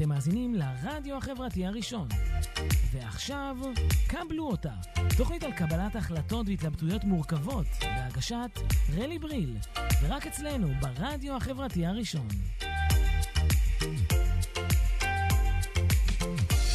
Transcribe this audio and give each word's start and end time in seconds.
אתם 0.00 0.08
מאזינים 0.08 0.54
לרדיו 0.54 1.16
החברתי 1.16 1.66
הראשון. 1.66 2.08
ועכשיו, 2.92 3.56
קבלו 4.06 4.46
אותה. 4.46 4.72
תוכנית 5.16 5.42
על 5.42 5.52
קבלת 5.52 5.96
החלטות 5.96 6.46
והתלבטויות 6.48 7.04
מורכבות, 7.04 7.66
בהגשת 7.82 8.60
רלי 8.96 9.18
בריל, 9.18 9.56
ורק 10.02 10.26
אצלנו, 10.26 10.68
ברדיו 10.80 11.36
החברתי 11.36 11.86
הראשון. 11.86 12.28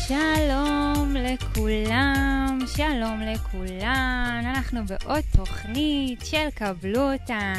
שלום 0.07 1.15
לכולם, 1.15 2.59
שלום 2.75 3.21
לכולן, 3.21 4.41
אנחנו 4.55 4.79
בעוד 4.85 5.23
תוכנית 5.31 6.21
של 6.25 6.49
קבלו 6.55 7.13
אותה 7.13 7.53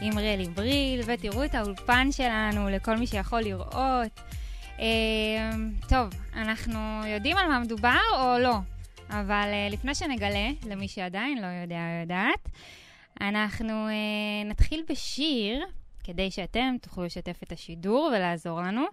עם 0.00 0.18
רלי 0.18 0.48
בריל, 0.54 1.00
ותראו 1.06 1.44
את 1.44 1.54
האולפן 1.54 2.12
שלנו 2.12 2.68
לכל 2.68 2.96
מי 2.96 3.06
שיכול 3.06 3.40
לראות. 3.40 4.31
אה, 4.80 5.50
טוב, 5.88 6.08
אנחנו 6.34 7.06
יודעים 7.06 7.36
על 7.36 7.48
מה 7.48 7.58
מדובר 7.58 8.00
או 8.12 8.38
לא? 8.38 8.54
אבל 9.10 9.48
אה, 9.52 9.68
לפני 9.70 9.94
שנגלה, 9.94 10.48
למי 10.66 10.88
שעדיין 10.88 11.42
לא 11.42 11.46
יודע 11.46 11.76
או 11.76 12.00
יודעת, 12.00 12.48
אנחנו 13.20 13.88
אה, 13.88 14.44
נתחיל 14.44 14.84
בשיר, 14.88 15.66
כדי 16.04 16.30
שאתם 16.30 16.76
תוכלו 16.82 17.04
לשתף 17.04 17.42
את 17.42 17.52
השידור 17.52 18.10
ולעזור 18.14 18.60
לנו, 18.60 18.84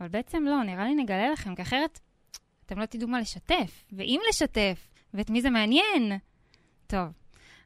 אבל 0.00 0.08
בעצם 0.08 0.44
לא, 0.44 0.62
נראה 0.62 0.84
לי 0.84 0.94
נגלה 0.94 1.30
לכם, 1.30 1.54
כי 1.54 1.62
אחרת 1.62 2.00
אתם 2.66 2.78
לא 2.78 2.86
תדעו 2.86 3.08
מה 3.08 3.20
לשתף, 3.20 3.84
ואם 3.92 4.20
לשתף, 4.28 4.88
ואת 5.14 5.30
מי 5.30 5.42
זה 5.42 5.50
מעניין. 5.50 6.18
טוב, 6.86 7.08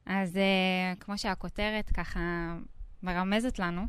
אז 0.07 0.37
uh, 0.37 1.01
כמו 1.01 1.19
שהכותרת 1.19 1.91
ככה 1.97 2.21
מרמזת 3.03 3.59
לנו, 3.59 3.87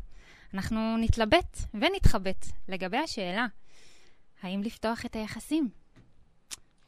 אנחנו 0.54 0.96
נתלבט 0.96 1.58
ונתחבט 1.74 2.46
לגבי 2.68 2.98
השאלה, 2.98 3.46
האם 4.44 4.62
לפתוח 4.62 5.06
את 5.06 5.16
היחסים? 5.16 5.68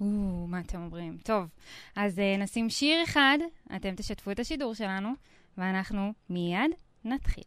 או, 0.01 0.07
מה 0.49 0.61
אתם 0.61 0.83
אומרים? 0.83 1.19
טוב, 1.25 1.49
אז 1.97 2.19
uh, 2.19 2.43
נשים 2.43 2.71
שיר 2.71 3.05
אחד, 3.05 3.39
אתם 3.77 3.95
תשתפו 3.95 4.31
את 4.31 4.41
השידור 4.41 4.75
שלנו, 4.75 5.13
ואנחנו 5.59 6.13
מיד 6.31 6.71
נתחיל. 7.05 7.45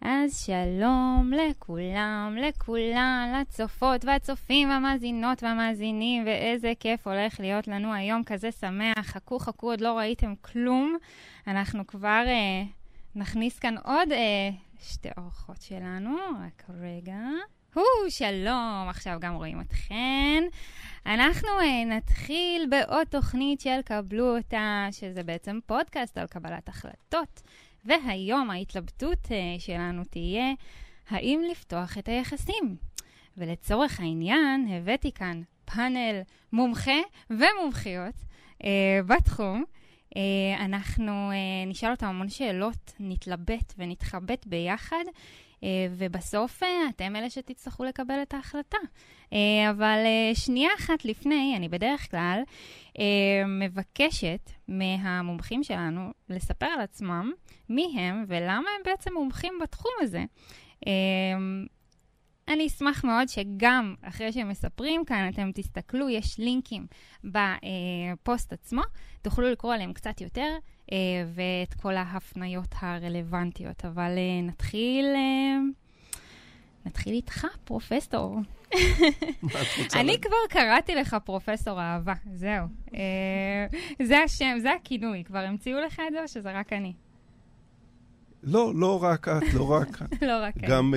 אז 0.00 0.44
שלום 0.46 1.32
לכולם, 1.36 2.36
לכולן, 2.40 3.40
לצופות 3.40 4.04
והצופים 4.04 4.68
והמאזינות 4.68 5.42
והמאזינים, 5.42 6.26
ואיזה 6.26 6.72
כיף 6.80 7.06
הולך 7.06 7.40
להיות 7.40 7.68
לנו 7.68 7.92
היום 7.94 8.24
כזה 8.24 8.52
שמח. 8.52 8.98
חכו, 9.02 9.38
חכו, 9.38 9.70
עוד 9.70 9.80
לא 9.80 9.98
ראיתם 9.98 10.34
כלום. 10.40 10.96
אנחנו 11.46 11.86
כבר 11.86 12.24
אה, 12.26 12.62
נכניס 13.14 13.58
כאן 13.58 13.74
עוד 13.84 14.12
אה, 14.12 14.50
שתי 14.80 15.08
אורחות 15.16 15.62
שלנו, 15.62 16.16
רק 16.46 16.64
רגע. 16.80 17.18
הו, 17.74 17.82
שלום, 18.08 18.86
עכשיו 18.88 19.16
גם 19.20 19.34
רואים 19.34 19.60
אתכן. 19.60 20.44
אנחנו 21.06 21.48
אה, 21.60 21.84
נתחיל 21.84 22.66
בעוד 22.70 23.06
תוכנית 23.06 23.60
של 23.60 23.80
קבלו 23.84 24.36
אותה, 24.36 24.86
שזה 24.90 25.22
בעצם 25.22 25.58
פודקאסט 25.66 26.18
על 26.18 26.26
קבלת 26.26 26.68
החלטות. 26.68 27.42
והיום 27.88 28.50
ההתלבטות 28.50 29.24
uh, 29.24 29.60
שלנו 29.60 30.04
תהיה 30.04 30.52
האם 31.08 31.40
לפתוח 31.50 31.98
את 31.98 32.08
היחסים. 32.08 32.76
ולצורך 33.36 34.00
העניין 34.00 34.68
הבאתי 34.70 35.12
כאן 35.12 35.42
פאנל 35.64 36.20
מומחה 36.52 37.00
ומומחיות 37.30 38.14
uh, 38.62 38.66
בתחום. 39.06 39.64
Uh, 40.14 40.18
אנחנו 40.60 41.30
uh, 41.30 41.68
נשאל 41.68 41.90
אותם 41.90 42.06
המון 42.06 42.28
שאלות, 42.28 42.92
נתלבט 43.00 43.74
ונתחבט 43.78 44.46
ביחד, 44.46 45.04
ובסוף 45.90 46.62
uh, 46.62 46.66
אתם 46.88 47.16
אלה 47.16 47.30
שתצטרכו 47.30 47.84
לקבל 47.84 48.22
את 48.22 48.34
ההחלטה. 48.34 48.78
Uh, 49.24 49.34
אבל 49.70 49.98
שנייה 50.34 50.70
אחת 50.78 51.04
לפני, 51.04 51.54
אני 51.56 51.68
בדרך 51.68 52.10
כלל 52.10 52.40
מבקשת 53.46 54.50
מהמומחים 54.68 55.62
שלנו 55.62 56.10
לספר 56.28 56.66
על 56.66 56.80
עצמם 56.80 57.32
מי 57.68 57.94
הם 57.98 58.24
ולמה 58.28 58.70
הם 58.76 58.82
בעצם 58.84 59.14
מומחים 59.14 59.52
בתחום 59.62 59.92
הזה. 60.00 60.24
אני 62.48 62.66
אשמח 62.66 63.04
מאוד 63.04 63.28
שגם 63.28 63.94
אחרי 64.02 64.32
שהם 64.32 64.48
מספרים 64.48 65.04
כאן, 65.04 65.30
אתם 65.34 65.50
תסתכלו, 65.54 66.08
יש 66.08 66.38
לינקים 66.38 66.86
בפוסט 67.24 68.52
עצמו, 68.52 68.82
תוכלו 69.22 69.50
לקרוא 69.50 69.74
עליהם 69.74 69.92
קצת 69.92 70.20
יותר, 70.20 70.40
אה, 70.42 70.58
ואת 71.34 71.74
כל 71.74 71.96
ההפניות 71.96 72.74
הרלוונטיות. 72.80 73.84
אבל 73.84 74.10
אה, 74.18 74.42
נתחיל, 74.42 75.06
אה, 75.14 75.58
נתחיל 76.86 77.12
איתך, 77.14 77.46
פרופסור. 77.64 78.40
אני 80.00 80.20
כבר 80.20 80.36
קראתי 80.48 80.94
לך 80.94 81.16
פרופסור 81.24 81.80
אהבה, 81.80 82.14
זהו. 82.34 82.66
זה 84.02 84.18
השם, 84.18 84.58
זה 84.62 84.72
הכינוי. 84.72 85.24
כבר 85.24 85.38
המציאו 85.38 85.78
לך 85.80 86.00
את 86.08 86.12
זה 86.12 86.22
או 86.22 86.28
שזה 86.28 86.52
רק 86.52 86.72
אני? 86.72 86.92
לא, 88.42 88.72
לא 88.74 89.02
רק 89.02 89.28
את, 89.28 89.54
לא 89.54 89.70
רק 89.70 90.02
את. 90.02 90.22
לא 90.28 90.42
רק 90.42 90.56
את. 90.56 90.62
גם 90.62 90.94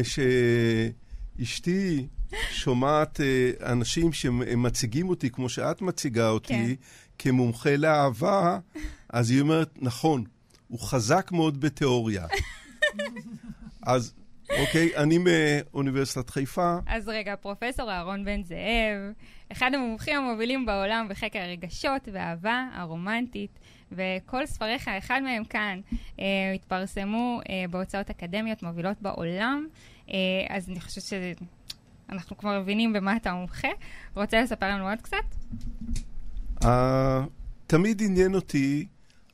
שאשתי 1.40 2.08
שומעת 2.50 3.22
אה, 3.22 3.52
אנשים 3.72 4.14
שמציגים 4.14 5.10
אותי 5.10 5.30
כמו 5.30 5.50
שאת 5.50 5.82
מציגה 5.82 6.30
אותי, 6.30 6.54
כן. 6.54 6.74
כמומחה 7.22 7.78
לאהבה, 7.78 8.60
אז 9.10 9.32
היא 9.32 9.42
אומרת, 9.42 9.70
נכון, 9.82 10.24
הוא 10.68 10.80
חזק 10.80 11.32
מאוד 11.32 11.62
בתיאוריה. 11.62 12.26
אז 13.84 14.14
אוקיי, 14.60 14.98
אני 14.98 15.18
מאוניברסיטת 15.18 16.30
חיפה. 16.30 16.78
אז 16.88 17.08
רגע, 17.08 17.36
פרופסור 17.36 17.92
אהרון 17.92 18.26
בן 18.26 18.44
זאב, 18.44 19.14
אחד 19.52 19.72
המומחים 19.74 20.18
המובילים 20.18 20.66
בעולם 20.66 21.08
בחקר 21.10 21.40
הרגשות 21.40 22.08
והאהבה 22.14 22.68
הרומנטית. 22.74 23.60
וכל 23.92 24.46
ספריך, 24.46 24.88
אחד 24.88 25.22
מהם 25.24 25.44
כאן, 25.44 25.80
אה, 26.20 26.52
התפרסמו 26.56 27.40
אה, 27.50 27.66
בהוצאות 27.70 28.10
אקדמיות 28.10 28.64
מובילות 28.64 29.02
בעולם, 29.02 29.68
אה, 30.10 30.16
אז 30.50 30.70
אני 30.70 30.80
חושבת 30.80 31.04
שאנחנו 32.10 32.38
כבר 32.38 32.60
מבינים 32.62 32.94
במה 32.94 33.16
אתה 33.16 33.34
מומחה. 33.34 33.68
רוצה 34.16 34.42
לספר 34.42 34.70
לנו 34.70 34.90
עוד 34.90 35.02
קצת? 35.02 35.18
Uh, 36.62 36.66
תמיד 37.68 38.02
עניין 38.02 38.36
אותי, 38.36 38.88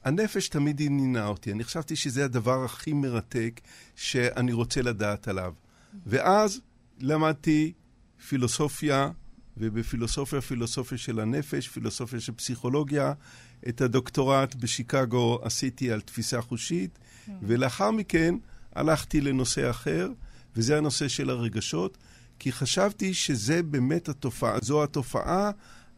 הנפש 0.04 0.50
תמיד 0.50 0.82
עניינה 0.82 1.28
אותי. 1.28 1.52
אני 1.52 1.64
חשבתי 1.64 1.96
שזה 1.96 2.26
הדבר 2.26 2.64
הכי 2.64 2.94
מרתק 2.94 3.62
שאני 3.96 4.54
רוצה 4.54 4.82
לדעת 4.82 5.28
עליו. 5.28 5.54
ואז 6.06 6.62
למדתי 7.00 7.74
פילוסופיה, 8.28 9.12
ובפילוסופיה, 9.58 10.42
פילוסופיה 10.42 10.98
של 10.98 11.20
הנפש, 11.20 11.68
פילוסופיה 11.68 12.20
של 12.20 12.34
פסיכולוגיה, 12.34 13.14
את 13.70 13.82
הדוקטורט 13.82 14.56
בשיקגו 14.56 15.40
עשיתי 15.44 15.92
על 15.92 16.02
תפיסה 16.02 16.42
חושית. 16.42 17.00
ולאחר 17.42 17.92
מכן 17.92 18.36
הלכתי 18.76 19.22
לנושא 19.22 19.70
אחר, 19.70 20.10
וזה 20.56 20.78
הנושא 20.78 21.08
של 21.08 21.30
הרגשות, 21.30 21.98
כי 22.40 22.52
חשבתי 22.52 23.14
שזה 23.14 23.64
באמת 23.64 24.10
התופעה, 24.10 24.58
זו 24.62 24.84
התופעה 24.84 25.52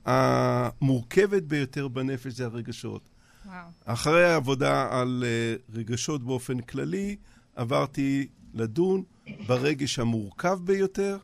המורכבת 0.05 1.43
ביותר 1.43 1.87
בנפש, 1.87 2.33
זה 2.33 2.45
הרגשות. 2.45 3.09
וואו. 3.45 3.67
אחרי 3.85 4.25
העבודה 4.25 4.99
על 5.01 5.23
uh, 5.23 5.75
רגשות 5.77 6.23
באופן 6.23 6.61
כללי, 6.61 7.15
עברתי 7.55 8.27
לדון 8.53 9.03
ברגש 9.47 9.99
המורכב 9.99 10.59
ביותר, 10.63 11.17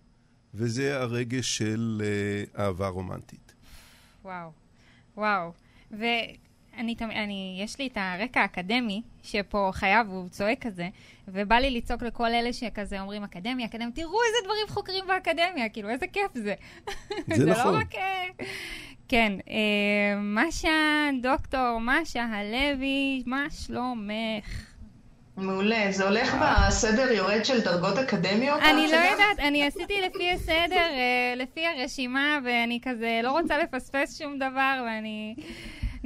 וזה 0.53 1.01
הרגש 1.01 1.57
של 1.57 2.01
uh, 2.55 2.59
אהבה 2.59 2.87
רומנטית. 2.87 3.53
וואו, 4.23 4.51
וואו. 5.17 5.53
אני, 6.77 7.59
יש 7.63 7.79
לי 7.79 7.87
את 7.87 7.97
הרקע 8.01 8.41
האקדמי, 8.41 9.01
שפה 9.23 9.69
חייב, 9.73 10.07
הוא 10.09 10.29
צועק 10.29 10.67
כזה, 10.67 10.89
ובא 11.27 11.55
לי 11.55 11.71
לצעוק 11.71 12.03
לכל 12.03 12.25
אלה 12.25 12.53
שכזה 12.53 13.01
אומרים, 13.01 13.23
אקדמיה, 13.23 13.65
אקדמיה, 13.65 13.91
תראו 13.95 14.17
איזה 14.27 14.37
דברים 14.43 14.67
חוקרים 14.67 15.03
באקדמיה, 15.07 15.69
כאילו, 15.69 15.89
איזה 15.89 16.07
כיף 16.07 16.31
זה. 16.33 16.53
זה, 17.27 17.35
זה 17.35 17.45
נכון. 17.51 17.73
לא 17.73 17.79
רק... 17.79 17.95
אה, 17.95 18.25
כן, 19.07 19.33
אה, 19.49 20.19
משה, 20.21 21.09
דוקטור 21.21 21.79
משה 21.81 22.23
הלוי, 22.23 23.23
מה 23.25 23.45
שלומך? 23.49 24.75
מעולה. 25.37 25.91
זה 25.91 26.03
הולך 26.03 26.35
בסדר 26.67 27.11
יורד 27.11 27.45
של 27.45 27.61
דרגות 27.61 27.97
אקדמיות? 27.97 28.61
אני 28.61 28.87
לא 28.87 28.97
יודעת, 28.97 29.39
אני 29.39 29.67
עשיתי 29.67 30.01
לפי 30.01 30.31
הסדר, 30.31 30.75
אה, 30.75 31.33
לפי 31.35 31.65
הרשימה, 31.67 32.39
ואני 32.45 32.79
כזה 32.83 33.19
לא 33.23 33.31
רוצה 33.31 33.57
לפספס 33.57 34.19
שום 34.19 34.37
דבר, 34.37 34.83
ואני 34.85 35.35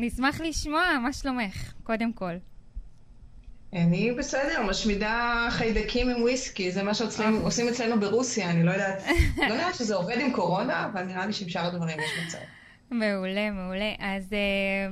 נשמח 0.01 0.41
לשמוע, 0.41 0.97
מה 1.03 1.13
שלומך, 1.13 1.73
קודם 1.83 2.13
כל? 2.13 2.33
אני 3.73 4.11
בסדר, 4.11 4.63
משמידה 4.69 5.47
חיידקים 5.51 6.09
עם 6.09 6.21
וויסקי, 6.21 6.71
זה 6.71 6.83
מה 6.83 6.93
שעושים 6.93 7.67
אצלנו 7.67 7.99
ברוסיה, 7.99 8.49
אני 8.49 8.63
לא 8.63 8.71
יודעת, 8.71 9.03
לא 9.37 9.53
יודעת 9.53 9.75
שזה 9.75 9.95
עובד 9.95 10.17
עם 10.19 10.33
קורונה, 10.33 10.85
אבל 10.85 11.03
נראה 11.03 11.25
לי 11.25 11.33
שעם 11.33 11.49
שאר 11.49 11.65
הדברים 11.65 11.99
יש 11.99 12.27
מצב. 12.27 12.37
מעולה, 12.91 13.51
מעולה. 13.51 13.93
אז 13.99 14.29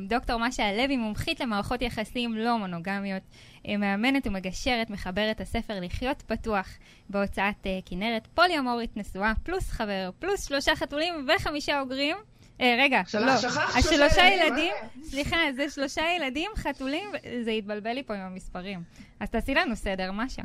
דוקטור 0.08 0.40
משה 0.40 0.70
הלוי, 0.70 0.98
מומחית 0.98 1.40
למערכות 1.40 1.82
יחסים 1.82 2.38
לא 2.38 2.58
מונוגמיות, 2.58 3.24
מאמנת 3.68 4.28
ומגשרת, 4.28 4.90
מחברת 4.90 5.42
הספר 5.42 5.80
לחיות 5.82 6.22
פתוח 6.22 6.68
בהוצאת 7.10 7.68
כנרת, 7.86 8.28
פוליומורית 8.34 8.98
נשואה, 8.98 9.34
פלוס 9.44 9.70
חבר, 9.72 10.10
פלוס 10.20 10.48
שלושה 10.48 10.76
חתולים 10.76 11.28
וחמישה 11.36 11.82
אוגרים. 11.82 12.18
אה, 12.62 12.76
רגע, 12.80 13.02
לא. 13.14 13.38
שכחת 13.38 13.82
שלושה 13.84 14.26
ילדים. 14.26 14.74
סליחה, 15.04 15.38
זה 15.56 15.70
שלושה 15.70 16.02
ילדים, 16.18 16.52
חתולים, 16.56 17.10
זה 17.44 17.52
התבלבל 17.52 17.94
לי 17.94 18.04
פה 18.04 18.14
עם 18.14 18.22
המספרים. 18.22 18.84
אז 19.20 19.30
תעשי 19.30 19.54
לנו 19.54 19.76
סדר, 19.76 20.12
משה. 20.12 20.42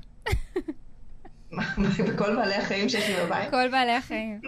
בכל 2.09 2.37
בעלי 2.37 2.55
החיים 2.55 2.89
שיש 2.89 3.09
לי 3.09 3.27
בבית? 3.27 3.51
כל 3.51 3.69
בעלי 3.69 3.93
החיים. 3.93 4.41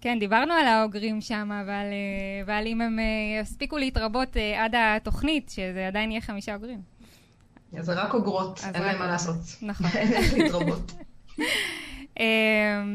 כן, 0.00 0.18
דיברנו 0.18 0.52
על 0.52 0.66
האוגרים 0.66 1.20
שם, 1.20 1.52
אבל, 1.64 1.72
אה, 1.72 2.42
ועל 2.46 2.66
אם 2.66 2.80
הם 2.80 2.98
אה, 2.98 3.40
יספיקו 3.40 3.76
להתרבות 3.78 4.36
אה, 4.36 4.64
עד 4.64 4.74
התוכנית, 4.78 5.50
שזה 5.50 5.86
עדיין 5.86 6.10
יהיה 6.10 6.20
חמישה 6.20 6.54
אוגרים. 6.54 6.80
זה 7.80 7.92
רק 7.92 8.14
אוגרות, 8.14 8.60
אין 8.74 8.82
להם 8.82 8.98
מה 8.98 9.06
לעשות. 9.06 9.36
נכון. 9.62 9.86
אין 9.94 10.12
איך 10.12 10.34
להתרבות. 10.34 10.92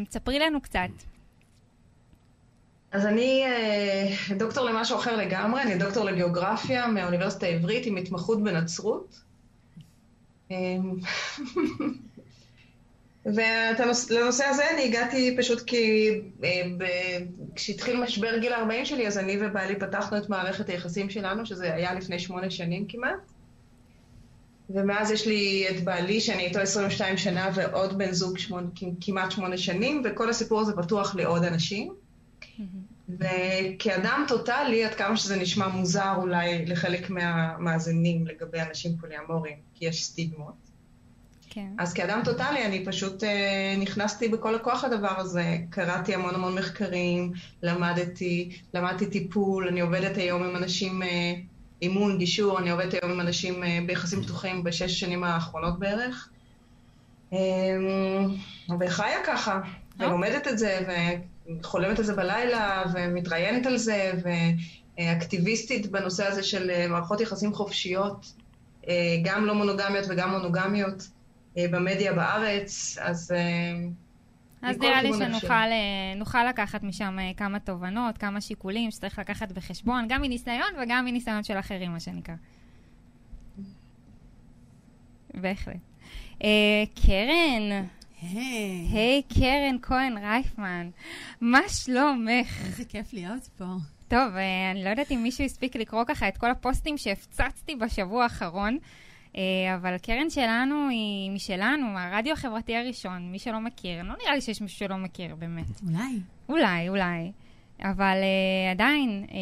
ספרי 0.09 0.39
לנו 0.39 0.61
קצת. 0.61 0.89
אז 2.91 3.05
אני 3.05 3.43
דוקטור 4.37 4.65
למשהו 4.65 4.97
אחר 4.97 5.15
לגמרי, 5.15 5.61
אני 5.61 5.77
דוקטור 5.77 6.05
לגיאוגרפיה 6.05 6.87
מהאוניברסיטה 6.87 7.45
העברית 7.45 7.85
עם 7.85 7.97
התמחות 7.97 8.43
בנצרות. 8.43 9.21
ולנושא 13.25 14.43
הזה 14.45 14.71
אני 14.73 14.85
הגעתי 14.85 15.37
פשוט 15.39 15.61
כי 15.61 16.09
אה, 16.43 16.49
כשהתחיל 17.55 18.03
משבר 18.03 18.37
גיל 18.37 18.53
ה-40 18.53 18.85
שלי, 18.85 19.07
אז 19.07 19.17
אני 19.17 19.37
ובעלי 19.41 19.79
פתחנו 19.79 20.17
את 20.17 20.29
מערכת 20.29 20.69
היחסים 20.69 21.09
שלנו, 21.09 21.45
שזה 21.45 21.73
היה 21.73 21.93
לפני 21.93 22.19
שמונה 22.19 22.49
שנים 22.49 22.85
כמעט. 22.87 23.31
ומאז 24.69 25.11
יש 25.11 25.27
לי 25.27 25.67
את 25.69 25.83
בעלי, 25.83 26.21
שאני 26.21 26.45
איתו 26.45 26.59
22 26.59 27.17
שנה, 27.17 27.49
ועוד 27.55 27.97
בן 27.97 28.11
זוג 28.11 28.37
שמונה, 28.37 28.67
כמעט 29.01 29.31
שמונה 29.31 29.57
שנים, 29.57 30.01
וכל 30.05 30.29
הסיפור 30.29 30.61
הזה 30.61 30.73
פתוח 30.73 31.15
לעוד 31.15 31.43
אנשים. 31.43 31.93
וכאדם 33.09 34.25
טוטאלי, 34.27 34.85
עד 34.85 34.95
כמה 34.95 35.17
שזה 35.17 35.35
נשמע 35.35 35.67
מוזר 35.67 36.13
אולי 36.17 36.65
לחלק 36.65 37.09
מהמאזינים 37.09 38.27
לגבי 38.27 38.61
אנשים 38.61 38.97
פוליאמוריים, 38.97 39.57
כי 39.75 39.85
יש 39.85 40.03
סטיגמות. 40.03 40.53
כן. 41.53 41.67
אז 41.77 41.93
כאדם 41.93 42.21
טוטאלי, 42.25 42.65
אני 42.65 42.85
פשוט 42.85 43.23
אה, 43.23 43.75
נכנסתי 43.79 44.27
בכל 44.27 44.55
הכוח 44.55 44.83
לדבר 44.83 45.19
הזה. 45.19 45.57
קראתי 45.69 46.15
המון 46.15 46.35
המון 46.35 46.55
מחקרים, 46.55 47.31
למדתי, 47.63 48.49
למדתי 48.73 49.05
טיפול, 49.05 49.67
אני 49.67 49.81
עובדת 49.81 50.17
היום 50.17 50.43
עם 50.43 50.55
אנשים, 50.55 51.03
אה, 51.03 51.33
אימון, 51.81 52.17
גישור, 52.17 52.59
אני 52.59 52.69
עובדת 52.69 52.93
היום 52.93 53.11
עם 53.11 53.19
אנשים 53.19 53.63
אה, 53.63 53.79
ביחסים 53.85 54.23
פתוחים 54.23 54.63
בשש 54.63 54.81
השנים 54.81 55.23
האחרונות 55.23 55.79
בערך. 55.79 56.29
אה, 57.33 57.39
וחיה 58.79 59.17
ככה, 59.25 59.59
אה? 60.01 60.07
ולומדת 60.07 60.47
את 60.47 60.57
זה, 60.57 60.79
וחולמת 61.59 61.99
על 61.99 62.05
זה 62.05 62.15
בלילה, 62.15 62.83
ומתראיינת 62.93 63.65
על 63.65 63.77
זה, 63.77 64.11
ואקטיביסטית 64.97 65.91
בנושא 65.91 66.25
הזה 66.25 66.43
של 66.43 66.69
אה, 66.69 66.87
מערכות 66.87 67.21
יחסים 67.21 67.53
חופשיות, 67.53 68.33
אה, 68.87 68.93
גם 69.23 69.45
לא 69.45 69.55
מונוגמיות 69.55 70.05
וגם 70.09 70.31
מונוגמיות. 70.31 71.07
אה, 71.57 71.65
במדיה 71.71 72.13
בארץ, 72.13 72.97
אז... 73.01 73.33
אז 74.61 74.77
נראה 74.77 75.03
לי 75.03 75.11
שנוכל 75.13 76.43
לקחת 76.49 76.83
משם 76.83 77.17
כמה 77.37 77.59
תובנות, 77.59 78.17
כמה 78.17 78.41
שיקולים 78.41 78.91
שצריך 78.91 79.19
לקחת 79.19 79.51
בחשבון, 79.51 80.05
גם 80.09 80.21
מניסיון 80.21 80.69
וגם 80.83 81.05
מניסיון 81.05 81.43
של 81.43 81.59
אחרים, 81.59 81.91
מה 81.91 81.99
שנקרא. 81.99 82.35
בהחלט. 85.33 85.75
קרן. 86.95 87.85
היי. 88.21 88.87
היי, 88.91 89.21
קרן 89.33 89.75
כהן 89.81 90.17
רייפמן. 90.17 90.89
מה 91.41 91.61
שלומך? 91.67 92.65
איזה 92.65 92.85
כיף 92.85 93.13
להיות 93.13 93.47
פה. 93.57 93.65
טוב, 94.07 94.35
אני 94.71 94.83
לא 94.83 94.89
יודעת 94.89 95.11
אם 95.11 95.23
מישהו 95.23 95.45
הספיק 95.45 95.75
לקרוא 95.75 96.03
ככה 96.07 96.27
את 96.27 96.37
כל 96.37 96.51
הפוסטים 96.51 96.97
שהפצצתי 96.97 97.75
בשבוע 97.75 98.23
האחרון. 98.23 98.77
אה, 99.37 99.75
אבל 99.75 99.93
הקרן 99.93 100.29
שלנו 100.29 100.89
היא 100.89 101.31
משלנו, 101.31 101.87
מהרדיו 101.87 102.33
החברתי 102.33 102.75
הראשון, 102.75 103.31
מי 103.31 103.39
שלא 103.39 103.59
מכיר. 103.59 104.03
לא 104.03 104.13
נראה 104.21 104.35
לי 104.35 104.41
שיש 104.41 104.61
מישהו 104.61 104.77
שלא 104.77 104.97
מכיר, 104.97 105.35
באמת. 105.35 105.81
אולי. 105.83 106.19
אולי, 106.49 106.89
אולי. 106.89 107.31
אבל 107.83 108.17
uh, 108.21 108.71
עדיין, 108.71 109.25
uh, 109.29 109.33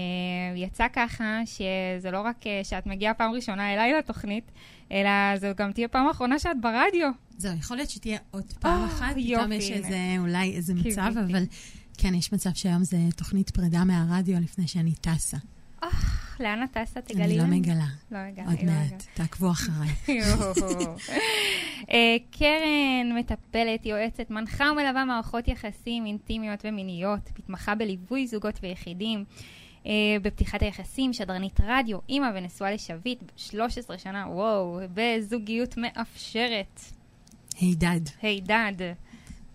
יצא 0.55 0.87
ככה 0.93 1.39
שזה 1.45 2.11
לא 2.11 2.21
רק 2.21 2.43
uh, 2.43 2.47
שאת 2.63 2.85
מגיעה 2.85 3.13
פעם 3.13 3.31
ראשונה 3.31 3.73
אליי 3.73 3.93
לתוכנית, 3.93 4.51
אלא 4.91 5.37
זו 5.37 5.47
גם 5.57 5.71
תהיה 5.71 5.87
פעם 5.87 6.09
אחרונה 6.09 6.39
שאת 6.39 6.61
ברדיו. 6.61 7.09
זהו, 7.37 7.57
יכול 7.57 7.77
להיות 7.77 7.89
שתהיה 7.89 8.19
עוד 8.31 8.53
פעם 8.59 8.83
oh, 8.83 8.87
אחת, 8.87 9.15
פתאום 9.15 9.51
יש 9.51 9.71
איזה, 9.71 9.97
אולי 10.19 10.55
איזה 10.55 10.73
מצב, 10.73 11.11
אבל 11.29 11.43
כן, 11.97 12.15
יש 12.15 12.33
מצב 12.33 12.49
שהיום 12.53 12.83
זה 12.83 12.97
תוכנית 13.15 13.49
פרידה 13.49 13.83
מהרדיו 13.83 14.39
לפני 14.39 14.67
שאני 14.67 14.93
טסה. 15.01 15.37
לאן 16.39 16.63
את 16.63 16.77
טסה? 16.77 17.01
תגלי 17.01 17.23
אני 17.23 17.37
לא 17.37 17.45
מגלה. 17.45 17.85
לא 18.11 18.17
הגעתי. 18.17 18.49
עוד 18.49 18.59
לא 18.59 18.73
מעט, 18.73 19.05
תעקבו 19.13 19.51
אחריי. 19.51 19.89
אה, 21.91 22.17
קרן 22.31 23.17
מטפלת, 23.19 23.85
יועצת, 23.85 24.29
מנחה 24.29 24.71
ומלווה 24.71 25.05
מערכות 25.05 25.47
יחסים 25.47 26.05
אינטימיות 26.05 26.59
ומיניות, 26.63 27.29
מתמחה 27.39 27.75
בליווי 27.75 28.27
זוגות 28.27 28.59
ויחידים. 28.63 29.25
אה, 29.85 29.91
בפתיחת 30.21 30.61
היחסים, 30.61 31.13
שדרנית 31.13 31.59
רדיו, 31.63 31.97
אימא 32.09 32.27
ונשואה 32.35 32.71
לשביט, 32.71 33.23
13 33.35 33.97
שנה, 33.97 34.25
וואו, 34.29 34.79
בזוגיות 34.93 35.77
מאפשרת. 35.77 36.81
הידד. 37.59 38.01
הידד. 38.21 38.93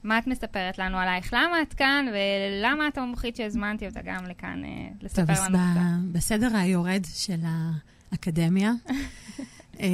מה 0.04 0.18
את 0.18 0.26
מספרת 0.26 0.78
לנו 0.78 0.98
עלייך? 0.98 1.32
למה 1.32 1.62
את 1.62 1.74
כאן, 1.74 2.06
ולמה 2.12 2.88
את 2.88 2.98
המומחית 2.98 3.36
שהזמנתי 3.36 3.86
אותה 3.86 4.00
גם 4.04 4.24
לכאן 4.26 4.64
אה, 4.64 4.88
לספר 5.02 5.26
טוב, 5.26 5.44
לנו? 5.44 5.46
טוב, 5.46 5.56
אז 5.56 6.12
בסדר 6.12 6.56
היורד 6.56 7.02
של 7.14 7.40
האקדמיה, 8.12 8.72
אה, 9.80 9.86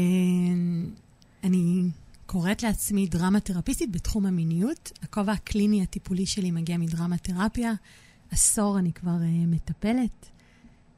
אני 1.44 1.82
קוראת 2.26 2.62
לעצמי 2.62 3.06
דרמה 3.06 3.40
תרפיסטית 3.40 3.92
בתחום 3.92 4.26
המיניות. 4.26 4.92
הכובע 5.02 5.32
הקליני 5.32 5.82
הטיפולי 5.82 6.26
שלי 6.26 6.50
מגיע 6.50 6.76
מדרמה 6.76 7.18
תרפיה. 7.18 7.72
עשור 8.30 8.78
אני 8.78 8.92
כבר 8.92 9.16
uh, 9.20 9.46
מטפלת. 9.46 10.30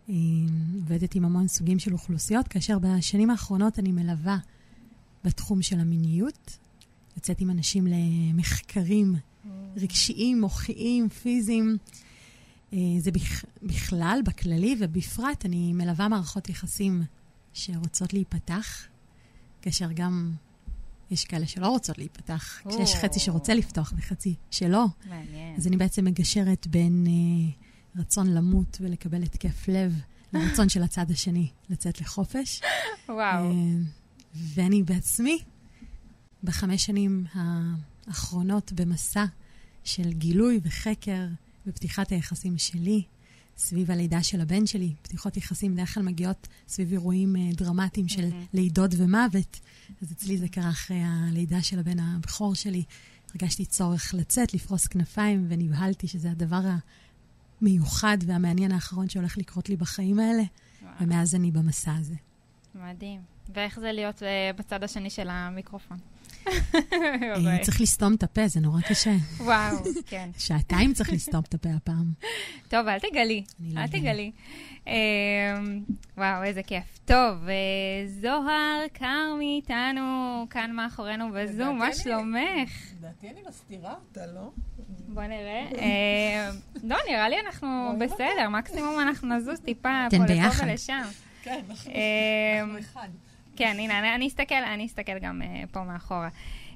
Uh, 0.09 0.13
עובדת 0.75 1.15
עם 1.15 1.25
המון 1.25 1.49
סוגים 1.49 1.79
של 1.79 1.93
אוכלוסיות, 1.93 2.49
כאשר 2.49 2.79
בשנים 2.79 3.31
האחרונות 3.31 3.79
אני 3.79 3.93
מלווה 3.93 4.39
בתחום 5.25 5.63
של 5.63 5.81
המיניות. 5.81 6.59
יוצאת 7.17 7.41
עם 7.41 7.51
אנשים 7.51 7.87
למחקרים 7.87 9.17
רגשיים, 9.77 10.41
מוחיים, 10.41 11.09
פיזיים. 11.09 11.77
אה, 12.73 12.79
זה 12.99 13.11
בכלל, 13.63 14.21
בכללי, 14.25 14.77
ובפרט 14.79 15.47
אני 15.47 15.73
מלווה 15.73 16.09
מערכות 16.09 16.49
יחסים 16.49 17.03
שרוצות 17.53 18.13
להיפתח, 18.13 18.87
כאשר 19.63 19.93
גם 19.95 20.33
יש 21.13 21.25
כאלה 21.25 21.47
שלא 21.47 21.67
רוצות 21.67 21.99
להיפתח. 21.99 22.61
כשיש 22.69 22.95
חצי 22.95 23.21
שרוצה 23.21 23.55
לפתוח 23.55 23.93
וחצי 23.97 24.35
שלא. 24.51 24.85
מעניין. 25.09 25.57
אז 25.57 25.67
אני 25.67 25.77
בעצם 25.77 26.05
מגשרת 26.05 26.67
בין 26.67 27.07
uh, 27.07 28.01
רצון 28.01 28.35
למות 28.35 28.79
ולקבל 28.81 29.23
התקף 29.23 29.69
לב, 29.69 30.01
לרצון 30.33 30.69
של 30.69 30.83
הצד 30.83 31.11
השני 31.11 31.51
לצאת 31.71 32.01
לחופש. 32.01 32.61
וואו. 33.09 33.51
Uh, 33.51 33.55
ואני 34.35 34.83
בעצמי 34.83 35.39
בחמש 36.45 36.85
שנים 36.85 37.25
האחרונות 37.35 38.73
במסע 38.73 39.25
של 39.85 40.13
גילוי 40.13 40.61
וחקר 40.63 41.27
ופתיחת 41.67 42.13
היחסים 42.13 42.59
שלי 42.59 43.03
סביב 43.57 43.91
הלידה 43.91 44.23
של 44.23 44.41
הבן 44.41 44.67
שלי. 44.67 44.95
פתיחות 45.03 45.37
יחסים 45.37 45.75
בדרך 45.75 45.95
כלל 45.95 46.03
מגיעות 46.03 46.49
סביב 46.69 46.93
אירועים 46.93 47.37
uh, 47.37 47.57
דרמטיים 47.57 48.09
של 48.09 48.31
mm-hmm. 48.31 48.49
לידות 48.55 48.91
ומוות. 48.97 49.61
אז 50.03 50.13
אצלי 50.13 50.39
זה 50.39 50.49
קרה 50.49 50.71
אחרי 50.71 51.01
הלידה 51.05 51.63
של 51.63 51.79
הבן 51.79 51.99
הבכור 51.99 52.55
שלי. 52.55 52.85
הרגשתי 53.35 53.65
צורך 53.65 54.15
לצאת, 54.15 54.55
לפרוס 54.55 54.87
כנפיים, 54.87 55.47
ונבהלתי 55.49 56.09
שזה 56.09 56.31
הדבר 56.31 56.61
המיוחד 57.61 58.19
והמעניין 58.27 58.73
האחרון 58.73 59.09
שהולך 59.09 59.39
לקרות 59.39 59.69
לי 59.69 59.77
בחיים 59.77 60.19
האלה, 60.19 60.43
וואו. 60.83 60.95
ומאז 61.01 61.35
אני 61.35 61.51
במסע 61.51 61.95
הזה. 61.95 62.15
מדהים. 62.75 63.21
ואיך 63.55 63.81
זה 63.81 63.93
להיות 63.93 64.23
uh, 64.23 64.57
בצד 64.57 64.85
השני 64.85 65.11
של 65.11 65.29
המיקרופון? 65.31 65.99
צריך 67.63 67.81
לסתום 67.81 68.15
את 68.15 68.23
הפה, 68.23 68.49
זה 68.49 68.61
נורא 68.61 68.81
קשה. 68.81 69.15
וואו, 69.39 69.77
כן. 70.07 70.31
שעתיים 70.47 70.93
צריך 70.93 71.13
לסתום 71.13 71.41
את 71.49 71.55
הפה 71.55 71.69
הפעם. 71.77 72.13
טוב, 72.69 72.89
אל 72.89 72.99
תגלי, 72.99 73.45
לא 73.61 73.81
אל 73.81 73.87
תגלי. 73.87 74.33
אמ, 74.87 74.93
וואו, 76.17 76.43
איזה 76.43 76.63
כיף. 76.63 76.85
טוב, 77.05 77.49
זוהר 78.07 78.85
כרמי 78.95 79.61
איתנו, 79.63 80.47
כאן 80.51 80.73
מאחורינו 80.73 81.33
בזום, 81.35 81.79
מה 81.79 81.95
שלומך? 81.95 82.71
לדעתי 82.99 83.29
אני 83.31 83.41
מסתירה 83.49 83.95
אותה, 83.95 84.27
לא? 84.27 84.51
בוא 85.09 85.23
נראה. 85.23 85.65
לא, 86.83 86.97
נראה 87.09 87.29
לי 87.29 87.37
אנחנו 87.47 87.93
בסדר, 87.99 88.49
מקסימום 88.51 89.01
אנחנו 89.01 89.37
נזוז 89.37 89.61
טיפה 89.61 90.07
פה 90.11 90.17
לפה 90.17 90.65
ולשם. 90.67 91.03
כן, 91.43 91.61
אנחנו 91.71 92.79
אחד. 92.79 93.09
כן, 93.57 93.77
הנה, 93.79 94.15
אני 94.15 94.29
אסתכל, 94.29 94.55
אני 94.55 94.87
אסתכל 94.87 95.19
גם 95.19 95.43
uh, 95.43 95.67
פה 95.73 95.83
מאחורה. 95.83 96.29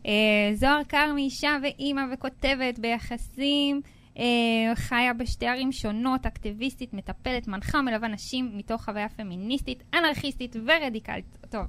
Uh, 0.02 0.08
זוהר 0.54 0.84
כרמי, 0.88 1.22
אישה 1.22 1.56
ואימא 1.62 2.02
וכותבת 2.12 2.78
ביחסים, 2.78 3.80
uh, 4.14 4.18
חיה 4.74 5.12
בשתי 5.12 5.46
ערים 5.46 5.72
שונות, 5.72 6.26
אקטיביסטית, 6.26 6.94
מטפלת, 6.94 7.48
מנחה, 7.48 7.82
מלווה 7.82 8.08
נשים 8.08 8.50
מתוך 8.54 8.84
חוויה 8.84 9.08
פמיניסטית, 9.08 9.82
אנרכיסטית 9.94 10.56
ורדיקלית. 10.66 11.38
טוב, 11.50 11.66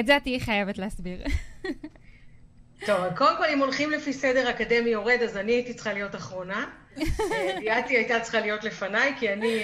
את 0.00 0.06
זה 0.06 0.18
תהיי 0.22 0.40
חייבת 0.40 0.78
להסביר. 0.78 1.24
טוב, 2.86 3.04
קודם 3.16 3.36
כל, 3.36 3.44
אם 3.54 3.58
הולכים 3.58 3.90
לפי 3.90 4.12
סדר 4.12 4.50
אקדמי 4.50 4.90
יורד, 4.90 5.18
אז 5.24 5.36
אני 5.36 5.52
הייתי 5.52 5.74
צריכה 5.74 5.92
להיות 5.92 6.14
אחרונה. 6.14 6.66
ליאתי 7.60 7.96
הייתה 7.96 8.20
צריכה 8.20 8.40
להיות 8.40 8.64
לפניי, 8.64 9.14
כי 9.18 9.32
אני, 9.32 9.62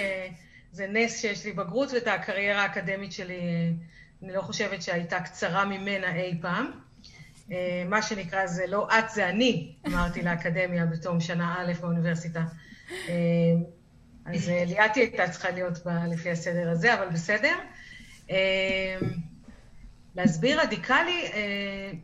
זה 0.71 0.87
נס 0.87 1.21
שיש 1.21 1.45
לי 1.45 1.51
בגרות, 1.51 1.89
ואת 1.93 2.07
הקריירה 2.07 2.61
האקדמית 2.61 3.11
שלי 3.11 3.39
אני 4.23 4.33
לא 4.33 4.41
חושבת 4.41 4.81
שהייתה 4.81 5.19
קצרה 5.19 5.65
ממנה 5.65 6.15
אי 6.15 6.37
פעם. 6.41 6.71
אה, 7.51 7.83
מה 7.89 8.01
שנקרא, 8.01 8.47
זה 8.47 8.67
לא 8.67 8.87
את, 8.99 9.09
זה 9.09 9.29
אני, 9.29 9.73
אמרתי 9.87 10.21
לאקדמיה 10.21 10.85
בתום 10.85 11.19
שנה 11.19 11.55
א' 11.59 11.73
באוניברסיטה. 11.81 12.43
אה, 12.91 13.15
אז 14.25 14.49
אה, 14.49 14.63
ליאתי 14.65 14.99
הייתה 14.99 15.29
צריכה 15.29 15.49
להיות 15.49 15.85
בה 15.85 16.07
לפי 16.07 16.31
הסדר 16.31 16.69
הזה, 16.69 16.93
אבל 16.93 17.09
בסדר. 17.09 17.55
להסביר 20.15 20.61
רדיקלי, 20.61 21.31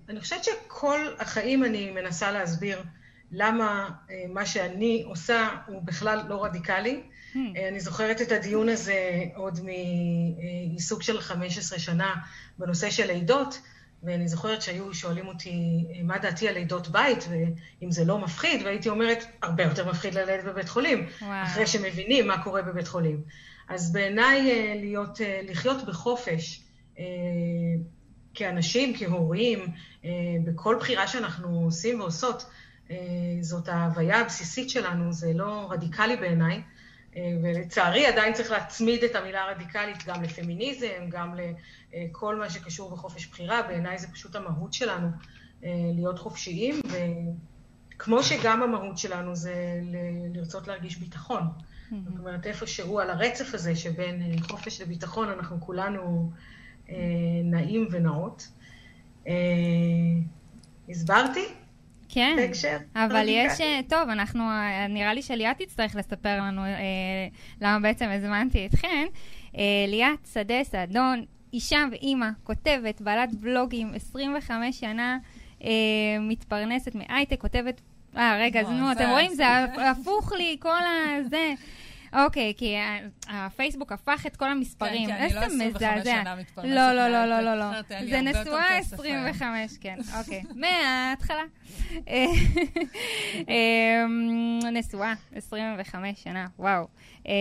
אני 0.10 0.20
חושבת 0.20 0.44
שכל 0.44 1.00
החיים 1.20 1.66
אני 1.66 1.92
מנסה 1.92 2.32
להסביר 2.32 2.84
למה 3.34 3.90
מה 4.30 4.46
שאני 4.46 5.04
עושה 5.06 5.50
הוא 5.68 5.82
בכלל 5.82 6.22
לא 6.28 6.44
רדיקלי. 6.44 7.02
Hmm. 7.34 7.38
אני 7.70 7.80
זוכרת 7.80 8.22
את 8.22 8.32
הדיון 8.32 8.70
הזה 8.70 9.24
עוד 9.36 9.60
מעיסוק 9.64 11.04
של 11.04 11.22
15 11.22 11.80
שנה 11.80 12.16
בנושא 12.58 12.90
של 12.90 13.08
לידות, 13.08 13.62
ואני 14.04 14.28
זוכרת 14.28 14.62
שהיו 14.62 14.94
שואלים 14.94 15.28
אותי 15.28 15.86
מה 16.04 16.18
דעתי 16.18 16.48
על 16.48 16.54
לידות 16.54 16.88
בית, 16.88 17.28
ואם 17.30 17.92
זה 17.92 18.06
לא 18.06 18.20
מפחיד, 18.20 18.62
והייתי 18.66 18.90
אומרת, 18.90 19.24
הרבה 19.42 19.64
יותר 19.64 19.90
מפחיד 19.90 20.14
ללדת 20.14 20.44
בבית 20.44 20.70
חולים, 20.70 21.08
וואו. 21.22 21.44
אחרי 21.44 21.68
שמבינים 21.68 22.28
מה 22.28 22.44
קורה 22.44 22.62
בבית 22.62 22.88
חולים. 22.88 23.22
אז 23.70 23.92
בעיניי 23.92 24.52
אה, 24.52 24.74
להיות, 24.80 25.22
אה, 25.22 25.42
לחיות 25.44 25.86
בחופש, 25.86 26.62
אה, 27.00 27.04
כאנשים, 28.34 28.94
כהורים, 28.98 29.60
בכל 30.46 30.76
בחירה 30.80 31.08
שאנחנו 31.08 31.62
עושים 31.64 32.00
ועושות, 32.00 32.46
זאת 33.42 33.68
ההוויה 33.68 34.20
הבסיסית 34.20 34.70
שלנו, 34.70 35.14
זה 35.14 35.34
לא 35.34 35.68
רדיקלי 35.72 36.16
בעיניי. 36.16 36.62
ולצערי 37.44 38.06
עדיין 38.06 38.34
צריך 38.34 38.52
להצמיד 38.52 39.04
את 39.04 39.16
המילה 39.16 39.44
הרדיקלית 39.44 39.98
גם 40.06 40.24
לפמיניזם, 40.24 41.10
גם 41.10 41.36
לכל 41.94 42.36
מה 42.36 42.50
שקשור 42.50 42.92
בחופש 42.92 43.28
בחירה. 43.28 43.62
בעיניי 43.62 43.98
זה 43.98 44.08
פשוט 44.08 44.36
המהות 44.36 44.74
שלנו, 44.74 45.08
אה, 45.64 45.70
להיות 45.96 46.20
חופשיים, 46.20 46.82
וכמו 47.96 48.24
שגם 48.24 48.64
המהות 48.64 48.98
שלנו 48.98 49.36
זה 49.36 49.80
לרצות 50.34 50.68
להרגיש 50.68 50.98
ביטחון. 50.98 51.42
Mm-hmm. 51.42 51.96
זאת 52.10 52.20
אומרת, 52.20 52.48
איפשהו 52.48 53.00
על 53.00 53.10
הרצף 53.10 53.54
הזה 53.54 53.76
שבין 53.76 54.22
אה, 54.22 54.42
חופש 54.42 54.82
לביטחון, 54.82 55.30
אנחנו 55.30 55.62
כולנו 55.62 56.32
אה, 56.90 56.96
נעים 57.44 57.88
ונאות. 57.92 58.48
הסברתי? 60.90 61.46
כן, 62.14 62.36
בהקשר. 62.38 62.78
אבל 62.96 63.26
יש, 63.28 63.62
אה, 63.62 63.80
טוב, 63.90 64.10
אנחנו, 64.10 64.44
אה, 64.44 64.88
נראה 64.90 65.14
לי 65.14 65.22
שליאת 65.22 65.58
תצטרך 65.58 65.96
לספר 65.96 66.38
לנו 66.38 66.64
אה, 66.64 67.28
למה 67.62 67.80
בעצם 67.80 68.10
הזמנתי 68.10 68.66
אתכן. 68.66 69.06
אה, 69.58 69.64
ליאת 69.88 70.28
שדה 70.34 70.64
סעדון, 70.64 71.26
אישה 71.54 71.86
ואימא, 71.92 72.30
כותבת, 72.44 73.02
בעלת 73.02 73.36
בלוגים, 73.36 73.92
25 73.96 74.80
שנה, 74.80 75.18
אה, 75.64 75.70
מתפרנסת 76.20 76.96
מהייטק, 76.96 77.42
כותבת... 77.42 77.82
אה, 78.18 78.38
רגע, 78.40 78.62
אז 78.62 78.70
נו, 78.70 78.92
אתם 78.92 79.10
רואים, 79.10 79.34
זה 79.34 79.46
הפוך 79.92 80.34
לי, 80.34 80.58
כל 80.60 80.80
הזה. 81.20 81.54
אוקיי, 82.14 82.54
כי 82.58 82.76
הפייסבוק 83.30 83.92
הפך 83.92 84.26
את 84.28 84.36
כל 84.36 84.50
המספרים. 84.50 85.10
כן, 85.10 85.18
כן, 85.18 85.24
אני 85.24 85.34
לא 85.34 85.40
25 85.40 86.04
שנה 86.04 86.36
מתפרנסת. 86.36 86.76
לא, 86.76 86.94
לא, 86.94 87.08
לא, 87.08 87.26
לא, 87.26 87.42
לא, 87.42 87.56
לא. 87.56 87.72
זה 88.10 88.22
נשואה 88.22 88.78
25, 88.78 89.78
כן, 89.82 89.98
אוקיי. 90.20 90.44
מההתחלה. 90.62 91.44
אמ, 93.48 94.60
נשואה 94.74 95.14
25 95.36 96.24
שנה, 96.24 96.48
וואו. 96.60 96.88
אמ, 97.26 97.32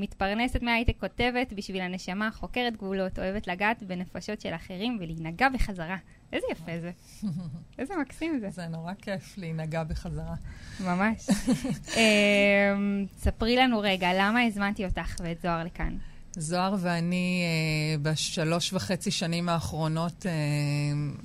מתפרנסת 0.00 0.62
מהייטק, 0.62 0.94
כותבת 1.00 1.52
בשביל 1.52 1.80
הנשמה, 1.80 2.30
חוקרת 2.32 2.76
גבולות, 2.76 3.18
אוהבת 3.18 3.46
לגעת 3.46 3.82
בנפשות 3.82 4.40
של 4.40 4.54
אחרים 4.54 4.98
ולהינגע 5.00 5.48
בחזרה. 5.48 5.96
איזה 6.32 6.46
יפה 6.52 6.72
זה. 6.80 6.90
איזה 7.78 7.94
מקסים 7.96 8.38
זה. 8.40 8.50
זה 8.50 8.66
נורא 8.66 8.92
כיף 8.94 9.38
להינגע 9.38 9.84
בחזרה. 9.84 10.34
ממש. 10.80 11.26
אמ, 11.96 13.06
ספרי 13.16 13.56
לנו 13.56 13.80
רגע, 13.80 14.08
למה 14.14 14.42
הזמנתי 14.42 14.84
אותך 14.84 15.16
ואת 15.24 15.40
זוהר 15.40 15.64
לכאן? 15.64 15.96
זוהר 16.36 16.74
ואני 16.80 17.42
אה, 17.42 17.98
בשלוש 17.98 18.72
וחצי 18.72 19.10
שנים 19.10 19.48
האחרונות 19.48 20.26
אה, 20.26 20.32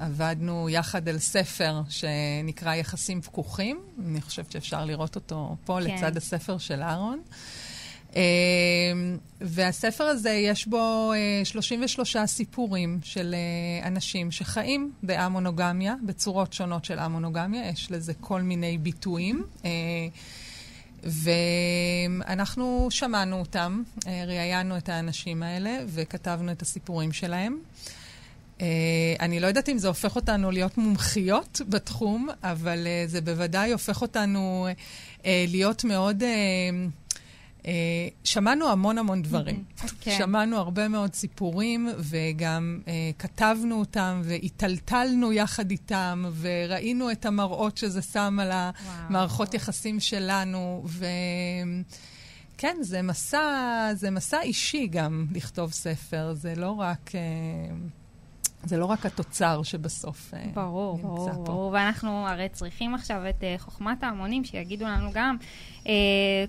עבדנו 0.06 0.70
יחד 0.70 1.10
על 1.10 1.20
ספר 1.20 1.82
שנקרא 1.90 2.76
יחסים 2.76 3.22
פקוחים. 3.22 3.80
אני 4.06 4.22
חושבת 4.22 4.52
שאפשר 4.52 4.86
לראות 4.86 5.16
אותו 5.16 5.56
פה 5.66 5.80
כן. 5.84 5.96
לצד 5.96 6.18
הספר 6.18 6.58
של 6.58 6.82
אהרון. 6.82 7.20
אמ, 8.16 9.18
והספר 9.42 10.04
הזה, 10.04 10.30
יש 10.30 10.68
בו 10.68 11.12
33 11.44 12.16
אה, 12.16 12.28
סיפורים 12.28 13.00
של 13.04 13.36
אה, 13.36 13.88
אנשים 13.88 14.32
שחיים 14.32 14.92
באמונוגמיה, 15.04 15.96
בצורות 16.06 16.54
שונות 16.54 16.86
של 16.86 17.00
אמונוגמיה, 17.00 17.70
יש 17.70 17.92
לזה 17.92 18.14
כל 18.14 18.42
מיני 18.42 18.78
ביטויים. 18.78 19.44
אה, 21.04 21.10
ואנחנו 22.26 22.88
שמענו 22.92 23.40
אותם, 23.40 23.84
ראיינו 24.28 24.78
את 24.78 24.90
האנשים 24.90 25.44
האלה 25.44 25.78
וכתבנו 25.88 26.52
את 26.52 26.62
הסיפורים 26.62 27.12
שלהם. 27.12 27.58
אני 29.20 29.40
לא 29.40 29.48
יודעת 29.48 29.70
אם 29.70 29.78
זה 29.78 29.88
הופך 29.88 30.16
אותנו 30.16 30.52
להיות 30.52 30.78
מומחיות 30.78 31.62
בתחום, 31.70 32.30
אבל 32.44 32.88
זה 33.06 33.22
בוודאי 33.22 33.72
הופך 33.72 34.02
אותנו 34.02 34.68
להיות 35.26 35.84
מאוד... 35.84 36.24
Uh, 37.70 37.72
שמענו 38.24 38.70
המון 38.70 38.98
המון 38.98 39.22
דברים. 39.22 39.64
Okay. 39.78 39.88
כן. 40.02 40.16
שמענו 40.18 40.58
הרבה 40.58 40.88
מאוד 40.88 41.14
סיפורים, 41.14 41.90
וגם 42.00 42.80
uh, 42.86 42.88
כתבנו 43.20 43.80
אותם, 43.80 44.22
והיטלטלנו 44.24 45.34
יחד 45.34 45.72
איתם, 45.72 46.26
וראינו 46.40 47.12
את 47.12 47.26
המראות 47.26 47.78
שזה 47.78 48.02
שם 48.02 48.40
על 48.42 48.52
המערכות 48.54 49.54
יחסים 49.54 50.00
שלנו, 50.00 50.86
וכן, 52.56 52.78
זה 52.82 53.02
מסע, 53.02 53.90
זה 53.94 54.12
מסע 54.12 54.42
אישי 54.42 54.88
גם 54.88 55.26
לכתוב 55.32 55.72
ספר, 55.72 56.34
זה 56.34 56.56
לא 56.56 56.72
רק... 56.72 57.12
Uh, 57.12 57.99
זה 58.64 58.78
לא 58.78 58.86
רק 58.86 59.06
התוצר 59.06 59.64
שבסוף 59.64 60.34
ברור, 60.54 60.96
נמצא 60.96 61.08
ברור, 61.10 61.28
פה. 61.28 61.34
ברור, 61.34 61.46
ברור. 61.46 61.72
ואנחנו 61.74 62.28
הרי 62.28 62.50
צריכים 62.50 62.96
עכשיו 62.96 63.30
את 63.30 63.42
uh, 63.42 63.62
חוכמת 63.62 64.04
ההמונים, 64.04 64.44
שיגידו 64.44 64.86
לנו 64.86 65.10
גם 65.14 65.38
uh, 65.84 65.88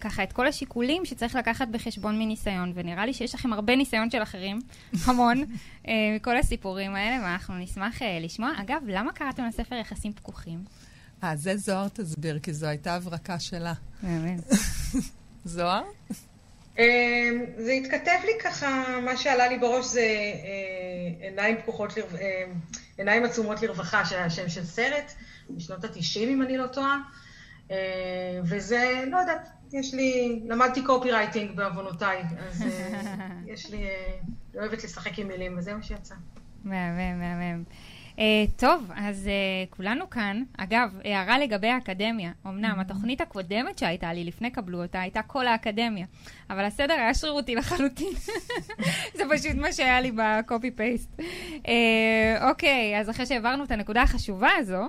ככה 0.01 0.23
את 0.23 0.33
כל 0.33 0.47
השיקולים 0.47 1.05
שצריך 1.05 1.35
לקחת 1.35 1.69
בחשבון 1.69 2.19
מניסיון, 2.19 2.73
ונראה 2.75 3.07
לי 3.07 3.15
שיש 3.15 3.35
לכם 3.35 3.53
הרבה 3.53 3.77
ניסיון 3.77 4.11
של 4.11 4.23
אחרים, 4.23 4.61
המון, 5.07 5.43
uh, 5.85 5.89
מכל 6.17 6.37
הסיפורים 6.37 6.95
האלה, 6.95 7.25
ואנחנו 7.25 7.59
נשמח 7.59 7.99
uh, 7.99 8.05
לשמוע. 8.21 8.51
אגב, 8.61 8.83
למה 8.87 9.13
קראתם 9.13 9.45
לספר 9.45 9.75
יחסים 9.75 10.13
פקוחים? 10.13 10.65
אה, 11.25 11.37
זה 11.37 11.57
זוהר 11.57 11.89
תסביר, 11.89 12.39
כי 12.39 12.53
זו 12.53 12.67
הייתה 12.67 12.95
הברקה 12.95 13.39
שלה. 13.39 13.73
באמת. 14.03 14.41
זוהר? 15.45 15.83
אמ, 16.81 17.45
זה 17.57 17.73
התכתב 17.73 18.19
לי 18.25 18.33
ככה, 18.45 19.01
מה 19.05 19.17
שעלה 19.17 19.49
לי 19.49 19.59
בראש 19.59 19.87
זה 19.87 20.01
אה, 20.01 21.27
עיניים 21.27 21.57
פקוחות, 21.63 21.99
אה, 21.99 22.45
עיניים 22.99 23.25
עצומות 23.25 23.63
לרווחה, 23.63 24.05
שהיה 24.05 24.25
השם 24.25 24.49
של 24.49 24.65
סרט, 24.65 25.13
בשנות 25.51 25.85
ה-90 25.85 26.19
אם 26.19 26.43
אני 26.43 26.57
לא 26.57 26.67
טועה. 26.67 26.99
אה, 27.71 27.77
וזה, 28.45 29.05
לא 29.11 29.17
יודעת, 29.17 29.49
יש 29.73 29.95
לי, 29.95 30.41
למדתי 30.47 30.83
קופי 30.85 31.11
רייטינג 31.11 31.57
בעוונותיי, 31.57 32.23
אז 32.49 32.65
יש 33.53 33.71
לי, 33.71 33.77
אני 33.77 34.61
אוהבת 34.61 34.85
לשחק 34.85 35.19
עם 35.19 35.29
מילים, 35.29 35.59
וזה 35.59 35.75
מה 35.75 35.83
שיצא. 35.83 36.15
מהמם, 36.65 37.21
מהמם. 37.21 37.65
טוב, 38.57 38.91
אז 38.97 39.29
uh, 39.29 39.75
כולנו 39.77 40.11
כאן. 40.11 40.43
אגב, 40.59 40.99
הערה 41.05 41.39
לגבי 41.39 41.69
האקדמיה. 41.69 42.33
אמנם 42.47 42.79
mm-hmm. 42.79 42.81
התוכנית 42.81 43.21
הקודמת 43.21 43.79
שהייתה 43.79 44.13
לי, 44.13 44.25
לפני 44.25 44.51
קבלו 44.51 44.83
אותה, 44.83 45.01
הייתה 45.01 45.23
כל 45.23 45.47
האקדמיה. 45.47 46.07
אבל 46.51 46.65
הסדר 46.65 46.95
היה 46.95 47.15
שרירותי 47.15 47.55
לחלוטין. 47.55 48.13
זה 49.17 49.23
פשוט 49.31 49.55
מה 49.57 49.73
שהיה 49.73 50.01
לי 50.01 50.13
בקופי 50.17 50.71
פייסט. 50.71 51.21
אוקיי, 52.41 53.01
אז 53.01 53.11
אחרי 53.11 53.27
שהעברנו 53.27 53.65
את 53.65 53.71
הנקודה 53.71 54.03
החשובה 54.03 54.51
הזו, 54.59 54.89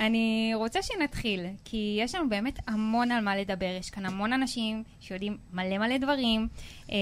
אני 0.00 0.52
רוצה 0.54 0.82
שנתחיל, 0.82 1.46
כי 1.64 1.98
יש 2.00 2.14
לנו 2.14 2.28
באמת 2.28 2.58
המון 2.68 3.12
על 3.12 3.24
מה 3.24 3.36
לדבר. 3.36 3.76
יש 3.78 3.90
כאן 3.90 4.06
המון 4.06 4.32
אנשים 4.32 4.82
שיודעים 5.00 5.36
מלא 5.52 5.78
מלא 5.78 5.98
דברים, 5.98 6.48
אה, 6.92 6.96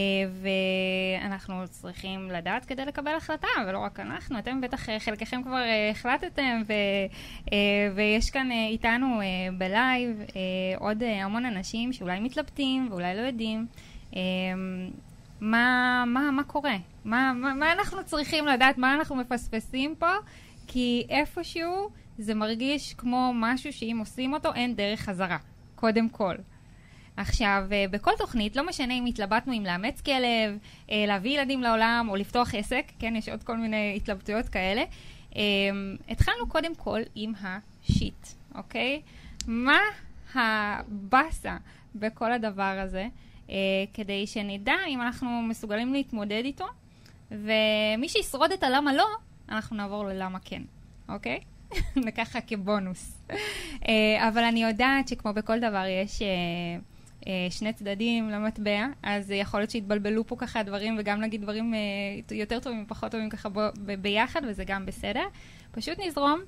ואנחנו 1.23 1.69
צריכים 1.69 2.31
לדעת 2.31 2.65
כדי 2.65 2.85
לקבל 2.85 3.15
החלטה, 3.17 3.49
ולא 3.69 3.79
רק 3.79 4.01
אנחנו, 4.01 4.39
אתם 4.39 4.61
בטח, 4.61 4.89
אה, 4.89 5.01
חלקכם 5.01 5.43
כבר 5.43 5.63
אה, 5.63 5.91
החלטתם, 5.91 6.63
ו, 6.67 6.73
ויש 7.95 8.31
כאן 8.31 8.49
איתנו 8.51 9.21
בלייב 9.59 10.23
עוד 10.79 11.03
המון 11.03 11.45
אנשים 11.45 11.93
שאולי 11.93 12.21
מתלבטים 12.21 12.89
ואולי 12.91 13.17
לא 13.17 13.21
יודעים. 13.21 13.67
מה, 15.41 16.05
מה, 16.07 16.31
מה 16.31 16.45
קורה? 16.45 16.77
מה, 17.05 17.33
מה, 17.33 17.55
מה 17.55 17.73
אנחנו 17.73 18.05
צריכים 18.05 18.47
לדעת? 18.47 18.79
מה 18.79 18.95
אנחנו 18.95 19.17
מפספסים 19.17 19.95
פה? 19.99 20.11
כי 20.67 21.07
איפשהו 21.11 21.91
זה 22.19 22.35
מרגיש 22.35 22.95
כמו 22.95 23.33
משהו 23.35 23.73
שאם 23.73 23.97
עושים 24.01 24.35
אותו, 24.35 24.55
אין 24.55 24.77
דרך 24.77 25.01
חזרה, 25.01 25.37
קודם 25.75 26.09
כל. 26.09 26.35
עכשיו, 27.17 27.65
אה, 27.73 27.85
בכל 27.91 28.11
תוכנית, 28.19 28.57
לא 28.57 28.67
משנה 28.67 28.95
אם 28.95 29.07
התלבטנו 29.07 29.53
אם 29.53 29.65
לאמץ 29.65 30.01
כלב, 30.01 30.59
אה, 30.91 31.05
להביא 31.07 31.39
ילדים 31.39 31.63
לעולם 31.63 32.07
או 32.11 32.17
לפתוח 32.17 32.55
עסק, 32.55 32.85
כן, 32.99 33.17
יש 33.17 33.29
עוד 33.29 33.43
כל 33.43 33.57
מיני 33.57 33.93
התלבטויות 33.97 34.49
כאלה, 34.49 34.83
אה, 35.37 35.43
התחלנו 36.09 36.49
קודם 36.49 36.75
כל 36.75 37.01
עם 37.15 37.33
השיט, 37.41 38.27
אוקיי? 38.55 39.03
מה 39.47 39.79
הבאסה 40.35 41.57
בכל 41.95 42.33
הדבר 42.33 42.79
הזה, 42.83 43.07
כדי 43.95 44.27
שנדע 44.27 44.75
אם 44.89 45.03
אנחנו 45.03 45.43
מסוגלים 45.43 45.93
להתמודד 45.93 46.43
איתו, 46.45 46.67
ומי 47.31 48.09
שישרוד 48.09 48.53
את 48.53 48.63
הלמה 48.63 48.93
לא, 48.93 49.07
אנחנו 49.49 49.77
נעבור 49.77 50.05
ללמה 50.05 50.39
כן, 50.45 50.63
אוקיי? 51.09 51.41
וככה 52.07 52.41
כבונוס. 52.41 53.19
אה, 53.89 54.29
אבל 54.29 54.45
אני 54.45 54.63
יודעת 54.63 55.09
שכמו 55.09 55.33
בכל 55.33 55.61
דבר 55.61 55.85
יש... 56.03 56.23
אה, 56.23 56.29
אה, 57.27 57.47
שני 57.51 57.73
צדדים 57.73 58.31
למטבע, 58.31 58.87
אז 59.03 59.31
יכול 59.31 59.61
להיות 59.61 59.71
שהתבלבלו 59.71 60.27
פה 60.27 60.37
ככה 60.39 60.63
דברים 60.63 60.97
וגם 60.99 61.21
נגיד 61.21 61.43
דברים 61.43 61.75
יותר 62.31 62.61
טובים 62.61 62.83
ופחות 62.83 63.13
טובים 63.13 63.31
ככה 63.31 63.49
ביחד, 64.01 64.41
וזה 64.49 64.65
גם 64.65 64.87
בסדר. 64.87 65.25
פשוט 65.71 65.99
נזרום, 66.07 66.41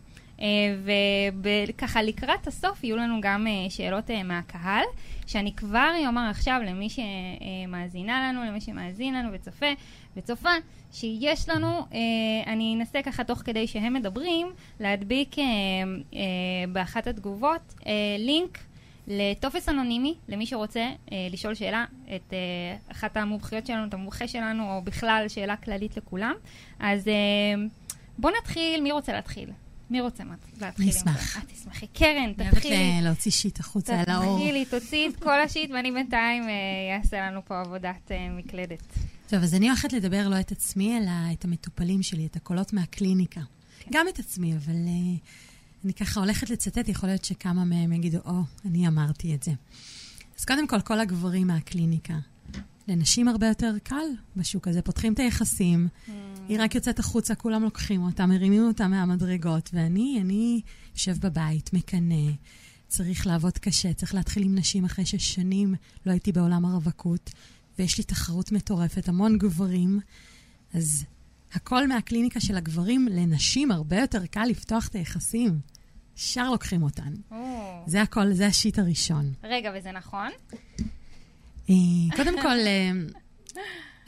וככה 1.42 2.02
לקראת 2.02 2.46
הסוף 2.46 2.84
יהיו 2.84 2.96
לנו 2.96 3.20
גם 3.20 3.46
שאלות 3.68 4.10
מהקהל, 4.24 4.84
שאני 5.26 5.56
כבר 5.56 5.92
אומר 6.06 6.26
עכשיו 6.30 6.60
למי 6.66 6.88
שמאזינה 6.90 8.28
לנו, 8.28 8.44
למי 8.44 8.60
שמאזין 8.60 9.14
לנו 9.14 9.28
וצופה 9.32 9.66
וצופה, 10.16 10.50
שיש 10.92 11.48
לנו, 11.48 11.68
אה, 11.68 12.52
אני 12.52 12.74
אנסה 12.78 13.02
ככה 13.02 13.24
תוך 13.24 13.38
כדי 13.38 13.66
שהם 13.66 13.94
מדברים, 13.94 14.46
להדביק 14.80 15.38
אה, 15.38 15.44
אה, 16.14 16.18
באחת 16.72 17.06
התגובות 17.06 17.74
אה, 17.86 17.92
לינק 18.18 18.58
לטופס 19.08 19.68
אנונימי, 19.68 20.14
למי 20.28 20.46
שרוצה 20.46 20.80
אה, 20.80 21.28
לשאול 21.30 21.54
שאלה, 21.54 21.84
את 22.16 22.32
אה, 22.32 22.38
אחת 22.92 23.16
המומחיות 23.16 23.66
שלנו, 23.66 23.88
את 23.88 23.94
המומחה 23.94 24.28
שלנו, 24.28 24.76
או 24.76 24.82
בכלל 24.82 25.24
שאלה 25.28 25.56
כללית 25.56 25.96
לכולם. 25.96 26.34
אז 26.80 27.08
אה, 27.08 27.14
בואו 28.18 28.32
נתחיל, 28.40 28.80
מי 28.82 28.92
רוצה 28.92 29.12
להתחיל? 29.12 29.50
מי 29.90 30.00
רוצה 30.00 30.24
להתחיל? 30.60 30.84
אני 30.88 30.90
אשמח. 30.90 31.38
את 31.38 31.52
תשמחי. 31.52 31.86
קרן, 31.86 32.32
תתחילי. 32.32 32.76
אני 32.76 32.90
אוהבת 32.92 33.04
להוציא 33.04 33.30
שיט 33.30 33.60
החוצה 33.60 34.00
על 34.00 34.04
האור. 34.08 34.38
תתחילי, 34.38 34.64
תוציאי 34.64 35.08
את 35.08 35.16
כל 35.16 35.40
השיט, 35.40 35.70
ואני 35.70 35.92
בינתיים 35.92 36.42
אעשה 36.98 37.16
אה, 37.16 37.30
לנו 37.30 37.40
פה 37.44 37.60
עבודת 37.60 38.12
אה, 38.12 38.28
מקלדת. 38.30 38.82
טוב, 39.30 39.42
אז 39.42 39.54
אני 39.54 39.68
הולכת 39.68 39.92
לדבר 39.92 40.28
לא 40.28 40.40
את 40.40 40.52
עצמי, 40.52 40.98
אלא 40.98 41.10
את 41.32 41.44
המטופלים 41.44 42.02
שלי, 42.02 42.26
את 42.26 42.36
הקולות 42.36 42.72
מהקליניקה. 42.72 43.40
כן. 43.80 43.90
גם 43.92 44.06
את 44.08 44.18
עצמי, 44.18 44.56
אבל 44.56 44.72
uh, 44.72 45.84
אני 45.84 45.92
ככה 45.92 46.20
הולכת 46.20 46.50
לצטט, 46.50 46.88
יכול 46.88 47.08
להיות 47.08 47.24
שכמה 47.24 47.64
מהם 47.64 47.92
יגידו, 47.92 48.18
או, 48.24 48.40
oh, 48.40 48.68
אני 48.68 48.88
אמרתי 48.88 49.34
את 49.34 49.42
זה. 49.42 49.52
אז 50.38 50.44
קודם 50.44 50.66
כל, 50.66 50.80
כל 50.80 51.00
הגברים 51.00 51.46
מהקליניקה. 51.46 52.18
לנשים 52.88 53.28
הרבה 53.28 53.46
יותר 53.46 53.74
קל 53.82 54.06
בשוק 54.36 54.68
הזה, 54.68 54.82
פותחים 54.82 55.12
את 55.12 55.18
היחסים, 55.18 55.88
mm. 55.88 56.10
היא 56.48 56.60
רק 56.60 56.74
יוצאת 56.74 56.98
החוצה, 56.98 57.34
כולם 57.34 57.62
לוקחים 57.62 58.02
אותה, 58.02 58.26
מרימים 58.26 58.66
אותה 58.66 58.88
מהמדרגות, 58.88 59.70
ואני, 59.72 60.18
אני 60.20 60.60
יושב 60.94 61.16
בבית, 61.20 61.72
מקנא, 61.72 62.30
צריך 62.88 63.26
לעבוד 63.26 63.58
קשה, 63.58 63.92
צריך 63.92 64.14
להתחיל 64.14 64.42
עם 64.42 64.54
נשים 64.54 64.84
אחרי 64.84 65.06
ששנים 65.06 65.74
לא 66.06 66.10
הייתי 66.10 66.32
בעולם 66.32 66.64
הרווקות, 66.64 67.30
ויש 67.78 67.98
לי 67.98 68.04
תחרות 68.04 68.52
מטורפת, 68.52 69.08
המון 69.08 69.38
גברים, 69.38 70.00
אז 70.74 71.04
הכל 71.52 71.88
מהקליניקה 71.88 72.40
של 72.40 72.56
הגברים 72.56 73.08
לנשים 73.10 73.70
הרבה 73.70 74.00
יותר 74.00 74.26
קל 74.26 74.44
לפתוח 74.44 74.88
את 74.88 74.94
היחסים. 74.94 75.60
ישר 76.16 76.50
לוקחים 76.50 76.82
אותן. 76.82 77.14
זה 77.86 78.02
הכל, 78.02 78.32
זה 78.32 78.46
השיט 78.46 78.78
הראשון. 78.78 79.32
רגע, 79.44 79.72
וזה 79.78 79.92
נכון? 79.92 80.28
אה, 81.70 82.16
קודם 82.16 82.42
כל, 82.42 82.48
אה, 82.48 82.90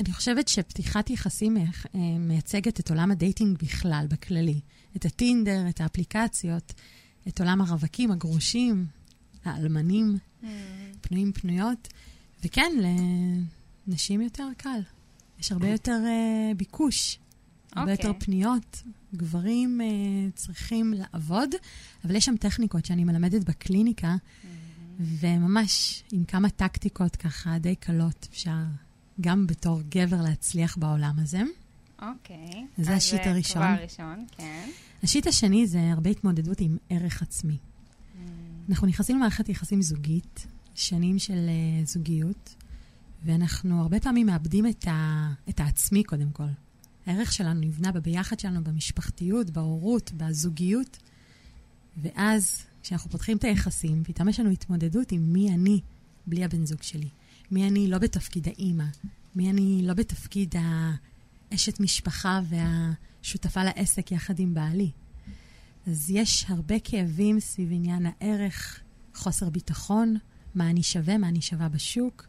אני 0.00 0.12
חושבת 0.12 0.48
שפתיחת 0.48 1.10
יחסים 1.10 1.56
אה, 1.56 2.00
מייצגת 2.18 2.80
את 2.80 2.90
עולם 2.90 3.10
הדייטינג 3.10 3.58
בכלל, 3.62 4.06
בכללי. 4.08 4.60
את 4.96 5.04
הטינדר, 5.04 5.68
את 5.68 5.80
האפליקציות, 5.80 6.72
את 7.28 7.40
עולם 7.40 7.60
הרווקים, 7.60 8.10
הגרושים, 8.10 8.86
האלמנים, 9.44 10.18
mm. 10.42 10.46
פנויים 11.00 11.32
פנויות. 11.32 11.88
וכן, 12.44 12.72
לנשים 13.86 14.20
יותר 14.20 14.48
קל. 14.56 14.80
יש 15.40 15.52
הרבה 15.52 15.68
יותר 15.68 15.98
אה, 16.04 16.54
ביקוש, 16.56 17.14
אוקיי. 17.14 17.78
הרבה 17.78 17.90
יותר 17.90 18.08
אוקיי. 18.08 18.20
פניות. 18.20 18.82
גברים 19.14 19.80
אה, 19.80 20.36
צריכים 20.36 20.94
לעבוד, 20.96 21.50
אבל 22.04 22.16
יש 22.16 22.24
שם 22.24 22.36
טכניקות 22.36 22.84
שאני 22.84 23.04
מלמדת 23.04 23.44
בקליניקה, 23.44 24.14
mm-hmm. 24.14 24.46
וממש 25.00 26.02
עם 26.12 26.24
כמה 26.24 26.50
טקטיקות 26.50 27.16
ככה 27.16 27.58
די 27.58 27.74
קלות 27.74 28.28
אפשר 28.30 28.56
גם 29.20 29.46
בתור 29.46 29.80
גבר 29.88 30.22
להצליח 30.22 30.76
בעולם 30.76 31.14
הזה. 31.18 31.42
אוקיי. 32.02 32.36
Okay. 32.50 32.82
זה 32.82 32.94
השיט 32.94 33.20
הראשון. 33.24 33.62
כבר 33.62 33.82
ראשון, 33.82 34.26
כן. 34.36 34.68
השיט 35.02 35.26
השני 35.26 35.66
זה 35.66 35.80
הרבה 35.92 36.10
התמודדות 36.10 36.60
עם 36.60 36.76
ערך 36.90 37.22
עצמי. 37.22 37.56
Mm. 37.56 38.18
אנחנו 38.70 38.86
נכנסים 38.86 39.16
למערכת 39.16 39.48
יחסים 39.48 39.82
זוגית, 39.82 40.46
שנים 40.74 41.18
של 41.18 41.48
uh, 41.48 41.88
זוגיות, 41.88 42.54
ואנחנו 43.24 43.82
הרבה 43.82 44.00
פעמים 44.00 44.26
מאבדים 44.26 44.66
את, 44.66 44.88
ה, 44.88 45.28
את 45.48 45.60
העצמי 45.60 46.02
קודם 46.02 46.30
כל. 46.30 46.48
הערך 47.06 47.32
שלנו 47.32 47.60
נבנה 47.60 47.92
בביחד 47.92 48.40
שלנו, 48.40 48.64
במשפחתיות, 48.64 49.50
בהורות, 49.50 50.12
בזוגיות. 50.16 50.98
ואז, 52.02 52.62
כשאנחנו 52.82 53.10
פותחים 53.10 53.36
את 53.36 53.44
היחסים, 53.44 54.04
פתאום 54.04 54.28
יש 54.28 54.40
לנו 54.40 54.50
התמודדות 54.50 55.12
עם 55.12 55.32
מי 55.32 55.54
אני 55.54 55.80
בלי 56.26 56.44
הבן 56.44 56.66
זוג 56.66 56.82
שלי. 56.82 57.08
מי 57.50 57.68
אני 57.68 57.88
לא 57.88 57.98
בתפקיד 57.98 58.48
האימא. 58.48 58.84
מי 59.36 59.50
אני 59.50 59.82
לא 59.84 59.94
בתפקיד 59.94 60.54
האשת 61.50 61.80
משפחה 61.80 62.40
והשותפה 62.48 63.64
לעסק 63.64 64.12
יחד 64.12 64.38
עם 64.38 64.54
בעלי. 64.54 64.90
אז 65.86 66.10
יש 66.10 66.44
הרבה 66.48 66.78
כאבים 66.78 67.40
סביב 67.40 67.68
עניין 67.72 68.06
הערך, 68.06 68.80
חוסר 69.14 69.50
ביטחון, 69.50 70.16
מה 70.54 70.70
אני 70.70 70.82
שווה, 70.82 71.18
מה 71.18 71.28
אני 71.28 71.40
שווה 71.40 71.68
בשוק. 71.68 72.26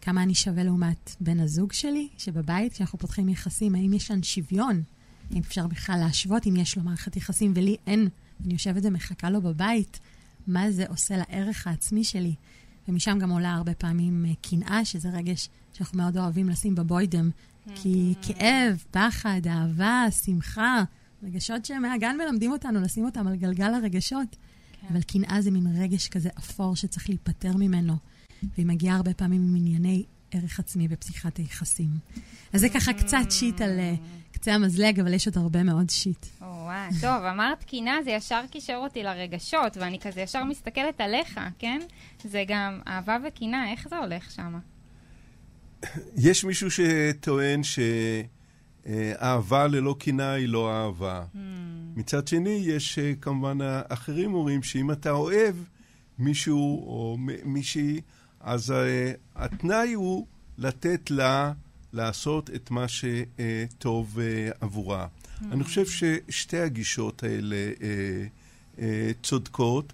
כמה 0.00 0.22
אני 0.22 0.34
שווה 0.34 0.64
לעומת 0.64 1.16
בן 1.20 1.40
הזוג 1.40 1.72
שלי, 1.72 2.08
שבבית, 2.18 2.72
כשאנחנו 2.72 2.98
פותחים 2.98 3.28
יחסים, 3.28 3.74
האם 3.74 3.92
יש 3.92 4.08
כאן 4.08 4.22
שוויון? 4.22 4.82
האם 5.30 5.38
אפשר 5.38 5.66
בכלל 5.66 5.98
להשוות 5.98 6.46
אם 6.46 6.56
יש 6.56 6.76
לו 6.76 6.82
מערכת 6.82 7.16
יחסים 7.16 7.52
ולי 7.54 7.76
אין? 7.86 8.08
אני 8.44 8.52
יושבת 8.52 8.82
ומחכה 8.84 9.30
לו 9.30 9.42
בבית, 9.42 10.00
מה 10.46 10.70
זה 10.70 10.86
עושה 10.88 11.14
לערך 11.16 11.66
העצמי 11.66 12.04
שלי? 12.04 12.34
ומשם 12.88 13.18
גם 13.18 13.30
עולה 13.30 13.54
הרבה 13.54 13.74
פעמים 13.74 14.26
אה, 14.28 14.32
קנאה, 14.42 14.84
שזה 14.84 15.08
רגש 15.10 15.48
שאנחנו 15.72 15.98
מאוד 15.98 16.16
אוהבים 16.16 16.48
לשים 16.48 16.74
בבוידם, 16.74 17.30
כי 17.74 18.14
mm. 18.14 18.26
כאב, 18.26 18.84
פחד, 18.90 19.40
אהבה, 19.46 20.04
שמחה, 20.24 20.82
רגשות 21.22 21.64
שמהגן 21.64 22.16
מלמדים 22.16 22.52
אותנו 22.52 22.80
לשים 22.80 23.04
אותם 23.04 23.26
על 23.26 23.36
גלגל 23.36 23.74
הרגשות. 23.74 24.36
כן. 24.80 24.86
אבל 24.90 25.02
קנאה 25.02 25.40
זה 25.40 25.50
מין 25.50 25.66
רגש 25.82 26.08
כזה 26.08 26.28
אפור 26.38 26.76
שצריך 26.76 27.08
להיפטר 27.08 27.56
ממנו. 27.56 27.96
והיא 28.54 28.66
מגיעה 28.66 28.96
הרבה 28.96 29.14
פעמים 29.14 29.42
עם 29.42 29.56
ענייני 29.56 30.04
ערך 30.30 30.58
עצמי 30.58 30.88
בפתיחת 30.88 31.36
היחסים. 31.36 31.90
אז 32.52 32.60
זה 32.60 32.68
ככה 32.68 32.92
קצת 32.92 33.30
שיט 33.30 33.60
על 33.60 33.78
uh, 33.78 34.34
קצה 34.34 34.54
המזלג, 34.54 35.00
אבל 35.00 35.14
יש 35.14 35.26
עוד 35.26 35.38
הרבה 35.38 35.62
מאוד 35.62 35.90
שיט. 35.90 36.26
וואי, 36.40 36.90
טוב, 37.00 37.24
אמרת 37.24 37.64
קינה, 37.64 37.98
זה 38.04 38.10
ישר 38.10 38.40
קישר 38.50 38.76
אותי 38.76 39.02
לרגשות, 39.02 39.76
ואני 39.76 39.98
כזה 40.00 40.20
ישר 40.20 40.44
מסתכלת 40.44 41.00
עליך, 41.00 41.40
כן? 41.58 41.80
זה 42.24 42.44
גם 42.48 42.80
אהבה 42.86 43.16
וקינה, 43.28 43.70
איך 43.72 43.88
זה 43.88 43.98
הולך 43.98 44.30
שם? 44.30 44.58
יש 46.16 46.44
מישהו 46.44 46.68
שטוען 46.70 47.62
ש... 47.62 47.78
אהבה 49.22 49.66
ללא 49.66 49.96
קינה 49.98 50.32
היא 50.32 50.48
לא 50.48 50.72
אהבה. 50.72 51.24
Mm. 51.34 51.38
מצד 51.96 52.28
שני, 52.28 52.62
יש 52.64 52.98
כמובן 53.20 53.58
אחרים 53.88 54.34
אומרים 54.34 54.62
שאם 54.62 54.90
אתה 54.90 55.10
אוהב 55.10 55.54
מישהו 56.18 56.86
או 56.86 57.16
מישהי, 57.44 58.00
אז 58.40 58.74
התנאי 59.36 59.92
הוא 59.92 60.26
לתת 60.58 61.10
לה 61.10 61.52
לעשות 61.92 62.50
את 62.54 62.70
מה 62.70 62.86
שטוב 62.88 64.18
עבורה. 64.60 65.06
Mm. 65.06 65.44
אני 65.52 65.64
חושב 65.64 65.86
ששתי 65.86 66.58
הגישות 66.58 67.22
האלה 67.22 67.56
צודקות. 69.22 69.92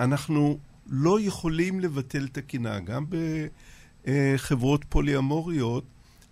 אנחנו 0.00 0.58
לא 0.86 1.20
יכולים 1.20 1.80
לבטל 1.80 2.24
את 2.32 2.38
הקינה. 2.38 2.80
גם 2.80 3.04
בחברות 4.04 4.84
פוליאמוריות 4.88 5.84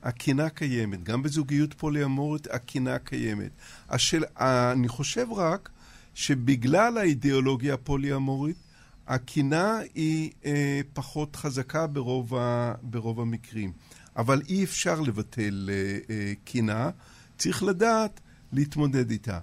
הקינה 0.06 0.48
קיימת, 0.48 1.02
גם 1.02 1.22
בזוגיות 1.22 1.74
פוליאמורית 1.74 2.46
הקינה 2.50 2.98
קיימת. 2.98 3.50
השאל, 3.88 4.24
אני 4.72 4.88
חושב 4.88 5.32
רק 5.32 5.70
שבגלל 6.14 6.98
האידיאולוגיה 6.98 7.74
הפוליאמורית, 7.74 8.56
הקינה 9.06 9.78
היא 9.94 10.30
אה, 10.44 10.80
פחות 10.92 11.36
חזקה 11.36 11.86
ברוב, 11.86 12.34
ה, 12.34 12.74
ברוב 12.82 13.20
המקרים. 13.20 13.72
אבל 14.16 14.42
אי 14.48 14.64
אפשר 14.64 15.00
לבטל 15.00 15.70
אה, 15.72 15.98
אה, 16.10 16.32
קינה, 16.44 16.90
צריך 17.38 17.62
לדעת 17.62 18.20
להתמודד 18.52 19.10
איתה. 19.10 19.38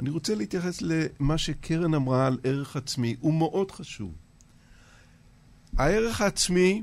אני 0.00 0.10
רוצה 0.10 0.34
להתייחס 0.34 0.82
למה 0.82 1.38
שקרן 1.38 1.94
אמרה 1.94 2.26
על 2.26 2.38
ערך 2.44 2.76
עצמי, 2.76 3.16
הוא 3.20 3.34
מאוד 3.34 3.70
חשוב. 3.70 4.14
הערך 5.76 6.20
העצמי 6.20 6.82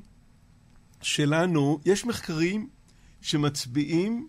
שלנו, 1.01 1.79
יש 1.85 2.05
מחקרים 2.05 2.67
שמצביעים 3.23 4.27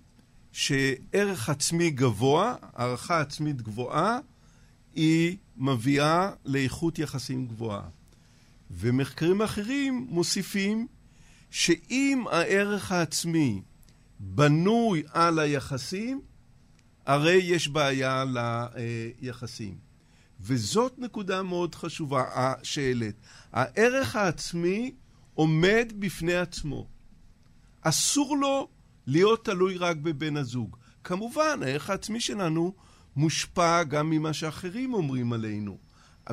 שערך 0.53 1.49
עצמי 1.49 1.91
גבוה, 1.91 2.55
הערכה 2.73 3.21
עצמית 3.21 3.63
גבוהה, 3.63 4.19
היא 4.95 5.37
מביאה 5.57 6.31
לאיכות 6.45 6.99
יחסים 6.99 7.47
גבוהה. 7.47 7.89
ומחקרים 8.71 9.43
אחרים 9.43 10.07
מוסיפים 10.11 10.87
שאם 11.51 12.25
הערך 12.31 12.93
העצמי 12.93 13.63
בנוי 14.21 15.03
על 15.13 15.39
היחסים, 15.39 16.21
הרי 17.07 17.35
יש 17.35 17.69
בעיה 17.69 18.25
ליחסים. 19.21 19.77
וזאת 20.41 20.99
נקודה 20.99 21.43
מאוד 21.43 21.75
חשובה 21.75 22.25
שהעלית. 22.63 23.17
הערך 23.53 24.17
העצמי 24.17 24.95
עומד 25.35 25.93
בפני 25.99 26.35
עצמו. 26.35 26.87
אסור 27.83 28.37
לו 28.37 28.69
להיות 29.07 29.45
תלוי 29.45 29.77
רק 29.77 29.97
בבן 29.97 30.37
הזוג. 30.37 30.77
כמובן, 31.05 31.61
הערך 31.63 31.91
העצמי 31.91 32.21
שלנו 32.21 32.75
מושפע 33.17 33.83
גם 33.83 34.11
ממה 34.11 34.33
שאחרים 34.33 34.95
אומרים 34.95 35.33
עלינו, 35.33 35.79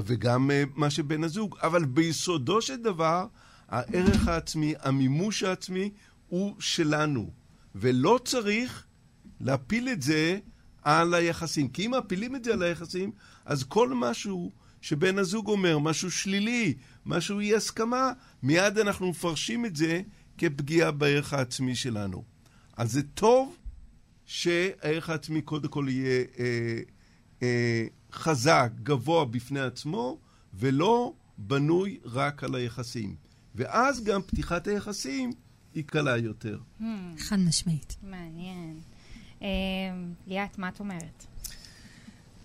וגם 0.06 0.52
אה, 0.52 0.64
מה 0.76 0.90
שבן 0.90 1.24
הזוג, 1.24 1.58
אבל 1.62 1.86
ביסודו 1.86 2.62
של 2.62 2.78
דבר, 2.78 3.28
הערך 3.68 4.28
העצמי, 4.28 4.74
המימוש 4.80 5.44
העצמי, 5.44 5.90
הוא 6.28 6.56
שלנו. 6.60 7.32
ולא 7.76 8.20
צריך 8.26 8.86
להפיל 9.42 9.90
את 9.90 10.02
זה 10.02 10.40
על 10.82 11.14
היחסים. 11.14 11.68
כי 11.68 11.86
אם 11.86 11.92
מפילים 11.92 12.36
את 12.36 12.44
זה 12.44 12.54
על 12.54 12.64
היחסים, 12.64 13.12
אז 13.46 13.64
כל 13.64 13.90
משהו 13.94 14.52
שבן 14.82 15.18
הזוג 15.18 15.48
אומר, 15.48 15.80
משהו 15.80 16.12
שלילי, 16.12 16.74
משהו 17.06 17.40
אי 17.40 17.56
הסכמה, 17.56 18.12
מיד 18.44 18.78
אנחנו 18.78 19.10
מפרשים 19.10 19.66
את 19.66 19.76
זה 19.76 20.02
כפגיעה 20.38 20.92
בערך 20.92 21.34
העצמי 21.34 21.76
שלנו. 21.76 22.24
אז 22.78 22.92
זה 22.92 23.04
טוב 23.04 23.58
שהערך 24.26 25.10
העצמי 25.10 25.42
קודם 25.42 25.70
כל 25.70 25.86
יהיה 25.90 26.24
אה, 26.40 26.80
אה, 27.44 27.86
חזק, 28.12 28.72
גבוה 28.84 29.26
בפני 29.26 29.60
עצמו, 29.60 30.18
ולא 30.54 31.14
בנוי 31.38 32.00
רק 32.06 32.44
על 32.44 32.56
היחסים. 32.56 33.16
ואז 33.56 34.04
גם 34.04 34.22
פתיחת 34.22 34.68
היחסים 34.68 35.32
היא 35.74 35.84
קלה 35.84 36.18
יותר. 36.18 36.60
Hmm. 36.80 36.84
חד 37.18 37.40
משמעית. 37.40 37.98
מעניין. 38.04 38.80
אה, 39.42 39.48
ליאת, 40.28 40.58
מה 40.58 40.70
את 40.70 40.80
אומרת? 40.80 41.26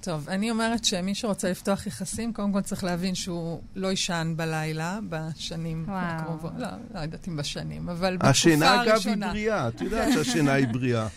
טוב, 0.06 0.28
אני 0.28 0.50
אומרת 0.50 0.84
שמי 0.84 1.14
שרוצה 1.14 1.50
לפתוח 1.50 1.86
יחסים, 1.86 2.32
קודם 2.32 2.52
כל 2.52 2.60
צריך 2.60 2.84
להבין 2.84 3.14
שהוא 3.14 3.60
לא 3.76 3.88
יישן 3.88 4.32
בלילה 4.36 4.98
בשנים 5.08 5.86
הקרובות. 5.88 6.52
לא, 6.58 6.66
לא 6.94 7.00
יודעת 7.00 7.28
אם 7.28 7.36
בשנים, 7.36 7.88
אבל 7.88 8.16
בתקופה 8.16 8.28
הראשונה. 8.28 8.72
השינה, 8.72 8.82
אגב, 8.82 9.00
היא 9.06 9.16
בריאה. 9.16 9.68
את 9.68 9.80
יודעת 9.80 10.12
שהשינה 10.14 10.52
היא 10.52 10.66
בריאה. 10.68 11.08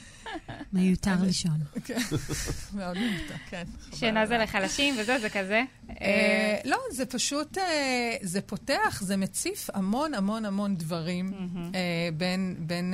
מיותר 0.73 1.15
לישון. 1.21 1.57
כן, 1.85 1.97
מאוד 2.77 2.97
מיותר, 2.97 3.35
כן. 3.49 3.63
שינה 3.93 4.25
זה 4.25 4.37
לחלשים 4.37 4.95
וזה, 4.99 5.19
זה 5.19 5.29
כזה? 5.29 5.63
אה, 6.01 6.57
לא, 6.65 6.77
זה 6.91 7.05
פשוט, 7.05 7.57
אה, 7.57 8.15
זה 8.21 8.41
פותח, 8.41 9.01
זה 9.01 9.17
מציף 9.17 9.69
המון 9.73 10.13
המון 10.13 10.45
המון 10.45 10.75
דברים 10.75 11.33
אה, 11.75 12.09
בין 12.17 12.93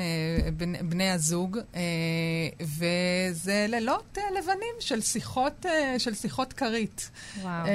בני 0.82 1.10
הזוג, 1.12 1.60
וזה 2.62 3.65
לילות 3.69 4.17
לבנים 4.38 4.76
של 5.98 6.13
שיחות 6.13 6.54
כרית. 6.54 7.10
וואו. 7.41 7.65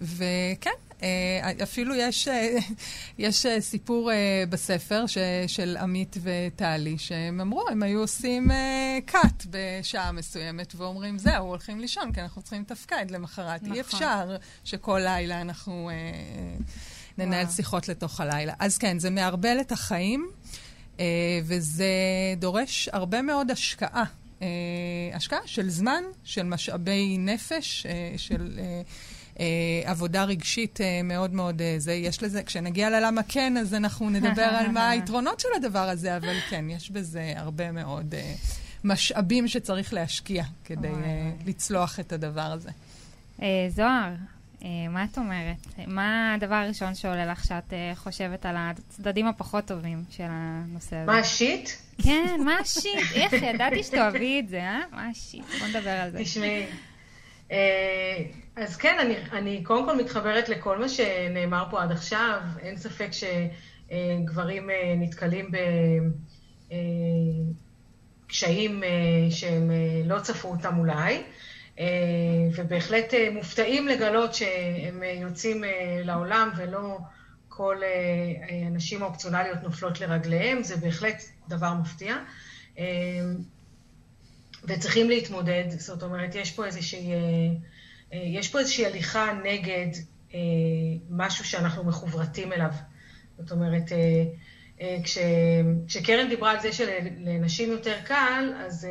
וכן, 0.00 0.70
אפילו 1.62 1.94
יש, 1.94 2.28
אה, 2.28 2.56
יש 3.18 3.46
אה, 3.46 3.60
סיפור 3.60 4.10
בספר 4.48 5.06
ש, 5.06 5.18
של 5.46 5.76
עמית 5.80 6.16
וטלי, 6.22 6.98
שהם 6.98 7.40
אמרו, 7.40 7.68
הם 7.68 7.82
היו 7.82 8.00
עושים 8.00 8.50
cut 9.08 9.46
בשעה 9.50 10.12
מסוימת, 10.12 10.74
ואומרים, 10.76 11.18
זהו, 11.18 11.46
הולכים 11.46 11.80
לישון, 11.80 12.12
כי 12.12 12.20
אנחנו 12.20 12.42
צריכים 12.42 12.62
לתפקד 12.62 13.10
למחרת. 13.10 13.62
נכון. 13.62 13.74
אי 13.74 13.80
אפשר 13.80 14.36
שכל 14.64 15.00
לילה 15.04 15.40
אנחנו 15.40 15.90
ננהל 17.18 17.42
וואו. 17.42 17.54
שיחות 17.54 17.88
לתוך 17.88 18.20
הלילה. 18.20 18.52
אז 18.58 18.78
כן, 18.78 18.98
זה 18.98 19.10
מערבל 19.10 19.60
את 19.60 19.72
החיים, 19.72 20.30
וזה 21.44 21.86
דורש 22.36 22.88
הרבה 22.92 23.22
מאוד 23.22 23.50
השקעה. 23.50 24.04
השקעה 25.14 25.40
של 25.46 25.70
זמן, 25.70 26.02
של 26.24 26.42
משאבי 26.42 27.18
נפש, 27.18 27.86
של... 28.16 28.58
אה, 29.40 29.44
עבודה 29.84 30.24
רגשית 30.24 30.80
אה, 30.80 31.00
מאוד 31.04 31.34
מאוד 31.34 31.62
אה, 31.62 31.74
זה. 31.78 31.92
יש 31.92 32.22
לזה, 32.22 32.42
כשנגיע 32.42 32.90
ללמה 32.90 33.22
כן, 33.28 33.56
אז 33.56 33.74
אנחנו 33.74 34.10
נדבר 34.10 34.42
על 34.42 34.68
מה 34.70 34.90
היתרונות 34.90 35.40
של 35.40 35.48
הדבר 35.56 35.88
הזה, 35.88 36.16
אבל 36.16 36.40
כן, 36.50 36.70
יש 36.70 36.90
בזה 36.90 37.32
הרבה 37.36 37.72
מאוד 37.72 38.14
אה, 38.14 38.34
משאבים 38.84 39.48
שצריך 39.48 39.94
להשקיע 39.94 40.44
כדי 40.64 40.88
אה, 40.88 41.30
לצלוח 41.46 42.00
את 42.00 42.12
הדבר 42.12 42.40
הזה. 42.40 42.70
אה, 43.42 43.66
זוהר, 43.68 44.14
אה, 44.64 44.68
מה 44.88 45.04
את 45.04 45.18
אומרת? 45.18 45.86
מה 45.86 46.34
הדבר 46.34 46.54
הראשון 46.54 46.94
שעולה 46.94 47.26
לך 47.26 47.44
שאת 47.44 47.72
אה, 47.72 47.92
חושבת 47.94 48.46
על 48.46 48.54
הצדדים 48.58 49.26
הפחות 49.26 49.64
טובים 49.64 50.04
של 50.10 50.26
הנושא 50.28 50.96
הזה? 50.96 51.12
מה 51.12 51.18
השיט? 51.18 51.70
כן, 52.02 52.40
מה 52.44 52.58
השיט? 52.62 53.12
איך, 53.14 53.32
ידעתי 53.32 53.82
שתאהבי 53.82 54.40
את 54.40 54.48
זה, 54.48 54.60
אה? 54.62 54.80
מה 54.92 55.08
השיט? 55.08 55.44
בוא 55.60 55.68
נדבר 55.68 55.90
על 55.90 56.10
זה. 56.10 56.18
תשמעי, 56.18 56.66
אה, 57.52 57.56
אז 58.56 58.76
כן, 58.76 58.96
אני, 59.00 59.16
אני 59.32 59.64
קודם 59.64 59.86
כל 59.86 59.96
מתחברת 59.96 60.48
לכל 60.48 60.78
מה 60.78 60.88
שנאמר 60.88 61.64
פה 61.70 61.82
עד 61.82 61.92
עכשיו. 61.92 62.40
אין 62.60 62.76
ספק 62.76 63.08
שגברים 63.12 64.70
אה, 64.70 64.94
נתקלים 64.96 65.50
בקשיים 68.26 68.84
אה, 68.84 68.88
שהם 69.30 69.70
לא 70.04 70.20
צפו 70.20 70.48
אותם 70.48 70.78
אולי, 70.78 71.22
ובהחלט 72.56 73.14
מופתעים 73.32 73.88
לגלות 73.88 74.34
שהם 74.34 75.02
יוצאים 75.02 75.64
לעולם 76.04 76.50
ולא 76.56 76.98
כל 77.48 77.76
הנשים 78.48 79.02
האופציונליות 79.02 79.62
נופלות 79.62 80.00
לרגליהם, 80.00 80.62
זה 80.62 80.76
בהחלט 80.76 81.22
דבר 81.48 81.74
מפתיע. 81.74 82.16
וצריכים 84.64 85.08
להתמודד, 85.08 85.64
זאת 85.78 86.02
אומרת, 86.02 86.34
יש 86.34 86.50
פה 86.52 86.66
איזושהי, 86.66 87.12
אה, 87.12 87.16
אה, 87.16 87.20
יש 88.12 88.48
פה 88.48 88.58
איזושהי 88.58 88.86
הליכה 88.86 89.32
נגד 89.44 89.88
אה, 90.34 90.38
משהו 91.10 91.44
שאנחנו 91.44 91.84
מחוברתים 91.84 92.52
אליו. 92.52 92.70
זאת 93.38 93.52
אומרת, 93.52 93.92
כש, 95.04 95.18
כשקרן 95.86 96.28
דיברה 96.28 96.50
על 96.50 96.60
זה 96.60 96.72
שלנשים 96.72 97.70
יותר 97.70 97.96
קל, 98.04 98.52
אז 98.66 98.88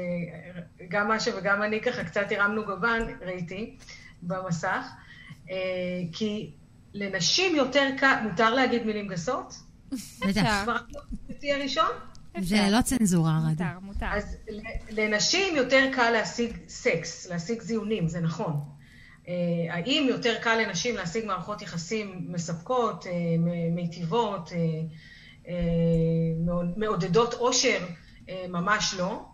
גם 0.90 1.12
משה 1.12 1.38
וגם 1.38 1.64
אני 1.64 1.82
ככה 1.82 2.04
קצת 2.04 2.26
הרמנו 2.32 2.66
גבן, 2.66 3.02
ראיתי, 3.22 3.78
במסך, 4.22 4.88
כי 6.12 6.52
לנשים 6.94 7.56
יותר 7.56 7.90
קל, 7.98 8.16
מותר 8.24 8.54
להגיד 8.54 8.86
מילים 8.86 9.08
גסות? 9.08 9.54
בטח. 10.28 10.66
תהיה 11.40 11.58
ראשון? 11.58 11.92
זה 12.42 12.68
לא 12.72 12.82
צנזורה, 12.82 13.40
רדי. 13.44 13.64
מותר, 13.64 13.80
מותר. 13.82 14.06
אז 14.06 14.38
לנשים 14.90 15.56
יותר 15.56 15.90
קל 15.94 16.10
להשיג 16.12 16.58
סקס, 16.68 17.28
להשיג 17.30 17.62
זיונים, 17.62 18.08
זה 18.08 18.20
נכון. 18.20 18.73
אה, 19.28 19.76
האם 19.76 20.06
יותר 20.10 20.36
קל 20.42 20.56
לנשים 20.56 20.96
להשיג 20.96 21.26
מערכות 21.26 21.62
יחסים 21.62 22.26
מספקות, 22.30 23.08
אה, 23.08 23.12
מיטיבות, 23.72 24.52
אה, 25.48 25.54
מעודדות 26.78 27.34
עושר? 27.34 27.86
ממש 28.50 28.96
לא. 28.98 29.26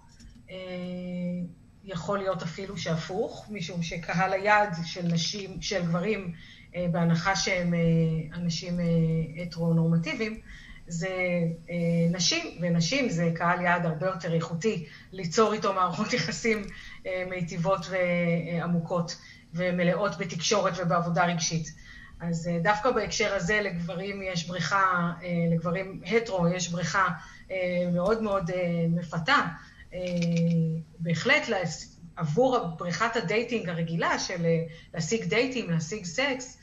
יכול 1.84 2.18
להיות 2.18 2.44
אפילו 2.44 2.78
שהפוך, 2.78 3.46
משום 3.50 3.84
שקהל 3.84 4.34
היעד 4.34 4.76
של 4.86 5.08
נשים, 5.08 5.62
של 5.62 5.86
גברים, 5.86 6.34
בהנחה 6.92 7.36
שהם 7.36 7.74
אנשים 8.34 8.80
הטרו-נורמטיביים, 9.42 10.40
זה 10.88 11.10
נשים, 12.12 12.58
ונשים 12.62 13.10
זה 13.10 13.32
קהל 13.36 13.62
יעד 13.62 13.86
הרבה 13.86 14.06
יותר 14.06 14.34
איכותי 14.34 14.86
ליצור 15.12 15.54
איתו 15.54 15.74
מערכות 15.74 16.14
יחסים 16.14 16.62
מיטיבות 17.30 17.82
ועמוקות 17.90 19.16
ומלאות 19.54 20.18
בתקשורת 20.18 20.74
ובעבודה 20.78 21.26
רגשית. 21.26 21.74
אז 22.20 22.50
דווקא 22.64 22.92
בהקשר 22.92 23.34
הזה 23.36 23.62
לגברים 23.62 24.22
יש 24.22 24.48
בריכה, 24.48 25.12
לגברים 25.52 26.02
הטרו 26.06 26.48
יש 26.48 26.70
בריכה 26.70 27.08
מאוד 27.94 28.24
מאוד 28.24 28.52
מפתה. 28.90 29.38
בהחלט 31.00 31.44
עבור 32.16 32.58
בריכת 32.78 33.16
הדייטינג 33.16 33.70
הרגילה 33.70 34.20
של 34.20 34.46
להשיג 34.94 35.24
דייטים, 35.24 35.70
להשיג 35.70 36.06
סקס, 36.06 36.58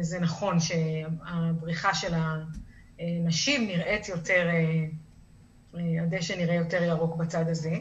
זה 0.00 0.20
נכון 0.20 0.58
שהבריכה 0.60 1.94
של 1.94 2.14
הנשים 2.98 3.66
נראית 3.66 4.08
יותר, 4.08 4.48
הדשא 5.74 6.32
נראה 6.32 6.54
יותר 6.54 6.82
ירוק 6.82 7.16
בצד 7.16 7.48
הזה, 7.48 7.74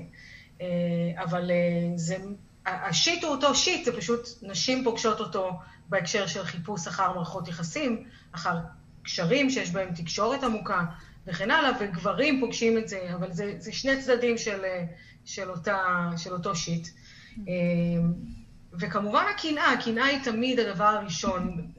אבל 1.15 1.51
זה, 1.95 2.17
השיט 2.65 3.23
הוא 3.23 3.31
אותו 3.31 3.55
שיט, 3.55 3.85
זה 3.85 3.97
פשוט 3.97 4.27
נשים 4.41 4.83
פוגשות 4.83 5.19
אותו 5.19 5.59
בהקשר 5.89 6.27
של 6.27 6.43
חיפוש 6.43 6.87
אחר 6.87 7.13
מערכות 7.13 7.47
יחסים, 7.47 8.03
אחר 8.31 8.57
קשרים 9.03 9.49
שיש 9.49 9.71
בהם 9.71 9.93
תקשורת 9.95 10.43
עמוקה 10.43 10.83
וכן 11.27 11.51
הלאה, 11.51 11.71
וגברים 11.79 12.39
פוגשים 12.39 12.77
את 12.77 12.87
זה, 12.87 12.99
אבל 13.15 13.31
זה, 13.31 13.53
זה 13.57 13.71
שני 13.71 14.01
צדדים 14.01 14.37
של, 14.37 14.61
של, 15.25 15.49
אותה, 15.49 16.09
של 16.17 16.33
אותו 16.33 16.55
שיט. 16.55 16.87
וכמובן 18.73 19.23
הקנאה, 19.35 19.71
הקנאה 19.71 20.05
היא 20.05 20.23
תמיד 20.23 20.59
הדבר 20.59 20.83
הראשון, 20.83 21.71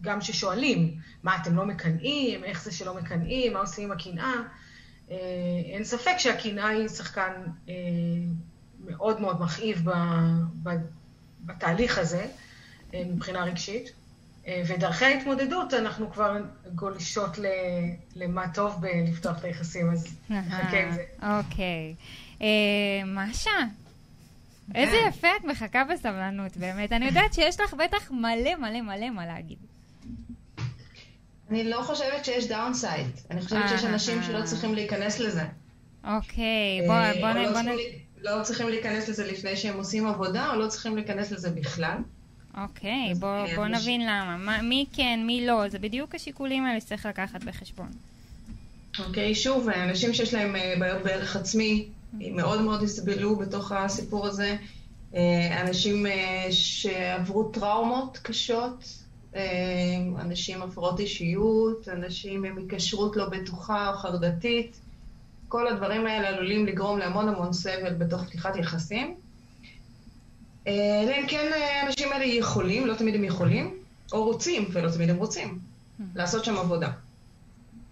גם 0.00 0.20
ששואלים, 0.20 0.94
מה, 1.22 1.36
אתם 1.42 1.56
לא 1.56 1.66
מקנאים? 1.66 2.44
איך 2.44 2.62
זה 2.64 2.72
שלא 2.72 2.94
מקנאים? 2.94 3.52
מה 3.52 3.60
עושים 3.60 3.84
עם 3.84 3.98
הקנאה? 3.98 4.34
אין 5.72 5.84
ספק 5.84 6.14
שהקנאה 6.18 6.68
היא 6.68 6.88
שחקן 6.88 7.32
מאוד 8.86 9.20
מאוד 9.20 9.42
מכאיב 9.42 9.84
בתהליך 11.44 11.98
הזה, 11.98 12.26
מבחינה 12.94 13.44
רגשית. 13.44 13.92
ודרכי 14.66 15.04
ההתמודדות, 15.04 15.74
אנחנו 15.74 16.12
כבר 16.12 16.36
גולשות 16.74 17.38
למה 18.16 18.48
טוב 18.54 18.76
בלפתוח 18.80 19.38
את 19.38 19.44
היחסים, 19.44 19.90
אז 19.90 20.16
נחכה 20.30 20.82
עם 20.82 20.92
זה. 20.92 21.04
אוקיי. 21.22 21.94
משה, 23.06 23.50
איזה 24.74 24.96
כן. 25.02 25.08
יפה 25.08 25.28
את 25.40 25.44
מחכה 25.44 25.84
בסבלנות, 25.84 26.56
באמת. 26.56 26.92
אני 26.92 27.06
יודעת 27.06 27.34
שיש 27.34 27.60
לך 27.60 27.74
בטח 27.74 28.10
מלא 28.10 28.54
מלא 28.58 28.80
מלא 28.80 29.10
מה 29.10 29.26
להגיד. 29.26 29.58
אני 31.50 31.64
לא 31.64 31.82
חושבת 31.82 32.24
שיש 32.24 32.48
דאונסייד. 32.48 33.06
אני 33.30 33.42
חושבת 33.42 33.68
שיש 33.68 33.84
אנשים 33.84 34.22
שלא 34.22 34.44
צריכים 34.44 34.74
להיכנס 34.74 35.18
לזה. 35.18 35.44
אוקיי, 36.04 36.80
בוא, 36.86 36.94
בוא, 37.20 37.40
לא 37.40 37.52
בוא 37.52 37.60
נ... 37.60 37.76
לא 38.24 38.42
צריכים 38.42 38.68
להיכנס 38.68 39.08
לזה 39.08 39.26
לפני 39.26 39.56
שהם 39.56 39.76
עושים 39.76 40.06
עבודה, 40.06 40.50
או 40.50 40.58
לא 40.58 40.68
צריכים 40.68 40.96
להיכנס 40.96 41.32
לזה 41.32 41.50
בכלל. 41.50 41.96
אוקיי, 42.56 43.14
בוא, 43.18 43.46
בוא 43.56 43.66
נבין 43.66 44.00
למה. 44.00 44.36
מה, 44.36 44.62
מי 44.62 44.86
כן, 44.92 45.20
מי 45.26 45.46
לא, 45.46 45.68
זה 45.68 45.78
בדיוק 45.78 46.14
השיקולים 46.14 46.64
האלה 46.64 46.80
שצריך 46.80 47.06
לקחת 47.06 47.44
בחשבון. 47.44 47.88
אוקיי, 48.98 49.34
שוב, 49.34 49.68
אנשים 49.68 50.14
שיש 50.14 50.34
להם 50.34 50.54
בעיות 50.78 51.02
בערך 51.02 51.36
עצמי, 51.36 51.88
מאוד 52.12 52.60
מאוד 52.60 52.82
יסבלו 52.82 53.36
בתוך 53.36 53.72
הסיפור 53.72 54.26
הזה. 54.26 54.56
אנשים 55.60 56.06
שעברו 56.50 57.44
טראומות 57.44 58.18
קשות, 58.22 58.84
אנשים 60.18 60.62
הפרעות 60.62 61.00
אישיות, 61.00 61.88
אנשים 61.88 62.44
עם 62.44 62.58
היקשרות 62.58 63.16
לא 63.16 63.28
בטוחה 63.28 63.90
או 63.90 63.96
חרדתית. 63.96 64.80
כל 65.54 65.66
הדברים 65.66 66.06
האלה 66.06 66.28
עלולים 66.28 66.66
לגרום 66.66 66.98
להמון 66.98 67.28
המון 67.28 67.52
סבל 67.52 67.94
בתוך 67.94 68.24
פתיחת 68.24 68.56
יחסים. 68.56 69.14
אלא 70.66 71.12
אם 71.20 71.26
כן 71.28 71.50
האנשים 71.54 72.12
האלה 72.12 72.24
יכולים, 72.24 72.86
לא 72.86 72.94
תמיד 72.94 73.14
הם 73.14 73.24
יכולים, 73.24 73.74
או 74.12 74.24
רוצים, 74.24 74.68
ולא 74.72 74.90
תמיד 74.90 75.10
הם 75.10 75.16
רוצים, 75.16 75.58
לעשות 76.14 76.44
שם 76.44 76.56
עבודה. 76.56 76.90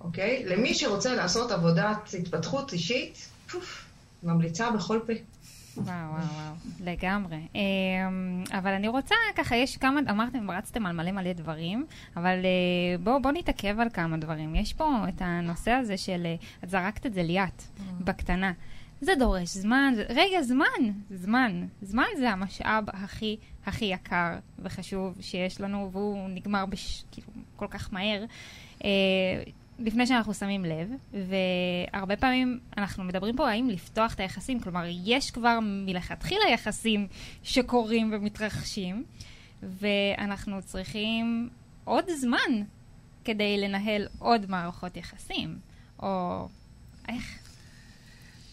אוקיי? 0.00 0.44
למי 0.46 0.74
שרוצה 0.74 1.14
לעשות 1.14 1.50
עבודת 1.50 2.14
התפתחות 2.18 2.72
אישית, 2.72 3.28
פוף, 3.52 3.84
ממליצה 4.22 4.70
בכל 4.70 5.00
פה. 5.06 5.12
וואו, 5.76 5.86
וואו, 5.86 6.10
וואו, 6.10 6.54
לגמרי. 6.80 7.40
אבל 8.50 8.72
אני 8.72 8.88
רוצה, 8.88 9.14
ככה, 9.36 9.56
יש 9.56 9.76
כמה, 9.76 10.00
אמרתם, 10.10 10.50
רצתם 10.50 10.86
על 10.86 10.96
מלא 10.96 11.12
מלא 11.12 11.32
דברים, 11.32 11.86
אבל 12.16 12.36
בואו 13.02 13.22
בוא 13.22 13.32
נתעכב 13.32 13.80
על 13.80 13.88
כמה 13.90 14.16
דברים. 14.16 14.54
יש 14.54 14.72
פה 14.72 15.04
את 15.08 15.22
הנושא 15.22 15.70
הזה 15.70 15.96
של, 15.96 16.26
את 16.64 16.70
זרקת 16.70 17.06
את 17.06 17.14
זה 17.14 17.22
ליאת, 17.22 17.62
בקטנה. 18.00 18.52
זה 19.00 19.12
דורש 19.18 19.48
זמן, 19.48 19.92
זה, 19.96 20.04
רגע, 20.08 20.42
זמן, 20.42 20.66
זמן. 21.10 21.66
זמן 21.82 22.06
זה 22.18 22.30
המשאב 22.30 22.84
הכי, 22.92 23.36
הכי 23.66 23.84
יקר 23.84 24.38
וחשוב 24.58 25.16
שיש 25.20 25.60
לנו, 25.60 25.90
והוא 25.92 26.28
נגמר 26.28 26.66
בש, 26.66 27.04
כאילו, 27.10 27.28
כל 27.56 27.66
כך 27.70 27.92
מהר. 27.92 28.24
לפני 29.78 30.06
שאנחנו 30.06 30.34
שמים 30.34 30.64
לב, 30.64 30.90
והרבה 31.92 32.16
פעמים 32.16 32.60
אנחנו 32.76 33.04
מדברים 33.04 33.36
פה 33.36 33.50
האם 33.50 33.68
לפתוח 33.68 34.14
את 34.14 34.20
היחסים, 34.20 34.60
כלומר, 34.60 34.84
יש 35.04 35.30
כבר 35.30 35.58
מלכתחילה 35.62 36.44
יחסים 36.52 37.06
שקורים 37.42 38.10
ומתרחשים, 38.12 39.04
ואנחנו 39.62 40.62
צריכים 40.62 41.48
עוד 41.84 42.04
זמן 42.10 42.62
כדי 43.24 43.58
לנהל 43.58 44.06
עוד 44.18 44.50
מערכות 44.50 44.96
יחסים, 44.96 45.58
או 46.02 46.48
איך? 47.08 47.41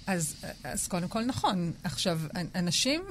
אז, 0.10 0.36
אז 0.64 0.88
קודם 0.88 1.08
כל 1.08 1.26
נכון. 1.26 1.72
עכשיו, 1.84 2.20
אנשים, 2.56 3.02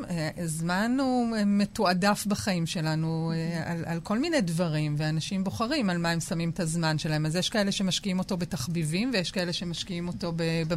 זמן 0.45 0.97
הוא 1.01 1.37
מתועדף 1.47 2.27
בחיים 2.27 2.67
שלנו 2.67 3.33
על, 3.65 3.85
על 3.87 4.01
כל 4.01 4.19
מיני 4.19 4.41
דברים, 4.41 4.95
ואנשים 4.99 5.45
בוחרים 5.45 5.91
על 5.91 5.99
מה 5.99 6.11
הם 6.11 6.21
שמים 6.21 6.51
את 6.51 6.61
הזמן 6.61 6.99
שלהם. 6.99 7.27
אז 7.27 7.37
יש 7.37 7.51
כאלה 7.51 7.73
שמשקיעים 7.73 8.19
אותו 8.19 8.37
בתחביבים, 8.37 9.11
ויש 9.13 9.31
כאלה 9.31 9.53
שמשקיעים 9.53 10.09
אותו 10.09 10.33
ב... 10.37 10.43
ב 10.69 10.75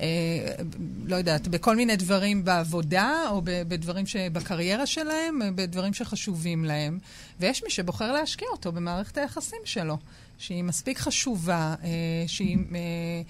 אה, 0.00 0.06
לא 1.06 1.16
יודעת, 1.16 1.48
בכל 1.48 1.76
מיני 1.76 1.96
דברים 1.96 2.44
בעבודה, 2.44 3.12
או 3.30 3.40
בדברים 3.44 4.06
שבקריירה 4.06 4.86
שלהם, 4.86 5.38
בדברים 5.54 5.94
שחשובים 5.94 6.64
להם. 6.64 6.98
ויש 7.40 7.62
מי 7.64 7.70
שבוחר 7.70 8.12
להשקיע 8.12 8.48
אותו 8.52 8.72
במערכת 8.72 9.18
היחסים 9.18 9.58
שלו, 9.64 9.98
שהיא 10.38 10.64
מספיק 10.64 10.98
חשובה, 10.98 11.74
אה, 11.84 11.88
שהיא... 12.26 12.58
אה, 12.74 13.22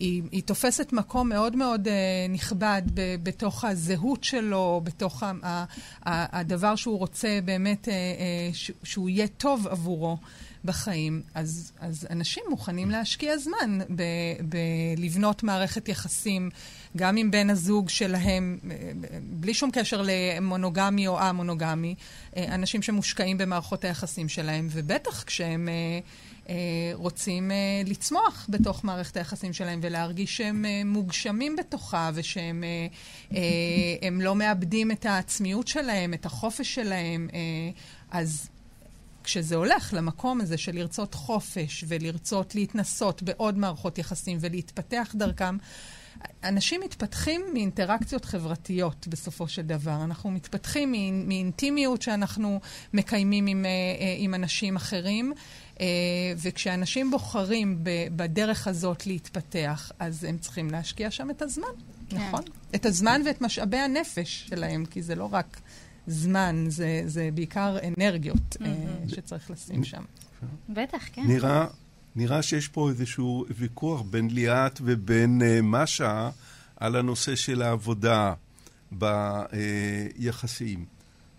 היא, 0.00 0.22
היא 0.32 0.42
תופסת 0.42 0.92
מקום 0.92 1.28
מאוד 1.28 1.56
מאוד 1.56 1.88
uh, 1.88 1.90
נכבד 2.28 2.82
ב, 2.94 3.16
בתוך 3.22 3.64
הזהות 3.64 4.24
שלו, 4.24 4.80
בתוך 4.84 5.22
ה, 5.22 5.32
ה, 5.42 5.64
ה, 6.06 6.38
הדבר 6.40 6.76
שהוא 6.76 6.98
רוצה 6.98 7.38
באמת, 7.44 7.88
uh, 7.88 7.90
uh, 7.90 8.56
ש, 8.56 8.70
שהוא 8.82 9.08
יהיה 9.08 9.26
טוב 9.28 9.66
עבורו 9.66 10.18
בחיים. 10.64 11.22
אז, 11.34 11.72
אז 11.80 12.06
אנשים 12.10 12.42
מוכנים 12.48 12.90
להשקיע 12.90 13.38
זמן 13.38 13.78
בלבנות 14.40 15.42
מערכת 15.42 15.88
יחסים, 15.88 16.50
גם 16.96 17.16
עם 17.16 17.30
בן 17.30 17.50
הזוג 17.50 17.88
שלהם, 17.88 18.58
בלי 19.22 19.54
שום 19.54 19.70
קשר 19.70 20.02
למונוגמי 20.04 21.06
או 21.06 21.20
א-מונוגמי, 21.20 21.94
אנשים 22.36 22.82
שמושקעים 22.82 23.38
במערכות 23.38 23.84
היחסים 23.84 24.28
שלהם, 24.28 24.68
ובטח 24.70 25.22
כשהם... 25.22 25.68
אה, 25.68 26.00
רוצים 26.94 27.50
אה, 27.50 27.56
לצמוח 27.86 28.46
בתוך 28.48 28.84
מערכת 28.84 29.16
היחסים 29.16 29.52
שלהם 29.52 29.80
ולהרגיש 29.82 30.36
שהם 30.36 30.64
אה, 30.64 30.82
מוגשמים 30.84 31.56
בתוכה 31.56 32.10
ושהם 32.14 32.64
לא 34.12 34.34
מאבדים 34.34 34.90
את 34.90 35.06
העצמיות 35.06 35.68
שלהם, 35.68 36.14
את 36.14 36.26
החופש 36.26 36.74
שלהם. 36.74 37.28
אז 38.10 38.48
כשזה 39.24 39.56
הולך 39.56 39.94
למקום 39.96 40.40
הזה 40.40 40.58
של 40.58 40.74
לרצות 40.74 41.14
חופש 41.14 41.84
ולרצות 41.88 42.54
להתנסות 42.54 43.22
בעוד 43.22 43.58
מערכות 43.58 43.98
יחסים 43.98 44.38
ולהתפתח 44.40 45.14
דרכם, 45.14 45.56
אנשים 46.44 46.80
מתפתחים 46.84 47.40
מאינטראקציות 47.52 48.24
חברתיות 48.24 49.06
בסופו 49.08 49.48
של 49.48 49.62
דבר. 49.62 50.04
אנחנו 50.04 50.30
מתפתחים 50.30 50.92
מאינטימיות 51.28 52.02
שאנחנו 52.02 52.60
מקיימים 52.94 53.46
עם, 53.46 53.64
עם 54.18 54.34
אנשים 54.34 54.76
אחרים. 54.76 55.32
אה, 55.80 55.86
וכשאנשים 56.36 57.10
בוחרים 57.10 57.78
בדרך 58.16 58.66
הזאת 58.66 59.06
להתפתח, 59.06 59.92
אז 59.98 60.24
הם 60.24 60.38
צריכים 60.38 60.70
להשקיע 60.70 61.10
שם 61.10 61.30
את 61.30 61.42
הזמן, 61.42 61.68
כן. 62.08 62.16
נכון? 62.16 62.42
את 62.74 62.86
הזמן 62.86 63.22
ואת 63.26 63.40
משאבי 63.40 63.76
הנפש 63.76 64.46
שלהם, 64.48 64.84
כי 64.84 65.02
זה 65.02 65.14
לא 65.14 65.28
רק 65.32 65.60
זמן, 66.06 66.64
זה, 66.68 67.02
זה 67.06 67.28
בעיקר 67.34 67.76
אנרגיות 67.84 68.56
mm-hmm. 68.56 69.14
שצריך 69.14 69.50
לשים 69.50 69.84
שם. 69.84 70.02
בטח, 70.68 71.08
כן. 71.12 71.22
נראה, 71.26 71.66
נראה 72.16 72.42
שיש 72.42 72.68
פה 72.68 72.88
איזשהו 72.90 73.44
ויכוח 73.56 74.02
בין 74.02 74.30
ליאת 74.30 74.80
ובין 74.84 75.42
uh, 75.42 75.44
משה 75.62 76.30
על 76.76 76.96
הנושא 76.96 77.36
של 77.36 77.62
העבודה 77.62 78.34
ביחסים. 78.92 80.84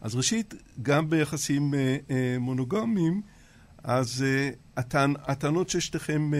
אז 0.01 0.15
ראשית, 0.15 0.53
גם 0.81 1.09
ביחסים 1.09 1.73
אה, 1.73 1.97
אה, 2.09 2.35
מונוגמיים, 2.39 3.21
אז 3.83 4.23
אה, 4.27 4.49
הטענ, 4.77 5.13
הטענות 5.23 5.69
של 5.69 5.79
שתיכם 5.79 6.31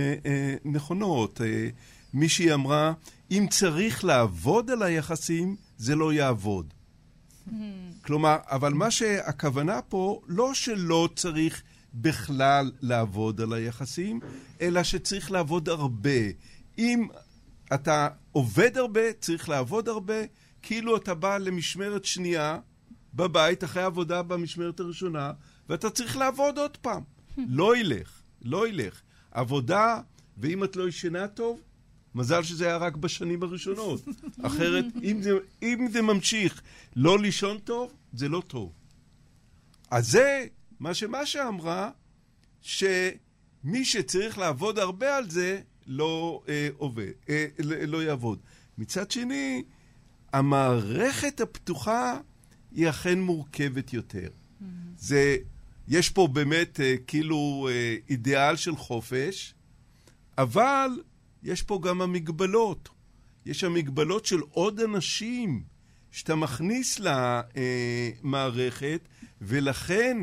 נכונות. 0.65 1.41
מישהי 2.13 2.53
אמרה, 2.53 2.93
אם 3.31 3.45
צריך 3.49 4.03
לעבוד 4.03 4.71
על 4.71 4.83
היחסים, 4.83 5.55
זה 5.77 5.95
לא 5.95 6.13
יעבוד. 6.13 6.73
Hmm. 7.47 7.51
כלומר, 8.01 8.37
אבל 8.45 8.73
מה 8.73 8.91
שהכוונה 8.91 9.81
פה, 9.81 10.21
לא 10.27 10.53
שלא 10.53 11.09
צריך 11.15 11.61
בכלל 11.93 12.71
לעבוד 12.81 13.41
על 13.41 13.53
היחסים, 13.53 14.19
אלא 14.61 14.83
שצריך 14.83 15.31
לעבוד 15.31 15.69
הרבה. 15.69 16.19
אם 16.77 17.07
אתה 17.73 18.07
עובד 18.31 18.77
הרבה, 18.77 19.13
צריך 19.19 19.49
לעבוד 19.49 19.89
הרבה, 19.89 20.15
כאילו 20.61 20.97
אתה 20.97 21.13
בא 21.13 21.37
למשמרת 21.37 22.05
שנייה 22.05 22.59
בבית 23.13 23.63
אחרי 23.63 23.83
עבודה 23.83 24.21
במשמרת 24.21 24.79
הראשונה, 24.79 25.31
ואתה 25.69 25.89
צריך 25.89 26.17
לעבוד 26.17 26.57
עוד 26.57 26.77
פעם. 26.77 27.03
לא 27.37 27.77
ילך, 27.77 28.21
לא 28.41 28.67
ילך. 28.67 29.01
עבודה, 29.31 30.01
ואם 30.37 30.63
את 30.63 30.75
לא 30.75 30.87
ישנה 30.87 31.27
טוב, 31.27 31.61
מזל 32.15 32.43
שזה 32.43 32.65
היה 32.67 32.77
רק 32.77 32.95
בשנים 32.95 33.43
הראשונות. 33.43 34.01
אחרת, 34.41 34.85
אם 35.03 35.21
זה, 35.21 35.31
אם 35.63 35.87
זה 35.91 36.01
ממשיך 36.01 36.61
לא 36.95 37.19
לישון 37.19 37.57
טוב, 37.57 37.93
זה 38.13 38.29
לא 38.29 38.43
טוב. 38.47 38.71
אז 39.91 40.11
זה 40.11 40.45
מה 40.79 40.93
שמשה 40.93 41.47
אמרה, 41.47 41.91
שמי 42.61 43.85
שצריך 43.85 44.37
לעבוד 44.37 44.79
הרבה 44.79 45.17
על 45.17 45.29
זה, 45.29 45.61
לא 45.87 46.43
אה, 46.49 46.69
עובד, 46.77 47.11
אה, 47.29 47.47
לא 47.87 48.03
יעבוד. 48.03 48.39
מצד 48.77 49.11
שני, 49.11 49.63
המערכת 50.33 51.41
הפתוחה 51.41 52.19
היא 52.71 52.89
אכן 52.89 53.19
מורכבת 53.19 53.93
יותר. 53.93 54.27
Mm-hmm. 54.27 54.65
זה, 54.97 55.37
יש 55.91 56.09
פה 56.09 56.27
באמת 56.27 56.79
אה, 56.79 56.95
כאילו 57.07 57.67
אה, 57.71 57.95
אידיאל 58.09 58.55
של 58.55 58.75
חופש, 58.75 59.53
אבל 60.37 60.89
יש 61.43 61.61
פה 61.61 61.79
גם 61.83 62.01
המגבלות. 62.01 62.89
יש 63.45 63.63
המגבלות 63.63 64.25
של 64.25 64.39
עוד 64.49 64.79
אנשים 64.79 65.63
שאתה 66.11 66.35
מכניס 66.35 66.99
למערכת, 68.23 69.01
ולכן 69.41 70.17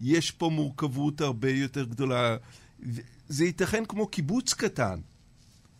יש 0.00 0.30
פה 0.30 0.50
מורכבות 0.50 1.20
הרבה 1.20 1.50
יותר 1.50 1.84
גדולה. 1.84 2.36
זה 3.28 3.44
ייתכן 3.44 3.84
כמו 3.84 4.06
קיבוץ 4.06 4.54
קטן, 4.54 5.00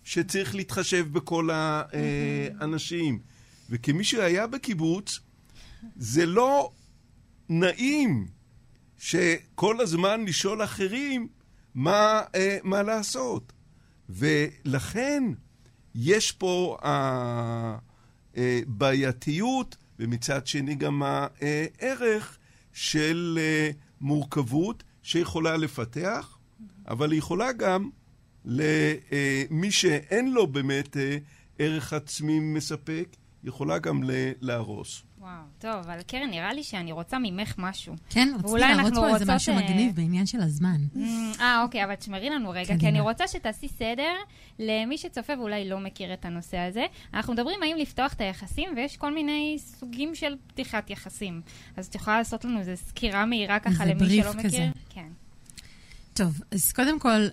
שצריך 0.05 0.55
להתחשב 0.55 1.07
בכל 1.13 1.51
האנשים. 1.53 3.19
וכמי 3.71 4.05
שהיה 4.05 4.47
בקיבוץ, 4.47 5.21
זה 5.97 6.27
לא 6.27 6.71
נעים 7.49 8.34
שכל 9.05 9.81
הזמן 9.81 10.25
לשאול 10.25 10.65
אחרים 10.65 11.29
מה, 11.75 12.23
אה, 12.35 12.59
מה 12.63 12.83
לעשות. 12.83 13.53
ולכן 14.09 15.23
יש 15.95 16.33
פה 16.33 16.77
הבעייתיות, 18.35 19.77
אה, 19.81 19.85
ומצד 19.99 20.47
שני 20.47 20.75
גם 20.75 21.03
הערך 21.03 22.39
של 22.73 23.39
אה, 23.41 23.71
מורכבות 24.01 24.83
שיכולה 25.03 25.57
לפתח, 25.57 26.39
אבל 26.89 27.11
היא 27.13 27.19
יכולה 27.19 27.53
גם 27.53 27.91
למי 28.45 29.71
שאין 29.71 30.33
לו 30.33 30.47
באמת 30.47 30.97
ערך 31.59 31.93
עצמי 31.93 32.41
מספק, 32.41 33.17
יכולה 33.45 33.79
גם 33.79 34.03
להרוס. 34.41 35.03
וואו, 35.25 35.43
טוב, 35.59 35.75
אבל 35.75 36.03
קרן, 36.03 36.31
נראה 36.31 36.53
לי 36.53 36.63
שאני 36.63 36.93
רוצה 36.93 37.19
ממך 37.19 37.55
משהו. 37.59 37.95
כן, 38.11 38.29
רציתי 38.39 38.61
להראות 38.61 38.95
פה 38.95 39.15
איזה 39.15 39.35
משהו 39.35 39.53
אה, 39.53 39.59
מגניב 39.59 39.97
בעניין 39.97 40.27
של 40.27 40.41
הזמן. 40.41 40.81
Mm, 40.95 40.99
אה, 41.41 41.63
אוקיי, 41.63 41.85
אבל 41.85 41.95
תשמרי 41.95 42.31
לנו 42.31 42.51
רגע, 42.51 42.75
כי 42.79 42.89
אני 42.89 43.01
רוצה 43.01 43.29
שתעשי 43.29 43.69
סדר 43.69 44.13
למי 44.59 44.99
שצופה 44.99 45.33
ואולי 45.39 45.69
לא 45.69 45.81
מכיר 45.81 46.15
את 46.15 46.25
הנושא 46.25 46.59
הזה. 46.59 46.85
אנחנו 47.15 47.33
מדברים 47.33 47.63
האם 47.63 47.77
לפתוח 47.77 48.13
את 48.13 48.21
היחסים, 48.21 48.71
ויש 48.77 48.97
כל 48.97 49.15
מיני 49.15 49.57
סוגים 49.59 50.15
של 50.15 50.37
פתיחת 50.47 50.91
יחסים. 50.91 51.41
אז 51.77 51.87
את 51.87 51.95
יכולה 51.95 52.19
לעשות 52.19 52.45
לנו 52.45 52.59
איזו 52.59 52.73
סקירה 52.77 53.27
מהירה 53.27 53.59
ככה 53.59 53.85
למי 53.85 54.09
שלא 54.09 54.33
מכיר? 54.33 54.45
כזה. 54.45 54.69
כן. 54.89 55.09
טוב, 56.15 56.41
אז 56.51 56.73
קודם 56.73 56.99
כל, 56.99 57.27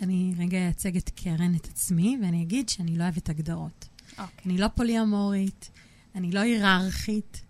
אני 0.00 0.32
רגע 0.38 0.58
אייצג 0.58 0.96
את 0.96 1.10
קרן, 1.10 1.54
את 1.54 1.66
עצמי, 1.66 2.18
ואני 2.22 2.42
אגיד 2.42 2.68
שאני 2.68 2.98
לא 2.98 3.02
אוהבת 3.02 3.28
הגדרות. 3.28 3.88
אוקיי. 4.18 4.24
אני 4.46 4.58
לא 4.58 4.68
פוליאמורית, 4.68 5.70
אני 6.16 6.32
לא 6.32 6.40
היררכית, 6.40 7.42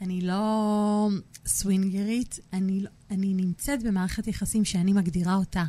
אני 0.00 0.20
לא 0.20 1.08
סווינגרית, 1.46 2.38
אני, 2.52 2.80
לא, 2.80 2.90
אני 3.10 3.34
נמצאת 3.34 3.82
במערכת 3.82 4.26
יחסים 4.26 4.64
שאני 4.64 4.92
מגדירה 4.92 5.34
אותה 5.34 5.64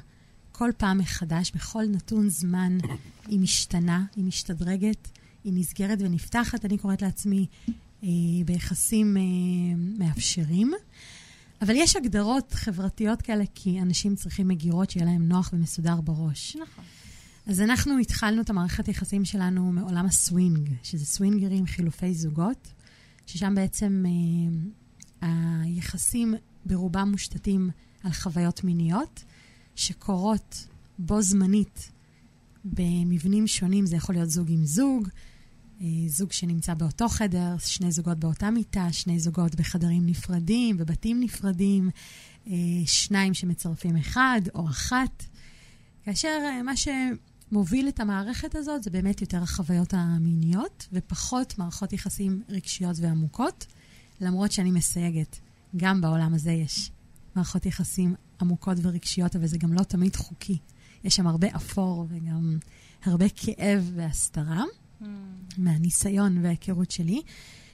כל 0.51 0.71
פעם 0.77 0.97
מחדש, 0.97 1.51
בכל 1.55 1.83
נתון 1.89 2.29
זמן 2.29 2.77
היא 3.27 3.39
משתנה, 3.39 4.05
היא 4.15 4.23
משתדרגת, 4.25 5.07
היא 5.43 5.53
נסגרת 5.55 5.97
ונפתחת. 6.01 6.65
אני 6.65 6.77
קוראת 6.77 7.01
לעצמי 7.01 7.45
אה, 8.03 8.09
ביחסים 8.45 9.17
אה, 9.17 9.21
מאפשרים. 9.77 10.73
אבל 11.61 11.73
יש 11.75 11.95
הגדרות 11.95 12.53
חברתיות 12.53 13.21
כאלה, 13.21 13.43
כי 13.55 13.81
אנשים 13.81 14.15
צריכים 14.15 14.47
מגירות 14.47 14.89
שיהיה 14.89 15.05
להם 15.05 15.27
נוח 15.27 15.49
ומסודר 15.53 16.01
בראש. 16.01 16.55
נכון. 16.55 16.83
אז 17.47 17.61
אנחנו 17.61 17.97
התחלנו 17.97 18.41
את 18.41 18.49
המערכת 18.49 18.87
היחסים 18.87 19.25
שלנו 19.25 19.71
מעולם 19.71 20.05
הסווינג, 20.05 20.69
שזה 20.83 21.05
סווינגרים, 21.05 21.65
חילופי 21.65 22.13
זוגות, 22.13 22.73
ששם 23.25 23.55
בעצם 23.55 24.03
אה, 25.23 25.29
היחסים 25.63 26.35
ברובם 26.65 27.11
מושתתים 27.11 27.69
על 28.03 28.11
חוויות 28.11 28.63
מיניות, 28.63 29.23
שקורות 29.75 30.67
בו 30.99 31.21
זמנית 31.21 31.91
במבנים 32.65 33.47
שונים, 33.47 33.85
זה 33.85 33.95
יכול 33.95 34.15
להיות 34.15 34.29
זוג 34.29 34.51
עם 34.51 34.65
זוג, 34.65 35.07
אה, 35.81 35.87
זוג 36.07 36.31
שנמצא 36.31 36.73
באותו 36.73 37.07
חדר, 37.07 37.57
שני 37.59 37.91
זוגות 37.91 38.19
באותה 38.19 38.49
מיטה, 38.49 38.87
שני 38.91 39.19
זוגות 39.19 39.55
בחדרים 39.55 40.05
נפרדים, 40.05 40.77
בבתים 40.77 41.19
נפרדים, 41.19 41.89
אה, 42.47 42.53
שניים 42.85 43.33
שמצרפים 43.33 43.97
אחד 43.97 44.41
או 44.55 44.69
אחת. 44.69 45.23
כאשר 46.03 46.39
אה, 46.43 46.63
מה 46.63 46.77
ש... 46.77 46.87
מוביל 47.51 47.87
את 47.87 47.99
המערכת 47.99 48.55
הזאת 48.55 48.83
זה 48.83 48.89
באמת 48.89 49.21
יותר 49.21 49.43
החוויות 49.43 49.93
המיניות, 49.93 50.87
ופחות 50.93 51.57
מערכות 51.57 51.93
יחסים 51.93 52.41
רגשיות 52.49 52.95
ועמוקות, 52.99 53.65
למרות 54.21 54.51
שאני 54.51 54.71
מסייגת, 54.71 55.39
גם 55.75 56.01
בעולם 56.01 56.33
הזה 56.33 56.51
יש 56.51 56.91
מערכות 57.35 57.65
יחסים 57.65 58.15
עמוקות 58.41 58.77
ורגשיות, 58.81 59.35
אבל 59.35 59.47
זה 59.47 59.57
גם 59.57 59.73
לא 59.73 59.83
תמיד 59.83 60.15
חוקי. 60.15 60.57
יש 61.03 61.15
שם 61.15 61.27
הרבה 61.27 61.47
אפור 61.55 62.05
וגם 62.09 62.57
הרבה 63.03 63.25
כאב 63.29 63.91
והסתרה, 63.95 64.63
mm. 65.01 65.05
מהניסיון 65.57 66.37
וההיכרות 66.43 66.91
שלי. 66.91 67.21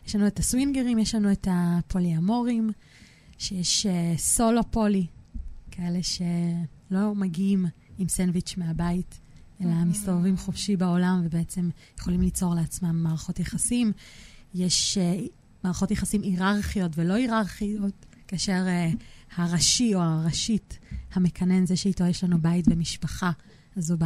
יש 0.07 0.15
לנו 0.15 0.27
את 0.27 0.39
הסווינגרים, 0.39 0.99
יש 0.99 1.15
לנו 1.15 1.31
את 1.31 1.47
הפוליאמורים, 1.51 2.71
שיש 3.37 3.85
uh, 3.85 4.19
סולו 4.19 4.71
פולי, 4.71 5.05
כאלה 5.71 5.99
שלא 6.03 7.15
מגיעים 7.15 7.65
עם 7.97 8.07
סנדוויץ' 8.07 8.53
מהבית, 8.57 9.19
אלא 9.63 9.85
מסתובבים 9.85 10.37
חופשי 10.37 10.75
בעולם 10.75 11.21
ובעצם 11.25 11.69
יכולים 11.99 12.21
ליצור 12.21 12.55
לעצמם 12.55 13.03
מערכות 13.03 13.39
יחסים. 13.39 13.91
יש 14.53 14.97
uh, 14.97 15.29
מערכות 15.63 15.91
יחסים 15.91 16.21
היררכיות 16.21 16.91
ולא 16.95 17.13
היררכיות, 17.13 18.05
כאשר 18.27 18.65
uh, 18.65 18.97
הראשי 19.35 19.95
או 19.95 20.01
הראשית 20.01 20.79
המקנן, 21.13 21.65
זה 21.65 21.75
שאיתו 21.75 22.03
יש 22.03 22.23
לנו 22.23 22.41
בית 22.41 22.65
ומשפחה, 22.67 23.31
אז 23.77 23.91
הוא 23.91 23.99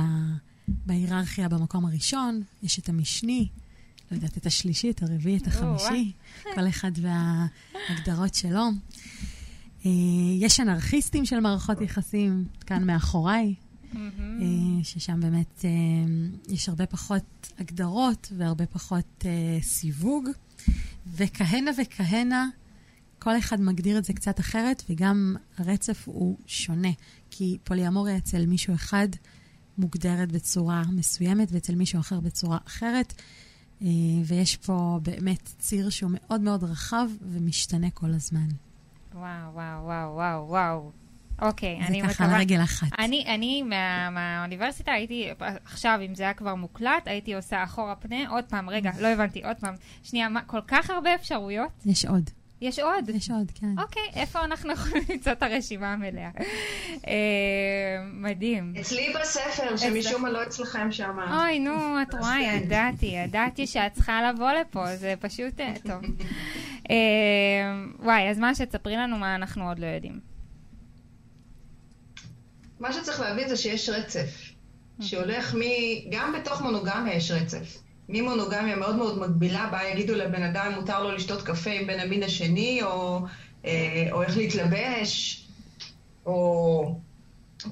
בהיררכיה 0.67 1.49
במקום 1.49 1.85
הראשון, 1.85 2.41
יש 2.63 2.79
את 2.79 2.89
המשני, 2.89 3.47
לא 4.11 4.15
יודעת, 4.15 4.37
את 4.37 4.45
השלישי, 4.45 4.89
את 4.89 5.03
הרביעי, 5.03 5.37
את 5.37 5.47
החמישי, 5.47 6.11
כל 6.55 6.67
אחד 6.67 6.91
וההגדרות 6.95 8.35
שלו. 8.35 8.63
Uh, 9.81 9.87
יש 10.39 10.59
אנרכיסטים 10.59 11.25
של 11.25 11.39
מערכות 11.39 11.81
יחסים, 11.81 12.45
כאן 12.65 12.87
מאחוריי, 12.87 13.53
mm-hmm. 13.57 13.64
ששם 14.83 15.19
באמת 15.19 15.65
אה, 15.65 15.69
יש 16.53 16.69
הרבה 16.69 16.85
פחות 16.85 17.53
הגדרות 17.59 18.31
והרבה 18.37 18.65
פחות 18.65 19.25
אה, 19.25 19.57
סיווג, 19.61 20.29
וכהנה 21.07 21.71
וכהנה, 21.81 22.49
כל 23.19 23.37
אחד 23.37 23.61
מגדיר 23.61 23.97
את 23.97 24.05
זה 24.05 24.13
קצת 24.13 24.39
אחרת, 24.39 24.83
וגם 24.89 25.35
הרצף 25.57 26.03
הוא 26.05 26.37
שונה, 26.45 26.91
כי 27.31 27.57
פוליאמוריה 27.63 28.17
אצל 28.17 28.45
מישהו 28.45 28.73
אחד 28.73 29.07
מוגדרת 29.77 30.31
בצורה 30.31 30.83
מסוימת, 30.91 31.47
ואצל 31.51 31.75
מישהו 31.75 31.99
אחר 31.99 32.19
בצורה 32.19 32.57
אחרת. 32.67 33.21
ויש 34.25 34.55
פה 34.55 34.99
באמת 35.03 35.49
ציר 35.59 35.89
שהוא 35.89 36.11
מאוד 36.13 36.41
מאוד 36.41 36.63
רחב 36.63 37.09
ומשתנה 37.21 37.89
כל 37.89 38.13
הזמן. 38.13 38.47
וואו, 39.13 39.53
וואו, 39.53 39.83
וואו, 39.83 40.13
וואו, 40.15 40.47
וואו. 40.47 40.91
אוקיי, 41.41 41.79
אני 41.87 41.97
מקווה... 41.97 42.13
זה 42.13 42.17
ככה 42.17 42.35
על 42.35 42.41
רגל 42.41 42.63
אחת. 42.63 42.87
אני, 42.99 43.25
אני 43.27 43.63
מה, 43.63 44.09
מהאוניברסיטה 44.09 44.91
הייתי, 44.91 45.29
עכשיו, 45.65 45.99
אם 46.05 46.15
זה 46.15 46.23
היה 46.23 46.33
כבר 46.33 46.55
מוקלט, 46.55 47.07
הייתי 47.07 47.33
עושה 47.33 47.63
אחורה 47.63 47.95
פנה, 47.95 48.29
עוד 48.29 48.43
פעם, 48.43 48.69
רגע, 48.69 48.91
לא 48.99 49.07
הבנתי, 49.07 49.43
עוד 49.43 49.55
פעם. 49.59 49.75
שנייה, 50.03 50.29
מה, 50.29 50.41
כל 50.41 50.61
כך 50.67 50.89
הרבה 50.89 51.15
אפשרויות? 51.15 51.71
יש 51.85 52.05
עוד. 52.05 52.29
יש 52.61 52.79
עוד? 52.79 53.09
יש 53.09 53.31
עוד, 53.31 53.51
כן. 53.55 53.79
אוקיי, 53.79 54.03
איפה 54.15 54.43
אנחנו 54.43 54.73
יכולים 54.73 55.03
למצוא 55.09 55.31
את 55.31 55.43
הרשימה 55.43 55.93
המלאה? 55.93 56.29
אה, 57.07 57.13
מדהים. 58.13 58.73
אצלי 58.81 59.13
בספר, 59.21 59.77
שמשום 59.77 60.21
מה 60.21 60.29
לא 60.29 60.43
אצלכם 60.43 60.91
שם. 60.91 61.17
אוי, 61.31 61.59
נו, 61.59 62.01
את 62.01 62.13
רואה, 62.13 62.41
ידעתי, 62.41 63.05
ידעתי 63.05 63.67
שאת 63.67 63.93
צריכה 63.93 64.31
לבוא 64.31 64.51
לפה, 64.51 64.95
זה 64.95 65.13
פשוט 65.19 65.59
אה, 65.59 65.73
טוב. 65.83 66.01
אה, 66.91 66.95
וואי, 67.99 68.29
אז 68.29 68.39
מה 68.39 68.55
שתספרי 68.55 68.95
לנו 68.95 69.17
מה 69.17 69.35
אנחנו 69.35 69.67
עוד 69.67 69.79
לא 69.79 69.85
יודעים. 69.85 70.34
מה 72.79 72.93
שצריך 72.93 73.19
להבין 73.19 73.47
זה 73.47 73.57
שיש 73.57 73.89
רצף, 73.89 74.29
שהולך 75.01 75.55
מ... 75.55 75.59
גם 76.11 76.33
בתוך 76.33 76.61
מונוגמיה 76.61 77.13
יש 77.13 77.31
רצף. 77.31 77.77
ממונוגמיה 78.09 78.75
מאוד 78.75 78.95
מאוד 78.95 79.19
מגבילה, 79.19 79.69
בה 79.71 79.79
יגידו 79.83 80.15
לבן 80.15 80.43
אדם 80.43 80.71
מותר 80.75 81.03
לו 81.03 81.11
לשתות 81.11 81.41
קפה 81.41 81.69
עם 81.69 81.87
בן 81.87 81.99
המין 81.99 82.23
השני, 82.23 82.83
או, 82.83 83.25
אה, 83.65 84.07
או 84.11 84.23
איך 84.23 84.37
להתלבש, 84.37 85.45
או 86.25 86.99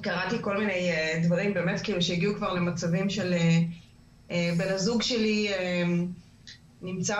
קראתי 0.00 0.36
כל 0.40 0.56
מיני 0.56 0.90
אה, 0.90 1.20
דברים 1.22 1.54
באמת 1.54 1.80
כאילו 1.80 2.02
שהגיעו 2.02 2.34
כבר 2.34 2.52
למצבים 2.52 3.10
של 3.10 3.34
אה, 4.30 4.52
בן 4.56 4.68
הזוג 4.68 5.02
שלי 5.02 5.48
נמצא 6.82 7.16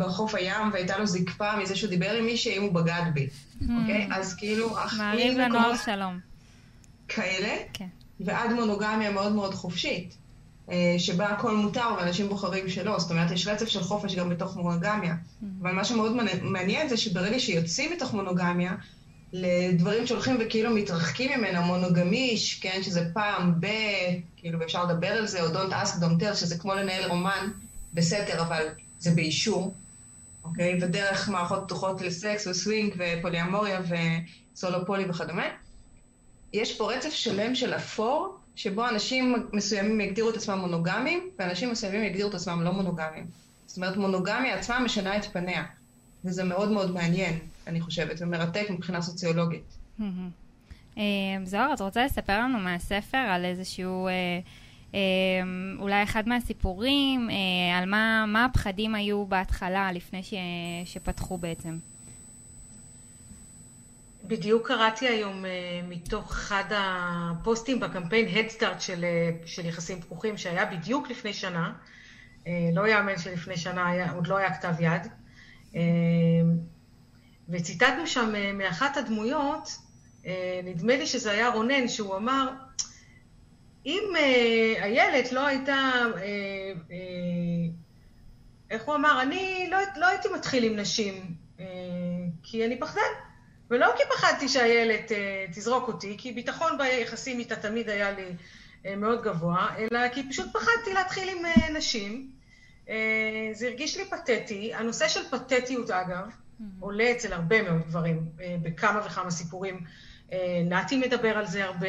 בחוף 0.00 0.34
הים 0.34 0.70
והייתה 0.72 0.98
לו 0.98 1.06
זקפה 1.06 1.56
מזה 1.56 1.76
שהוא 1.76 1.90
דיבר 1.90 2.10
עם 2.10 2.24
מישהי 2.24 2.58
אם 2.58 2.62
הוא 2.62 2.72
בגד 2.72 3.02
בי, 3.14 3.26
hmm. 3.26 3.64
אוקיי? 3.80 4.08
אז 4.12 4.34
כאילו... 4.34 4.76
מעריב 4.96 5.38
לנוער 5.38 5.76
שלום. 5.76 6.33
כאלה, 7.14 7.56
כן. 7.72 7.86
ועד 8.20 8.52
מונוגמיה 8.52 9.10
מאוד 9.10 9.32
מאוד 9.32 9.54
חופשית. 9.54 10.16
אה, 10.70 10.94
שבה 10.98 11.28
הכל 11.28 11.56
מותר 11.56 11.88
ואנשים 11.98 12.28
בוחרים 12.28 12.68
שלא, 12.68 12.98
זאת 12.98 13.10
אומרת, 13.10 13.30
יש 13.30 13.46
רצף 13.46 13.68
של 13.68 13.82
חופש 13.82 14.14
גם 14.14 14.28
בתוך 14.28 14.56
מונוגמיה. 14.56 15.14
Mm-hmm. 15.14 15.46
אבל 15.62 15.72
מה 15.72 15.84
שמאוד 15.84 16.12
מעניין 16.42 16.88
זה 16.88 16.96
שברגע 16.96 17.38
שיוצאים 17.38 17.92
מתוך 17.92 18.14
מונוגמיה, 18.14 18.74
לדברים 19.32 20.06
שהולכים 20.06 20.36
וכאילו 20.40 20.70
מתרחקים 20.70 21.38
ממנה, 21.38 21.60
מונוגמיש, 21.60 22.60
כן, 22.60 22.78
שזה 22.82 23.10
פעם 23.14 23.60
ב... 23.60 23.66
כאילו, 24.36 24.60
ואפשר 24.60 24.84
לדבר 24.84 25.08
על 25.08 25.26
זה, 25.26 25.42
או 25.42 25.46
don't 25.46 25.72
ask, 25.72 26.00
don't 26.00 26.22
tell, 26.22 26.34
שזה 26.34 26.58
כמו 26.58 26.74
לנהל 26.74 27.10
רומן 27.10 27.50
בסתר, 27.94 28.42
אבל 28.42 28.66
זה 28.98 29.10
באישור, 29.10 29.74
אוקיי? 30.44 30.78
ודרך 30.82 31.28
מערכות 31.28 31.62
פתוחות 31.64 32.00
לסקס 32.00 32.46
וסווינג 32.46 32.94
ופוליאמוריה 32.98 33.80
וסולופולי 34.54 35.04
וכדומה. 35.10 35.46
יש 36.54 36.78
פה 36.78 36.92
רצף 36.92 37.10
שלם 37.10 37.54
של 37.54 37.74
אפור, 37.74 38.36
שבו 38.56 38.88
אנשים 38.88 39.48
מסוימים 39.52 40.00
יגדירו 40.00 40.30
את 40.30 40.36
עצמם 40.36 40.58
מונוגמיים, 40.58 41.30
ואנשים 41.38 41.70
מסוימים 41.70 42.02
יגדירו 42.02 42.30
את 42.30 42.34
עצמם 42.34 42.62
לא 42.62 42.72
מונוגמיים. 42.72 43.26
זאת 43.66 43.76
אומרת, 43.76 43.96
מונוגמיה 43.96 44.58
עצמה 44.58 44.80
משנה 44.80 45.16
את 45.16 45.24
פניה, 45.24 45.64
וזה 46.24 46.44
מאוד 46.44 46.70
מאוד 46.70 46.90
מעניין, 46.90 47.38
אני 47.66 47.80
חושבת, 47.80 48.16
ומרתק 48.20 48.66
מבחינה 48.70 49.02
סוציולוגית. 49.02 49.78
אה, 50.98 51.02
זוהר, 51.44 51.74
את 51.74 51.80
רוצה 51.80 52.04
לספר 52.04 52.38
לנו 52.38 52.58
מהספר 52.58 53.18
על 53.18 53.44
איזשהו, 53.44 54.06
אה, 54.06 54.12
אה, 54.94 55.00
אולי 55.78 56.02
אחד 56.02 56.28
מהסיפורים, 56.28 57.28
על 57.78 57.88
מה, 57.90 58.24
מה 58.28 58.44
הפחדים 58.44 58.94
היו 58.94 59.26
בהתחלה, 59.26 59.92
לפני 59.92 60.22
ש, 60.22 60.34
שפתחו 60.84 61.38
בעצם? 61.38 61.78
בדיוק 64.26 64.68
קראתי 64.68 65.08
היום 65.08 65.44
uh, 65.44 65.48
מתוך 65.88 66.30
אחד 66.30 66.64
הפוסטים 66.70 67.80
בקמפיין 67.80 68.26
Headstart 68.28 68.80
של, 68.80 69.04
uh, 69.04 69.46
של 69.46 69.66
יחסים 69.66 70.00
פקוחים, 70.00 70.36
שהיה 70.36 70.64
בדיוק 70.64 71.10
לפני 71.10 71.32
שנה. 71.32 71.72
Uh, 72.44 72.46
לא 72.72 72.88
יאמן 72.88 73.18
שלפני 73.18 73.56
שנה 73.56 73.88
היה, 73.88 74.12
עוד 74.12 74.26
לא 74.26 74.36
היה 74.36 74.54
כתב 74.54 74.74
יד. 74.80 75.06
וציטטנו 77.48 78.06
שם 78.06 78.32
מאחת 78.58 78.96
הדמויות, 78.96 79.68
נדמה 80.64 80.96
לי 80.96 81.06
שזה 81.06 81.30
היה 81.30 81.48
רונן, 81.48 81.88
שהוא 81.88 82.16
אמר, 82.16 82.48
אם 83.86 84.02
איילת 84.76 85.32
לא 85.32 85.46
הייתה, 85.46 85.90
איך 88.70 88.82
הוא 88.82 88.94
אמר, 88.94 89.22
אני 89.22 89.68
לא, 89.70 89.78
לא 89.96 90.06
הייתי 90.06 90.28
מתחיל 90.34 90.64
עם 90.64 90.76
נשים, 90.76 91.34
כי 92.42 92.66
אני 92.66 92.80
פחדן. 92.80 93.23
ולא 93.70 93.92
כי 93.96 94.02
פחדתי 94.16 94.48
שהילד 94.48 95.04
uh, 95.08 95.54
תזרוק 95.54 95.88
אותי, 95.88 96.14
כי 96.18 96.32
ביטחון 96.32 96.78
ביחסים 96.78 97.38
איתה 97.38 97.56
תמיד 97.56 97.88
היה 97.88 98.10
לי 98.10 98.26
uh, 98.26 98.88
מאוד 98.96 99.22
גבוה, 99.22 99.68
אלא 99.78 100.08
כי 100.08 100.28
פשוט 100.28 100.52
פחדתי 100.52 100.94
להתחיל 100.94 101.28
עם 101.28 101.44
uh, 101.44 101.72
נשים. 101.72 102.30
Uh, 102.86 102.90
זה 103.52 103.66
הרגיש 103.66 103.96
לי 103.96 104.04
פתטי. 104.04 104.74
הנושא 104.74 105.08
של 105.08 105.20
פתטיות, 105.30 105.90
אגב, 105.90 106.26
mm-hmm. 106.26 106.64
עולה 106.80 107.10
אצל 107.12 107.32
הרבה 107.32 107.62
מאוד 107.62 107.82
גברים, 107.86 108.28
uh, 108.38 108.42
בכמה 108.62 109.00
וכמה 109.06 109.30
סיפורים. 109.30 109.80
Uh, 110.30 110.34
נתי 110.64 110.96
מדבר 110.96 111.38
על 111.38 111.46
זה 111.46 111.64
הרבה, 111.64 111.88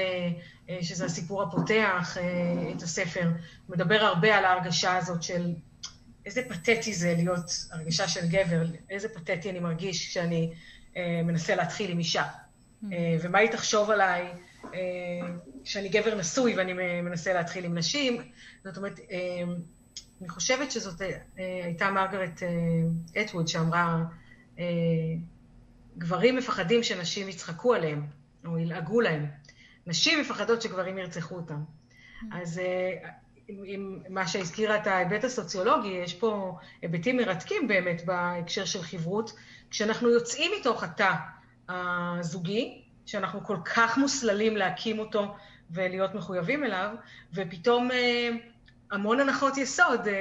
uh, 0.67 0.71
שזה 0.81 1.05
הסיפור 1.05 1.43
הפותח 1.43 2.17
uh, 2.17 2.77
את 2.77 2.81
הספר. 2.81 3.29
מדבר 3.69 4.03
הרבה 4.03 4.37
על 4.37 4.45
ההרגשה 4.45 4.97
הזאת 4.97 5.23
של 5.23 5.53
איזה 6.25 6.41
פתטי 6.49 6.93
זה 6.93 7.13
להיות 7.17 7.67
הרגשה 7.71 8.07
של 8.07 8.27
גבר, 8.27 8.65
איזה 8.89 9.09
פתטי 9.09 9.49
אני 9.49 9.59
מרגיש 9.59 10.07
כשאני... 10.07 10.53
אה, 10.97 11.21
מנסה 11.23 11.55
להתחיל 11.55 11.91
עם 11.91 11.99
אישה. 11.99 12.23
Mm. 12.23 12.85
אה, 12.93 13.17
ומה 13.21 13.39
היא 13.39 13.49
תחשוב 13.49 13.89
עליי 13.89 14.27
אה, 14.73 14.79
שאני 15.63 15.89
גבר 15.89 16.15
נשוי 16.15 16.55
ואני 16.55 17.01
מנסה 17.01 17.33
להתחיל 17.33 17.65
עם 17.65 17.77
נשים. 17.77 18.21
זאת 18.63 18.77
אומרת, 18.77 18.99
אני 20.21 20.29
חושבת 20.29 20.71
שזאת 20.71 21.01
הייתה 21.63 21.91
מרגרט 21.91 22.43
אטווד 23.21 23.47
שאמרה, 23.47 24.03
גברים 25.97 26.35
מפחדים 26.35 26.83
שנשים 26.83 27.29
יצחקו 27.29 27.73
עליהם, 27.73 28.05
או 28.45 28.57
ילעגו 28.57 29.01
להם. 29.01 29.25
נשים 29.87 30.21
מפחדות 30.21 30.61
שגברים 30.61 30.97
ירצחו 30.97 31.35
אותם. 31.35 31.63
Mm. 32.21 32.25
אז 32.31 32.61
עם 33.47 33.99
מה 34.09 34.27
שהזכירה 34.27 34.75
את 34.75 34.87
ההיבט 34.87 35.23
הסוציולוגי, 35.23 35.87
יש 35.87 36.13
פה 36.13 36.57
היבטים 36.81 37.17
מרתקים 37.17 37.67
באמת 37.67 38.05
בהקשר 38.05 38.65
של 38.65 38.81
חברות, 38.81 39.31
כשאנחנו 39.71 40.09
יוצאים 40.09 40.51
מתוך 40.59 40.83
התא 40.83 41.13
הזוגי, 41.69 42.81
שאנחנו 43.05 43.43
כל 43.43 43.57
כך 43.65 43.97
מוסללים 43.97 44.57
להקים 44.57 44.99
אותו 44.99 45.35
ולהיות 45.71 46.15
מחויבים 46.15 46.63
אליו, 46.63 46.95
ופתאום 47.33 47.91
אה, 47.91 48.29
המון 48.91 49.19
הנחות 49.19 49.57
יסוד 49.57 50.07
אה, 50.07 50.13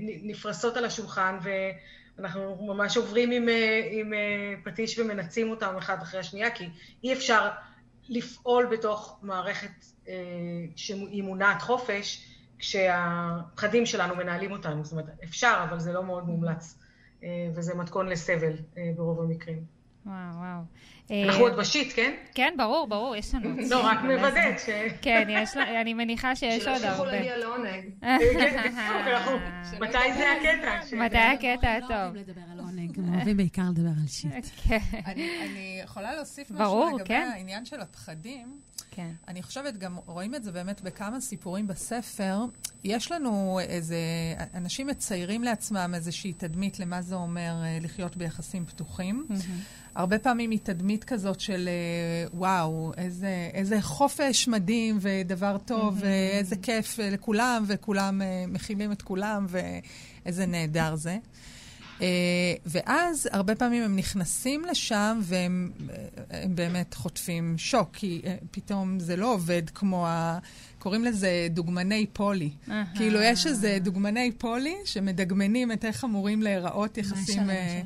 נפרסות 0.00 0.76
על 0.76 0.84
השולחן, 0.84 1.38
ואנחנו 1.42 2.66
ממש 2.66 2.96
עוברים 2.96 3.30
עם, 3.30 3.48
אה, 3.48 3.88
עם 3.90 4.12
פטיש 4.64 4.98
ומנצים 4.98 5.50
אותם 5.50 5.76
אחד 5.78 6.02
אחרי 6.02 6.20
השנייה, 6.20 6.50
כי 6.50 6.68
אי 7.04 7.12
אפשר 7.12 7.48
לפעול 8.08 8.66
בתוך 8.66 9.18
מערכת 9.22 9.84
שהיא 10.76 11.22
מונעת 11.22 11.62
חופש, 11.62 12.26
כשהפחדים 12.58 13.86
שלנו 13.86 14.16
מנהלים 14.16 14.52
אותנו. 14.52 14.84
זאת 14.84 14.92
אומרת, 14.92 15.06
אפשר, 15.24 15.64
אבל 15.68 15.78
זה 15.78 15.92
לא 15.92 16.04
מאוד 16.04 16.26
מומלץ. 16.26 16.78
אה, 17.24 17.28
וזה 17.54 17.74
מתכון 17.74 18.08
לסבל 18.08 18.52
אה, 18.76 18.90
ברוב 18.96 19.20
המקרים. 19.20 19.64
וואו, 20.06 20.16
וואו. 20.34 20.60
אנחנו 21.24 21.44
עוד 21.44 21.56
בשיט, 21.56 21.92
כן? 21.96 22.14
כן, 22.34 22.54
ברור, 22.56 22.86
ברור, 22.88 23.16
יש 23.16 23.34
לנו... 23.34 23.50
לא, 23.70 23.80
רק 23.86 23.98
מוודאת 24.02 24.58
ש... 24.58 24.70
כן, 25.02 25.28
אני 25.80 25.94
מניחה 25.94 26.36
שיש 26.36 26.66
עוד 26.66 26.68
הרבה. 26.68 26.78
שלא 26.78 26.90
תצטרכו 26.90 27.04
להגיע 27.04 27.36
לעונג. 27.38 27.84
כן, 28.00 28.72
מתי 29.80 30.12
זה 30.14 30.32
הקטע? 30.32 30.80
מתי 31.04 31.18
הקטע 31.18 31.76
הטוב? 31.76 32.22
לא 32.96 33.16
אוהבים 33.16 33.36
בעיקר 33.36 33.70
לדבר 33.70 33.88
על 33.88 34.06
שיט. 34.06 34.46
כן. 34.68 34.78
אני 35.44 35.80
יכולה 35.84 36.14
להוסיף 36.14 36.50
משהו 36.50 36.96
לגבי 36.96 37.04
כן. 37.04 37.30
העניין 37.32 37.64
של 37.64 37.80
הפחדים. 37.80 38.60
כן. 38.90 39.10
אני 39.28 39.42
חושבת, 39.42 39.76
גם 39.76 39.96
רואים 40.06 40.34
את 40.34 40.44
זה 40.44 40.52
באמת 40.52 40.80
בכמה 40.80 41.20
סיפורים 41.20 41.66
בספר. 41.66 42.44
יש 42.84 43.12
לנו 43.12 43.60
איזה, 43.62 43.96
אנשים 44.54 44.86
מציירים 44.86 45.42
לעצמם 45.42 45.92
איזושהי 45.94 46.32
תדמית 46.32 46.80
למה 46.80 47.02
זה 47.02 47.14
אומר 47.14 47.62
אה, 47.62 47.78
לחיות 47.80 48.16
ביחסים 48.16 48.66
פתוחים. 48.66 49.26
Mm-hmm. 49.30 49.94
הרבה 49.94 50.18
פעמים 50.18 50.50
היא 50.50 50.58
תדמית 50.62 51.04
כזאת 51.04 51.40
של 51.40 51.68
אה, 51.68 52.38
וואו, 52.38 52.92
איזה, 52.96 53.50
איזה 53.52 53.82
חופש 53.82 54.48
מדהים 54.48 54.98
ודבר 55.00 55.56
טוב, 55.58 55.98
mm-hmm. 55.98 56.04
ואיזה 56.04 56.56
כיף 56.56 56.98
לכולם, 56.98 57.64
וכולם 57.66 58.22
אה, 58.22 58.44
מכילים 58.48 58.92
את 58.92 59.02
כולם, 59.02 59.46
ואיזה 59.48 60.46
נהדר 60.46 60.96
זה. 60.96 61.18
Uh, 62.00 62.02
ואז 62.66 63.28
הרבה 63.32 63.54
פעמים 63.54 63.82
הם 63.82 63.96
נכנסים 63.96 64.64
לשם 64.70 65.20
והם 65.22 65.70
באמת 66.48 66.94
חוטפים 66.94 67.54
שוק, 67.58 67.88
כי 67.92 68.20
uh, 68.24 68.28
פתאום 68.50 69.00
זה 69.00 69.16
לא 69.16 69.34
עובד 69.34 69.70
כמו 69.74 70.06
ה... 70.06 70.38
קוראים 70.78 71.04
לזה 71.04 71.48
דוגמני 71.50 72.06
פולי. 72.12 72.50
Uh-huh. 72.68 72.72
כאילו, 72.96 73.22
יש 73.22 73.46
איזה 73.46 73.78
דוגמני 73.80 74.32
פולי 74.38 74.74
שמדגמנים 74.84 75.72
את 75.72 75.84
איך 75.84 76.04
אמורים 76.04 76.42
להיראות 76.42 76.98
יחסים 76.98 77.50
אה, 77.50 77.80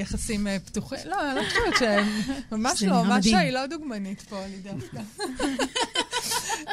יחסים 0.00 0.46
אה, 0.46 0.58
פתוחים. 0.58 0.98
לא, 1.04 1.30
אני 1.30 1.36
לא 1.36 1.42
חושבת 1.48 1.78
שהם... 1.78 2.06
ממש 2.52 2.82
לא, 2.82 3.04
משה 3.04 3.38
היא 3.38 3.52
לא 3.52 3.66
דוגמנית 3.66 4.22
פה, 4.22 4.44
אני 4.44 4.56
דווקא. 4.56 5.00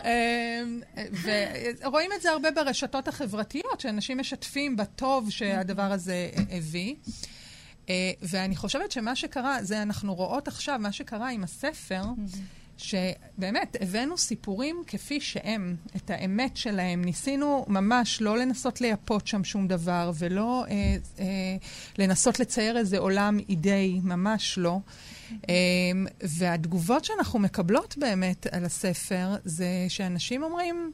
אמ, 0.03 0.81
ורואים 1.83 2.11
את 2.15 2.21
זה 2.21 2.31
הרבה 2.31 2.51
ברשתות 2.51 3.07
החברתיות, 3.07 3.79
שאנשים 3.79 4.17
משתפים 4.17 4.75
בטוב 4.75 5.29
שהדבר 5.29 5.91
הזה 5.91 6.29
הביא. 6.49 6.95
ואני 8.21 8.55
חושבת 8.55 8.91
שמה 8.91 9.15
שקרה, 9.15 9.63
זה 9.63 9.81
אנחנו 9.81 10.15
רואות 10.15 10.47
עכשיו, 10.47 10.79
מה 10.79 10.91
שקרה 10.91 11.29
עם 11.29 11.43
הספר, 11.43 12.03
שבאמת 12.83 13.77
הבאנו 13.81 14.17
סיפורים 14.17 14.83
כפי 14.87 15.21
שהם, 15.21 15.75
את 15.95 16.09
האמת 16.09 16.57
שלהם. 16.57 17.03
ניסינו 17.03 17.65
ממש 17.67 18.21
לא 18.21 18.37
לנסות 18.37 18.81
לייפות 18.81 19.27
שם 19.27 19.43
שום 19.43 19.67
דבר 19.67 20.11
ולא 20.17 20.65
אה, 20.69 20.95
אה, 21.19 21.25
לנסות 21.97 22.39
לצייר 22.39 22.77
איזה 22.77 22.97
עולם 22.97 23.37
אידאי, 23.49 23.99
ממש 24.03 24.57
לא. 24.57 24.79
אה, 25.49 25.55
והתגובות 26.21 27.05
שאנחנו 27.05 27.39
מקבלות 27.39 27.95
באמת 27.97 28.47
על 28.51 28.65
הספר 28.65 29.35
זה 29.45 29.85
שאנשים 29.89 30.43
אומרים, 30.43 30.91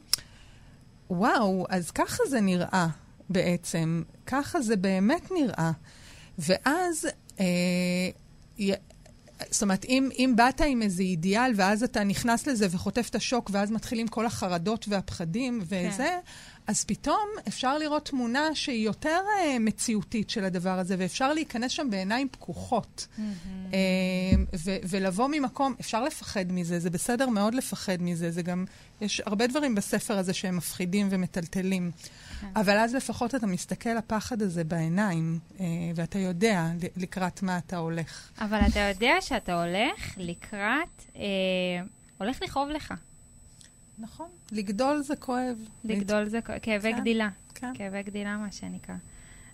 וואו, 1.10 1.66
אז 1.68 1.90
ככה 1.90 2.22
זה 2.28 2.40
נראה 2.40 2.86
בעצם, 3.30 4.02
ככה 4.26 4.60
זה 4.60 4.76
באמת 4.76 5.30
נראה. 5.30 5.70
ואז... 6.38 7.06
אה, 7.40 7.46
זאת 9.50 9.62
אומרת, 9.62 9.84
אם, 9.84 10.08
אם 10.18 10.32
באת 10.36 10.60
עם 10.60 10.82
איזה 10.82 11.02
אידיאל, 11.02 11.52
ואז 11.56 11.82
אתה 11.82 12.04
נכנס 12.04 12.46
לזה 12.46 12.66
וחוטף 12.70 13.08
את 13.10 13.14
השוק, 13.14 13.50
ואז 13.52 13.70
מתחילים 13.70 14.08
כל 14.08 14.26
החרדות 14.26 14.86
והפחדים 14.88 15.60
וזה, 15.62 15.96
כן. 15.96 16.18
אז 16.66 16.84
פתאום 16.84 17.28
אפשר 17.48 17.78
לראות 17.78 18.04
תמונה 18.04 18.54
שהיא 18.54 18.84
יותר 18.84 19.20
uh, 19.20 19.58
מציאותית 19.58 20.30
של 20.30 20.44
הדבר 20.44 20.78
הזה, 20.78 20.96
ואפשר 20.98 21.32
להיכנס 21.32 21.72
שם 21.72 21.90
בעיניים 21.90 22.28
פקוחות. 22.30 23.06
Mm-hmm. 23.16 23.20
Uh, 23.70 24.56
ו- 24.58 24.76
ולבוא 24.88 25.28
ממקום, 25.32 25.74
אפשר 25.80 26.04
לפחד 26.04 26.52
מזה, 26.52 26.80
זה 26.80 26.90
בסדר 26.90 27.28
מאוד 27.28 27.54
לפחד 27.54 27.96
מזה, 28.02 28.30
זה 28.30 28.42
גם, 28.42 28.64
יש 29.00 29.22
הרבה 29.26 29.46
דברים 29.46 29.74
בספר 29.74 30.18
הזה 30.18 30.32
שהם 30.34 30.56
מפחידים 30.56 31.08
ומטלטלים. 31.10 31.90
כן. 32.40 32.46
אבל 32.56 32.78
אז 32.78 32.94
לפחות 32.94 33.34
אתה 33.34 33.46
מסתכל 33.46 33.90
לפחד 33.90 34.42
הזה 34.42 34.64
בעיניים, 34.64 35.38
אה, 35.60 35.64
ואתה 35.94 36.18
יודע 36.18 36.66
לקראת 36.96 37.42
מה 37.42 37.58
אתה 37.58 37.76
הולך. 37.76 38.30
אבל 38.40 38.60
אתה 38.70 38.80
יודע 38.80 39.14
שאתה 39.20 39.64
הולך 39.64 40.14
לקראת, 40.16 41.04
אה, 41.16 41.22
הולך 42.18 42.42
לכאוב 42.42 42.68
לך. 42.68 42.94
נכון. 43.98 44.28
לגדול 44.52 45.02
זה 45.02 45.16
כואב. 45.16 45.58
לגדול 45.84 46.28
זה 46.28 46.40
כואב, 46.40 46.58
כאבי 46.62 46.92
כן, 46.92 47.00
גדילה. 47.00 47.28
כן. 47.54 47.72
כאבי 47.74 48.02
גדילה, 48.02 48.36
מה 48.36 48.52
שנקרא. 48.52 48.94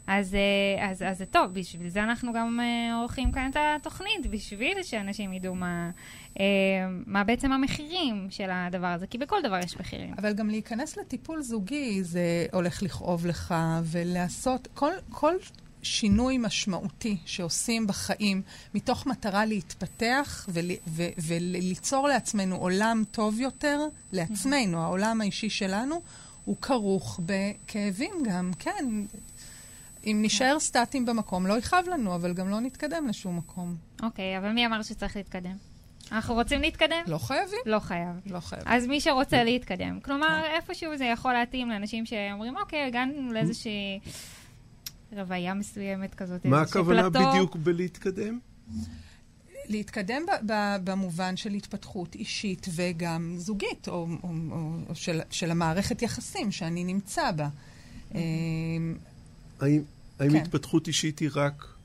אז, 0.07 0.35
אה, 0.35 0.91
אז, 0.91 1.03
אז 1.03 1.19
זה 1.19 1.27
טוב, 1.27 1.53
בשביל 1.53 1.89
זה 1.89 2.03
אנחנו 2.03 2.33
גם 2.33 2.61
אה, 2.61 2.97
עורכים 3.01 3.33
כאן 3.33 3.51
את 3.51 3.57
התוכנית, 3.57 4.27
בשביל 4.31 4.83
שאנשים 4.83 5.33
ידעו 5.33 5.55
מה, 5.55 5.91
אה, 6.41 6.45
מה 7.07 7.25
בעצם 7.25 7.53
המחירים 7.53 8.27
של 8.31 8.49
הדבר 8.51 8.87
הזה, 8.87 9.07
כי 9.07 9.19
בכל 9.19 9.43
דבר 9.45 9.59
יש 9.59 9.77
מחירים. 9.81 10.15
אבל 10.19 10.33
גם 10.33 10.51
להיכנס 10.51 10.97
לטיפול 10.97 11.43
זוגי, 11.43 12.05
זה 12.05 12.47
הולך 12.53 12.83
לכאוב 12.83 13.27
לך, 13.27 13.55
ולעשות 13.83 14.69
כל, 14.75 14.93
כל 15.11 15.35
שינוי 15.83 16.39
משמעותי 16.39 17.17
שעושים 17.25 17.87
בחיים, 17.87 18.43
מתוך 18.75 19.07
מטרה 19.07 19.45
להתפתח 19.45 20.47
ול, 20.49 20.71
ו, 20.87 21.03
וליצור 21.27 22.09
לעצמנו 22.09 22.57
עולם 22.57 23.03
טוב 23.11 23.41
יותר, 23.41 23.81
לעצמנו, 24.13 24.83
העולם 24.83 25.21
האישי 25.21 25.51
שלנו, 25.51 26.01
הוא 26.45 26.57
כרוך 26.63 27.21
בכאבים 27.27 28.13
גם, 28.25 28.51
כן. 28.59 28.85
אם 30.07 30.19
נשאר 30.23 30.59
סטטיים 30.61 31.07
במקום, 31.07 31.47
לא 31.47 31.59
יכאב 31.59 31.85
לנו, 31.89 32.15
אבל 32.15 32.33
גם 32.35 32.49
לא 32.49 32.61
נתקדם 32.61 33.07
לשום 33.09 33.37
מקום. 33.37 33.77
אוקיי, 34.03 34.39
אבל 34.39 34.53
מי 34.53 34.67
אמר 34.67 34.83
שצריך 34.83 35.17
להתקדם? 35.17 35.57
אנחנו 36.13 36.35
רוצים 36.35 36.61
להתקדם? 36.61 37.03
לא 37.07 37.19
חייבים. 37.19 37.59
לא 37.67 37.79
חייב. 37.79 38.09
לא 38.27 38.41
חייב. 38.41 38.63
אז 38.67 38.87
מי 38.87 39.01
שרוצה 39.01 39.45
להתקדם. 39.45 40.01
כלומר, 40.01 40.43
כן. 40.43 40.55
איפשהו 40.57 40.97
זה 40.97 41.05
יכול 41.05 41.33
להתאים 41.33 41.71
לאנשים 41.71 42.07
שאומרים, 42.07 42.57
אוקיי, 42.57 42.83
הגענו 42.87 43.33
לאיזושהי 43.33 44.01
רוויה 45.13 45.55
מסוימת 45.55 46.15
כזאת, 46.15 46.45
מה 46.45 46.61
הכוונה 46.61 47.11
בדיוק 47.11 47.57
בלהתקדם? 47.57 48.39
להתקדם 49.69 50.23
ב- 50.27 50.53
ב- 50.53 50.77
במובן 50.85 51.37
של 51.37 51.53
התפתחות 51.53 52.15
אישית 52.15 52.67
וגם 52.75 53.35
זוגית, 53.39 53.89
או, 53.89 53.95
או, 53.95 54.29
או, 54.51 54.71
או 54.89 54.95
של, 54.95 55.21
של 55.31 55.51
המערכת 55.51 56.03
יחסים 56.03 56.53
שאני 56.53 56.85
נמצא 56.85 57.31
בה. 57.31 57.49
האם, 59.61 59.83
האם 60.19 60.31
כן. 60.31 60.37
התפתחות 60.37 60.87
אישית 60.87 61.19
היא 61.19 61.31
רק 61.35 61.77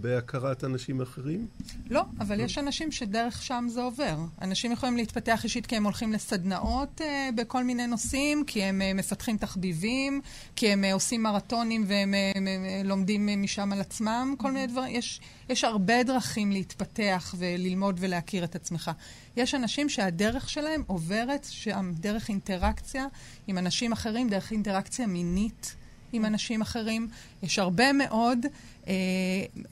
בהכרת 0.00 0.64
אנשים 0.64 1.00
אחרים? 1.00 1.46
לא, 1.90 2.02
אבל 2.20 2.40
יש 2.40 2.58
אנשים 2.58 2.92
שדרך 2.92 3.42
שם 3.42 3.66
זה 3.68 3.82
עובר. 3.82 4.16
אנשים 4.42 4.72
יכולים 4.72 4.96
להתפתח 4.96 5.44
אישית 5.44 5.66
כי 5.66 5.76
הם 5.76 5.84
הולכים 5.84 6.12
לסדנאות 6.12 7.00
uh, 7.00 7.04
בכל 7.34 7.64
מיני 7.64 7.86
נושאים, 7.86 8.44
כי 8.44 8.62
הם 8.62 8.82
uh, 8.82 8.98
מפתחים 8.98 9.36
תחביבים, 9.36 10.20
כי 10.56 10.72
הם 10.72 10.84
uh, 10.84 10.92
עושים 10.92 11.22
מרתונים 11.22 11.84
והם 11.86 12.14
uh, 12.14 12.36
uh, 12.36 12.40
לומדים 12.86 13.28
uh, 13.28 13.36
משם 13.36 13.72
על 13.72 13.80
עצמם, 13.80 14.34
כל 14.38 14.52
מיני 14.52 14.66
דברים. 14.66 14.96
יש, 14.96 15.20
יש 15.48 15.64
הרבה 15.64 16.02
דרכים 16.02 16.52
להתפתח 16.52 17.34
וללמוד 17.38 17.96
ולהכיר 18.00 18.44
את 18.44 18.54
עצמך. 18.54 18.90
יש 19.36 19.54
אנשים 19.54 19.88
שהדרך 19.88 20.50
שלהם 20.50 20.82
עוברת 20.86 21.46
שם 21.50 21.92
דרך 21.94 22.28
אינטראקציה 22.28 23.06
עם 23.46 23.58
אנשים 23.58 23.92
אחרים, 23.92 24.28
דרך 24.28 24.52
אינטראקציה 24.52 25.06
מינית. 25.06 25.76
עם 26.16 26.24
אנשים 26.24 26.60
אחרים. 26.60 27.08
יש 27.42 27.58
הרבה 27.58 27.92
מאוד 27.92 28.46
אה, 28.88 28.92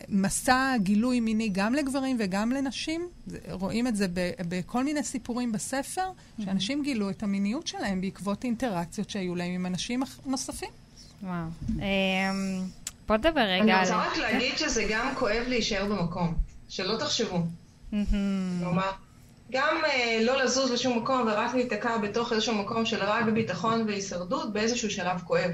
מסע 0.09 0.75
גילוי 0.79 1.21
מיני 1.21 1.49
גם 1.49 1.75
לגברים 1.75 2.17
וגם 2.21 2.53
לנשים. 2.53 3.09
רואים 3.51 3.87
את 3.87 3.97
זה 3.97 4.07
ב, 4.15 4.31
בכל 4.49 4.85
מיני 4.85 5.03
סיפורים 5.03 5.53
בספר, 5.53 6.11
שאנשים 6.45 6.83
גילו 6.83 7.11
את 7.11 7.23
המיניות 7.23 7.67
שלהם 7.67 8.01
בעקבות 8.01 8.45
אינטראקציות 8.45 9.11
שהיו 9.11 9.35
להם 9.35 9.51
עם 9.51 9.67
אנשים 9.67 10.03
נוספים. 10.27 10.71
וואו. 11.23 11.35
אה, 11.81 11.87
בוא 13.09 13.17
נדבר 13.17 13.41
רגע 13.41 13.63
על... 13.63 13.71
אני 13.71 13.81
רוצה 13.81 13.97
רק 13.97 14.17
להגיד 14.17 14.59
שזה 14.59 14.85
גם 14.91 15.15
כואב 15.15 15.43
להישאר 15.49 15.85
במקום. 15.85 16.35
שלא 16.69 16.97
תחשבו. 16.99 17.39
כלומר, 18.61 18.91
גם 19.51 19.77
אה, 19.85 20.19
לא 20.23 20.45
לזוז 20.45 20.71
לשום 20.71 20.99
מקום 20.99 21.21
ורק 21.27 21.55
להיתקע 21.55 21.97
בתוך 21.97 22.33
איזשהו 22.33 22.55
מקום 22.55 22.87
של 22.87 23.03
רק 23.03 23.25
בביטחון 23.25 23.85
והישרדות, 23.87 24.53
באיזשהו 24.53 24.91
שלב 24.91 25.21
כואב. 25.25 25.51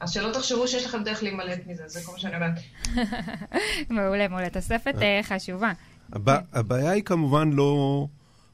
אז 0.00 0.10
שלא 0.10 0.32
תחשבו 0.32 0.68
שיש 0.68 0.84
לכם 0.84 1.02
דרך 1.02 1.22
להימלט 1.22 1.66
מזה, 1.66 1.82
זה 1.86 2.00
כל 2.04 2.12
מה 2.12 2.18
שאני 2.18 2.34
אומרת. 2.36 2.58
מעולה, 3.90 4.28
מעולה. 4.28 4.50
תוספת 4.50 4.94
אה, 5.02 5.20
חשובה. 5.22 5.72
הבעיה 6.52 6.90
היא 6.90 7.02
כמובן 7.02 7.52
לא 7.52 8.06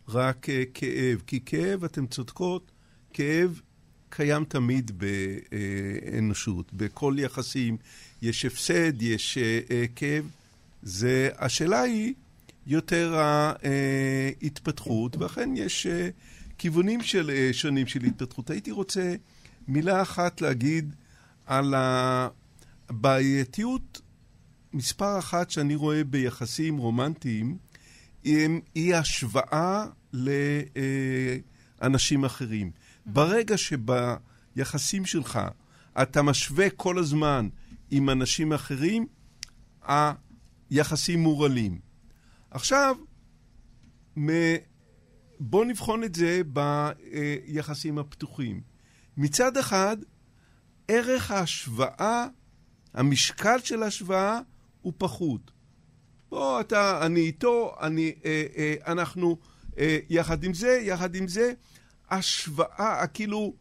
רק 0.09 0.49
אה, 0.49 0.63
כאב, 0.75 1.23
כי 1.27 1.41
כאב, 1.47 1.85
אתן 1.85 2.07
צודקות, 2.07 2.71
כאב 3.13 3.61
קיים 4.09 4.45
תמיד 4.45 4.91
באנושות. 4.99 6.73
בכל 6.73 7.15
יחסים 7.19 7.77
יש 8.23 8.45
הפסד, 8.45 9.03
יש 9.03 9.39
אה, 9.39 9.85
כאב. 9.97 10.31
זה, 10.83 11.29
השאלה 11.39 11.81
היא 11.81 12.15
יותר 12.67 13.19
ההתפתחות, 14.43 15.17
ואכן 15.17 15.51
יש 15.57 15.87
כיוונים 16.59 17.03
של, 17.03 17.51
שונים 17.53 17.87
של 17.87 18.05
התפתחות. 18.05 18.51
הייתי 18.51 18.71
רוצה 18.71 19.15
מילה 19.69 20.03
אחת 20.03 20.41
להגיד 20.41 20.95
על 21.47 21.75
הבעייתיות 22.89 24.01
מספר 24.73 25.19
אחת 25.19 25.51
שאני 25.51 25.75
רואה 25.75 26.05
ביחסים 26.05 26.77
רומנטיים, 26.77 27.59
היא 28.25 28.95
השוואה 28.95 29.87
לאנשים 30.13 32.25
אחרים. 32.25 32.71
ברגע 33.07 33.55
שביחסים 33.59 35.07
שלך 35.07 35.41
אתה 36.03 36.23
משווה 36.23 36.71
כל 36.71 36.99
הזמן 36.99 37.49
עם 37.91 38.11
אנשים 38.11 38.53
אחרים, 38.53 39.07
היחסים 39.83 41.21
מורעלים. 41.21 41.79
עכשיו, 42.51 42.97
בואו 45.41 45.65
נבחון 45.65 46.05
את 46.05 46.15
זה 46.15 46.41
ביחסים 46.47 47.99
הפתוחים. 47.99 48.61
מצד 49.17 49.57
אחד, 49.57 49.97
ערך 50.89 51.31
ההשוואה, 51.31 52.27
המשקל 52.95 53.59
של 53.65 53.83
ההשוואה 53.83 54.41
הוא 54.83 54.93
פחות. 54.99 55.51
בוא, 56.29 56.61
אתה, 56.61 57.07
אני 57.07 57.21
איתו, 57.21 57.75
אני, 57.81 58.13
אה, 58.25 58.45
אה, 58.57 58.75
אנחנו 58.87 59.39
אה, 59.79 59.99
יחד 60.09 60.45
עם 60.45 60.55
זה, 60.55 60.81
יחד 60.83 61.15
עם 61.15 61.29
זה. 61.29 61.53
השוואה, 62.11 63.07
כאילו, 63.07 63.55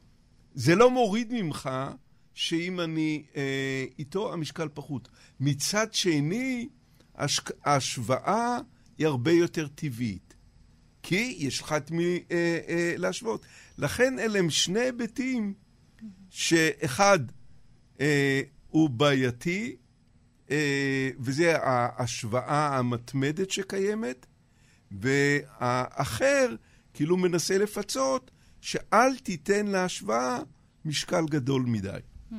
זה 0.54 0.76
לא 0.76 0.92
מוריד 0.92 1.34
ממך 1.34 1.70
שאם 2.34 2.80
אני 2.80 3.24
אה, 3.36 3.86
איתו, 4.00 4.34
המשקל 4.34 4.68
פחות. 4.74 5.10
מצד 5.40 5.94
שני, 5.94 6.70
השק, 7.16 7.52
ההשוואה 7.66 8.58
היא 8.98 9.08
הרבה 9.08 9.32
יותר 9.32 9.68
טבעית. 9.68 10.34
כי 11.04 11.36
יש 11.40 11.62
לך 11.62 11.74
את 11.74 11.92
מי 11.92 12.24
אה, 12.32 12.60
אה, 12.68 12.94
להשוות. 12.98 13.46
לכן 13.78 14.20
אלה 14.20 14.40
הם 14.40 14.50
שני 14.50 14.80
היבטים 14.80 15.54
שאחד 16.34 17.20
אה, 18.02 18.42
הוא 18.70 18.90
בעייתי, 18.90 19.76
אה, 20.52 21.10
וזה 21.20 21.58
ההשוואה 21.58 22.78
המתמדת 22.78 23.52
שקיימת, 23.52 24.26
והאחר 24.92 26.56
כאילו 26.94 27.18
מנסה 27.18 27.58
לפצות 27.58 28.32
שאל 28.62 29.18
תיתן 29.24 29.68
להשוואה 29.68 30.40
משקל 30.86 31.26
גדול 31.30 31.64
מדי. 31.66 32.00
Hmm. 32.32 32.36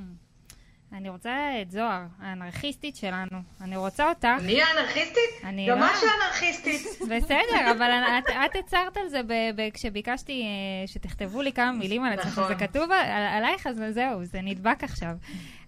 אני 0.95 1.09
רוצה 1.09 1.51
את 1.62 1.70
זוהר, 1.70 2.03
האנרכיסטית 2.20 2.97
שלנו. 2.97 3.38
אני 3.61 3.76
רוצה 3.76 4.09
אותך. 4.09 4.28
אני 4.38 4.62
האנרכיסטית? 4.62 5.45
אני 5.45 5.66
גם 5.68 5.78
את 5.82 5.84
האנרכיסטית. 5.84 6.82
בסדר, 7.11 7.72
אבל 7.76 7.90
את, 8.18 8.30
את 8.30 8.57
הצהרת 8.57 8.97
על 8.97 9.09
זה 9.09 9.22
ב, 9.22 9.32
ב, 9.57 9.70
כשביקשתי 9.70 10.42
uh, 10.42 10.90
שתכתבו 10.90 11.42
לי 11.42 11.53
כמה 11.53 11.72
מילים 11.72 12.05
על 12.05 12.12
עצמך. 12.12 12.26
נכון. 12.26 12.49
זה 12.49 12.55
כתוב 12.55 12.90
על, 12.90 13.26
עלייך, 13.26 13.66
אז 13.66 13.82
זהו, 13.90 14.24
זה 14.24 14.40
נדבק 14.42 14.84
עכשיו. 14.84 15.16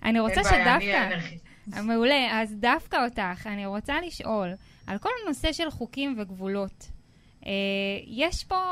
אני 0.02 0.20
רוצה 0.20 0.44
שדווקא... 0.44 0.68
אני 0.68 0.94
האנרכיסטית. 0.94 1.42
מעולה, 1.82 2.42
אז 2.42 2.54
דווקא 2.54 3.04
אותך, 3.04 3.46
אני 3.46 3.66
רוצה 3.66 4.00
לשאול 4.00 4.52
על 4.86 4.98
כל 4.98 5.10
הנושא 5.24 5.52
של 5.52 5.70
חוקים 5.70 6.14
וגבולות. 6.18 6.95
Uh, 7.46 7.48
יש 8.06 8.44
פה 8.44 8.62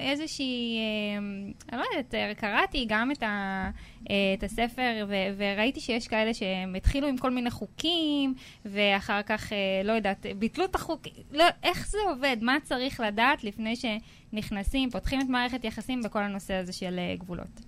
איזושהי, 0.00 0.78
uh, 0.78 1.72
אני 1.72 1.80
לא 1.80 1.84
יודעת, 1.96 2.38
קראתי 2.38 2.86
גם 2.88 3.10
את, 3.10 3.22
ה, 3.22 3.70
את 4.04 4.42
הספר 4.42 5.06
ו, 5.08 5.14
וראיתי 5.36 5.80
שיש 5.80 6.08
כאלה 6.08 6.34
שהם 6.34 6.74
התחילו 6.74 7.08
עם 7.08 7.16
כל 7.16 7.30
מיני 7.30 7.50
חוקים 7.50 8.34
ואחר 8.64 9.22
כך, 9.22 9.52
לא 9.84 9.92
יודעת, 9.92 10.26
ביטלו 10.38 10.64
את 10.64 10.74
החוקים, 10.74 11.12
לא, 11.32 11.44
איך 11.62 11.88
זה 11.88 11.98
עובד? 12.08 12.36
מה 12.40 12.56
צריך 12.62 13.00
לדעת 13.00 13.44
לפני 13.44 13.74
שנכנסים, 13.76 14.90
פותחים 14.90 15.20
את 15.20 15.26
מערכת 15.28 15.64
יחסים 15.64 16.02
בכל 16.02 16.22
הנושא 16.22 16.54
הזה 16.54 16.72
של 16.72 17.00
גבולות? 17.18 17.60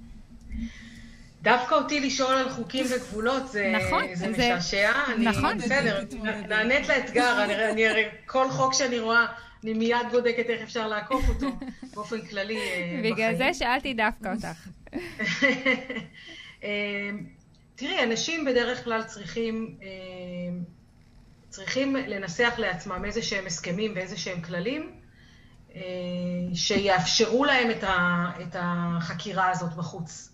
דווקא 1.43 1.75
אותי 1.75 2.01
לשאול 2.01 2.35
על 2.35 2.51
חוקים 2.51 2.87
וגבולות 2.91 3.49
זה, 3.49 3.73
נכון, 3.77 4.05
זה, 4.15 4.15
זה 4.15 4.29
משעשע. 4.29 4.93
נכון. 5.19 5.51
אני, 5.51 5.59
בסדר, 5.59 6.05
נענית 6.49 6.89
לאתגר, 6.89 7.45
אני, 7.45 7.71
אני 7.71 7.89
הרי 7.89 8.05
כל 8.27 8.51
חוק 8.51 8.75
שאני 8.75 8.99
רואה... 8.99 9.27
אני 9.65 9.73
מיד 9.73 10.07
בודקת 10.11 10.47
איך 10.51 10.63
אפשר 10.63 10.89
לעקוף 10.89 11.29
אותו, 11.29 11.47
באופן 11.95 12.27
כללי 12.27 12.57
בחיים. 12.57 13.05
אה, 13.05 13.11
בגלל 13.13 13.35
זה 13.37 13.55
שאלתי 13.55 13.95
דווקא 13.95 14.35
אותך. 14.35 14.69
אה, 16.65 17.11
תראי, 17.75 18.05
אנשים 18.05 18.45
בדרך 18.45 18.85
כלל 18.85 19.03
צריכים, 19.03 19.79
אה, 19.83 19.89
צריכים 21.49 21.97
לנסח 21.97 22.55
לעצמם 22.59 23.05
איזה 23.05 23.23
שהם 23.23 23.47
הסכמים 23.47 23.93
ואיזה 23.95 24.17
שהם 24.17 24.41
כללים, 24.43 24.91
שיאפשרו 26.55 27.45
להם 27.45 27.71
את 28.43 28.57
החקירה 28.59 29.51
הזאת 29.51 29.75
בחוץ. 29.75 30.33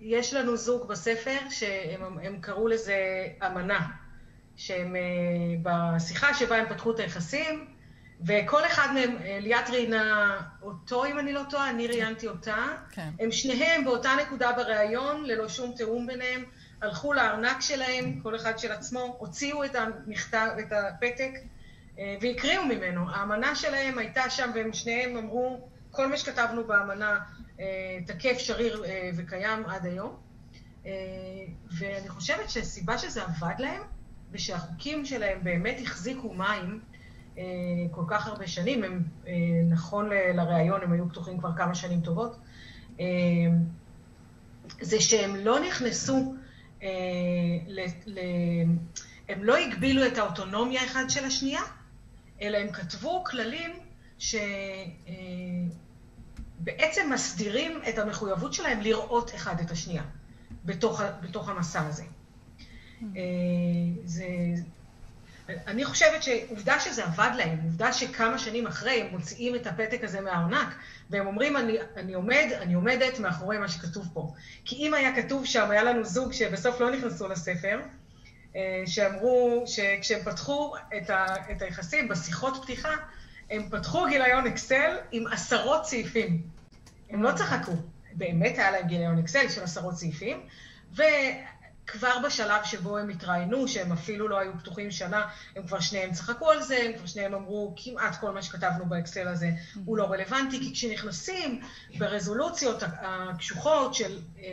יש 0.00 0.34
לנו 0.34 0.56
זוג 0.56 0.88
בספר 0.88 1.38
שהם 1.50 2.40
קראו 2.40 2.68
לזה 2.68 3.26
אמנה. 3.46 4.03
שהם 4.56 4.96
אה, 4.96 5.02
בשיחה 5.62 6.34
שבה 6.34 6.56
הם 6.56 6.68
פתחו 6.68 6.90
את 6.90 6.98
היחסים, 6.98 7.66
וכל 8.26 8.66
אחד 8.66 8.88
מהם, 8.94 9.16
אה, 9.24 9.38
ליאת 9.40 9.70
ראיינה 9.70 10.40
אותו, 10.62 11.04
אם 11.04 11.18
אני 11.18 11.32
לא 11.32 11.42
טועה, 11.50 11.70
אני 11.70 11.86
ראיינתי 11.86 12.28
אותה. 12.28 12.66
כן. 12.90 13.10
הם 13.20 13.32
שניהם 13.32 13.84
באותה 13.84 14.10
נקודה 14.22 14.52
בריאיון, 14.52 15.24
ללא 15.24 15.48
שום 15.48 15.72
תיאום 15.76 16.06
ביניהם, 16.06 16.44
הלכו 16.82 17.12
לארנק 17.12 17.60
שלהם, 17.60 18.20
כל 18.22 18.36
אחד 18.36 18.58
של 18.58 18.72
עצמו, 18.72 19.16
הוציאו 19.18 19.64
את 19.64 19.74
המכתב, 19.74 20.48
את 20.58 20.72
הפתק, 20.72 21.30
אה, 21.98 22.16
והקריאו 22.20 22.64
ממנו. 22.64 23.10
האמנה 23.10 23.54
שלהם 23.54 23.98
הייתה 23.98 24.30
שם, 24.30 24.50
והם 24.54 24.72
שניהם 24.72 25.16
אמרו, 25.16 25.68
כל 25.90 26.06
מה 26.06 26.16
שכתבנו 26.16 26.64
באמנה 26.64 27.18
תקף, 28.06 28.38
שריר 28.38 28.84
וקיים 29.16 29.66
עד 29.66 29.86
היום. 29.86 30.16
ואני 31.78 32.08
חושבת 32.08 32.50
שהסיבה 32.50 32.98
שזה 32.98 33.22
עבד 33.22 33.54
להם, 33.58 33.82
ושהחוקים 34.34 35.04
שלהם 35.04 35.44
באמת 35.44 35.76
החזיקו 35.82 36.34
מים 36.34 36.80
אה, 37.38 37.42
כל 37.90 38.04
כך 38.08 38.26
הרבה 38.26 38.46
שנים, 38.46 38.84
הם 38.84 39.02
אה, 39.26 39.32
נכון 39.68 40.08
לראיון, 40.08 40.82
הם 40.82 40.92
היו 40.92 41.08
פתוחים 41.08 41.38
כבר 41.38 41.56
כמה 41.56 41.74
שנים 41.74 42.00
טובות, 42.00 42.36
אה, 43.00 43.06
זה 44.80 45.00
שהם 45.00 45.36
לא 45.36 45.60
נכנסו, 45.60 46.34
הם 49.28 49.44
לא 49.44 49.56
הגבילו 49.56 50.06
את 50.06 50.18
האוטונומיה 50.18 50.84
אחד 50.84 51.04
של 51.08 51.24
השנייה, 51.24 51.62
אלא 52.42 52.58
הם 52.58 52.72
כתבו 52.72 53.24
כללים 53.24 53.70
שבעצם 56.58 57.10
מסדירים 57.12 57.80
את 57.88 57.98
המחויבות 57.98 58.54
שלהם 58.54 58.80
לראות 58.80 59.34
אחד 59.34 59.60
את 59.60 59.70
השנייה 59.70 60.02
בתוך, 60.64 61.00
בתוך 61.22 61.48
המסע 61.48 61.86
הזה. 61.86 62.04
אה, 63.02 63.20
זה... 64.04 64.26
אני 65.48 65.84
חושבת 65.84 66.22
שעובדה 66.22 66.80
שזה 66.80 67.04
עבד 67.04 67.30
להם, 67.36 67.58
עובדה 67.64 67.92
שכמה 67.92 68.38
שנים 68.38 68.66
אחרי 68.66 69.02
הם 69.02 69.06
מוציאים 69.10 69.54
את 69.54 69.66
הפתק 69.66 70.04
הזה 70.04 70.20
מהארנק, 70.20 70.74
והם 71.10 71.26
אומרים, 71.26 71.56
אני, 71.56 71.76
אני 71.96 72.14
עומד, 72.14 72.46
אני 72.60 72.74
עומדת 72.74 73.18
מאחורי 73.18 73.58
מה 73.58 73.68
שכתוב 73.68 74.08
פה. 74.12 74.32
כי 74.64 74.76
אם 74.76 74.94
היה 74.94 75.22
כתוב 75.22 75.46
שם, 75.46 75.70
היה 75.70 75.82
לנו 75.82 76.04
זוג 76.04 76.32
שבסוף 76.32 76.80
לא 76.80 76.90
נכנסו 76.90 77.28
לספר, 77.28 77.80
אה, 78.56 78.82
שאמרו 78.86 79.64
שכשהם 79.66 80.22
פתחו 80.24 80.74
את, 80.96 81.10
ה, 81.10 81.26
את 81.52 81.62
היחסים 81.62 82.08
בשיחות 82.08 82.62
פתיחה, 82.62 82.94
הם 83.50 83.68
פתחו 83.70 84.06
גיליון 84.06 84.46
אקסל 84.46 84.96
עם 85.12 85.26
עשרות 85.26 85.86
סעיפים. 85.86 86.42
הם 87.10 87.22
לא 87.22 87.32
צחקו, 87.32 87.72
באמת 88.12 88.58
היה 88.58 88.70
להם 88.70 88.86
גיליון 88.86 89.18
אקסל 89.18 89.48
של 89.48 89.62
עשרות 89.62 89.94
סעיפים. 89.94 90.40
כבר 91.86 92.18
בשלב 92.24 92.64
שבו 92.64 92.98
הם 92.98 93.08
התראיינו, 93.08 93.68
שהם 93.68 93.92
אפילו 93.92 94.28
לא 94.28 94.38
היו 94.38 94.52
פתוחים 94.58 94.90
שנה, 94.90 95.26
הם 95.56 95.66
כבר 95.66 95.80
שניהם 95.80 96.12
צחקו 96.12 96.50
על 96.50 96.62
זה, 96.62 96.78
הם 96.84 96.92
כבר 96.96 97.06
שניהם 97.06 97.34
אמרו, 97.34 97.74
כמעט 97.76 98.20
כל 98.20 98.30
מה 98.30 98.42
שכתבנו 98.42 98.86
באקסל 98.86 99.28
הזה 99.28 99.50
הוא 99.84 99.96
לא 99.96 100.04
רלוונטי, 100.04 100.60
כי 100.60 100.72
כשנכנסים 100.72 101.60
ברזולוציות 101.98 102.82
הקשוחות 102.82 103.94
של... 103.94 104.18
אה, 104.38 104.44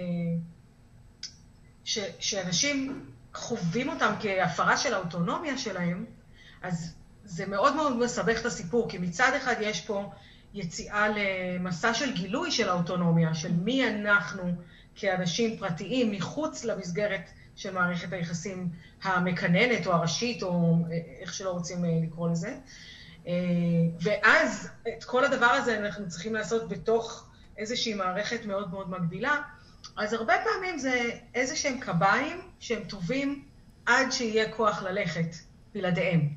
ש, 1.85 1.99
שאנשים 2.19 3.05
חווים 3.33 3.89
אותם 3.89 4.13
כהפרה 4.19 4.77
של 4.77 4.93
האוטונומיה 4.93 5.57
שלהם, 5.57 6.05
אז 6.61 6.95
זה 7.23 7.45
מאוד 7.45 7.75
מאוד 7.75 7.97
מסבך 7.97 8.41
את 8.41 8.45
הסיפור, 8.45 8.89
כי 8.89 8.97
מצד 8.97 9.31
אחד 9.37 9.55
יש 9.61 9.81
פה 9.81 10.11
יציאה 10.53 11.07
למסע 11.09 11.93
של 11.93 12.13
גילוי 12.13 12.51
של 12.51 12.69
האוטונומיה, 12.69 13.35
של 13.35 13.51
מי 13.51 13.87
אנחנו 13.87 14.55
כאנשים 14.95 15.57
פרטיים 15.57 16.11
מחוץ 16.11 16.63
למסגרת 16.63 17.29
של 17.55 17.73
מערכת 17.73 18.13
היחסים 18.13 18.69
המקננת 19.03 19.87
או 19.87 19.93
הראשית, 19.93 20.43
או 20.43 20.75
איך 21.19 21.33
שלא 21.33 21.49
רוצים 21.51 21.85
אה, 21.85 21.89
לקרוא 22.03 22.29
לזה. 22.29 22.57
אה, 23.27 23.33
ואז 24.01 24.69
את 24.97 25.03
כל 25.03 25.25
הדבר 25.25 25.45
הזה 25.45 25.77
אנחנו 25.77 26.09
צריכים 26.09 26.33
לעשות 26.33 26.69
בתוך 26.69 27.29
איזושהי 27.57 27.93
מערכת 27.93 28.45
מאוד 28.45 28.71
מאוד 28.71 28.89
מגבילה. 28.89 29.41
אז 29.97 30.13
הרבה 30.13 30.33
פעמים 30.43 30.79
זה 30.79 31.09
איזה 31.35 31.55
שהם 31.55 31.79
קביים 31.79 32.41
שהם 32.59 32.83
טובים 32.83 33.45
עד 33.85 34.11
שיהיה 34.11 34.51
כוח 34.51 34.83
ללכת 34.83 35.35
בלעדיהם. 35.73 36.29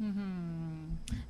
Mm-hmm. 0.00 0.47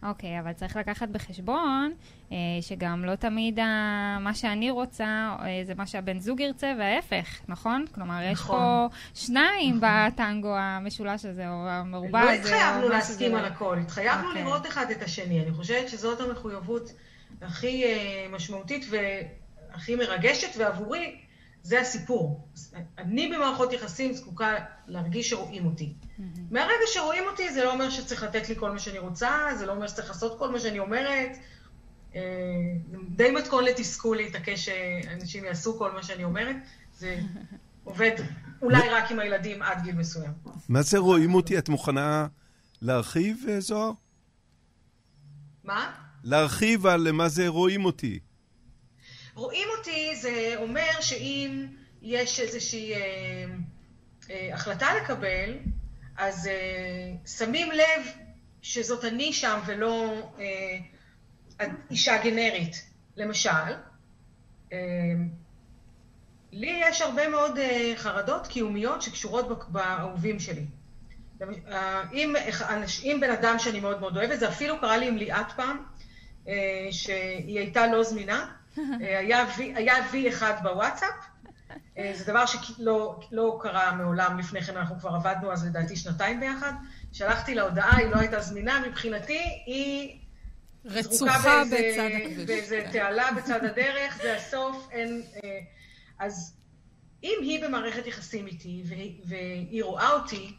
אוקיי, 0.08 0.36
okay, 0.36 0.40
אבל 0.40 0.52
צריך 0.52 0.76
לקחת 0.76 1.08
בחשבון 1.08 1.92
אה, 2.32 2.36
שגם 2.60 3.04
לא 3.04 3.14
תמיד 3.14 3.58
ה... 3.58 4.18
מה 4.20 4.34
שאני 4.34 4.70
רוצה 4.70 5.04
אה, 5.40 5.60
זה 5.64 5.74
מה 5.74 5.86
שהבן 5.86 6.18
זוג 6.18 6.40
ירצה, 6.40 6.74
וההפך, 6.78 7.40
נכון? 7.48 7.84
כלומר, 7.94 8.14
נכון. 8.14 8.32
יש 8.32 8.40
פה 8.40 8.86
שניים 9.14 9.76
נכון. 9.76 9.88
בטנגו 10.12 10.56
המשולש 10.56 11.24
הזה, 11.24 11.48
או 11.48 11.68
המרובע 11.68 12.24
לא 12.24 12.30
הזה. 12.30 12.50
לא 12.50 12.56
התחייבנו 12.56 12.88
להסכים 12.88 13.34
על 13.34 13.44
הכל, 13.44 13.78
התחייבנו 13.78 14.24
okay. 14.24 14.26
אוקיי. 14.28 14.44
לראות 14.44 14.66
אחד 14.66 14.90
את 14.90 15.02
השני. 15.02 15.42
אני 15.42 15.52
חושבת 15.52 15.88
שזאת 15.88 16.20
המחויבות 16.20 16.92
הכי 17.42 17.84
אה, 17.84 18.26
משמעותית 18.30 18.86
והכי 18.90 19.96
מרגשת, 19.96 20.56
ועבורי 20.58 21.16
זה 21.62 21.80
הסיפור. 21.80 22.48
אני 22.98 23.32
במערכות 23.34 23.72
יחסים 23.72 24.12
זקוקה 24.12 24.54
להרגיש 24.86 25.30
שרואים 25.30 25.66
אותי. 25.66 25.92
מהרגע 26.50 26.84
שרואים 26.86 27.24
אותי, 27.30 27.52
זה 27.52 27.64
לא 27.64 27.72
אומר 27.72 27.90
שצריך 27.90 28.22
לתת 28.22 28.48
לי 28.48 28.56
כל 28.56 28.70
מה 28.70 28.78
שאני 28.78 28.98
רוצה, 28.98 29.48
זה 29.58 29.66
לא 29.66 29.72
אומר 29.72 29.86
שצריך 29.86 30.08
לעשות 30.08 30.38
כל 30.38 30.50
מה 30.50 30.60
שאני 30.60 30.78
אומרת. 30.78 31.30
אה, 32.14 32.20
די 33.08 33.30
מתכון 33.30 33.64
לתסכול 33.64 34.16
להתעקש 34.16 34.64
שאנשים 34.68 35.44
יעשו 35.44 35.78
כל 35.78 35.92
מה 35.92 36.02
שאני 36.02 36.24
אומרת. 36.24 36.56
זה 36.94 37.20
עובד 37.84 38.12
אולי 38.62 38.88
רק 38.88 39.10
עם 39.10 39.18
הילדים 39.18 39.62
עד 39.62 39.82
גיל 39.82 39.94
מסוים. 39.94 40.32
מה 40.68 40.82
זה 40.82 40.98
רואים 40.98 41.34
אותי? 41.34 41.58
את 41.58 41.68
מוכנה 41.68 42.26
להרחיב, 42.82 43.44
אה, 43.48 43.60
זוהר? 43.60 43.92
מה? 45.64 45.94
להרחיב 46.24 46.86
על 46.86 47.12
מה 47.12 47.28
זה 47.28 47.48
רואים 47.48 47.84
אותי. 47.84 48.18
רואים 49.34 49.68
אותי 49.78 50.16
זה 50.16 50.54
אומר 50.56 51.00
שאם 51.00 51.66
יש 52.02 52.40
איזושהי 52.40 52.94
אה, 52.94 52.98
אה, 54.30 54.50
החלטה 54.54 54.86
לקבל, 55.02 55.54
אז 56.18 56.46
אה, 56.46 57.12
שמים 57.26 57.72
לב 57.72 58.12
שזאת 58.62 59.04
אני 59.04 59.32
שם 59.32 59.60
ולא 59.66 60.14
אה, 60.38 61.66
אישה 61.90 62.22
גנרית. 62.24 62.84
למשל, 63.16 63.74
אה, 64.72 64.78
לי 66.52 66.80
יש 66.82 67.02
הרבה 67.02 67.28
מאוד 67.28 67.58
uh, 67.58 67.60
חרדות 67.96 68.46
קיומיות 68.46 69.02
שקשורות 69.02 69.68
באהובים 69.68 70.40
שלי. 70.40 70.64
אם, 72.12 72.34
אם 73.02 73.18
בן 73.20 73.30
אדם 73.30 73.58
שאני 73.58 73.80
מאוד 73.80 74.00
מאוד 74.00 74.16
אוהבת, 74.16 74.40
זה 74.40 74.48
אפילו 74.48 74.80
קרה 74.80 74.96
לי 74.96 75.08
עם 75.08 75.16
ליאת 75.16 75.52
פעם, 75.56 75.84
uh, 76.44 76.48
שהיא 76.90 77.58
הייתה 77.58 77.86
לא 77.86 78.02
זמינה, 78.02 78.52
uh, 78.76 78.80
היה, 79.00 79.46
v, 79.56 79.60
היה 79.60 79.94
V1 80.12 80.62
בוואטסאפ, 80.62 81.08
uh, 81.08 81.37
זה 82.14 82.24
דבר 82.24 82.46
שלא 82.46 83.20
לא 83.32 83.58
קרה 83.62 83.94
מעולם 83.94 84.38
לפני 84.38 84.62
כן, 84.62 84.76
אנחנו 84.76 84.98
כבר 85.00 85.10
עבדנו 85.10 85.52
אז 85.52 85.66
לדעתי 85.66 85.96
שנתיים 85.96 86.40
ביחד. 86.40 86.72
שלחתי 87.12 87.54
לה 87.54 87.62
הודעה, 87.62 87.96
היא 87.96 88.06
לא 88.06 88.16
הייתה 88.16 88.40
זמינה, 88.40 88.82
מבחינתי 88.88 89.62
היא 89.66 90.18
רצוחה 90.84 91.62
בצד 91.64 92.10
הכביש. 92.22 92.46
באיזה 92.46 92.80
כן. 92.84 92.90
תעלה 92.92 93.32
בצד 93.36 93.64
הדרך, 93.64 94.18
זה 94.22 94.36
הסוף, 94.36 94.88
אין... 94.92 95.22
אז 96.18 96.56
אם 97.24 97.38
היא 97.42 97.64
במערכת 97.64 98.06
יחסים 98.06 98.46
איתי 98.46 98.82
והיא 99.24 99.84
רואה 99.84 100.10
אותי, 100.10 100.56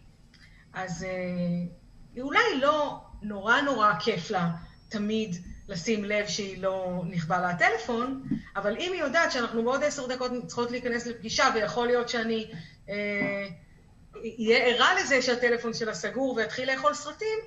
אז 0.74 1.04
אה, 1.04 2.22
אולי 2.22 2.60
לא 2.62 3.02
נורא 3.22 3.62
נורא 3.62 3.94
כיף 4.00 4.32
לה 4.32 4.50
תמיד 4.90 5.36
לשים 5.70 6.06
לב 6.06 6.28
שהיא 6.28 6.62
לא 6.62 7.04
נכבה 7.06 7.40
לה 7.40 7.50
הטלפון, 7.50 8.24
אבל 8.56 8.78
אם 8.78 8.94
היא 8.94 9.02
יודעת 9.02 9.32
שאנחנו 9.32 9.64
בעוד 9.64 9.84
עשר 9.84 10.08
דקות 10.08 10.32
צריכות 10.48 10.72
להיכנס 10.72 11.08
לפגישה 11.08 11.50
ויכול 11.56 11.88
להיות 11.88 12.10
שאני 12.10 12.52
אהיה 12.90 14.58
אה, 14.58 14.66
ערה 14.66 15.02
לזה 15.02 15.22
שהטלפון 15.22 15.74
שלה 15.74 15.94
סגור 15.94 16.36
ואתחיל 16.38 16.72
לאכול 16.72 16.94
סרטים, 16.94 17.40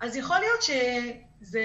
אז 0.00 0.16
יכול 0.16 0.36
להיות 0.38 0.62
שזה 0.62 1.64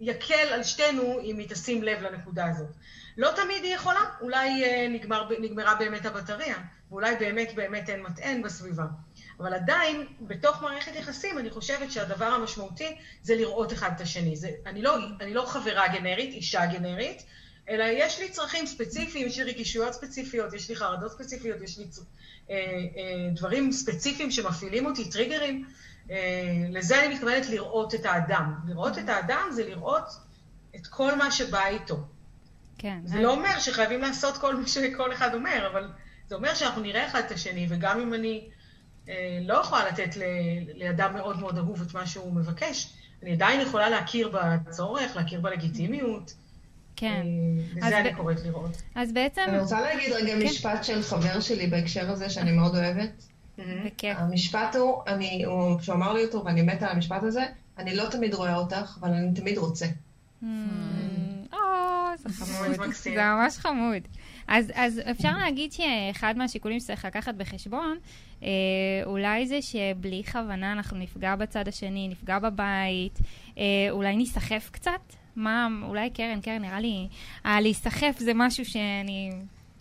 יקל 0.00 0.48
על 0.52 0.62
שתינו 0.62 1.20
אם 1.20 1.38
היא 1.38 1.48
תשים 1.48 1.82
לב 1.82 2.02
לנקודה 2.02 2.46
הזאת. 2.46 2.68
לא 3.16 3.30
תמיד 3.36 3.64
היא 3.64 3.74
יכולה, 3.74 4.00
אולי 4.20 4.64
אה, 4.64 4.88
נגמר, 4.90 5.28
נגמרה 5.40 5.74
באמת 5.74 6.06
הבטריה, 6.06 6.56
ואולי 6.90 7.16
באמת 7.16 7.54
באמת 7.54 7.88
אין 7.88 8.02
מטען 8.02 8.42
בסביבה. 8.42 8.84
אבל 9.40 9.54
עדיין, 9.54 10.06
בתוך 10.20 10.62
מערכת 10.62 10.92
יחסים, 10.94 11.38
אני 11.38 11.50
חושבת 11.50 11.92
שהדבר 11.92 12.24
המשמעותי 12.24 12.96
זה 13.22 13.34
לראות 13.34 13.72
אחד 13.72 13.90
את 13.96 14.00
השני. 14.00 14.36
זה, 14.36 14.50
אני, 14.66 14.82
לא, 14.82 14.96
אני 15.20 15.34
לא 15.34 15.46
חברה 15.46 15.88
גנרית, 15.88 16.34
אישה 16.34 16.66
גנרית, 16.66 17.22
אלא 17.68 17.84
יש 17.84 18.20
לי 18.20 18.28
צרכים 18.28 18.66
ספציפיים, 18.66 19.26
יש 19.26 19.38
לי 19.38 19.44
רגישויות 19.44 19.92
ספציפיות, 19.92 20.54
יש 20.54 20.68
לי 20.68 20.76
חרדות 20.76 21.12
ספציפיות, 21.12 21.60
יש 21.62 21.78
לי 21.78 21.84
אה, 22.50 22.56
אה, 22.56 23.30
דברים 23.34 23.72
ספציפיים 23.72 24.30
שמפעילים 24.30 24.86
אותי, 24.86 25.10
טריגרים. 25.10 25.66
אה, 26.10 26.16
לזה 26.70 27.04
אני 27.04 27.14
מתכוונת 27.14 27.48
לראות 27.48 27.94
את 27.94 28.06
האדם. 28.06 28.54
לראות 28.66 28.98
את 28.98 29.08
האדם 29.08 29.48
זה 29.52 29.68
לראות 29.68 30.08
את 30.76 30.86
כל 30.86 31.14
מה 31.14 31.30
שבא 31.30 31.66
איתו. 31.66 31.96
כן. 32.78 32.98
זה 33.04 33.20
לא 33.20 33.32
אומר 33.32 33.58
שחייבים 33.58 34.00
לעשות 34.00 34.36
כל 34.36 34.56
מה 34.56 34.66
שכל 34.66 35.12
אחד 35.12 35.34
אומר, 35.34 35.68
אבל 35.72 35.88
זה 36.28 36.34
אומר 36.34 36.54
שאנחנו 36.54 36.82
נראה 36.82 37.06
אחד 37.06 37.22
את 37.26 37.30
השני, 37.30 37.66
וגם 37.70 38.00
אם 38.00 38.14
אני 38.14 38.48
לא 39.40 39.54
יכולה 39.54 39.88
לתת 39.88 40.16
ל, 40.16 40.22
לאדם 40.76 41.14
מאוד 41.14 41.40
מאוד 41.40 41.58
אהוב 41.58 41.82
את 41.82 41.94
מה 41.94 42.06
שהוא 42.06 42.34
מבקש, 42.34 42.92
אני 43.22 43.32
עדיין 43.32 43.60
יכולה 43.60 43.88
להכיר 43.88 44.32
בצורך, 44.32 45.16
להכיר 45.16 45.40
בלגיטימיות. 45.40 46.34
כן. 46.96 47.26
אה, 47.82 47.86
לזה 47.86 48.00
אני 48.00 48.12
ב... 48.12 48.16
קוראת 48.16 48.40
לראות. 48.44 48.82
אז 48.94 49.12
בעצם... 49.12 49.42
אני 49.48 49.58
רוצה 49.58 49.80
להגיד 49.80 50.12
רגע 50.12 50.32
כן. 50.32 50.42
משפט 50.42 50.84
של 50.84 51.02
חבר 51.02 51.40
שלי 51.40 51.66
בהקשר 51.66 52.10
הזה, 52.10 52.30
שאני 52.30 52.52
מאוד 52.52 52.76
אוהבת. 52.76 53.24
בכיף. 53.58 54.18
המשפט 54.18 54.76
הוא, 54.76 55.02
אני, 55.06 55.44
הוא, 55.44 55.80
שהוא 55.80 55.94
אמר 55.94 56.12
לי 56.12 56.24
אותו, 56.24 56.44
ואני 56.44 56.62
מתה 56.62 56.86
על 56.86 56.92
המשפט 56.92 57.22
הזה, 57.22 57.44
אני 57.78 57.96
לא 57.96 58.04
תמיד 58.10 58.34
רואה 58.34 58.56
אותך, 58.56 58.98
אבל 59.00 59.08
אני 59.08 59.34
תמיד 59.34 59.58
רוצה. 59.58 59.86
Mm. 60.42 60.46
זה 62.16 62.28
חמוד. 62.28 62.92
זה 62.92 63.10
ממש 63.16 63.58
חמוד. 63.58 64.02
אז, 64.48 64.72
אז 64.74 65.00
אפשר 65.10 65.36
להגיד 65.38 65.72
שאחד 65.72 66.34
מהשיקולים 66.36 66.80
שצריך 66.80 67.04
לקחת 67.04 67.34
בחשבון, 67.34 67.96
אה, 68.42 68.48
אולי 69.04 69.46
זה 69.46 69.62
שבלי 69.62 70.22
כוונה 70.32 70.72
אנחנו 70.72 70.98
נפגע 70.98 71.36
בצד 71.36 71.68
השני, 71.68 72.08
נפגע 72.08 72.38
בבית, 72.38 73.18
אה, 73.58 73.62
אולי 73.90 74.16
ניסחף 74.16 74.68
קצת? 74.72 75.00
מה, 75.36 75.68
אולי 75.82 76.10
קרן, 76.10 76.40
קרן, 76.40 76.62
נראה 76.62 76.80
לי, 76.80 77.08
להיסחף 77.44 78.16
זה 78.18 78.32
משהו 78.34 78.64
שאני... 78.64 79.30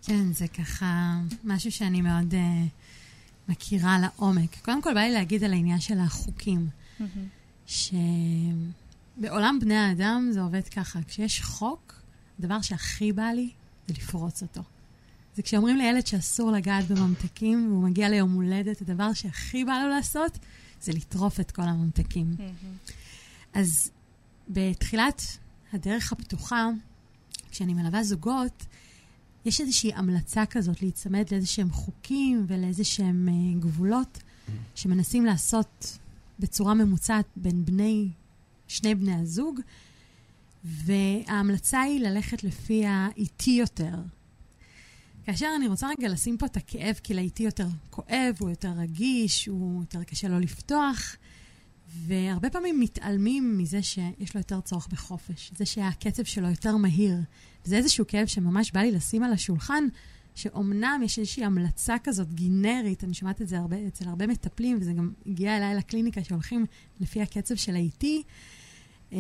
כן, 0.04 0.34
זה 0.34 0.48
ככה 0.48 1.16
משהו 1.44 1.72
שאני 1.72 2.02
מאוד 2.02 2.34
uh, 2.34 2.38
מכירה 3.50 3.98
לעומק. 4.00 4.56
קודם 4.62 4.82
כל, 4.82 4.94
בא 4.94 5.00
לי 5.00 5.12
להגיד 5.12 5.44
על 5.44 5.54
העניין 5.54 5.80
של 5.80 6.00
החוקים, 6.00 6.68
mm-hmm. 7.00 7.74
שבעולם 9.18 9.58
בני 9.62 9.76
האדם 9.76 10.30
זה 10.32 10.42
עובד 10.42 10.68
ככה, 10.68 11.00
כשיש 11.08 11.42
חוק, 11.42 11.94
הדבר 12.40 12.62
שהכי 12.62 13.12
בא 13.12 13.24
לי 13.24 13.50
זה 13.88 13.94
לפרוץ 13.94 14.42
אותו. 14.42 14.62
זה 15.36 15.42
כשאומרים 15.42 15.78
לילד 15.78 16.08
שאסור 16.08 16.52
לגעת 16.52 16.88
בממתקים 16.88 17.72
והוא 17.72 17.84
מגיע 17.84 18.10
ליום 18.10 18.34
הולדת, 18.34 18.82
הדבר 18.82 19.14
שהכי 19.14 19.66
בא 19.66 19.74
לו 19.84 19.90
לעשות 19.90 20.40
זה 20.82 20.92
לטרוף 20.92 21.40
את 21.40 21.52
כל 21.52 21.62
הממתקים. 21.62 22.36
Mm-hmm. 22.38 22.92
אז 23.54 23.92
בתחילת 24.50 25.22
הדרך 25.74 26.12
הפתוחה, 26.12 26.68
כשאני 27.52 27.74
מלווה 27.74 28.04
זוגות, 28.04 28.66
יש 29.46 29.62
איזושהי 29.62 29.94
המלצה 29.94 30.46
כזאת 30.46 30.82
להיצמד 30.82 31.26
לאיזה 31.32 31.48
שהם 31.48 31.72
חוקים 31.72 32.46
ולאיזה 32.48 32.84
שהם 32.84 33.30
uh, 33.30 33.62
גבולות 33.62 34.18
mm-hmm. 34.18 34.52
שמנסים 34.76 35.26
לעשות 35.26 35.98
בצורה 36.40 36.74
ממוצעת 36.74 37.26
בין 37.36 37.66
בני, 37.66 38.10
שני 38.68 38.96
בני 38.96 39.16
הזוג, 39.16 39.60
וההמלצה 40.66 41.82
היא 41.82 42.00
ללכת 42.00 42.44
לפי 42.44 42.86
האיטי 42.86 43.52
יותר. 43.52 43.96
כאשר 45.26 45.48
אני 45.58 45.68
רוצה 45.68 45.88
רגע 45.90 46.10
לשים 46.10 46.38
פה 46.38 46.46
את 46.46 46.58
הכאב, 46.58 47.00
כי 47.04 47.14
לאיטי 47.14 47.44
יותר 47.44 47.68
כואב, 47.90 48.36
הוא 48.40 48.50
יותר 48.50 48.72
רגיש, 48.78 49.46
הוא 49.46 49.82
יותר 49.82 50.04
קשה 50.04 50.28
לו 50.28 50.40
לפתוח, 50.40 51.16
והרבה 51.88 52.50
פעמים 52.50 52.80
מתעלמים 52.80 53.58
מזה 53.58 53.84
שיש 53.84 54.36
לו 54.36 54.40
יותר 54.40 54.62
צורך 54.62 54.88
בחופש, 54.88 55.52
זה 55.58 55.66
שהקצב 55.66 56.24
שלו 56.24 56.50
יותר 56.50 56.78
מהיר. 56.78 57.18
זה 57.64 57.78
איזשהו 57.78 58.08
כאב 58.08 58.28
שממש 58.28 58.72
בא 58.72 58.80
לי 58.80 58.92
לשים 58.92 59.24
על 59.24 59.34
השולחן, 59.34 59.84
שאומנם 60.36 61.02
יש 61.06 61.20
איזושהי 61.20 61.46
המלצה 61.46 61.96
כזאת 62.04 62.34
גינרית, 62.34 63.04
אני 63.04 63.14
שומעת 63.14 63.42
את 63.42 63.48
זה 63.48 63.58
הרבה, 63.58 63.88
אצל 63.88 64.10
הרבה 64.10 64.28
מטפלים, 64.28 64.78
וזה 64.82 64.94
גם 64.94 65.12
הגיע 65.26 65.58
אליי 65.58 65.76
לקליניקה 65.76 66.24
שהולכים 66.24 66.66
לפי 67.00 67.22
הקצב 67.22 67.56
של 67.56 67.76
האיטי. 67.76 68.24
אה, 69.16 69.20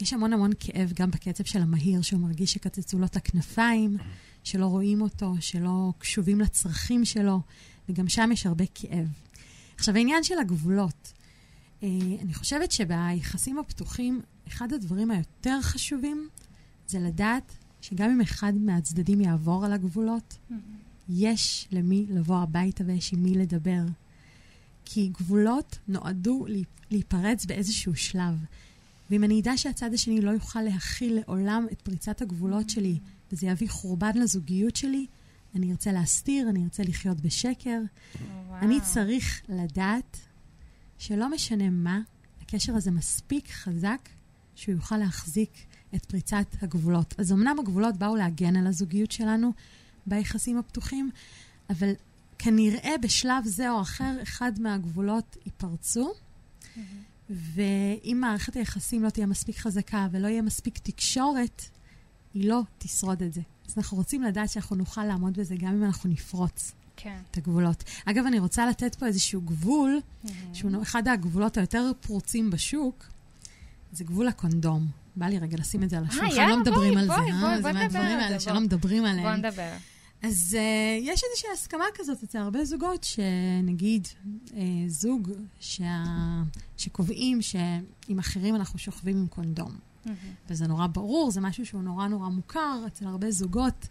יש 0.00 0.12
המון 0.12 0.32
המון 0.32 0.50
כאב 0.60 0.92
גם 0.94 1.10
בקצב 1.10 1.44
של 1.44 1.62
המהיר, 1.62 2.02
שהוא 2.02 2.20
מרגיש 2.20 2.52
שקצצו 2.52 2.98
לו 2.98 3.04
את 3.06 3.16
הכנפיים, 3.16 3.96
שלא 4.44 4.66
רואים 4.66 5.00
אותו, 5.00 5.34
שלא 5.40 5.92
קשובים 5.98 6.40
לצרכים 6.40 7.04
שלו, 7.04 7.40
וגם 7.88 8.08
שם 8.08 8.30
יש 8.32 8.46
הרבה 8.46 8.64
כאב. 8.74 9.06
עכשיו, 9.76 9.96
העניין 9.96 10.24
של 10.24 10.38
הגבולות. 10.38 11.12
אה, 11.82 11.88
אני 12.20 12.34
חושבת 12.34 12.72
שביחסים 12.72 13.58
הפתוחים, 13.58 14.20
אחד 14.48 14.72
הדברים 14.72 15.10
היותר 15.10 15.58
חשובים 15.62 16.28
זה 16.88 16.98
לדעת 17.00 17.52
שגם 17.80 18.10
אם 18.10 18.20
אחד 18.20 18.52
מהצדדים 18.54 19.20
יעבור 19.20 19.64
על 19.64 19.72
הגבולות, 19.72 20.38
mm-hmm. 20.50 20.54
יש 21.08 21.68
למי 21.72 22.06
לבוא 22.08 22.36
הביתה 22.36 22.84
ויש 22.86 23.12
עם 23.12 23.22
מי 23.22 23.34
לדבר. 23.34 23.82
כי 24.84 25.08
גבולות 25.08 25.78
נועדו 25.88 26.46
להיפרץ 26.90 27.44
באיזשהו 27.44 27.96
שלב. 27.96 28.44
ואם 29.10 29.24
אני 29.24 29.40
אדע 29.40 29.56
שהצד 29.56 29.94
השני 29.94 30.20
לא 30.20 30.30
יוכל 30.30 30.62
להכיל 30.62 31.18
לעולם 31.18 31.66
את 31.72 31.80
פריצת 31.80 32.22
הגבולות 32.22 32.70
שלי, 32.70 32.98
וזה 33.32 33.46
יביא 33.46 33.68
חורבן 33.68 34.18
לזוגיות 34.18 34.76
שלי, 34.76 35.06
אני 35.54 35.70
ארצה 35.70 35.92
להסתיר, 35.92 36.48
אני 36.50 36.64
ארצה 36.64 36.82
לחיות 36.82 37.20
בשקר. 37.20 37.80
וואו. 38.48 38.58
אני 38.58 38.80
צריך 38.80 39.42
לדעת 39.48 40.16
שלא 40.98 41.30
משנה 41.30 41.70
מה, 41.70 42.00
הקשר 42.42 42.74
הזה 42.74 42.90
מספיק 42.90 43.50
חזק 43.50 44.08
שהוא 44.54 44.74
יוכל 44.74 44.96
להחזיק 44.96 45.50
את 45.94 46.04
פריצת 46.04 46.46
הגבולות. 46.62 47.14
אז 47.18 47.32
אמנם 47.32 47.58
הגבולות 47.58 47.96
באו 47.96 48.16
להגן 48.16 48.56
על 48.56 48.66
הזוגיות 48.66 49.12
שלנו 49.12 49.52
ביחסים 50.06 50.58
הפתוחים, 50.58 51.10
אבל 51.70 51.92
כנראה 52.38 52.94
בשלב 53.02 53.44
זה 53.44 53.70
או 53.70 53.80
אחר, 53.80 54.22
אחד 54.22 54.52
מהגבולות 54.60 55.36
ייפרצו. 55.46 56.12
Mm-hmm. 56.12 56.80
ואם 57.30 58.18
מערכת 58.20 58.56
היחסים 58.56 59.02
לא 59.02 59.10
תהיה 59.10 59.26
מספיק 59.26 59.58
חזקה 59.58 60.06
ולא 60.10 60.28
יהיה 60.28 60.42
מספיק 60.42 60.78
תקשורת, 60.78 61.62
היא 62.34 62.48
לא 62.48 62.60
תשרוד 62.78 63.22
את 63.22 63.32
זה. 63.32 63.40
אז 63.68 63.74
אנחנו 63.76 63.96
רוצים 63.96 64.22
לדעת 64.22 64.50
שאנחנו 64.50 64.76
נוכל 64.76 65.04
לעמוד 65.04 65.38
בזה 65.38 65.56
גם 65.56 65.68
אם 65.68 65.84
אנחנו 65.84 66.10
נפרוץ 66.10 66.72
כן. 66.96 67.18
את 67.30 67.36
הגבולות. 67.36 67.84
אגב, 68.04 68.26
אני 68.26 68.38
רוצה 68.38 68.66
לתת 68.66 68.94
פה 68.94 69.06
איזשהו 69.06 69.40
גבול, 69.40 70.00
mm-hmm. 70.00 70.30
שהוא 70.52 70.82
אחד 70.82 71.08
הגבולות 71.08 71.56
היותר 71.56 71.90
פרוצים 72.00 72.50
בשוק, 72.50 73.04
זה 73.92 74.04
גבול 74.04 74.28
הקונדום. 74.28 74.86
בא 75.16 75.26
לי 75.26 75.38
רגע 75.38 75.56
לשים 75.60 75.82
את 75.82 75.90
זה 75.90 75.98
על 75.98 76.04
השולחן, 76.08 76.48
לא 76.48 76.60
מדברים 76.60 76.98
על 76.98 77.06
זה, 77.06 77.12
אה? 77.12 77.62
זה 77.62 77.72
מהדברים 77.72 78.18
האלה 78.18 78.40
שלא 78.40 78.60
מדברים 78.60 79.04
עליהם. 79.04 79.22
בוא 79.22 79.50
נדבר. 79.50 79.72
אז 80.26 80.56
uh, 80.58 81.02
יש 81.02 81.22
איזושהי 81.30 81.50
הסכמה 81.52 81.84
כזאת 81.94 82.22
אצל 82.22 82.38
הרבה 82.38 82.64
זוגות, 82.64 83.04
שנגיד 83.04 84.08
uh, 84.46 84.52
זוג 84.86 85.30
שה... 85.60 86.04
שקובעים 86.76 87.42
שעם 87.42 88.18
אחרים 88.18 88.56
אנחנו 88.56 88.78
שוכבים 88.78 89.16
עם 89.16 89.26
קונדום. 89.26 89.70
Mm-hmm. 89.70 90.10
וזה 90.50 90.66
נורא 90.66 90.86
ברור, 90.86 91.30
זה 91.30 91.40
משהו 91.40 91.66
שהוא 91.66 91.82
נורא 91.82 92.08
נורא 92.08 92.28
מוכר 92.28 92.84
אצל 92.86 93.06
הרבה 93.06 93.30
זוגות. 93.30 93.86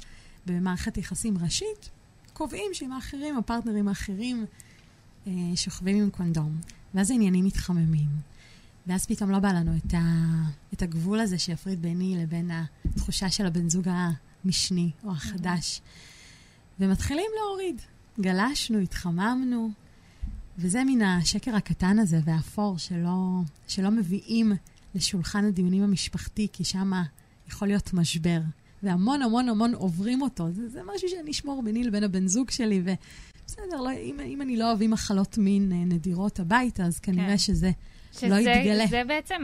במערכת 0.46 0.98
יחסים 0.98 1.38
ראשית, 1.38 1.90
קובעים 2.34 2.74
שעם 2.74 2.92
האחרים, 2.92 3.38
הפרטנרים 3.38 3.88
האחרים, 3.88 4.46
אה, 5.28 5.32
שוכבים 5.56 6.04
עם 6.04 6.10
קונדום. 6.10 6.58
ואז 6.94 7.12
העניינים 7.12 7.46
מתחממים. 7.46 8.10
ואז 8.88 9.06
פתאום 9.06 9.32
לא 9.32 9.40
בא 9.40 9.52
לנו 9.52 9.72
את, 9.78 9.94
ה, 9.94 10.00
את 10.74 10.82
הגבול 10.82 11.20
הזה 11.20 11.38
שיפריד 11.38 11.82
ביני 11.82 12.18
לבין 12.18 12.52
התחושה 12.86 13.30
של 13.30 13.46
הבן 13.46 13.70
זוג 13.70 13.88
המשני 14.44 14.92
או 15.04 15.12
החדש. 15.12 15.82
ומתחילים 16.80 17.32
להוריד. 17.40 17.82
גלשנו, 18.20 18.80
התחממנו, 18.80 19.70
וזה 20.58 20.84
מן 20.84 21.02
השקר 21.02 21.56
הקטן 21.56 22.00
הזה 22.00 22.20
והאפור 22.26 22.78
שלא, 22.78 23.42
שלא 23.68 23.92
מביאים 23.92 24.54
לשולחן 24.96 25.46
הדיונים 25.46 25.84
המשפחתי, 25.84 26.48
כי 26.54 26.64
שם 26.64 26.92
יכול 27.48 27.68
להיות 27.68 27.94
משבר. 27.94 28.40
והמון 28.84 29.22
המון 29.22 29.50
המון 29.50 29.74
עוברים 29.74 30.22
אותו. 30.22 30.52
זה, 30.52 30.70
זה 30.70 30.82
משהו 30.96 31.10
שאני 31.10 31.32
אשמור 31.32 31.64
ביני 31.64 31.84
לבין 31.84 32.04
הבן 32.04 32.28
זוג 32.28 32.52
שלי, 32.52 32.82
ובסדר, 32.84 33.82
לא, 33.82 33.92
אם, 33.92 34.20
אם 34.20 34.42
אני 34.42 34.58
לא 34.58 34.74
אביא 34.74 34.90
מחלות 34.90 35.38
מין 35.38 35.72
אה, 35.72 35.78
נדירות 35.78 36.40
הביתה, 36.40 36.84
אז 36.84 37.00
כנראה 37.00 37.28
כן. 37.28 37.38
שזה, 37.38 37.72
שזה 38.14 38.28
לא 38.28 38.36
יתגלה. 38.36 38.88
שזה 38.88 39.02
בעצם 39.08 39.44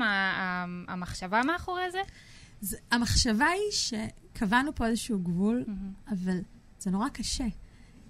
המחשבה 0.88 1.42
מאחורי 1.46 1.92
זה? 1.92 2.00
זה? 2.62 2.78
המחשבה 2.92 3.46
היא 3.48 3.72
שקבענו 3.72 4.76
פה 4.76 4.88
איזשהו 4.88 5.20
גבול, 5.20 5.64
mm-hmm. 5.68 6.14
אבל 6.14 6.40
זה 6.82 6.92
נורא 6.92 7.10
קשה. 7.10 7.48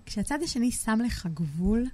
כשהצד 0.06 0.44
השני 0.44 0.72
שם 0.72 1.00
לך 1.06 1.28
גבול, 1.34 1.86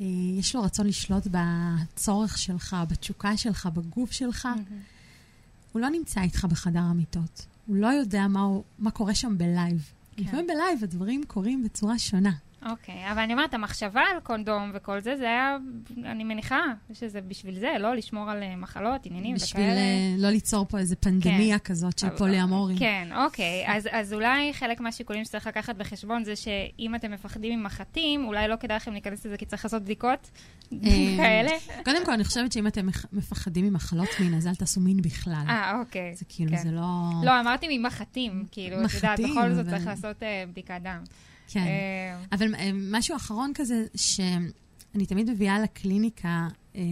אה, 0.00 0.06
יש 0.38 0.54
לו 0.54 0.62
רצון 0.62 0.86
לשלוט 0.86 1.26
בצורך 1.30 2.38
שלך, 2.38 2.76
בתשוקה 2.88 3.36
שלך, 3.36 3.66
בגוף 3.66 4.12
שלך. 4.12 4.48
Mm-hmm. 4.54 5.72
הוא 5.72 5.82
לא 5.82 5.88
נמצא 5.88 6.20
איתך 6.20 6.44
בחדר 6.44 6.80
המיטות. 6.80 7.46
הוא 7.66 7.76
לא 7.76 7.86
יודע 7.86 8.26
מה, 8.28 8.40
הוא, 8.40 8.64
מה 8.78 8.90
קורה 8.90 9.14
שם 9.14 9.38
בלייב. 9.38 9.90
כן. 10.16 10.22
לפעמים 10.22 10.46
בלייב 10.46 10.84
הדברים 10.84 11.24
קורים 11.26 11.64
בצורה 11.64 11.98
שונה. 11.98 12.32
אוקיי, 12.70 13.12
אבל 13.12 13.18
אני 13.18 13.32
אומרת, 13.32 13.54
המחשבה 13.54 14.00
על 14.00 14.20
קונדום 14.22 14.70
וכל 14.74 15.00
זה, 15.00 15.16
זה 15.16 15.24
היה, 15.24 15.56
אני 16.04 16.24
מניחה 16.24 16.60
שזה 16.92 17.20
בשביל 17.20 17.58
זה, 17.58 17.68
לא 17.80 17.94
לשמור 17.94 18.30
על 18.30 18.42
אה, 18.42 18.56
מחלות, 18.56 19.06
עניינים 19.06 19.34
בשביל 19.34 19.62
וכאלה. 19.62 19.74
בשביל 19.74 20.22
לא 20.22 20.30
ליצור 20.30 20.66
פה 20.68 20.78
איזה 20.78 20.96
פנדמיה 20.96 21.58
כן. 21.58 21.64
כזאת 21.64 21.98
של 21.98 22.10
פוליאמורים. 22.10 22.78
כן, 22.78 23.08
אוקיי. 23.16 23.64
אז, 23.66 23.88
אז 23.92 24.12
אולי 24.12 24.54
חלק 24.54 24.80
מהשיקולים 24.80 25.24
שצריך 25.24 25.46
לקחת 25.46 25.76
בחשבון 25.76 26.24
זה 26.24 26.36
שאם 26.36 26.94
אתם 26.94 27.10
מפחדים 27.10 27.60
ממחטים, 27.60 28.24
אולי 28.24 28.48
לא 28.48 28.56
כדאי 28.60 28.76
לכם 28.76 28.92
להיכנס 28.92 29.26
לזה 29.26 29.36
כי 29.36 29.46
צריך 29.46 29.64
לעשות 29.64 29.82
בדיקות 29.82 30.30
אה, 30.72 30.78
כאלה. 31.16 31.50
קודם 31.84 32.04
כל, 32.04 32.12
אני 32.12 32.24
חושבת 32.24 32.52
שאם 32.52 32.66
אתם 32.66 32.88
מפחדים 33.12 33.64
ממחלות 33.64 34.08
מין, 34.20 34.34
אז 34.34 34.46
אל 34.46 34.54
תעשו 34.54 34.80
מין 34.80 35.02
בכלל. 35.02 35.44
אה, 35.48 35.78
אוקיי. 35.80 36.14
זה 36.14 36.24
כאילו, 36.28 36.50
כן. 36.50 36.62
זה 36.62 36.70
לא... 36.70 37.10
לא, 37.24 37.40
אמרתי 37.40 37.78
ממחטים, 37.78 38.44
כאילו, 38.52 38.84
את 38.84 38.94
יודעת, 38.94 39.20
בכל 39.20 39.54
זאת 39.54 39.68
צריך 39.68 39.86
לעשות 39.86 40.22
אה, 40.22 40.44
בדיקת 40.48 40.80
דם. 40.82 41.02
כן. 41.48 41.60
אה, 41.60 42.24
אבל 42.32 42.54
אה, 42.54 42.70
משהו 42.74 43.16
אחרון 43.16 43.52
כזה, 43.54 43.84
שאני 43.94 45.06
תמיד 45.06 45.30
מביאה 45.30 45.60
לקליניקה 45.60 46.48
אה, 46.76 46.82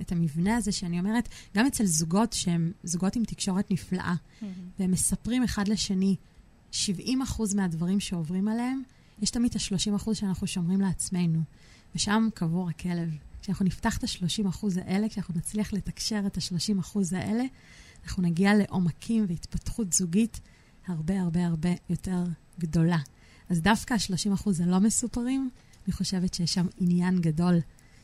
את 0.00 0.12
המבנה 0.12 0.56
הזה, 0.56 0.72
שאני 0.72 0.98
אומרת, 0.98 1.28
גם 1.56 1.66
אצל 1.66 1.84
זוגות 1.84 2.32
שהם 2.32 2.72
זוגות 2.84 3.16
עם 3.16 3.24
תקשורת 3.24 3.70
נפלאה, 3.70 4.14
והם 4.78 4.90
מספרים 4.90 5.42
אחד 5.42 5.68
לשני 5.68 6.16
70 6.70 7.22
אחוז 7.22 7.54
מהדברים 7.54 8.00
שעוברים 8.00 8.48
עליהם, 8.48 8.82
יש 9.22 9.30
תמיד 9.30 9.50
את 9.50 9.56
ה-30 9.56 9.96
אחוז 9.96 10.16
שאנחנו 10.16 10.46
שומרים 10.46 10.80
לעצמנו, 10.80 11.40
ושם 11.94 12.28
קבור 12.34 12.68
הכלב. 12.68 13.16
כשאנחנו 13.42 13.64
נפתח 13.64 13.96
את 13.98 14.04
ה-30 14.04 14.48
אחוז 14.48 14.76
האלה, 14.76 15.08
כשאנחנו 15.08 15.34
נצליח 15.36 15.72
לתקשר 15.72 16.22
את 16.26 16.36
ה-30 16.36 16.80
אחוז 16.80 17.12
האלה, 17.12 17.44
אנחנו 18.04 18.22
נגיע 18.22 18.54
לעומקים 18.54 19.24
והתפתחות 19.28 19.92
זוגית 19.92 20.40
הרבה 20.86 21.20
הרבה 21.20 21.46
הרבה 21.46 21.68
יותר 21.90 22.24
גדולה. 22.58 22.98
אז 23.50 23.62
דווקא 23.62 23.94
ה-30% 23.94 24.50
הלא 24.62 24.80
מסופרים, 24.80 25.50
אני 25.86 25.92
חושבת 25.92 26.34
שיש 26.34 26.54
שם 26.54 26.66
עניין 26.80 27.20
גדול 27.20 27.58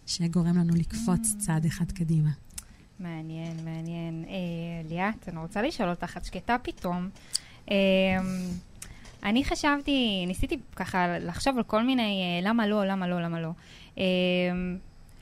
שגורם 0.07 0.59
לנו 0.59 0.74
לקפוץ 0.74 1.34
mm. 1.34 1.38
צעד 1.38 1.64
אחד 1.64 1.93
קדימה. 1.93 2.30
מעניין, 3.01 3.64
מעניין. 3.64 4.24
אה, 4.28 4.88
ליאת, 4.88 5.28
אני 5.28 5.38
רוצה 5.38 5.62
לשאול 5.62 5.88
אותך, 5.90 6.16
את 6.16 6.24
שקטה 6.24 6.57
פתאום. 6.62 7.09
אה, 7.70 7.76
אני 9.22 9.45
חשבתי, 9.45 10.24
ניסיתי 10.26 10.59
ככה 10.76 11.18
לחשוב 11.18 11.57
על 11.57 11.62
כל 11.62 11.82
מיני 11.82 12.22
אה, 12.22 12.49
למה 12.49 12.66
לא, 12.66 12.84
למה 12.86 13.09
לא, 13.09 13.22
למה 13.22 13.40
לא. 13.40 13.51
אה, 13.99 14.05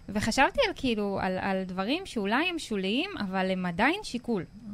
וחשבתי 0.08 0.60
על 0.66 0.72
כאילו, 0.76 1.18
על, 1.22 1.38
על 1.38 1.64
דברים 1.64 2.06
שאולי 2.06 2.48
הם 2.48 2.58
שוליים, 2.58 3.10
אבל 3.20 3.50
הם 3.50 3.66
עדיין 3.66 4.00
שיקול. 4.02 4.42
Mm. 4.42 4.68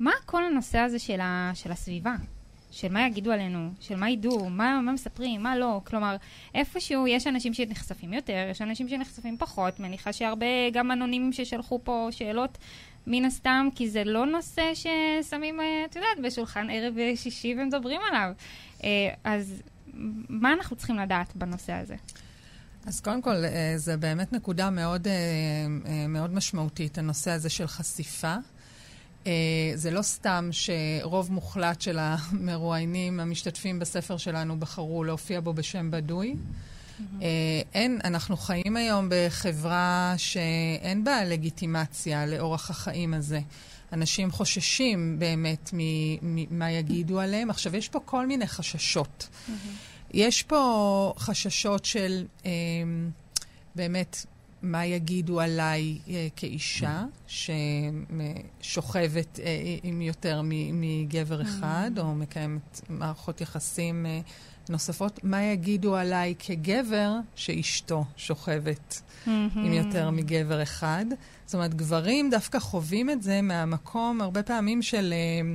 מה 0.00 0.12
כל 0.26 0.44
הנושא 0.44 0.78
הזה 0.78 0.98
של, 0.98 1.20
ה, 1.20 1.50
של 1.54 1.72
הסביבה? 1.72 2.14
של 2.76 2.92
מה 2.92 3.06
יגידו 3.06 3.32
עלינו, 3.32 3.70
של 3.80 3.96
מה 3.96 4.10
ידעו, 4.10 4.50
מה, 4.50 4.80
מה 4.80 4.92
מספרים, 4.92 5.42
מה 5.42 5.56
לא. 5.56 5.80
כלומר, 5.84 6.16
איפשהו 6.54 7.06
יש 7.06 7.26
אנשים 7.26 7.54
שנחשפים 7.54 8.12
יותר, 8.12 8.48
יש 8.50 8.62
אנשים 8.62 8.88
שנחשפים 8.88 9.36
פחות. 9.38 9.80
מניחה 9.80 10.12
שהרבה 10.12 10.46
גם 10.72 10.92
אנונימים 10.92 11.32
ששלחו 11.32 11.80
פה 11.84 12.08
שאלות, 12.10 12.58
מן 13.06 13.24
הסתם, 13.24 13.68
כי 13.74 13.90
זה 13.90 14.04
לא 14.04 14.26
נושא 14.26 14.62
ששמים, 14.74 15.60
אה, 15.60 15.84
את 15.90 15.96
יודעת, 15.96 16.18
בשולחן 16.24 16.66
ערב 16.70 16.94
שישי 17.14 17.54
ומדברים 17.58 18.00
עליו. 18.08 18.32
אה, 18.84 19.08
אז 19.24 19.62
מה 20.28 20.52
אנחנו 20.52 20.76
צריכים 20.76 20.96
לדעת 20.96 21.36
בנושא 21.36 21.72
הזה? 21.72 21.96
אז 22.86 23.00
קודם 23.00 23.22
כל, 23.22 23.44
אה, 23.44 23.72
זה 23.76 23.96
באמת 23.96 24.32
נקודה 24.32 24.70
מאוד, 24.70 25.08
מאוד 26.08 26.34
משמעותית, 26.34 26.98
הנושא 26.98 27.30
הזה 27.30 27.48
של 27.48 27.66
חשיפה. 27.66 28.34
Uh, 29.26 29.28
זה 29.74 29.90
לא 29.90 30.02
סתם 30.02 30.48
שרוב 30.52 31.32
מוחלט 31.32 31.80
של 31.80 31.98
המרואיינים 32.00 33.20
המשתתפים 33.20 33.78
בספר 33.78 34.16
שלנו 34.16 34.60
בחרו 34.60 35.04
להופיע 35.04 35.40
בו 35.40 35.52
בשם 35.52 35.90
בדוי. 35.90 36.34
Mm-hmm. 36.34 37.02
אין, 37.74 38.00
אנחנו 38.04 38.36
חיים 38.36 38.76
היום 38.76 39.08
בחברה 39.10 40.14
שאין 40.16 41.04
בה 41.04 41.24
לגיטימציה 41.24 42.26
לאורח 42.26 42.70
החיים 42.70 43.14
הזה. 43.14 43.40
אנשים 43.92 44.30
חוששים 44.30 45.18
באמת 45.18 45.70
ממה 46.22 46.70
יגידו 46.70 47.20
עליהם. 47.20 47.50
עכשיו, 47.50 47.76
יש 47.76 47.88
פה 47.88 48.00
כל 48.04 48.26
מיני 48.26 48.46
חששות. 48.46 49.28
Mm-hmm. 49.28 49.52
יש 50.14 50.42
פה 50.42 51.12
חששות 51.18 51.84
של 51.84 52.26
uh, 52.42 52.46
באמת 53.74 54.26
מה 54.62 54.86
יגידו 54.86 55.40
עליי 55.40 55.98
אה, 56.08 56.26
כאישה 56.36 57.04
ששוכבת 58.60 59.40
אה, 59.40 59.76
עם 59.82 60.02
יותר 60.02 60.40
מגבר 60.72 61.42
אחד, 61.42 61.90
mm. 61.96 62.00
או 62.00 62.14
מקיימת 62.14 62.80
מערכות 62.88 63.40
יחסים 63.40 64.06
אה, 64.06 64.20
נוספות, 64.68 65.24
מה 65.24 65.42
יגידו 65.42 65.96
עליי 65.96 66.34
כגבר 66.38 67.12
שאשתו 67.34 68.04
שוכבת 68.16 69.02
mm-hmm. 69.02 69.30
עם 69.56 69.72
יותר 69.72 70.10
מגבר 70.10 70.62
אחד. 70.62 71.04
זאת 71.46 71.54
אומרת, 71.54 71.74
גברים 71.74 72.30
דווקא 72.30 72.58
חווים 72.58 73.10
את 73.10 73.22
זה 73.22 73.42
מהמקום 73.42 74.20
הרבה 74.20 74.42
פעמים 74.42 74.82
של... 74.82 75.14
אה, 75.16 75.54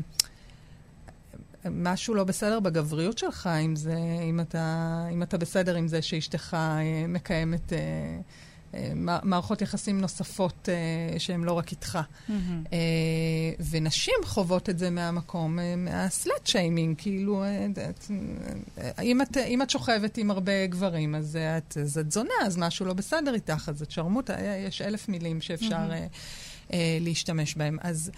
משהו 1.71 2.15
לא 2.15 2.23
בסדר 2.23 2.59
בגבריות 2.59 3.17
שלך, 3.17 3.49
אם, 3.65 3.75
זה, 3.75 3.97
אם, 4.29 4.39
אתה, 4.39 5.05
אם 5.11 5.23
אתה 5.23 5.37
בסדר 5.37 5.75
עם 5.75 5.87
זה 5.87 6.01
שאשתך 6.01 6.53
אה, 6.53 7.07
מקיימת 7.07 7.73
אה, 7.73 7.79
מערכות 9.23 9.61
יחסים 9.61 10.01
נוספות 10.01 10.69
uh, 10.69 11.19
שהן 11.19 11.43
לא 11.43 11.53
רק 11.53 11.71
איתך. 11.71 11.99
Mm-hmm. 11.99 12.31
Uh, 12.65 12.71
ונשים 13.69 14.13
חוות 14.23 14.69
את 14.69 14.79
זה 14.79 14.89
מהמקום, 14.89 15.59
uh, 15.59 15.61
מהסלאט 15.77 16.47
שיימינג, 16.47 16.95
כאילו, 16.97 17.43
uh, 17.43 17.77
uh, 18.77 19.01
אם, 19.01 19.21
את, 19.21 19.37
אם 19.37 19.61
את 19.61 19.69
שוכבת 19.69 20.17
עם 20.17 20.31
הרבה 20.31 20.67
גברים, 20.67 21.15
אז 21.15 21.37
את, 21.57 21.77
אז 21.77 21.97
את 21.97 22.11
זונה, 22.11 22.33
אז 22.45 22.57
משהו 22.57 22.85
לא 22.85 22.93
בסדר 22.93 23.33
איתך, 23.33 23.69
אז 23.69 23.81
את 23.81 23.91
שרמוטה, 23.91 24.35
יש 24.67 24.81
אלף 24.81 25.09
מילים 25.09 25.41
שאפשר 25.41 25.89
mm-hmm. 25.89 26.69
uh, 26.69 26.71
uh, 26.71 26.73
להשתמש 27.01 27.55
בהם. 27.55 27.77
אז, 27.81 28.11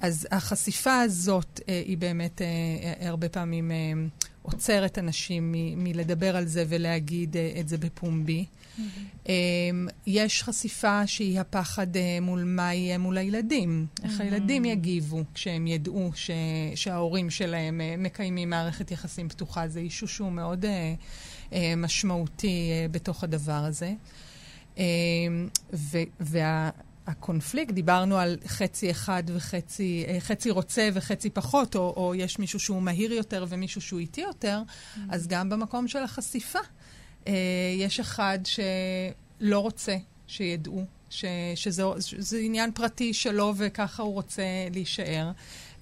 אז 0.00 0.28
החשיפה 0.30 1.00
הזאת 1.00 1.60
uh, 1.60 1.62
היא 1.66 1.98
באמת 1.98 2.40
uh, 2.40 3.06
הרבה 3.06 3.28
פעמים 3.28 3.70
uh, 3.70 4.28
עוצרת 4.42 4.98
אנשים 4.98 5.52
מ- 5.52 5.84
מלדבר 5.84 6.36
על 6.36 6.46
זה 6.46 6.64
ולהגיד 6.68 7.36
uh, 7.36 7.60
את 7.60 7.68
זה 7.68 7.78
בפומבי. 7.78 8.44
Mm-hmm. 8.78 9.30
יש 10.06 10.42
חשיפה 10.42 11.06
שהיא 11.06 11.40
הפחד 11.40 11.96
אה, 11.96 12.18
מול 12.22 12.44
מה 12.44 12.74
יהיה 12.74 12.98
מול 12.98 13.18
הילדים. 13.18 13.86
Mm-hmm. 13.86 14.04
איך 14.04 14.20
הילדים 14.20 14.64
יגיבו 14.64 15.24
כשהם 15.34 15.66
ידעו 15.66 16.10
ש, 16.14 16.30
שההורים 16.74 17.30
שלהם 17.30 17.80
אה, 17.80 17.94
מקיימים 17.98 18.50
מערכת 18.50 18.90
יחסים 18.90 19.28
פתוחה. 19.28 19.68
זה 19.68 19.80
אישו 19.80 20.08
שהוא 20.08 20.32
מאוד 20.32 20.64
משמעותי 21.76 22.70
בתוך 22.90 23.24
הדבר 23.24 23.52
הזה. 23.52 23.92
ו- 25.72 25.98
וה... 26.20 26.70
הקונפליקט, 27.06 27.74
דיברנו 27.74 28.18
על 28.18 28.36
חצי 28.46 28.90
אחד 28.90 29.22
וחצי, 29.26 30.06
חצי 30.20 30.50
רוצה 30.50 30.88
וחצי 30.94 31.30
פחות, 31.30 31.76
או, 31.76 31.94
או 31.96 32.14
יש 32.14 32.38
מישהו 32.38 32.60
שהוא 32.60 32.82
מהיר 32.82 33.12
יותר 33.12 33.46
ומישהו 33.48 33.80
שהוא 33.80 34.00
איטי 34.00 34.20
יותר, 34.20 34.62
mm-hmm. 34.66 34.98
אז 35.08 35.26
גם 35.26 35.48
במקום 35.48 35.88
של 35.88 36.02
החשיפה 36.02 36.58
יש 37.76 38.00
אחד 38.00 38.38
שלא 38.44 39.58
רוצה 39.58 39.96
שידעו, 40.26 40.84
ש, 41.10 41.24
שזה, 41.54 41.82
שזה 42.00 42.38
עניין 42.38 42.72
פרטי 42.72 43.14
שלו 43.14 43.54
וככה 43.56 44.02
הוא 44.02 44.14
רוצה 44.14 44.42
להישאר. 44.72 45.30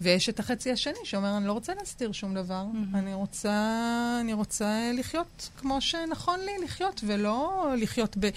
ויש 0.00 0.28
את 0.28 0.40
החצי 0.40 0.72
השני 0.72 0.98
שאומר, 1.04 1.36
אני 1.36 1.46
לא 1.46 1.52
רוצה 1.52 1.74
להסתיר 1.74 2.12
שום 2.12 2.34
דבר, 2.34 2.64
mm-hmm. 2.72 2.98
אני 2.98 3.14
רוצה, 3.14 4.18
אני 4.20 4.32
רוצה 4.32 4.90
לחיות 4.94 5.48
כמו 5.56 5.80
שנכון 5.80 6.40
לי 6.40 6.64
לחיות, 6.64 7.00
ולא 7.06 7.66
לחיות 7.76 8.16
ב... 8.20 8.28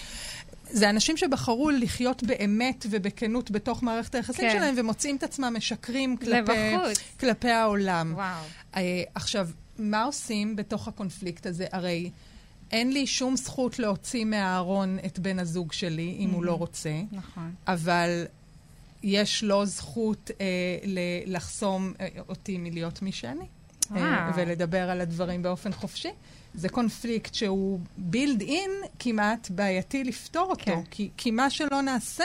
זה 0.70 0.90
אנשים 0.90 1.16
שבחרו 1.16 1.70
לחיות 1.70 2.22
באמת 2.22 2.86
ובכנות 2.90 3.50
בתוך 3.50 3.82
מערכת 3.82 4.14
היחסים 4.14 4.48
כן. 4.48 4.56
שלהם, 4.58 4.74
ומוצאים 4.78 5.16
את 5.16 5.22
עצמם 5.22 5.54
משקרים 5.56 6.16
כלפי, 6.16 6.76
כלפי 7.20 7.50
העולם. 7.50 8.12
וואו. 8.16 8.44
Uh, 8.72 8.76
עכשיו, 9.14 9.48
מה 9.78 10.04
עושים 10.04 10.56
בתוך 10.56 10.88
הקונפליקט 10.88 11.46
הזה? 11.46 11.66
הרי 11.72 12.10
אין 12.72 12.92
לי 12.92 13.06
שום 13.06 13.36
זכות 13.36 13.78
להוציא 13.78 14.24
מהארון 14.24 14.98
את 15.06 15.18
בן 15.18 15.38
הזוג 15.38 15.72
שלי, 15.72 16.16
אם 16.18 16.30
mm-hmm. 16.30 16.34
הוא 16.34 16.44
לא 16.44 16.52
רוצה. 16.52 17.00
נכון. 17.12 17.54
אבל 17.66 18.24
יש 19.02 19.44
לו 19.44 19.66
זכות 19.66 20.30
אה, 20.40 20.46
ל- 20.84 21.34
לחסום 21.36 21.92
אה, 22.00 22.08
אותי 22.28 22.58
מלהיות 22.58 23.02
מי 23.02 23.12
שאני. 23.12 23.44
אה, 23.96 24.30
ולדבר 24.36 24.90
על 24.90 25.00
הדברים 25.00 25.42
באופן 25.42 25.72
חופשי. 25.72 26.08
זה 26.54 26.68
קונפליקט 26.68 27.34
שהוא 27.34 27.80
בילד 27.96 28.40
אין 28.40 28.70
כמעט 28.98 29.50
בעייתי 29.50 30.04
לפתור 30.04 30.50
אותו, 30.50 30.64
כן. 30.64 30.82
כי, 30.90 31.08
כי 31.16 31.30
מה 31.30 31.50
שלא 31.50 31.80
נעשה, 31.80 32.24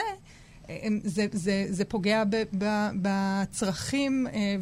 זה, 1.04 1.26
זה, 1.32 1.66
זה 1.68 1.84
פוגע 1.84 2.24
ב, 2.24 2.36
ב, 2.58 2.88
בצרכים 3.02 4.26
אה, 4.32 4.56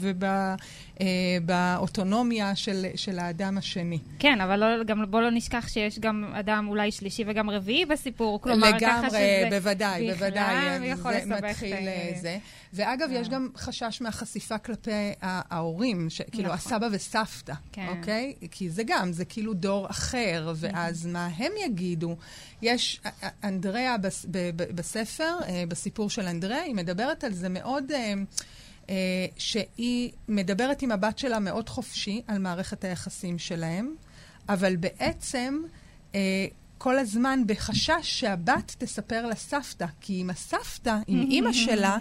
ובאוטונומיה 1.40 2.48
אה, 2.48 2.56
של, 2.56 2.86
של 2.94 3.18
האדם 3.18 3.58
השני. 3.58 3.98
כן, 4.18 4.40
אבל 4.40 4.56
לא, 4.56 4.84
גם 4.84 5.04
בוא 5.10 5.20
לא 5.20 5.30
נשכח 5.30 5.68
שיש 5.68 5.98
גם 5.98 6.24
אדם 6.34 6.66
אולי 6.68 6.92
שלישי 6.92 7.24
וגם 7.26 7.50
רביעי 7.50 7.86
בסיפור. 7.86 8.40
כלומר, 8.40 8.70
לגמרי, 8.76 9.10
שזה... 9.10 9.48
בוודאי, 9.50 10.12
בוודאי. 10.12 10.56
בכלל 10.56 10.84
יכול 10.84 11.12
לסבך 11.12 11.62
את 12.10 12.20
זה. 12.20 12.38
ואגב, 12.72 13.08
יש 13.12 13.28
גם 13.28 13.48
חשש 13.56 14.00
מהחשיפה 14.00 14.58
כלפי 14.58 15.12
ההורים, 15.22 16.10
ש... 16.10 16.22
כאילו 16.22 16.54
נכון. 16.54 16.58
הסבא 16.58 16.88
וסבתא, 16.92 17.52
כן. 17.72 17.88
אוקיי? 17.88 18.34
כי 18.50 18.70
זה 18.70 18.82
גם, 18.86 19.12
זה 19.12 19.24
כאילו 19.24 19.54
דור 19.54 19.90
אחר, 19.90 20.52
ואז 20.56 21.06
מה 21.06 21.26
הם 21.26 21.52
יגידו? 21.64 22.16
יש, 22.62 23.00
אנדריאה 23.44 23.98
בס... 23.98 24.26
בספר, 24.56 25.38
אה, 25.48 25.64
בסיפור 25.68 26.10
של 26.10 26.26
אנדריאה, 26.26 26.62
היא 26.62 26.74
מדברת 26.74 27.24
על 27.24 27.32
זה 27.32 27.48
מאוד... 27.48 27.92
אה, 27.92 28.14
אה, 28.88 29.26
שהיא 29.36 30.12
מדברת 30.28 30.82
עם 30.82 30.92
הבת 30.92 31.18
שלה 31.18 31.38
מאוד 31.38 31.68
חופשי 31.68 32.22
על 32.26 32.38
מערכת 32.38 32.84
היחסים 32.84 33.38
שלהם, 33.38 33.94
אבל 34.48 34.76
בעצם 34.76 35.62
כל 36.78 36.98
הזמן 36.98 37.42
בחשש 37.46 38.02
שהבת 38.02 38.74
תספר 38.78 39.26
לסבתא, 39.26 39.86
כי 40.00 40.20
עם 40.20 40.30
הסבתא, 40.30 40.98
עם 41.06 41.20
אימא 41.30 41.52
שלה, 41.52 41.98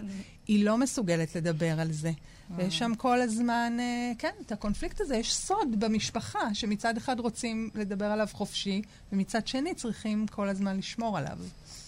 היא 0.47 0.65
לא 0.65 0.77
מסוגלת 0.77 1.35
לדבר 1.35 1.79
על 1.79 1.91
זה. 1.91 2.11
ויש 2.55 2.77
שם 2.77 2.91
כל 2.97 3.21
הזמן, 3.21 3.77
אה, 3.79 4.11
כן, 4.19 4.31
את 4.45 4.51
הקונפליקט 4.51 5.01
הזה. 5.01 5.15
יש 5.15 5.35
סוד 5.35 5.79
במשפחה, 5.79 6.53
שמצד 6.53 6.97
אחד 6.97 7.19
רוצים 7.19 7.69
לדבר 7.75 8.05
עליו 8.05 8.27
חופשי, 8.31 8.81
ומצד 9.11 9.47
שני 9.47 9.75
צריכים 9.75 10.27
כל 10.27 10.49
הזמן 10.49 10.77
לשמור 10.77 11.17
עליו. 11.17 11.37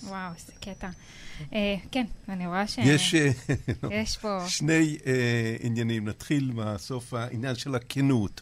וואו, 0.03 0.34
איזה 0.34 0.51
קטע. 0.62 0.89
אה, 1.53 1.76
כן, 1.91 2.05
אני 2.30 2.47
רואה 2.47 2.68
ש... 2.68 2.78
יש, 2.78 3.16
אה, 3.16 3.30
יש 4.01 4.18
פה... 4.18 4.45
שני 4.47 4.97
עניינים. 5.64 6.08
נתחיל 6.08 6.51
מהסוף, 6.53 7.14
העניין 7.14 7.55
של 7.55 7.76
הכנות. 7.76 8.41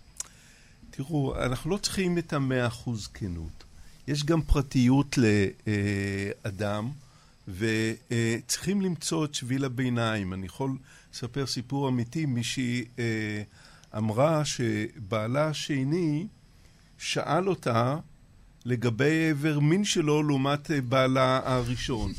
תראו, 0.89 1.43
אנחנו 1.45 1.70
לא 1.70 1.78
צריכים 1.78 2.18
את 2.18 2.34
המאה 2.34 2.68
אחוז 2.68 3.07
כנות. 3.07 3.63
יש 4.07 4.24
גם 4.24 4.41
פרטיות 4.41 5.18
לאדם. 5.18 6.91
וצריכים 7.48 8.82
למצוא 8.82 9.26
את 9.26 9.34
שביל 9.34 9.66
הביניים. 9.66 10.34
אני 10.34 10.46
יכול 10.46 10.78
לספר 11.14 11.46
סיפור 11.46 11.89
אמיתי. 11.89 12.26
מישהי 12.26 12.86
אה, 13.00 13.41
אמרה 13.98 14.46
שבעלה 14.46 15.48
השני 15.48 16.28
שאל 16.98 17.50
אותה 17.50 17.98
לגבי 18.66 19.28
איבר 19.28 19.60
מין 19.60 19.84
שלו 19.84 20.24
לעומת 20.24 20.72
אה, 20.72 20.82
בעלה 20.82 21.41
הראשון. 21.43 22.12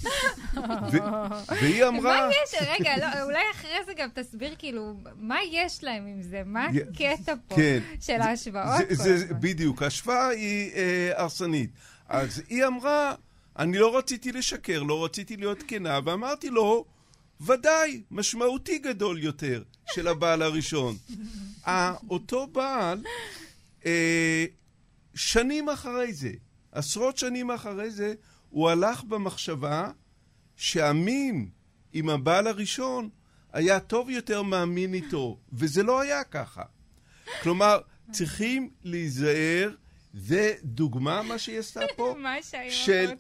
והיא 1.61 1.85
אמרה... 1.85 2.29
מה 2.29 2.35
יש? 2.45 2.69
רגע, 2.81 2.97
לא, 2.97 3.23
אולי 3.23 3.43
אחרי 3.55 3.79
זה 3.87 3.93
גם 3.97 4.09
תסביר 4.15 4.55
כאילו, 4.59 4.95
מה 5.17 5.37
יש 5.51 5.85
להם 5.85 6.07
עם 6.07 6.23
זה? 6.23 6.43
מה 6.47 6.67
הקטע 6.67 7.35
פה 7.49 7.57
כן. 7.57 7.79
של 8.01 8.21
ההשוואות? 8.21 8.83
בדיוק, 9.41 9.83
ההשוואה 9.83 10.29
היא 10.29 10.71
אה, 10.75 11.11
הרסנית. 11.17 11.71
אז 12.09 12.43
היא 12.49 12.67
אמרה... 12.67 13.15
אני 13.59 13.79
לא 13.79 13.99
רציתי 13.99 14.33
לשקר, 14.33 14.83
לא 14.83 15.05
רציתי 15.05 15.37
להיות 15.37 15.63
כנה, 15.69 15.99
ואמרתי 16.05 16.51
לו, 16.51 16.85
ודאי, 17.41 18.03
משמעותי 18.11 18.79
גדול 18.79 19.23
יותר 19.23 19.63
של 19.95 20.09
הבעל 20.09 20.43
הראשון. 20.43 20.97
אותו 22.11 22.47
בעל, 22.47 23.05
אה, 23.87 24.45
שנים 25.15 25.69
אחרי 25.69 26.13
זה, 26.13 26.33
עשרות 26.73 27.19
שנים 27.19 27.51
אחרי 27.51 27.91
זה, 27.91 28.15
הוא 28.51 28.71
הלך 28.71 29.05
במחשבה 29.05 29.91
שהמין 30.57 31.49
עם 31.93 32.09
הבעל 32.09 32.47
הראשון 32.47 33.09
היה 33.53 33.81
טוב 33.81 34.11
יותר 34.11 34.43
מהמין 34.43 34.95
איתו, 34.95 35.39
וזה 35.53 35.83
לא 35.83 36.01
היה 36.01 36.25
ככה. 36.25 36.63
כלומר, 37.43 37.79
צריכים 38.11 38.71
להיזהר 38.85 39.71
זה 40.17 40.53
דוגמה, 40.65 41.23
מה 41.23 41.39
שהיא 41.39 41.59
עשתה 41.59 41.81
פה, 41.97 42.15
של, 42.71 43.11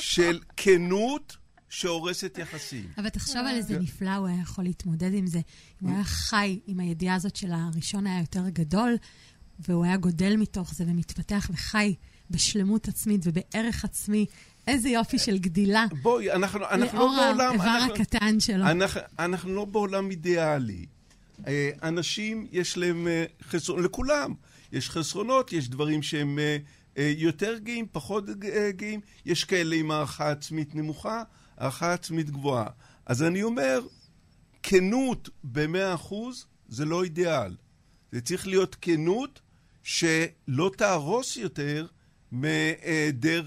של 0.00 0.40
כנות 0.56 1.36
שהורסת 1.68 2.38
יחסים. 2.38 2.88
אבל 2.98 3.08
תחשוב 3.08 3.36
על 3.36 3.56
איזה 3.56 3.78
נפלא 3.78 4.14
הוא 4.14 4.26
היה 4.26 4.40
יכול 4.42 4.64
להתמודד 4.64 5.14
עם 5.14 5.26
זה. 5.26 5.38
אם 5.82 5.88
הוא 5.88 5.94
היה 5.94 6.04
חי 6.04 6.58
עם 6.66 6.80
הידיעה 6.80 7.14
הזאת 7.14 7.36
של 7.36 7.52
הראשון 7.52 8.06
היה 8.06 8.20
יותר 8.20 8.48
גדול, 8.48 8.96
והוא 9.58 9.84
היה 9.84 9.96
גודל 9.96 10.36
מתוך 10.36 10.74
זה 10.74 10.84
ומתפתח 10.84 11.50
וחי 11.52 11.94
בשלמות 12.30 12.88
עצמית 12.88 13.20
ובערך 13.24 13.84
עצמי. 13.84 14.26
איזה 14.66 14.88
יופי 14.88 15.18
של 15.18 15.38
גדילה. 15.38 15.86
בואי, 16.02 16.32
אנחנו, 16.32 16.60
אנחנו 16.70 16.98
לא 16.98 17.06
בעולם... 17.06 17.38
לאור 17.38 17.62
האיבר 17.62 17.94
הקטן 17.94 18.40
שלו. 18.40 18.64
אנחנו, 18.64 19.00
אנחנו 19.18 19.54
לא 19.54 19.64
בעולם 19.64 20.10
אידיאלי. 20.10 20.86
אה, 21.46 21.70
אנשים, 21.82 22.46
יש 22.52 22.76
להם 22.76 23.08
אה, 23.08 23.24
חסרון, 23.42 23.82
לכולם. 23.82 24.34
יש 24.72 24.90
חסרונות, 24.90 25.52
יש 25.52 25.68
דברים 25.68 26.02
שהם 26.02 26.38
אה, 26.38 26.56
אה, 26.98 27.12
יותר 27.16 27.58
גאים, 27.58 27.86
פחות 27.92 28.24
אה, 28.28 28.70
גאים, 28.70 29.00
יש 29.26 29.44
כאלה 29.44 29.76
עם 29.76 29.90
הערכה 29.90 30.30
עצמית 30.30 30.74
נמוכה, 30.74 31.22
הערכה 31.56 31.92
עצמית 31.92 32.30
גבוהה. 32.30 32.66
אז 33.06 33.22
אני 33.22 33.42
אומר, 33.42 33.80
כנות 34.62 35.28
במאה 35.44 35.94
אחוז 35.94 36.46
זה 36.68 36.84
לא 36.84 37.04
אידיאל. 37.04 37.56
זה 38.12 38.20
צריך 38.20 38.46
להיות 38.46 38.76
כנות 38.80 39.40
שלא 39.82 40.70
תהרוס 40.76 41.36
יותר 41.36 41.86
מהיעדר 42.32 43.44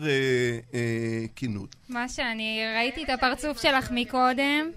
כנות. 1.35 1.75
מה 1.89 2.09
שאני 2.09 2.61
ראיתי 2.75 3.03
את 3.03 3.09
הפרצוף 3.09 3.61
שלך 3.61 3.91
מקודם. 3.91 4.71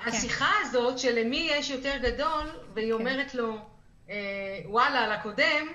השיחה 0.00 0.50
הזאת 0.62 0.98
שלמי 0.98 1.48
יש 1.50 1.70
יותר 1.70 1.96
גדול, 2.02 2.46
והיא 2.74 2.86
כן. 2.86 2.92
אומרת 2.92 3.34
לו, 3.34 3.52
אה, 3.54 3.60
וואלה 4.64 4.98
על 4.98 5.12
הקודם, 5.12 5.66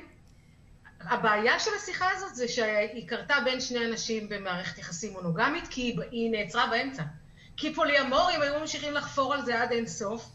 הבעיה 1.02 1.60
של 1.60 1.72
השיחה 1.82 2.10
הזאת 2.12 2.36
זה 2.36 2.48
שהיא 2.48 3.08
קרתה 3.08 3.36
בין 3.46 3.62
שני 3.62 3.86
אנשים 3.86 4.30
במערכת 4.30 4.78
יחסים 4.78 5.14
מונוגמית, 5.14 5.68
כי 5.70 5.96
היא 6.12 6.32
נעצרה 6.32 6.68
באמצע. 6.68 7.04
כי 7.58 7.74
פוליאמורים 7.74 8.42
היו 8.42 8.60
ממשיכים 8.60 8.94
לחפור 8.94 9.34
על 9.34 9.46
זה 9.46 9.62
עד 9.62 9.72
אין 9.72 9.88
סוף, 9.88 10.26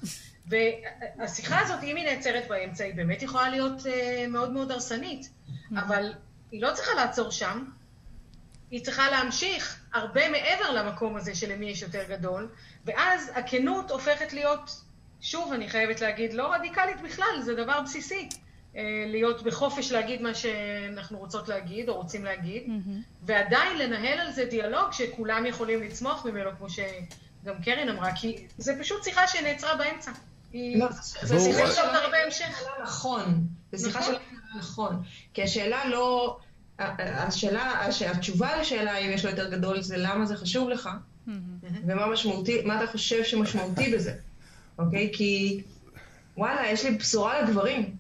והשיחה 0.46 1.60
הזאת, 1.60 1.82
אם 1.82 1.96
היא 1.96 2.04
נעצרת 2.04 2.48
באמצע, 2.48 2.84
היא 2.84 2.94
באמת 2.94 3.22
יכולה 3.22 3.48
להיות 3.48 3.80
uh, 3.80 4.28
מאוד 4.28 4.52
מאוד 4.52 4.72
הרסנית, 4.72 5.28
אבל 5.76 6.12
היא 6.52 6.62
לא 6.62 6.72
צריכה 6.74 6.94
לעצור 6.94 7.30
שם, 7.30 7.64
היא 8.70 8.84
צריכה 8.84 9.10
להמשיך 9.10 9.80
הרבה 9.94 10.28
מעבר 10.28 10.70
למקום 10.70 11.16
הזה 11.16 11.34
שלמי 11.34 11.66
יש 11.66 11.82
יותר 11.82 12.04
גדול, 12.08 12.48
ואז 12.84 13.32
הכנות 13.34 13.90
הופכת 13.90 14.32
להיות 14.32 14.70
שוב, 15.20 15.52
אני 15.52 15.68
חייבת 15.68 16.00
להגיד, 16.00 16.32
לא 16.32 16.54
רדיקלית 16.54 17.00
בכלל, 17.00 17.40
זה 17.44 17.54
דבר 17.54 17.80
בסיסי. 17.80 18.28
אה, 18.76 19.04
להיות 19.06 19.42
בחופש 19.42 19.92
להגיד 19.92 20.22
מה 20.22 20.34
שאנחנו 20.34 21.18
רוצות 21.18 21.48
להגיד 21.48 21.88
או 21.88 21.96
רוצים 21.96 22.24
להגיד, 22.24 22.62
mm-hmm. 22.66 23.02
ועדיין 23.22 23.78
לנהל 23.78 24.20
על 24.20 24.32
זה 24.32 24.44
דיאלוג 24.44 24.92
שכולם 24.92 25.46
יכולים 25.46 25.82
לצמוח 25.82 26.26
ממנו, 26.26 26.50
כמו 26.58 26.70
שגם 26.70 27.62
קרן 27.64 27.88
אמרה, 27.88 28.14
כי 28.14 28.46
זה 28.58 28.76
פשוט 28.80 29.04
שיחה 29.04 29.26
שנעצרה 29.26 29.76
באמצע. 29.76 30.10
לא, 30.54 30.86
זה 31.22 31.40
שיחה 31.40 31.72
של 31.72 31.80
הרבה 31.80 32.16
המשך. 32.24 32.62
נכון, 32.82 33.46
זה 33.72 33.88
שיחה 33.88 34.02
של 34.02 34.14
נכון. 34.58 35.02
כי 35.34 35.42
השאלה 35.42 35.88
לא... 35.88 36.38
השאלה, 36.78 37.86
התשובה 38.10 38.60
לשאלה 38.60 38.96
אם 38.96 39.10
יש 39.10 39.24
לו 39.24 39.30
יותר 39.30 39.50
גדול 39.50 39.80
זה 39.80 39.96
למה 39.96 40.26
זה 40.26 40.36
חשוב 40.36 40.68
לך, 40.68 40.88
ומה 41.86 42.06
משמעותי, 42.06 42.62
מה 42.62 42.82
אתה 42.82 42.92
חושב 42.92 43.24
שמשמעותי 43.24 43.92
בזה. 43.94 44.14
אוקיי? 44.78 45.10
כי 45.12 45.62
וואלה, 46.36 46.70
יש 46.70 46.84
לי 46.84 46.90
בשורה 46.90 47.42
לגברים. 47.42 47.96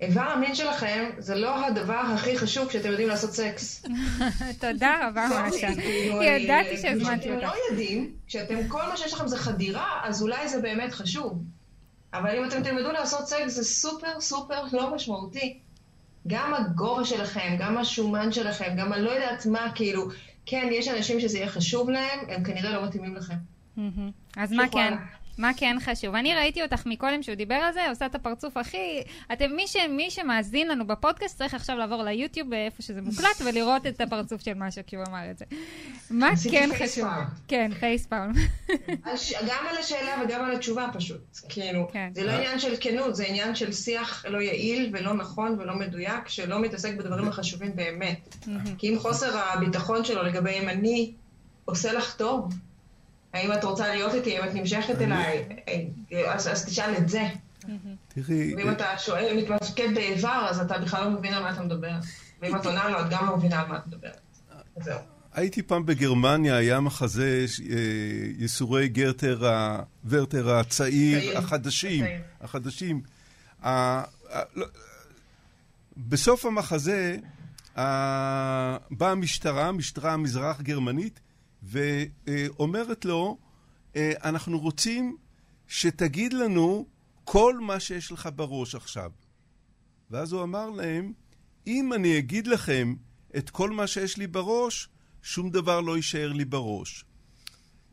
איבר 0.00 0.20
המין 0.20 0.54
שלכם 0.54 1.10
זה 1.18 1.34
לא 1.34 1.66
הדבר 1.66 1.94
הכי 2.14 2.38
חשוב 2.38 2.68
כשאתם 2.68 2.88
יודעים 2.88 3.08
לעשות 3.08 3.32
סקס. 3.32 3.84
תודה 4.60 5.08
רבה, 5.08 5.28
מרשה. 5.28 5.68
ידעתי 6.22 6.76
שהזמנתי 6.76 7.30
אותך. 7.30 7.40
כשאתם 7.40 7.46
לא 7.46 7.52
יודעים, 7.70 8.12
כשאתם, 8.26 8.68
כל 8.68 8.82
מה 8.88 8.96
שיש 8.96 9.12
לכם 9.12 9.28
זה 9.28 9.36
חדירה, 9.36 10.00
אז 10.04 10.22
אולי 10.22 10.48
זה 10.48 10.60
באמת 10.60 10.92
חשוב. 10.92 11.42
אבל 12.14 12.38
אם 12.38 12.44
אתם 12.44 12.62
תלמדו 12.62 12.92
לעשות 12.92 13.28
סקס, 13.28 13.54
זה 13.54 13.64
סופר 13.64 14.20
סופר 14.20 14.62
לא 14.72 14.94
משמעותי. 14.94 15.58
גם 16.26 16.54
הגובה 16.54 17.04
שלכם, 17.04 17.56
גם 17.58 17.78
השומן 17.78 18.32
שלכם, 18.32 18.74
גם 18.76 18.92
אני 18.92 19.02
לא 19.02 19.10
יודעת 19.10 19.46
מה, 19.46 19.72
כאילו, 19.74 20.08
כן, 20.46 20.68
יש 20.72 20.88
אנשים 20.88 21.20
שזה 21.20 21.38
יהיה 21.38 21.48
חשוב 21.48 21.90
להם, 21.90 22.18
הם 22.28 22.44
כנראה 22.44 22.70
לא 22.70 22.86
מתאימים 22.86 23.16
לכם. 23.16 23.34
אז 24.36 24.52
מה 24.52 24.68
כן? 24.72 24.94
מה 25.38 25.50
כן 25.56 25.76
חשוב? 25.80 26.14
אני 26.14 26.34
ראיתי 26.34 26.62
אותך 26.62 26.86
מקודם 26.86 27.22
שהוא 27.22 27.34
דיבר 27.34 27.54
על 27.54 27.72
זה, 27.72 27.88
עושה 27.88 28.06
את 28.06 28.14
הפרצוף 28.14 28.56
הכי... 28.56 29.02
אתם, 29.32 29.52
מי, 29.56 29.66
ש, 29.66 29.76
מי 29.76 30.10
שמאזין 30.10 30.68
לנו 30.68 30.86
בפודקאסט 30.86 31.38
צריך 31.38 31.54
עכשיו 31.54 31.76
לעבור 31.76 32.02
ליוטיוב, 32.02 32.52
איפה 32.52 32.82
שזה 32.82 33.02
מוקלט, 33.02 33.40
ולראות 33.44 33.86
את 33.86 34.00
הפרצוף 34.00 34.42
של 34.42 34.54
משהו 34.54 34.82
כשהוא 34.86 35.02
אמר 35.08 35.30
את 35.30 35.38
זה. 35.38 35.44
מה 36.10 36.30
כן 36.50 36.70
חשוב? 36.78 37.08
כן, 37.48 37.70
פייספאום. 37.80 38.32
גם 39.48 39.66
על 39.70 39.76
השאלה 39.78 40.22
וגם 40.24 40.44
על 40.44 40.56
התשובה 40.56 40.86
פשוט. 40.92 41.38
כאילו, 41.48 41.88
כן. 41.92 42.10
זה 42.14 42.24
לא 42.24 42.32
עניין 42.32 42.58
של 42.58 42.74
כנות, 42.80 43.16
זה 43.16 43.24
עניין 43.24 43.54
של 43.54 43.72
שיח 43.72 44.24
לא 44.28 44.38
יעיל 44.38 44.90
ולא 44.92 45.14
נכון 45.14 45.56
ולא 45.58 45.74
מדויק, 45.74 46.28
שלא 46.28 46.60
מתעסק 46.60 46.94
בדברים 46.94 47.28
החשובים 47.28 47.76
באמת. 47.76 48.36
כי 48.78 48.92
אם 48.92 48.98
חוסר 48.98 49.38
הביטחון 49.38 50.04
שלו 50.04 50.22
לגבי 50.22 50.58
אם 50.62 50.68
אני 50.68 51.12
עושה 51.64 51.92
לך 51.92 52.16
טוב, 52.16 52.54
האם 53.32 53.52
את 53.52 53.64
רוצה 53.64 53.88
להיות 53.88 54.14
איתי, 54.14 54.38
אם 54.38 54.44
את 54.44 54.54
נמשכת 54.54 55.00
אליי, 55.00 55.44
אז, 56.28 56.48
אז 56.48 56.64
תשאל 56.64 56.94
את 56.98 57.08
זה. 57.08 57.22
תראי... 58.08 58.54
ואם 58.54 58.70
אתה 58.70 58.98
שואל, 58.98 59.36
מתמקד 59.36 59.94
באיבר, 59.94 60.46
אז 60.50 60.60
אתה 60.60 60.78
בכלל 60.78 61.04
לא 61.04 61.10
מבין 61.10 61.34
על 61.34 61.42
מה 61.42 61.50
אתה 61.50 61.62
מדבר. 61.62 61.92
ואם 62.42 62.56
את 62.56 62.66
עונה 62.66 62.88
לו, 62.88 63.00
את 63.00 63.06
גם 63.10 63.26
לא 63.26 63.36
מבינה 63.36 63.60
על 63.60 63.68
מה 63.68 63.76
את 63.76 63.86
מדברת. 63.86 64.20
זהו. 64.80 64.98
הייתי 65.34 65.62
פעם 65.62 65.86
בגרמניה, 65.86 66.56
היה 66.56 66.80
מחזה 66.80 67.46
אה, 67.70 67.76
ייסורי 68.38 68.88
גרטר, 68.88 69.42
ורטר 70.04 70.50
הצעיר, 70.50 71.38
החדשים, 71.38 72.04
החדשים. 72.40 73.02
לא, 73.64 74.66
בסוף 75.96 76.44
המחזה 76.44 77.16
באה 78.90 79.10
המשטרה, 79.10 79.66
המשטרה 79.68 80.12
המזרח 80.12 80.60
גרמנית, 80.60 81.20
ואומרת 81.62 83.04
לו, 83.04 83.38
אה, 83.96 84.12
אנחנו 84.24 84.58
רוצים 84.58 85.16
שתגיד 85.68 86.32
לנו 86.32 86.86
כל 87.24 87.58
מה 87.60 87.80
שיש 87.80 88.12
לך 88.12 88.28
בראש 88.36 88.74
עכשיו. 88.74 89.10
ואז 90.10 90.32
הוא 90.32 90.42
אמר 90.42 90.70
להם, 90.70 91.12
אם 91.66 91.92
אני 91.92 92.18
אגיד 92.18 92.46
לכם 92.46 92.94
את 93.36 93.50
כל 93.50 93.70
מה 93.70 93.86
שיש 93.86 94.16
לי 94.16 94.26
בראש, 94.26 94.88
שום 95.22 95.50
דבר 95.50 95.80
לא 95.80 95.96
יישאר 95.96 96.32
לי 96.32 96.44
בראש. 96.44 97.04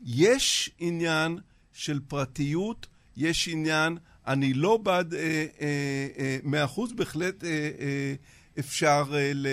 יש 0.02 0.70
עניין 0.78 1.38
של 1.72 2.00
פרטיות, 2.08 2.86
יש 3.16 3.48
עניין, 3.48 3.98
אני 4.26 4.54
לא 4.54 4.76
בעד 4.76 5.14
מאה 5.14 6.58
אה, 6.58 6.60
אה, 6.60 6.64
אחוז, 6.64 6.92
בהחלט 6.92 7.44
אה, 7.44 7.50
אה, 7.50 8.14
אפשר 8.58 9.04
אה, 9.14 9.30
ל, 9.34 9.46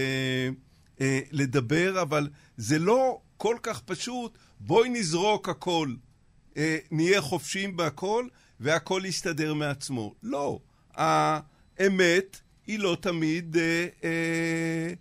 אה, 1.01 1.19
לדבר, 1.31 2.01
אבל 2.01 2.29
זה 2.57 2.79
לא 2.79 3.21
כל 3.43 3.57
כך 3.63 3.81
פשוט, 3.81 4.37
בואי 4.59 4.89
נזרוק 4.89 5.49
הכל, 5.49 5.93
אה, 6.57 6.77
נהיה 6.91 7.21
חופשיים 7.21 7.77
בהכל, 7.77 8.27
והכל 8.59 9.01
יסתדר 9.05 9.53
מעצמו. 9.53 10.15
לא, 10.23 10.59
האמת 10.95 12.41
היא 12.67 12.79
לא 12.79 12.97
תמיד 13.01 13.57
אה, 13.57 13.87
אה, 14.03 14.93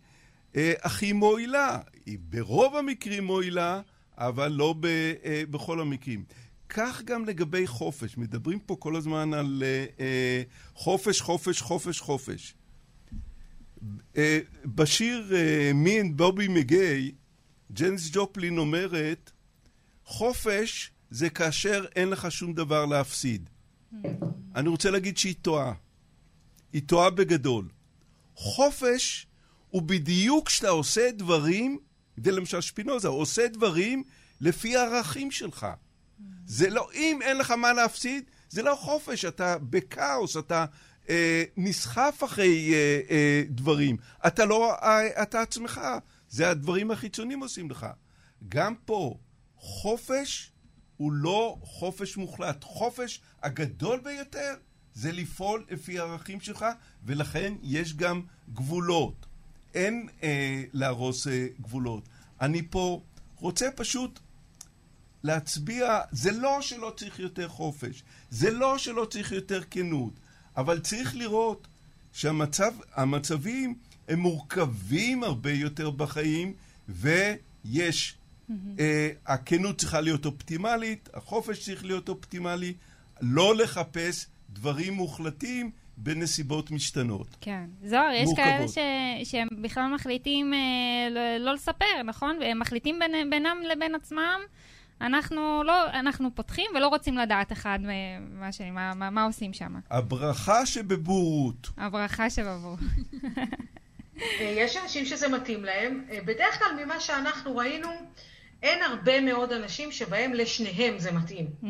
אה, 0.57 0.73
הכי 0.83 1.13
מועילה. 1.13 1.79
היא 2.07 2.19
ברוב 2.29 2.77
המקרים 2.77 3.25
מועילה, 3.25 3.81
אבל 4.19 4.49
לא 4.49 4.75
ב, 4.81 4.87
אה, 4.87 5.43
בכל 5.51 5.81
המקרים. 5.81 6.25
כך 6.69 7.03
גם 7.03 7.25
לגבי 7.25 7.67
חופש. 7.67 8.17
מדברים 8.19 8.59
פה 8.59 8.77
כל 8.79 8.97
הזמן 8.97 9.35
על 9.35 9.63
אה, 9.67 9.87
אה, 10.01 10.43
חופש, 10.75 11.21
חופש, 11.21 11.61
חופש, 11.61 12.01
חופש. 12.01 12.55
אה, 14.17 14.39
בשיר 14.65 15.33
אה, 15.35 15.73
Me 15.85 16.05
and 16.05 16.21
Bobby 16.21 16.49
McGay, 16.49 17.22
ג'נס 17.73 18.11
ג'ופלין 18.13 18.59
אומרת, 18.59 19.31
חופש 20.05 20.91
זה 21.11 21.31
כאשר 21.31 21.85
אין 21.97 22.09
לך 22.09 22.33
שום 22.33 22.55
דבר 22.55 22.87
להפסיד. 22.87 23.51
אני 24.55 24.69
רוצה 24.69 24.91
להגיד 24.91 25.19
שהיא 25.19 25.35
טועה. 25.43 25.73
היא 26.73 26.83
טועה 26.87 27.11
בגדול. 27.11 27.69
חופש 28.35 29.27
הוא 29.71 29.83
בדיוק 29.83 30.47
כשאתה 30.47 30.69
עושה 30.69 31.11
דברים, 31.13 31.79
ולמשל 32.19 32.61
שפינוזה, 32.61 33.09
עושה 33.09 33.49
דברים 33.49 34.03
לפי 34.41 34.77
הערכים 34.77 35.31
שלך. 35.31 35.67
זה 36.47 36.71
לא, 36.71 36.89
אם 36.95 37.19
אין 37.23 37.39
לך 37.39 37.51
מה 37.51 37.73
להפסיד, 37.73 38.25
זה 38.49 38.63
לא 38.63 38.75
חופש, 38.81 39.25
אתה 39.25 39.59
בכאוס, 39.59 40.37
אתה 40.37 40.65
אה, 41.09 41.45
נסחף 41.57 42.21
אחרי 42.25 42.75
אה, 42.75 43.01
אה, 43.11 43.43
דברים. 43.49 43.97
אתה 44.27 44.45
לא, 44.45 44.75
אה, 44.75 45.23
אתה 45.23 45.41
עצמך. 45.41 45.81
זה 46.33 46.51
הדברים 46.51 46.91
החיצוניים 46.91 47.41
עושים 47.41 47.71
לך. 47.71 47.87
גם 48.49 48.75
פה, 48.85 49.19
חופש 49.57 50.53
הוא 50.97 51.13
לא 51.13 51.57
חופש 51.63 52.17
מוחלט. 52.17 52.65
חופש 52.65 53.21
הגדול 53.43 54.01
ביותר 54.01 54.55
זה 54.95 55.13
לפעול 55.13 55.65
לפי 55.71 55.99
הערכים 55.99 56.41
שלך, 56.41 56.67
ולכן 57.05 57.55
יש 57.63 57.95
גם 57.97 58.23
גבולות. 58.55 59.27
אין 59.75 60.09
אה, 60.23 60.65
להרוס 60.73 61.27
אה, 61.27 61.47
גבולות. 61.61 62.09
אני 62.41 62.63
פה 62.71 63.03
רוצה 63.37 63.69
פשוט 63.77 64.21
להצביע, 65.23 66.01
זה 66.13 66.33
לא 66.33 66.59
שלא 66.61 66.93
צריך 66.97 67.19
יותר 67.19 67.49
חופש, 67.49 68.03
זה 68.31 68.51
לא 68.51 68.79
שלא 68.79 69.05
צריך 69.05 69.33
יותר 69.33 69.63
כנות, 69.71 70.13
אבל 70.57 70.81
צריך 70.81 71.17
לראות 71.17 71.67
שהמצבים 72.13 73.79
הם 74.09 74.19
מורכבים 74.19 75.25
הרבה 75.25 75.53
יותר 75.53 75.91
בחיים, 75.91 76.53
ויש, 76.89 78.15
mm-hmm. 78.15 78.53
אה, 78.79 79.09
הכנות 79.27 79.79
צריכה 79.79 80.01
להיות 80.01 80.27
אופטימלית, 80.27 81.09
החופש 81.15 81.65
צריך 81.65 81.85
להיות 81.85 82.09
אופטימלי, 82.09 82.75
לא 83.21 83.55
לחפש 83.57 84.27
דברים 84.51 84.93
מוחלטים 84.93 85.71
בנסיבות 85.97 86.71
משתנות. 86.71 87.37
כן. 87.41 87.65
זוהר, 87.85 88.13
יש 88.15 88.29
כאלה 88.37 88.69
ש... 88.69 88.79
שהם 89.25 89.49
בכלל 89.63 89.95
מחליטים 89.95 90.55
אה, 90.55 90.59
לא, 91.11 91.45
לא 91.45 91.55
לספר, 91.55 92.03
נכון? 92.05 92.37
והם 92.41 92.59
מחליטים 92.59 92.99
בין, 92.99 93.31
בינם 93.31 93.57
לבין 93.73 93.95
עצמם. 93.95 94.41
אנחנו 95.01 95.63
לא, 95.65 95.91
אנחנו 95.91 96.35
פותחים 96.35 96.71
ולא 96.75 96.89
רוצים 96.89 97.19
לדעת 97.19 97.53
אחד 97.53 97.79
מה, 98.31 98.53
שני, 98.53 98.71
מה, 98.71 98.95
מה, 98.95 99.11
מה 99.11 99.25
עושים 99.25 99.53
שם. 99.53 99.75
הברכה 99.91 100.67
שבבורות. 100.67 101.71
הברכה 101.77 102.31
שבבורות. 102.31 102.79
יש 104.41 104.77
אנשים 104.77 105.05
שזה 105.05 105.29
מתאים 105.29 105.65
להם. 105.65 106.05
אה, 106.11 106.19
בדרך 106.25 106.59
כלל 106.59 106.85
ממה 106.85 107.01
שאנחנו 107.01 107.57
ראינו, 107.57 107.89
אין 108.63 108.83
הרבה 108.83 109.21
מאוד 109.21 109.53
אנשים 109.53 109.93
שבהם 109.93 110.35
לשניהם 110.35 110.99
זה 110.99 111.13
מתאים. 111.13 111.47
Mm. 111.63 111.67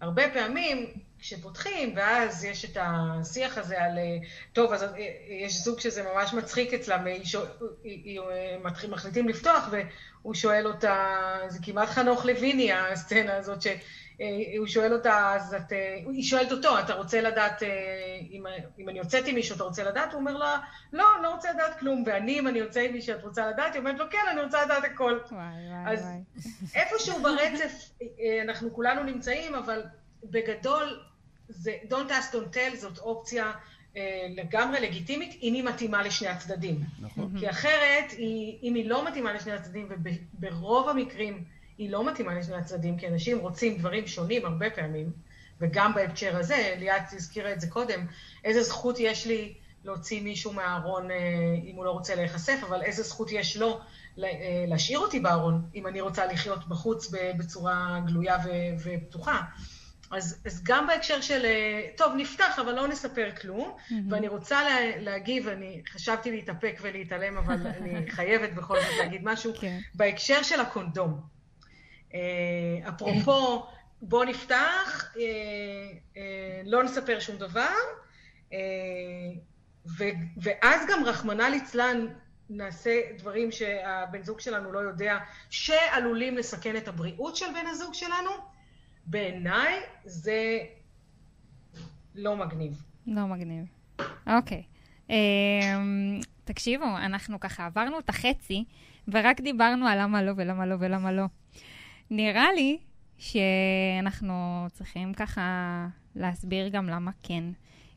הרבה 0.00 0.30
פעמים 0.30 0.86
כשפותחים, 1.18 1.92
ואז 1.96 2.44
יש 2.44 2.64
את 2.64 2.76
השיח 2.80 3.58
הזה 3.58 3.82
על, 3.82 3.98
אה, 3.98 4.16
טוב, 4.52 4.72
אז 4.72 4.82
אה, 4.82 4.88
יש 5.28 5.54
זוג 5.54 5.80
שזה 5.80 6.02
ממש 6.02 6.34
מצחיק 6.34 6.74
אצלם, 6.74 7.06
מחליטים 8.88 9.28
לפתוח, 9.28 9.68
והוא 9.70 10.34
שואל 10.34 10.66
אותה, 10.66 11.38
זה 11.48 11.58
כמעט 11.62 11.88
חנוך 11.88 12.24
לויני, 12.24 12.72
הסצנה 12.72 13.36
הזאת, 13.36 13.62
ש... 13.62 13.66
אה, 14.20 14.58
הוא 14.58 14.66
שואל 14.66 14.92
אותה, 14.92 15.34
אז 15.34 15.54
את... 15.54 15.72
אה, 15.72 15.94
היא 16.12 16.22
שואלת 16.22 16.52
אותו, 16.52 16.78
אתה 16.78 16.94
רוצה 16.94 17.20
לדעת, 17.20 17.62
אה, 17.62 17.68
אם, 18.30 18.44
אם 18.78 18.88
אני 18.88 18.98
יוצאת 18.98 19.26
עם 19.26 19.34
מישהו, 19.34 19.56
אתה 19.56 19.64
רוצה 19.64 19.84
לדעת? 19.84 20.12
הוא 20.12 20.20
אומר 20.20 20.36
לה, 20.36 20.58
לא, 20.92 21.04
אני 21.14 21.22
לא 21.22 21.34
רוצה 21.34 21.52
לדעת 21.52 21.78
כלום. 21.78 22.04
ואני, 22.06 22.38
אם 22.38 22.48
אני 22.48 22.58
יוצא 22.58 22.80
עם 22.80 22.92
מישהו, 22.92 23.14
את 23.14 23.22
רוצה 23.22 23.50
לדעת? 23.50 23.72
היא 23.72 23.80
אומרת 23.80 23.98
לו, 23.98 24.04
כן, 24.10 24.18
אני 24.32 24.42
רוצה 24.42 24.64
לדעת 24.64 24.84
הכל. 24.84 25.18
וואי, 25.30 25.40
וואי, 25.40 25.92
אז 25.94 26.02
וואי. 26.02 26.52
איפשהו 26.74 27.22
ברצף 27.22 27.90
אנחנו 28.44 28.72
כולנו 28.74 29.02
נמצאים, 29.02 29.54
אבל 29.54 29.82
בגדול, 30.24 31.00
זה 31.48 31.72
Don't 31.90 32.10
ask, 32.10 32.34
don't 32.34 32.54
tell 32.54 32.76
זאת 32.76 32.98
אופציה 32.98 33.52
לגמרי 34.36 34.80
לגיטימית, 34.80 35.38
אם 35.42 35.54
היא 35.54 35.64
מתאימה 35.64 36.02
לשני 36.02 36.28
הצדדים. 36.28 36.80
נכון. 37.00 37.32
כי 37.38 37.50
אחרת, 37.50 38.12
אם 38.62 38.72
היא 38.74 38.88
לא 38.88 39.08
מתאימה 39.08 39.32
לשני 39.32 39.52
הצדדים, 39.52 39.88
וברוב 39.90 40.88
המקרים, 40.88 41.44
היא 41.78 41.90
לא 41.90 42.04
מתאימה 42.04 42.34
לשני 42.34 42.56
הצדדים, 42.56 42.98
כי 42.98 43.08
אנשים 43.08 43.38
רוצים 43.38 43.78
דברים 43.78 44.06
שונים 44.06 44.46
הרבה 44.46 44.70
פעמים, 44.70 45.10
וגם 45.60 45.94
בהקשר 45.94 46.36
הזה, 46.36 46.74
ליאת 46.78 47.12
הזכירה 47.12 47.52
את 47.52 47.60
זה 47.60 47.66
קודם, 47.70 48.06
איזה 48.44 48.62
זכות 48.62 48.96
יש 49.00 49.26
לי 49.26 49.54
להוציא 49.84 50.22
מישהו 50.22 50.52
מהארון 50.52 51.10
אה, 51.10 51.16
אם 51.64 51.76
הוא 51.76 51.84
לא 51.84 51.90
רוצה 51.90 52.14
להיחשף, 52.14 52.58
אבל 52.68 52.82
איזה 52.82 53.02
זכות 53.02 53.32
יש 53.32 53.56
לו 53.56 53.80
אה, 54.24 54.64
להשאיר 54.68 54.98
אותי 54.98 55.20
בארון, 55.20 55.62
אם 55.74 55.86
אני 55.86 56.00
רוצה 56.00 56.26
לחיות 56.26 56.68
בחוץ 56.68 57.10
בצורה 57.38 58.00
גלויה 58.06 58.36
ופתוחה. 58.84 59.40
אז, 60.10 60.42
אז 60.46 60.62
גם 60.64 60.86
בהקשר 60.86 61.20
של, 61.20 61.44
אה, 61.44 61.88
טוב, 61.96 62.12
נפתח, 62.16 62.58
אבל 62.58 62.72
לא 62.72 62.88
נספר 62.88 63.30
כלום, 63.40 63.76
mm-hmm. 63.76 63.94
ואני 64.10 64.28
רוצה 64.28 64.62
לה, 64.62 64.96
להגיב, 65.00 65.48
אני 65.48 65.82
חשבתי 65.92 66.30
להתאפק 66.30 66.78
ולהתעלם, 66.82 67.36
אבל 67.36 67.66
אני 67.66 68.10
חייבת 68.16 68.52
בכל 68.52 68.80
זאת 68.80 68.92
להגיד 68.98 69.20
משהו. 69.24 69.52
כן. 69.60 69.78
בהקשר 69.94 70.42
של 70.42 70.60
הקונדום. 70.60 71.35
אה, 72.14 72.88
אפרופו, 72.88 73.66
בוא 74.02 74.24
נפתח, 74.24 75.14
אה, 75.16 76.22
לא 76.64 76.84
נספר 76.84 77.20
שום 77.20 77.36
דבר, 77.36 77.74
ו, 79.98 80.04
ואז 80.36 80.80
גם 80.90 81.04
רחמנא 81.04 81.42
ליצלן 81.42 82.06
נעשה 82.50 83.00
דברים 83.18 83.52
שהבן 83.52 84.22
זוג 84.22 84.40
שלנו 84.40 84.72
לא 84.72 84.78
יודע, 84.78 85.18
שעלולים 85.50 86.36
לסכן 86.36 86.76
את 86.76 86.88
הבריאות 86.88 87.36
של 87.36 87.46
בן 87.46 87.66
הזוג 87.66 87.94
שלנו, 87.94 88.30
בעיניי 89.06 89.80
זה 90.04 90.58
לא 92.14 92.36
מגניב. 92.36 92.82
לא 93.06 93.26
מגניב. 93.26 93.64
אוקיי. 94.26 94.62
Um, 95.08 95.12
תקשיבו, 96.44 96.84
אנחנו 96.84 97.40
ככה 97.40 97.66
עברנו 97.66 97.98
את 97.98 98.08
החצי, 98.08 98.64
ורק 99.08 99.40
דיברנו 99.40 99.86
על 99.86 100.02
למה 100.02 100.22
לא 100.22 100.32
ולמה 100.36 100.66
לא 100.66 100.76
ולמה 100.78 101.12
לא. 101.12 101.24
נראה 102.10 102.52
לי 102.52 102.78
שאנחנו 103.18 104.66
צריכים 104.72 105.14
ככה 105.14 105.86
להסביר 106.16 106.68
גם 106.68 106.86
למה 106.86 107.10
כן. 107.22 107.44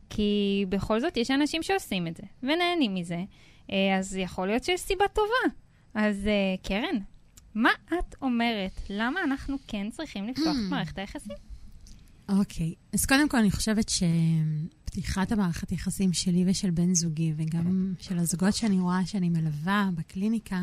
כי 0.10 0.65
בכל 0.69 1.02
זאת 1.02 1.18
יש 1.18 1.31
אנשים 1.31 1.64
שעושים 1.64 2.07
את 2.07 2.18
זה, 2.18 2.23
ונהנים 2.44 2.95
מזה, 2.95 3.23
אה, 3.72 3.98
אז 3.98 4.15
יכול 4.15 4.48
להיות 4.48 4.64
שיש 4.64 4.81
סיבה 4.81 5.06
טובה. 5.07 5.56
אז 5.94 6.27
אה, 6.27 6.56
קרן, 6.64 6.99
מה 7.56 7.69
את 7.88 8.15
אומרת? 8.22 8.81
למה 8.90 9.23
אנחנו 9.23 9.57
כן 9.68 9.90
צריכים 9.91 10.27
לפתוח 10.27 10.56
את. 10.65 10.69
מערכת 10.69 10.98
היחסים? 10.98 11.36
אוקיי, 12.30 12.73
okay. 12.77 12.94
אז 12.94 13.06
קודם 13.06 13.30
כל 13.30 13.38
אני 13.38 13.52
חושבת 13.52 13.90
שפתיחת 13.90 15.31
המערכת 15.31 15.72
יחסים 15.72 16.14
שלי 16.14 16.44
ושל 16.48 16.69
בן 16.69 16.94
זוגי, 16.94 17.34
וגם 17.38 17.94
של 17.99 18.18
הזוגות 18.19 18.53
שאני 18.53 18.80
רואה 18.80 19.06
שאני 19.06 19.30
מלווה 19.30 19.90
בקליניקה, 19.95 20.61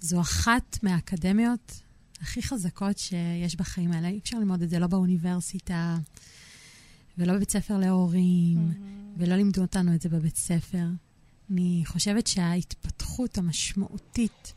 זו 0.00 0.20
אחת 0.20 0.78
מהאקדמיות 0.82 1.82
הכי 2.22 2.42
חזקות 2.42 2.98
שיש 2.98 3.56
בחיים 3.56 3.92
האלה. 3.92 4.08
אי 4.08 4.18
אפשר 4.18 4.38
ללמוד 4.38 4.62
את 4.62 4.70
זה 4.70 4.78
לא 4.78 4.86
באוניברסיטה, 4.86 5.98
ולא 7.18 7.34
בבית 7.34 7.50
ספר 7.50 7.78
להורים, 7.78 8.58
mm-hmm. 8.70 9.18
ולא 9.18 9.36
לימדו 9.36 9.62
אותנו 9.62 9.94
את 9.94 10.02
זה 10.02 10.08
בבית 10.08 10.36
ספר. 10.36 10.86
אני 11.50 11.82
חושבת 11.86 12.26
שההתפתחות 12.26 13.38
המשמעותית 13.38 14.54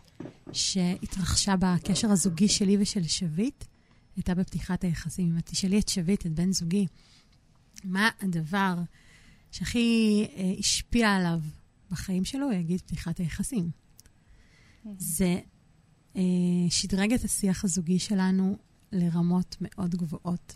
שהתרחשה 0.51 1.55
בקשר 1.59 2.11
הזוגי 2.11 2.47
שלי 2.47 2.77
ושל 2.79 3.03
שביט, 3.03 3.63
הייתה 4.15 4.35
בפתיחת 4.35 4.83
היחסים. 4.83 5.35
אם 5.35 5.41
תשאלי 5.41 5.79
את 5.79 5.89
שביט, 5.89 6.25
את 6.25 6.31
בן 6.31 6.51
זוגי, 6.51 6.87
מה 7.83 8.09
הדבר 8.21 8.75
שהכי 9.51 10.27
אה, 10.35 10.53
השפיע 10.59 11.09
עליו 11.09 11.39
בחיים 11.91 12.25
שלו, 12.25 12.45
הוא 12.45 12.53
יגיד 12.53 12.81
פתיחת 12.81 13.17
היחסים. 13.17 13.69
Mm-hmm. 13.69 14.89
זה 14.97 15.39
שדרג 16.69 17.13
את 17.13 17.23
השיח 17.23 17.63
הזוגי 17.63 17.99
שלנו 17.99 18.57
לרמות 18.91 19.55
מאוד 19.61 19.95
גבוהות. 19.95 20.55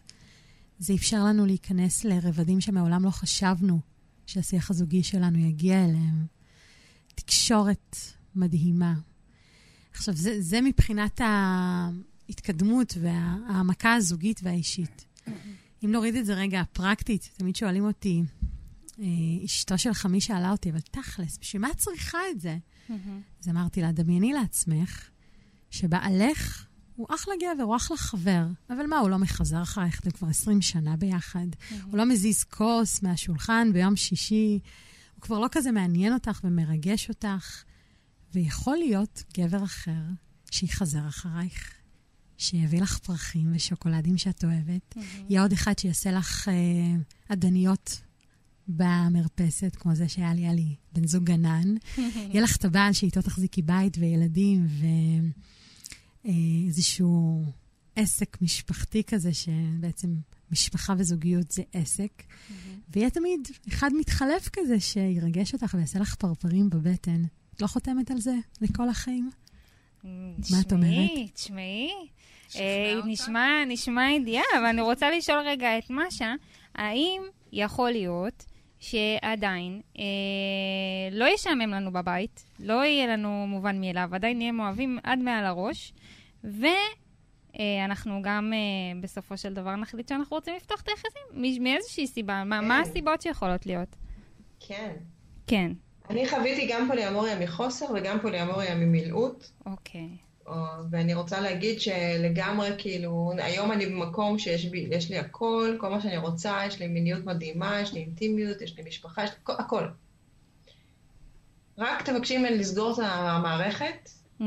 זה 0.80 0.94
אפשר 0.94 1.24
לנו 1.24 1.46
להיכנס 1.46 2.04
לרבדים 2.06 2.62
שמעולם 2.62 3.06
לא 3.06 3.10
חשבנו 3.10 3.80
שהשיח 4.26 4.72
הזוגי 4.72 5.04
שלנו 5.04 5.40
יגיע 5.40 5.86
אליהם. 5.86 6.26
תקשורת 7.16 7.96
מדהימה, 8.36 8.94
עכשיו, 10.00 10.16
זה, 10.16 10.42
זה 10.42 10.62
מבחינת 10.62 11.22
ההתקדמות 11.24 12.98
וההעמקה 13.02 13.94
הזוגית 13.94 14.40
והאישית. 14.44 15.06
אם 15.86 15.92
נוריד 15.92 16.16
את 16.16 16.26
זה 16.26 16.34
רגע 16.34 16.64
פרקטית, 16.74 17.30
תמיד 17.38 17.56
שואלים 17.56 17.86
אותי, 17.86 18.24
אה, 19.00 19.06
אשתו 19.46 19.78
של 19.78 19.94
חמי 19.94 20.22
שאלה 20.22 20.52
אותי, 20.52 20.70
אבל 20.70 20.80
תכלס, 20.80 21.38
בשביל 21.42 21.62
מה 21.62 21.72
את 21.72 21.78
צריכה 21.78 22.18
את 22.32 22.42
זה? 22.42 22.58
אז 23.42 23.50
אמרתי 23.50 23.82
לה, 23.82 23.92
דמייני 23.92 24.34
לעצמך 24.34 25.10
שבעלך 25.72 26.66
הוא 26.96 27.08
אחלה 27.10 27.34
גבר, 27.42 27.64
הוא 27.64 27.76
אחלה 27.76 27.98
חבר, 27.98 28.46
אבל 28.70 28.86
מה, 28.86 28.98
הוא 28.98 29.10
לא 29.10 29.18
מחזר 29.18 29.62
אחרייך, 29.62 30.00
אתם 30.00 30.12
כבר 30.12 30.28
20 30.28 30.62
שנה 30.62 30.96
ביחד. 30.98 31.48
הוא 31.84 31.98
לא 31.98 32.06
מזיז 32.06 32.44
כוס 32.44 33.04
מהשולחן 33.04 33.70
ביום 33.74 33.96
שישי, 33.96 34.60
הוא 35.16 35.22
כבר 35.22 35.40
לא 35.40 35.48
כזה 35.52 35.72
מעניין 35.72 36.14
אותך 36.14 36.40
ומרגש 36.44 37.10
אותך. 37.10 37.64
ויכול 38.34 38.78
להיות 38.78 39.24
גבר 39.38 39.64
אחר 39.64 40.02
שיחזר 40.52 41.08
אחרייך, 41.08 41.74
שיביא 42.38 42.82
לך 42.82 42.98
פרחים 42.98 43.52
ושוקולדים 43.56 44.18
שאת 44.18 44.44
אוהבת. 44.44 44.96
Mm-hmm. 44.96 45.00
יהיה 45.30 45.42
עוד 45.42 45.52
אחד 45.52 45.80
שיעשה 45.80 46.12
לך 46.12 46.48
אה, 46.48 46.54
עדניות 47.30 48.02
במרפסת, 48.68 49.76
כמו 49.76 49.96
זה 49.96 50.10
שהיה 50.10 50.34
לי, 50.34 50.42
היה 50.42 50.54
לי 50.54 50.76
בן 50.94 51.08
זוג 51.08 51.24
גנן. 51.24 51.76
יהיה 51.98 52.42
לך 52.42 52.56
את 52.56 52.66
הבעל 52.66 52.94
שאיתו 52.94 53.22
תחזיקי 53.22 53.62
בית 53.62 53.98
וילדים 53.98 54.68
ואיזשהו 54.68 55.59
אה, 56.26 56.32
עסק 57.96 58.42
משפחתי 58.42 59.04
כזה, 59.04 59.30
שבעצם 59.34 60.16
משפחה 60.52 60.94
וזוגיות 60.98 61.52
זה 61.52 61.64
עסק. 61.74 62.12
Mm-hmm. 62.20 62.54
ויהיה 62.90 63.10
תמיד 63.10 63.48
אחד 63.68 63.90
מתחלף 64.00 64.50
כזה 64.54 64.80
שירגש 64.80 65.54
אותך 65.54 65.74
ויעשה 65.74 66.00
לך 66.00 66.16
פרפרים 66.16 66.70
בבטן. 66.70 67.24
לא 67.62 67.68
חותמת 67.68 68.12
על 68.12 68.20
זה 68.20 68.36
לכל 68.62 68.90
החיים? 68.90 69.30
מה 70.04 70.62
את 70.62 70.74
אומרת? 70.74 71.10
תשמעי, 71.34 71.94
תשמעי. 72.48 73.66
נשמע 73.68 74.12
ידיעה, 74.12 74.44
אבל 74.58 74.66
אני 74.66 74.82
רוצה 74.82 75.12
לשאול 75.12 75.40
רגע 75.40 75.78
את 75.78 75.84
משה, 75.90 76.34
האם 76.76 77.22
יכול 77.54 77.92
להיות 77.92 78.46
שעדיין 78.80 79.82
אה, 80.00 80.04
לא 81.12 81.26
ישעמם 81.34 81.70
לנו 81.70 81.92
בבית, 81.92 82.46
לא 82.60 82.86
יהיה 82.86 83.08
לנו 83.08 83.46
מובן 83.48 83.82
מאליו, 83.82 84.10
עדיין 84.12 84.38
נהיה 84.38 84.52
מאוהבים 84.52 85.00
עד 85.04 85.20
מעל 85.20 85.46
הראש, 85.46 85.94
ואנחנו 86.44 88.16
אה, 88.16 88.20
גם 88.24 88.54
אה, 88.54 89.02
בסופו 89.02 89.38
של 89.38 89.54
דבר 89.54 89.76
נחליט 89.76 90.08
שאנחנו 90.08 90.36
רוצים 90.36 90.56
לפתוח 90.56 90.82
את 90.82 90.88
היחסים, 90.88 91.64
מאיזושהי 91.64 92.08
סיבה. 92.08 92.44
מה, 92.44 92.62
מה 92.62 92.82
כן. 92.84 92.90
הסיבות 92.90 93.22
שיכולות 93.22 93.66
להיות? 93.66 93.96
כן. 94.60 94.96
כן. 95.48 95.72
אני 96.10 96.30
חוויתי 96.30 96.68
גם 96.72 96.88
פוליאמוריה 96.88 97.40
מחוסר 97.40 97.86
וגם 97.96 98.20
פוליאמוריה 98.22 98.76
ממילאות. 98.76 99.52
אוקיי. 99.66 100.02
Okay. 100.02 100.30
ואני 100.92 101.14
רוצה 101.14 101.42
להגיד 101.42 101.82
שלגמרי, 101.82 102.70
כאילו, 102.78 103.32
היום 103.38 103.72
אני 103.72 103.86
במקום 103.86 104.40
שיש 104.40 104.66
בי, 104.66 104.90
לי 105.10 105.18
הכל, 105.20 105.76
כל 105.80 105.90
מה 105.90 106.02
שאני 106.02 106.18
רוצה, 106.18 106.62
יש 106.68 106.80
לי 106.80 106.88
מיניות 106.88 107.26
מדהימה, 107.26 107.80
יש 107.82 107.94
לי 107.94 108.00
אינטימיות, 108.00 108.62
יש 108.62 108.78
לי 108.78 108.84
משפחה, 108.88 109.24
יש 109.24 109.30
לי 109.30 109.56
הכל. 109.60 109.84
רק 111.78 112.02
תבקשי 112.02 112.38
ממני 112.38 112.58
לסגור 112.58 112.92
את 112.92 112.98
המערכת. 113.04 114.10
Mm. 114.40 114.44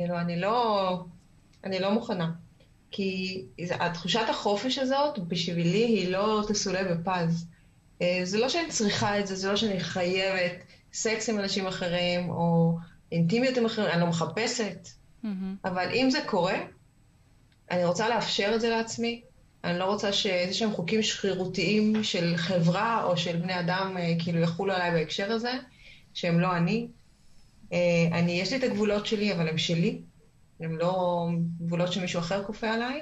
כאילו, 0.00 0.18
אני 0.18 0.40
לא, 0.40 1.04
אני 1.64 1.78
לא 1.78 1.90
מוכנה. 1.90 2.30
כי 2.90 3.42
תחושת 3.94 4.26
החופש 4.28 4.78
הזאת, 4.78 5.18
בשבילי, 5.18 5.84
היא 5.84 6.12
לא 6.12 6.44
תסולא 6.48 6.82
בפז. 6.82 7.46
אה, 8.02 8.20
זה 8.24 8.38
לא 8.38 8.48
שאני 8.48 8.68
צריכה 8.68 9.18
את 9.18 9.26
זה, 9.26 9.36
זה 9.36 9.48
לא 9.48 9.56
שאני 9.56 9.80
חייבת 9.80 10.52
סקס 10.92 11.28
עם 11.28 11.38
אנשים 11.38 11.66
אחרים, 11.66 12.30
או 12.30 12.78
אינטימיות 13.12 13.56
עם 13.56 13.66
אחרים, 13.66 13.88
אני 13.88 14.00
לא 14.00 14.06
מחפשת. 14.06 14.88
Mm-hmm. 15.24 15.28
אבל 15.64 15.88
אם 15.94 16.10
זה 16.10 16.18
קורה, 16.26 16.58
אני 17.70 17.84
רוצה 17.84 18.08
לאפשר 18.08 18.52
את 18.54 18.60
זה 18.60 18.70
לעצמי. 18.70 19.22
אני 19.64 19.78
לא 19.78 19.84
רוצה 19.84 20.12
שאיזה 20.12 20.54
שהם 20.54 20.72
חוקים 20.72 21.02
שרירותיים 21.02 22.04
של 22.04 22.36
חברה 22.36 23.04
או 23.04 23.16
של 23.16 23.36
בני 23.36 23.60
אדם 23.60 23.96
אה, 23.98 24.14
כאילו 24.18 24.38
יחולו 24.38 24.72
עליי 24.72 24.90
בהקשר 24.90 25.32
הזה, 25.32 25.52
שהם 26.14 26.40
לא 26.40 26.56
אני. 26.56 26.88
אה, 27.72 27.78
אני, 28.12 28.32
יש 28.32 28.52
לי 28.52 28.58
את 28.58 28.62
הגבולות 28.62 29.06
שלי, 29.06 29.32
אבל 29.32 29.48
הם 29.48 29.58
שלי. 29.58 30.00
הם 30.60 30.78
לא 30.78 31.26
גבולות 31.60 31.92
שמישהו 31.92 32.20
אחר 32.20 32.44
כופה 32.44 32.70
עליי. 32.70 33.00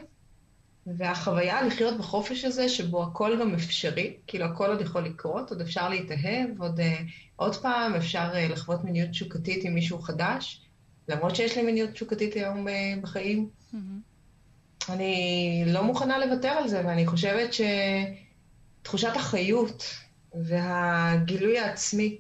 והחוויה 0.97 1.63
לחיות 1.63 1.99
בחופש 1.99 2.45
הזה, 2.45 2.69
שבו 2.69 3.03
הכל 3.03 3.37
גם 3.41 3.55
אפשרי, 3.55 4.17
כאילו 4.27 4.45
הכל 4.45 4.71
עוד 4.71 4.81
יכול 4.81 5.05
לקרות, 5.05 5.51
עוד 5.51 5.61
אפשר 5.61 5.89
להתאהב, 5.89 6.49
עוד, 6.59 6.81
uh, 6.81 6.83
עוד 7.37 7.57
פעם 7.57 7.95
אפשר 7.95 8.33
uh, 8.33 8.53
לחוות 8.53 8.85
מיניות 8.85 9.11
תשוקתית 9.11 9.65
עם 9.65 9.75
מישהו 9.75 9.99
חדש, 9.99 10.63
למרות 11.09 11.37
שיש 11.37 11.57
לי 11.57 11.63
מיניות 11.63 11.91
תשוקתית 11.91 12.35
היום 12.35 12.67
בחיים. 13.03 13.49
Mm-hmm. 13.75 14.89
אני 14.89 15.63
לא 15.67 15.85
מוכנה 15.85 16.27
לוותר 16.27 16.49
על 16.49 16.69
זה, 16.69 16.87
ואני 16.87 17.07
חושבת 17.07 17.51
שתחושת 18.83 19.17
החיות 19.17 19.85
והגילוי 20.35 21.59
העצמי 21.59 22.19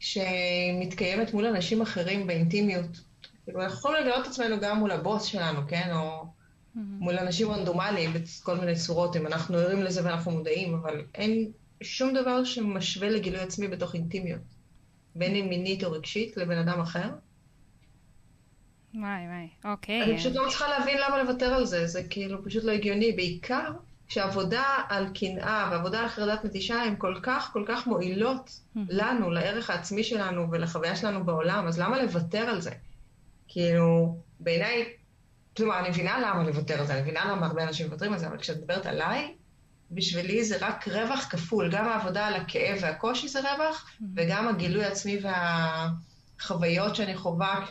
שמתקיימת 0.00 1.34
מול 1.34 1.46
אנשים 1.46 1.82
אחרים 1.82 2.26
באינטימיות, 2.26 3.00
כאילו 3.44 3.62
יכולים 3.62 4.02
לגלות 4.02 4.26
את 4.26 4.30
עצמנו 4.30 4.60
גם 4.60 4.78
מול 4.78 4.90
הבוס 4.90 5.24
שלנו, 5.24 5.60
כן? 5.68 5.90
או 5.92 6.22
mm-hmm. 6.22 6.78
מול 6.78 7.18
אנשים 7.18 7.50
רנדומליים 7.50 8.10
בכל 8.12 8.56
מיני 8.56 8.74
צורות, 8.74 9.16
אם 9.16 9.26
אנחנו 9.26 9.58
ערים 9.58 9.82
לזה 9.82 10.04
ואנחנו 10.04 10.30
מודעים, 10.30 10.74
אבל 10.74 11.02
אין 11.14 11.50
שום 11.82 12.14
דבר 12.14 12.44
שמשווה 12.44 13.10
לגילוי 13.10 13.40
עצמי 13.40 13.68
בתוך 13.68 13.94
אינטימיות, 13.94 14.42
בין 15.14 15.34
אם 15.34 15.48
מינית 15.48 15.84
או 15.84 15.92
רגשית 15.92 16.36
לבן 16.36 16.58
אדם 16.58 16.80
אחר. 16.80 17.08
וואי, 18.94 19.26
וואי, 19.26 19.72
אוקיי. 19.72 20.02
אני 20.02 20.18
פשוט 20.18 20.34
לא 20.34 20.46
מצליחה 20.46 20.68
להבין 20.68 20.98
למה 20.98 21.22
לוותר 21.22 21.54
על 21.54 21.66
זה, 21.66 21.86
זה 21.86 22.02
כאילו 22.10 22.44
פשוט 22.44 22.64
לא 22.64 22.72
הגיוני. 22.72 23.12
בעיקר 23.12 23.70
כשעבודה 24.08 24.64
על 24.88 25.06
קנאה 25.14 25.68
ועבודה 25.70 26.00
על 26.00 26.08
חרדת 26.08 26.44
נטישה 26.44 26.82
הן 26.82 26.94
כל 26.98 27.14
כך 27.22 27.50
כל 27.52 27.64
כך 27.68 27.86
מועילות 27.86 28.60
לנו, 28.76 29.30
לערך 29.30 29.70
העצמי 29.70 30.04
שלנו 30.04 30.50
ולחוויה 30.50 30.96
שלנו 30.96 31.24
בעולם, 31.24 31.66
אז 31.66 31.78
למה 31.78 32.02
לוותר 32.02 32.38
על 32.38 32.60
זה? 32.60 32.70
כאילו, 33.48 34.18
בעיניי, 34.40 34.84
כלומר, 35.56 35.78
אני 35.78 35.88
מבינה 35.88 36.20
למה 36.20 36.42
לוותר 36.44 36.80
על 36.80 36.86
זה, 36.86 36.92
אני 36.92 37.02
מבינה 37.02 37.24
למה 37.24 37.46
הרבה 37.46 37.64
אנשים 37.64 37.86
מוותרים 37.86 38.12
על 38.12 38.18
זה, 38.18 38.26
אבל 38.26 38.38
כשאת 38.38 38.56
מדברת 38.56 38.86
עליי, 38.86 39.34
בשבילי 39.90 40.44
זה 40.44 40.56
רק 40.60 40.88
רווח 40.88 41.26
כפול. 41.30 41.70
גם 41.72 41.88
העבודה 41.88 42.26
על 42.26 42.34
הכאב 42.34 42.78
והקושי 42.80 43.28
זה 43.28 43.40
רווח, 43.40 43.90
וגם 44.16 44.48
הגילוי 44.48 44.84
העצמי 44.84 45.18
והחוויות 46.38 46.96
שאני 46.96 47.16
חווה 47.16 47.64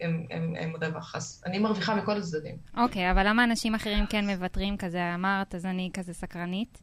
הם, 0.00 0.26
הם, 0.30 0.54
הם 0.58 0.72
רווח. 0.82 1.16
אז 1.16 1.42
אני 1.46 1.58
מרוויחה 1.58 1.94
מכל 1.94 2.16
הצדדים. 2.16 2.56
אוקיי, 2.76 3.08
okay, 3.08 3.12
אבל 3.12 3.28
למה 3.28 3.44
אנשים 3.44 3.74
אחרים 3.74 4.06
כן 4.06 4.26
מוותרים 4.26 4.76
כזה, 4.76 5.14
אמרת, 5.14 5.54
אז 5.54 5.66
אני 5.66 5.90
כזה 5.94 6.14
סקרנית? 6.14 6.78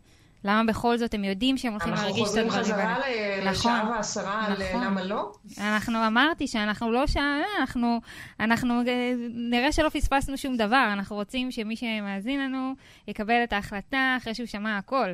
למה 0.46 0.64
בכל 0.64 0.98
זאת 0.98 1.14
הם 1.14 1.24
יודעים 1.24 1.58
שהם 1.58 1.72
הולכים 1.72 1.94
להרגיש 1.94 2.30
את 2.30 2.38
הדברים 2.38 2.50
האלה? 2.50 2.62
אנחנו 2.62 2.66
חוזרים 2.66 2.76
חזרה 2.76 2.98
נכון, 3.38 3.52
לשעה 3.52 3.92
ועשרה 3.96 4.48
נכון. 4.50 4.84
למה 4.84 5.04
לא? 5.04 5.32
אנחנו 5.58 6.08
אמרתי 6.08 6.48
שאנחנו 6.48 6.92
לא 6.92 7.08
שעה, 7.08 7.42
אנחנו, 7.60 8.02
אנחנו 8.40 8.82
נראה 9.34 9.72
שלא 9.72 9.90
פספסנו 9.90 10.38
שום 10.38 10.58
דבר. 10.58 10.90
אנחנו 10.94 11.16
רוצים 11.16 11.52
שמי 11.52 11.76
שמאזין 11.76 12.40
לנו 12.40 12.74
יקבל 13.08 13.44
את 13.44 13.54
ההחלטה 13.54 14.16
אחרי 14.18 14.36
שהוא 14.36 14.48
שמע 14.48 14.78
הכל. 14.78 15.10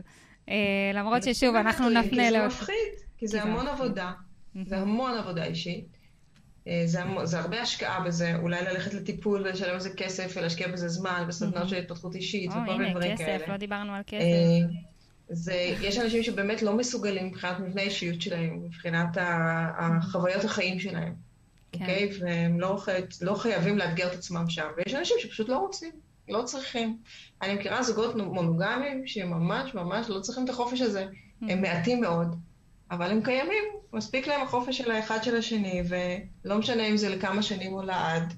אה, 0.50 0.56
למרות 0.94 1.24
ששוב, 1.24 1.56
אנחנו 1.56 1.90
נפנה 1.90 2.30
לעוד... 2.30 2.50
כי 2.50 2.56
זה 2.56 2.62
מפחיד, 2.62 3.08
כי 3.18 3.28
זה 3.28 3.44
המון 3.44 3.68
עבודה. 3.68 4.12
זה 4.66 4.78
המון 4.78 5.18
עבודה 5.18 5.44
אישית. 5.44 6.01
אה, 6.68 6.84
זה, 6.86 7.00
זה 7.24 7.40
הרבה 7.40 7.62
השקעה 7.62 8.00
בזה, 8.00 8.36
אולי 8.36 8.62
ללכת 8.62 8.94
לטיפול 8.94 9.42
ולשלם 9.42 9.74
על 9.74 9.80
זה 9.80 9.90
כסף 9.90 10.34
ולהשקיע 10.38 10.68
בזה 10.68 10.88
זמן, 10.88 11.26
בסדנות 11.28 11.70
של 11.70 11.76
התפתחות 11.76 12.16
אישית 12.16 12.52
וכל 12.52 12.78
מיני 12.78 12.92
דברים 12.92 13.18
כאלה. 13.18 13.30
הנה, 13.30 13.40
כסף, 13.40 13.50
לא 13.50 13.58
דיברנו 13.58 13.94
על 13.94 14.02
כסף. 14.08 14.26
זה, 15.34 15.54
יש 15.82 15.98
אנשים 15.98 16.24
שבאמת 16.24 16.62
לא 16.62 16.78
מסוגלים 16.78 17.28
מבחינת 17.28 17.60
מבנה 17.60 17.82
אישיות 17.82 18.22
שלהם, 18.22 18.64
מבחינת 18.66 19.18
החוויות 19.78 20.44
החיים 20.44 20.80
שלהם, 20.80 21.14
כן. 21.72 21.80
אוקיי? 21.82 22.10
והם 22.20 22.60
לא, 22.60 22.82
לא 23.22 23.36
חייבים 23.36 23.78
לאתגר 23.78 24.08
את 24.08 24.14
עצמם 24.14 24.50
שם. 24.50 24.68
ויש 24.78 24.96
אנשים 24.96 25.18
שפשוט 25.20 25.50
לא 25.50 25.58
רוצים, 25.58 25.92
לא 26.30 26.44
צריכים. 26.44 26.98
אני 27.42 27.54
מכירה 27.54 27.84
זוגות 27.84 28.16
מונוגמיים 28.16 29.08
שממש 29.08 29.74
ממש 29.74 30.10
לא 30.10 30.20
צריכים 30.20 30.44
את 30.46 30.50
החופש 30.50 30.82
הזה. 30.82 31.06
הם 31.42 31.62
מעטים 31.62 32.02
מאוד, 32.02 32.36
אבל 32.92 33.12
הם 33.12 33.22
קיימים. 33.24 33.64
מספיק 33.94 34.28
להם 34.28 34.42
החופש 34.42 34.78
של 34.78 34.92
האחד 34.92 35.24
של 35.24 35.38
השני, 35.38 35.82
ולא 35.90 36.58
משנה 36.58 36.88
אם 36.88 36.98
זה 36.98 37.10
לכמה 37.10 37.42
שנים 37.42 37.74
או 37.74 37.82
לעד. 37.82 38.34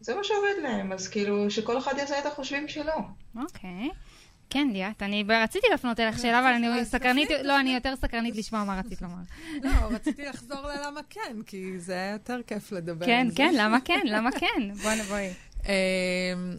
זה 0.00 0.14
מה 0.14 0.24
שעובד 0.24 0.62
להם, 0.62 0.92
אז 0.92 1.08
כאילו, 1.08 1.50
שכל 1.50 1.78
אחד 1.78 1.94
יעשה 1.98 2.18
את 2.18 2.26
החושבים 2.26 2.68
שלו. 2.68 2.92
אוקיי. 3.36 3.88
Okay. 3.90 3.94
כן, 4.50 4.68
ליאת, 4.72 5.02
אני 5.02 5.24
רציתי 5.28 5.66
להפנות 5.70 6.00
אליך 6.00 6.18
שאלה, 6.18 6.40
אבל 6.40 6.48
אני 6.48 6.84
סקרנית, 6.84 7.28
לא, 7.44 7.60
אני 7.60 7.74
יותר 7.74 7.96
סקרנית 7.96 8.36
לשמוע 8.36 8.64
מה 8.64 8.78
רצית 8.78 9.02
לומר. 9.02 9.22
לא, 9.62 9.70
רציתי 9.90 10.24
לחזור 10.24 10.60
ללמה 10.60 11.00
כן, 11.10 11.36
כי 11.46 11.78
זה 11.78 11.92
היה 11.92 12.12
יותר 12.12 12.40
כיף 12.46 12.72
לדבר 12.72 13.06
כן, 13.06 13.20
על 13.20 13.30
זה. 13.30 13.36
כן, 13.36 13.50
כן, 13.50 13.54
למה 13.58 13.78
כן, 13.84 14.00
למה 14.04 14.30
כן? 14.32 14.74
בואי 14.82 15.00
נבואי. 15.00 15.30
אמ, 15.66 16.56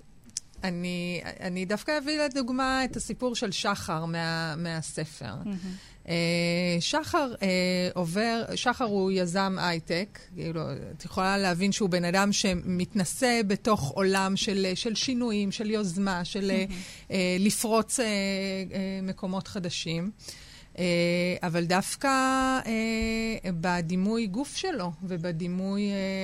אני 1.42 1.66
דווקא 1.66 1.98
אביא 1.98 2.22
לדוגמה 2.22 2.86
את 2.86 2.96
הסיפור 2.96 3.36
של 3.36 3.52
שחר 3.52 4.06
מהספר. 4.58 5.34
שחר 6.80 7.34
אה, 7.42 7.48
עובר, 7.94 8.44
שחר 8.56 8.86
הוא 8.86 9.12
יזם 9.12 9.56
הייטק, 9.60 10.20
כאילו, 10.36 10.62
את 10.98 11.06
יכולה 11.06 11.38
להבין 11.38 11.72
שהוא 11.72 11.90
בן 11.90 12.06
אדם 12.06 12.34
שמתנסה 12.34 13.42
בתוך 13.48 13.92
עולם 13.96 14.38
של, 14.38 14.68
של 14.76 14.96
שינויים, 14.96 15.52
של 15.52 15.70
יוזמה, 15.70 16.26
של 16.26 16.52
אה, 17.12 17.38
לפרוץ 17.40 18.00
מקומות 19.04 19.48
חדשים. 19.48 20.12
אבל 21.44 21.66
דווקא 21.66 22.10
בדימוי 23.46 24.28
גוף 24.28 24.56
שלו 24.56 24.92
ובדימוי 25.04 25.82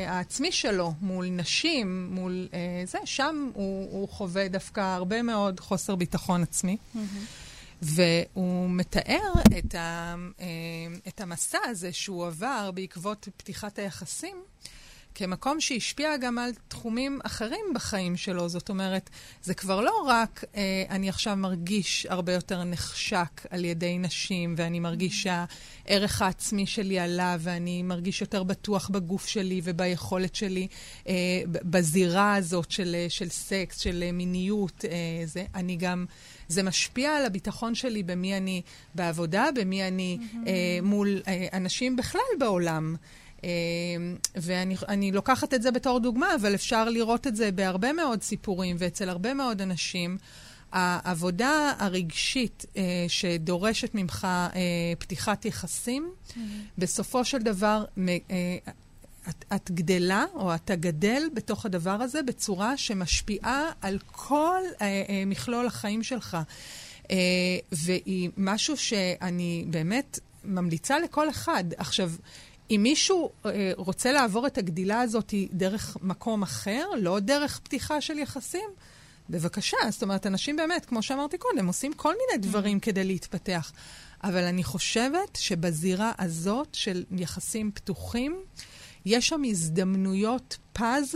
העצמי 0.08 0.52
שלו 0.52 0.94
מול 1.02 1.28
נשים, 1.30 2.10
מול 2.12 2.48
זה, 2.86 2.98
שם 3.06 3.50
הוא, 3.54 3.88
הוא 3.92 4.10
חווה 4.10 4.48
דווקא 4.48 4.96
הרבה 4.96 5.22
מאוד 5.22 5.60
חוסר 5.60 5.96
ביטחון 5.96 6.44
עצמי. 6.44 6.78
Mm-hmm. 6.96 7.00
והוא 7.82 8.70
מתאר 8.70 9.34
את, 9.58 9.76
ה, 9.76 10.16
אה, 10.40 10.46
את 11.08 11.22
המסע 11.22 11.60
הזה 11.64 11.94
שהוא 11.94 12.28
עבר 12.28 12.72
בעקבות 12.72 13.28
פתיחת 13.38 13.80
היחסים. 13.80 14.38
כמקום 15.18 15.62
שהשפיע 15.62 16.18
גם 16.18 16.38
על 16.38 16.52
תחומים 16.68 17.20
אחרים 17.24 17.66
בחיים 17.76 18.18
שלו. 18.18 18.50
זאת 18.50 18.70
אומרת, 18.70 19.10
זה 19.44 19.54
כבר 19.54 19.82
לא 19.82 20.06
רק 20.08 20.44
אה, 20.56 20.84
אני 20.90 21.10
עכשיו 21.10 21.36
מרגיש 21.36 22.06
הרבה 22.10 22.34
יותר 22.34 22.64
נחשק 22.64 23.46
על 23.50 23.66
ידי 23.66 23.98
נשים, 23.98 24.56
ואני 24.58 24.80
מרגיש 24.80 25.24
שהערך 25.24 26.22
העצמי 26.22 26.66
שלי 26.66 27.00
עלה, 27.00 27.38
ואני 27.40 27.84
מרגיש 27.84 28.22
יותר 28.22 28.44
בטוח 28.44 28.90
בגוף 28.90 29.28
שלי 29.28 29.62
וביכולת 29.64 30.36
שלי 30.36 30.68
אה, 31.08 31.14
בזירה 31.46 32.36
הזאת 32.36 32.72
של, 32.72 32.96
של 33.10 33.30
סקס, 33.30 33.80
של 33.80 34.12
מיניות. 34.12 34.86
זה. 35.26 35.46
אני 35.56 35.76
גם... 35.76 36.06
זה 36.48 36.64
משפיע 36.64 37.16
על 37.16 37.26
הביטחון 37.26 37.76
שלי 37.76 38.04
במי 38.04 38.38
אני 38.38 38.62
בעבודה, 38.96 39.46
במי 39.56 39.88
אני 39.88 40.18
mm-hmm. 40.20 40.48
אה, 40.48 40.80
מול 40.84 41.22
אה, 41.28 41.48
אנשים 41.54 41.96
בכלל 41.96 42.22
בעולם. 42.40 42.96
אה, 43.44 43.50
ואני 44.36 45.12
לוקחת 45.12 45.54
את 45.54 45.62
זה 45.62 45.72
בתור 45.72 46.00
דוגמה, 46.00 46.36
אבל 46.36 46.56
אפשר 46.56 46.90
לראות 46.90 47.28
את 47.28 47.36
זה 47.36 47.52
בהרבה 47.52 47.94
מאוד 47.94 48.22
סיפורים 48.22 48.76
ואצל 48.80 49.10
הרבה 49.10 49.34
מאוד 49.34 49.62
אנשים. 49.62 50.18
העבודה 50.72 51.74
הרגשית 51.80 52.66
אה, 52.78 53.06
שדורשת 53.08 53.96
ממך 53.96 54.28
אה, 54.32 54.60
פתיחת 55.00 55.46
יחסים, 55.46 56.12
mm-hmm. 56.28 56.38
בסופו 56.78 57.26
של 57.26 57.38
דבר 57.38 57.86
אה, 57.98 58.58
את, 59.30 59.46
את 59.56 59.72
גדלה, 59.72 60.26
או 60.34 60.56
אתה 60.56 60.76
גדל 60.76 61.24
בתוך 61.34 61.66
הדבר 61.66 62.02
הזה 62.02 62.24
בצורה 62.24 62.78
שמשפיעה 62.78 63.72
על 63.82 64.00
כל 64.12 64.62
אה, 64.82 64.86
אה, 65.10 65.24
מכלול 65.26 65.68
החיים 65.68 66.04
שלך. 66.04 66.38
אה, 67.12 67.18
והיא 67.72 68.30
משהו 68.38 68.78
שאני 68.78 69.66
באמת 69.68 70.20
ממליצה 70.44 71.00
לכל 71.00 71.30
אחד. 71.30 71.64
עכשיו, 71.78 72.12
אם 72.72 72.80
מישהו 72.84 73.30
אה, 73.46 73.72
רוצה 73.78 74.12
לעבור 74.12 74.48
את 74.48 74.58
הגדילה 74.58 75.02
הזאת 75.02 75.34
דרך 75.54 75.98
מקום 76.02 76.44
אחר, 76.44 76.86
לא 76.98 77.20
דרך 77.20 77.60
פתיחה 77.60 78.02
של 78.02 78.20
יחסים, 78.20 78.70
בבקשה. 79.30 79.78
זאת 79.90 80.04
אומרת, 80.04 80.28
אנשים 80.28 80.56
באמת, 80.56 80.86
כמו 80.86 81.04
שאמרתי 81.04 81.38
קודם, 81.38 81.68
עושים 81.68 81.94
כל 81.94 82.14
מיני 82.14 82.48
דברים 82.48 82.78
mm-hmm. 82.78 82.82
כדי 82.82 83.04
להתפתח. 83.04 83.72
אבל 84.24 84.44
אני 84.44 84.64
חושבת 84.64 85.36
שבזירה 85.36 86.12
הזאת 86.18 86.68
של 86.74 87.04
יחסים 87.12 87.72
פתוחים, 87.74 88.40
יש 89.08 89.28
שם 89.28 89.42
הזדמנויות 89.46 90.58
פז. 90.74 91.16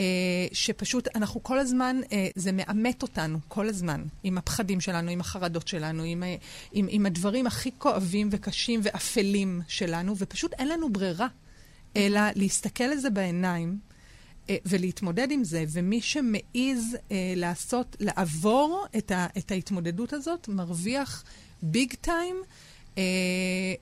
אה, 0.00 0.04
שפשוט 0.52 1.08
אנחנו 1.16 1.42
כל 1.42 1.58
הזמן, 1.58 2.00
אה, 2.12 2.28
זה 2.34 2.52
מאמת 2.52 3.02
אותנו 3.02 3.38
כל 3.48 3.68
הזמן, 3.68 4.02
עם 4.22 4.38
הפחדים 4.38 4.80
שלנו, 4.80 5.10
עם 5.10 5.20
החרדות 5.20 5.68
שלנו, 5.68 6.02
עם, 6.02 6.22
אה, 6.22 6.36
עם, 6.72 6.86
עם 6.90 7.06
הדברים 7.06 7.46
הכי 7.46 7.70
כואבים 7.78 8.28
וקשים 8.32 8.80
ואפלים 8.82 9.60
שלנו, 9.68 10.14
ופשוט 10.18 10.52
אין 10.52 10.68
לנו 10.68 10.92
ברירה, 10.92 11.26
אלא 11.96 12.20
להסתכל 12.34 12.84
על 12.84 12.98
זה 12.98 13.10
בעיניים 13.10 13.78
אה, 14.50 14.56
ולהתמודד 14.66 15.30
עם 15.30 15.44
זה. 15.44 15.64
ומי 15.72 16.00
שמעז 16.00 16.96
אה, 17.12 17.32
לעשות, 17.36 17.96
לעבור 18.00 18.86
את, 18.98 19.10
ה, 19.10 19.26
את 19.38 19.50
ההתמודדות 19.50 20.12
הזאת, 20.12 20.48
מרוויח 20.48 21.24
ביג 21.62 21.94
טיים, 22.00 22.36
אה, 22.98 23.02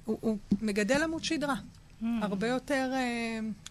הוא, 0.04 0.18
הוא 0.20 0.36
מגדל 0.60 1.02
עמוד 1.02 1.24
שדרה. 1.24 1.54
הרבה 2.02 2.48
יותר 2.48 2.92
uh, 2.92 2.96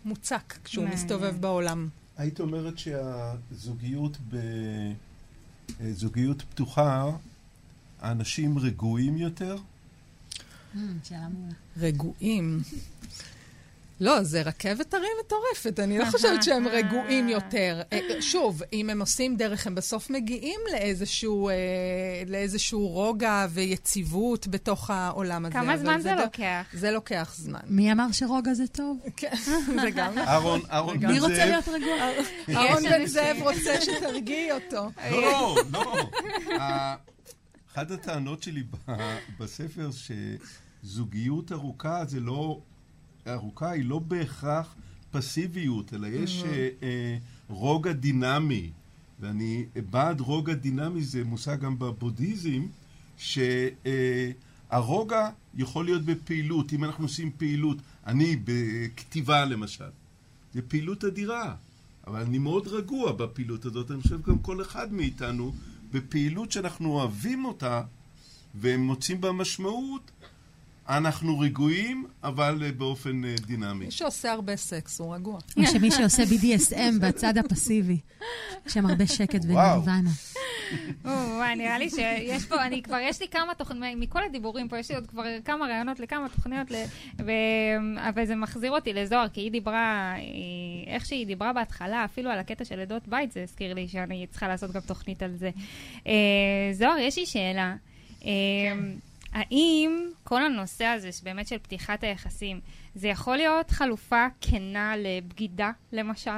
מוצק 0.06 0.58
כשהוא 0.64 0.90
מסתובב 0.90 1.36
בעולם. 1.40 1.90
היית 2.18 2.40
אומרת 2.40 2.74
שהזוגיות 2.78 4.18
בזוגיות 5.80 6.42
אה, 6.42 6.46
פתוחה, 6.46 7.12
האנשים 8.02 8.58
רגועים 8.58 9.18
יותר? 9.18 9.56
שאלה 11.04 11.28
מעולה. 11.30 11.54
רגועים. 11.78 12.60
לא, 14.00 14.24
זה 14.24 14.42
רכבת 14.42 14.94
הרים 14.94 15.12
מטורפת, 15.26 15.80
אני 15.80 15.98
לא 15.98 16.06
חושבת 16.06 16.44
שהם 16.44 16.68
רגועים 16.68 17.30
יותר. 17.30 17.82
אה, 17.94 18.22
שוב, 18.22 18.62
אם 18.74 18.90
הם 18.90 19.00
עושים 19.00 19.36
דרך, 19.36 19.68
הם 19.68 19.76
בסוף 19.76 20.10
מגיעים 20.10 20.60
לאיזשהו, 20.72 21.50
אה, 21.50 21.54
לאיזשהו 22.28 22.88
רוגע 22.88 23.46
ויציבות 23.50 24.48
בתוך 24.48 24.90
העולם 24.90 25.46
הזה. 25.46 25.54
כמה 25.54 25.78
זמן 25.78 26.00
זה 26.02 26.16
לוקח? 26.16 26.66
זה 26.74 26.92
לוקח 26.92 27.34
זמן. 27.38 27.60
מי 27.68 27.92
אמר 27.92 28.12
שרוגע 28.12 28.54
זה 28.54 28.68
טוב? 28.68 29.00
כן, 29.18 29.36
זה 29.82 29.90
גם 29.96 30.12
נכון. 30.12 30.28
אהרון, 30.28 30.62
אהרון 30.72 31.00
בן 31.00 31.08
זאב. 31.08 31.12
מי 31.12 31.20
רוצה 31.20 31.46
להיות 31.46 31.68
רגוע? 31.68 31.96
אהרון 32.58 32.84
בן 32.84 33.06
זאב 33.06 33.38
רוצה 33.42 33.82
שתרגיעי 33.82 34.52
אותו. 34.52 34.90
לא, 35.12 35.56
לא. 35.72 36.10
אחת 37.74 37.92
הטענות 37.92 38.44
שלי 38.44 38.64
בספר, 39.40 39.90
שזוגיות 40.84 41.52
ארוכה 41.52 42.06
זה 42.06 42.20
לא... 42.20 42.62
ארוכה 43.28 43.70
היא 43.70 43.86
לא 43.86 44.00
בהכרח 44.00 44.76
פסיביות, 45.12 45.94
אלא 45.94 46.08
יש 46.08 46.42
mm-hmm. 46.42 46.48
אה, 46.48 46.70
אה, 46.84 47.18
רוגע 47.48 47.92
דינמי. 47.92 48.72
ואני 49.20 49.66
בעד 49.90 50.22
רוגע 50.22 50.54
דינמי, 50.54 51.02
זה 51.02 51.24
מושג 51.24 51.60
גם 51.60 51.80
בבודהיזם, 51.80 52.66
שהרוגע 53.18 53.86
אה, 55.26 55.30
יכול 55.56 55.86
להיות 55.86 56.02
בפעילות. 56.02 56.74
אם 56.74 56.84
אנחנו 56.84 57.06
עושים 57.06 57.32
פעילות, 57.38 57.78
אני 58.08 58.36
בכתיבה 58.44 59.46
למשל, 59.46 59.90
זה 60.54 60.62
פעילות 60.62 61.04
אדירה. 61.04 61.56
אבל 62.08 62.22
אני 62.22 62.38
מאוד 62.38 62.68
רגוע 62.68 63.12
בפעילות 63.12 63.66
הזאת, 63.66 63.92
אני 63.92 64.02
חושב 64.02 64.22
גם 64.22 64.40
כל 64.40 64.62
אחד 64.62 64.94
מאיתנו, 64.94 65.54
בפעילות 65.92 66.52
שאנחנו 66.52 66.90
אוהבים 66.90 67.46
אותה 67.46 67.82
ומוצאים 68.56 69.22
בה 69.22 69.32
משמעות, 69.32 70.12
אנחנו 70.90 71.40
רגועים, 71.40 72.06
אבל 72.24 72.64
אה, 72.64 72.72
באופן 72.72 73.26
אה, 73.26 73.36
דינמי. 73.46 73.86
מי 73.86 73.92
שעושה 73.92 74.32
הרבה 74.32 74.56
סקס 74.56 75.00
הוא 75.00 75.16
רגוע. 75.16 75.40
או 75.58 75.66
שמי 75.66 75.92
שעושה 75.92 76.24
BDSM 76.24 77.00
בצד 77.02 77.38
הפסיבי. 77.38 77.98
יש 78.66 78.74
שם 78.74 78.86
הרבה 78.86 79.08
שקט 79.08 79.46
ונירוונה. 79.46 80.10
נראה 81.58 81.78
לי 81.78 81.90
שיש 81.90 82.46
פה, 82.46 82.66
אני 82.66 82.82
כבר, 82.82 82.98
יש 83.02 83.22
לי 83.22 83.28
כמה 83.28 83.54
תוכניות, 83.54 84.00
מכל 84.00 84.24
הדיבורים 84.24 84.68
פה, 84.68 84.80
יש 84.80 84.90
לי 84.90 84.96
עוד 84.96 85.08
כבר 85.08 85.24
כמה 85.46 85.68
רעיונות 85.68 86.00
לכמה 86.00 86.30
תוכניות, 86.36 86.68
אבל 87.98 88.26
זה 88.26 88.36
מחזיר 88.36 88.72
אותי 88.72 88.94
לזוהר, 88.94 89.28
כי 89.30 89.42
היא 89.42 89.52
דיברה, 89.52 90.16
איך 90.88 91.06
שהיא 91.06 91.28
דיברה 91.28 91.54
בהתחלה, 91.54 92.06
אפילו 92.06 92.30
על 92.30 92.40
הקטע 92.40 92.66
של 92.66 92.80
עדות 92.80 93.08
בית, 93.08 93.32
זה 93.32 93.44
הזכיר 93.44 93.74
לי 93.74 93.88
שאני 93.88 94.28
צריכה 94.32 94.48
לעשות 94.48 94.72
גם 94.72 94.82
תוכנית 94.82 95.24
על 95.24 95.36
זה. 95.38 95.50
אה, 96.08 96.14
זוהר, 96.74 96.98
יש 96.98 97.18
לי 97.18 97.26
שאלה. 97.26 97.76
כן. 98.20 98.28
האם 99.36 100.10
כל 100.24 100.44
הנושא 100.44 100.86
הזה, 100.86 101.10
באמת 101.24 101.48
של 101.48 101.58
פתיחת 101.58 102.04
היחסים, 102.04 102.60
זה 102.96 103.08
יכול 103.08 103.38
להיות 103.38 103.72
חלופה 103.72 104.26
כנה 104.42 104.94
לבגידה, 104.98 105.72
למשל? 105.92 106.32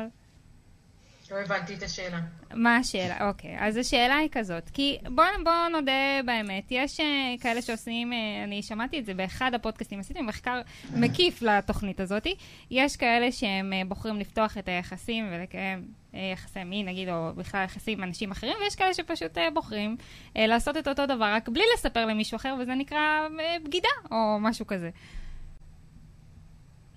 לא 1.32 1.38
הבנתי 1.38 1.74
את 1.74 1.84
השאלה. 1.84 2.20
מה 2.54 2.78
השאלה? 2.78 3.30
אוקיי, 3.30 3.56
אז 3.60 3.78
השאלה 3.78 4.16
היא 4.16 4.30
כזאת, 4.32 4.70
כי 4.70 4.98
בואו 5.16 5.28
בוא 5.44 5.68
נודה 5.72 5.92
באמת, 6.26 6.68
יש 6.72 7.00
uh, 7.00 7.04
כאלה 7.42 7.62
שעושים, 7.62 8.12
uh, 8.12 8.16
אני 8.44 8.64
שמעתי 8.64 9.00
את 9.00 9.06
זה 9.06 9.14
באחד 9.14 9.54
הפודקאסטים, 9.54 10.00
עשיתי 10.00 10.22
מחקר 10.22 10.62
מקיף 10.96 11.42
לתוכנית 11.42 12.00
הזאת, 12.00 12.28
יש 12.72 12.98
כאלה 12.98 13.32
שהם 13.32 13.74
uh, 13.74 13.88
בוחרים 13.88 14.20
לפתוח 14.20 14.58
את 14.58 14.68
היחסים 14.68 15.28
ולקיים 15.32 15.88
יחסי 16.34 16.64
מין, 16.64 16.88
נגיד, 16.88 17.10
או 17.10 17.32
בכלל 17.36 17.64
יחסים 17.64 17.98
עם 17.98 18.04
אנשים 18.04 18.32
אחרים, 18.32 18.54
ויש 18.62 18.76
כאלה 18.76 18.94
שפשוט 18.94 19.38
uh, 19.38 19.42
בוחרים 19.54 19.98
uh, 20.00 20.40
לעשות 20.40 20.78
את 20.78 20.88
אותו 20.88 21.06
דבר, 21.06 21.34
רק 21.34 21.50
בלי 21.50 21.64
לספר 21.74 22.06
למישהו 22.06 22.36
אחר, 22.36 22.56
וזה 22.60 22.76
נקרא 22.76 23.28
בגידה, 23.64 23.90
או 24.12 24.38
משהו 24.40 24.68
כזה. 24.68 24.90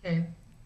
כן. 0.03 0.21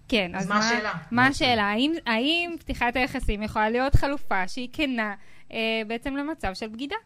כן, 0.08 0.34
אז, 0.34 0.44
אז 0.44 0.48
מה 0.48 0.58
השאלה? 0.58 0.92
מה 1.10 1.26
השאלה? 1.26 1.62
האם, 1.62 1.92
האם 2.06 2.54
פתיחת 2.58 2.96
היחסים 2.96 3.42
יכולה 3.42 3.70
להיות 3.70 3.94
חלופה 3.94 4.48
שהיא 4.48 4.68
כנה 4.72 5.14
אה, 5.52 5.82
בעצם 5.86 6.16
למצב 6.16 6.54
של 6.54 6.68
בגידה? 6.68 6.96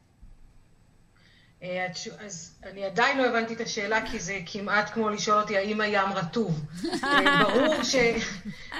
אה, 1.62 1.86
אז 2.26 2.58
אני 2.70 2.84
עדיין 2.84 3.18
לא 3.18 3.26
הבנתי 3.26 3.54
את 3.54 3.60
השאלה, 3.60 4.06
כי 4.10 4.18
זה 4.18 4.38
כמעט 4.46 4.90
כמו 4.90 5.10
לשאול 5.10 5.40
אותי 5.40 5.56
האם 5.56 5.80
הים 5.80 6.12
רטוב. 6.12 6.64
אה, 7.04 7.44
ברור, 7.44 7.82
ש... 7.82 7.96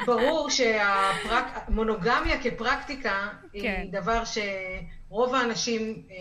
ברור 0.06 0.50
שהמונוגמיה 0.50 2.42
כפרקטיקה 2.42 3.28
כן. 3.52 3.80
היא 3.82 3.92
דבר 3.92 4.22
שרוב 4.24 5.34
האנשים 5.34 6.02
אה, 6.10 6.16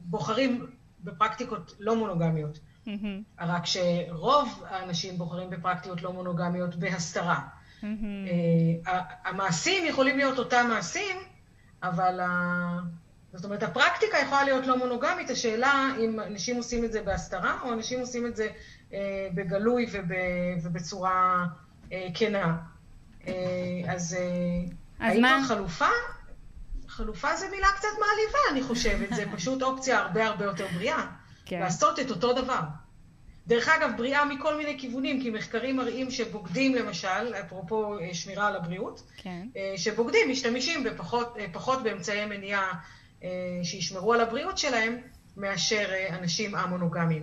בוחרים 0.00 0.66
בפרקטיקות 1.00 1.76
לא 1.80 1.96
מונוגמיות. 1.96 2.58
Mm-hmm. 2.86 3.40
רק 3.40 3.62
שרוב 3.66 4.62
האנשים 4.68 5.18
בוחרים 5.18 5.50
בפרקטיות 5.50 6.02
לא 6.02 6.12
מונוגמיות 6.12 6.76
בהסתרה. 6.76 7.40
Mm-hmm. 7.80 8.90
המעשים 9.24 9.86
יכולים 9.86 10.16
להיות 10.16 10.38
אותם 10.38 10.66
מעשים, 10.68 11.16
אבל 11.82 12.20
הפרקטיקה 13.34 14.18
יכולה 14.18 14.44
להיות 14.44 14.66
לא 14.66 14.76
מונוגמית, 14.76 15.30
השאלה 15.30 15.90
אם 15.98 16.20
אנשים 16.20 16.56
עושים 16.56 16.84
את 16.84 16.92
זה 16.92 17.02
בהסתרה, 17.02 17.58
או 17.62 17.72
אנשים 17.72 18.00
עושים 18.00 18.26
את 18.26 18.36
זה 18.36 18.48
אה, 18.92 19.28
בגלוי 19.34 19.86
וב, 19.92 20.12
ובצורה 20.62 21.46
אה, 21.92 22.08
כנה. 22.14 22.56
אה, 23.26 23.32
אז, 23.88 24.16
אה, 24.20 25.06
האם 25.06 25.20
מה... 25.20 25.42
חלופה? 25.48 25.88
חלופה 26.88 27.36
זה 27.36 27.48
מילה 27.50 27.68
קצת 27.76 27.88
מעליבה, 27.88 28.38
אני 28.50 28.62
חושבת. 28.62 29.08
זה 29.16 29.24
פשוט 29.32 29.62
אופציה 29.62 29.98
הרבה 29.98 30.26
הרבה 30.26 30.44
יותר 30.44 30.66
בריאה. 30.74 31.06
כן. 31.44 31.60
לעשות 31.60 32.00
את 32.00 32.10
אותו 32.10 32.32
דבר. 32.32 32.60
דרך 33.46 33.68
אגב, 33.68 33.90
בריאה 33.96 34.24
מכל 34.24 34.56
מיני 34.56 34.78
כיוונים, 34.78 35.22
כי 35.22 35.30
מחקרים 35.30 35.76
מראים 35.76 36.10
שבוגדים 36.10 36.74
למשל, 36.74 37.34
אפרופו 37.40 37.98
אה, 37.98 38.14
שמירה 38.14 38.46
על 38.46 38.56
הבריאות, 38.56 39.02
כן. 39.16 39.46
אה, 39.56 39.74
שבוגדים 39.76 40.30
משתמשים 40.30 40.84
בפחות, 40.84 41.36
פחות 41.52 41.82
באמצעי 41.82 42.26
מניעה 42.26 42.72
שישמרו 43.62 44.14
על 44.14 44.20
הבריאות 44.20 44.58
שלהם, 44.58 44.96
מאשר 45.36 45.88
אנשים 46.10 46.54
א-מונוגמיים. 46.54 47.22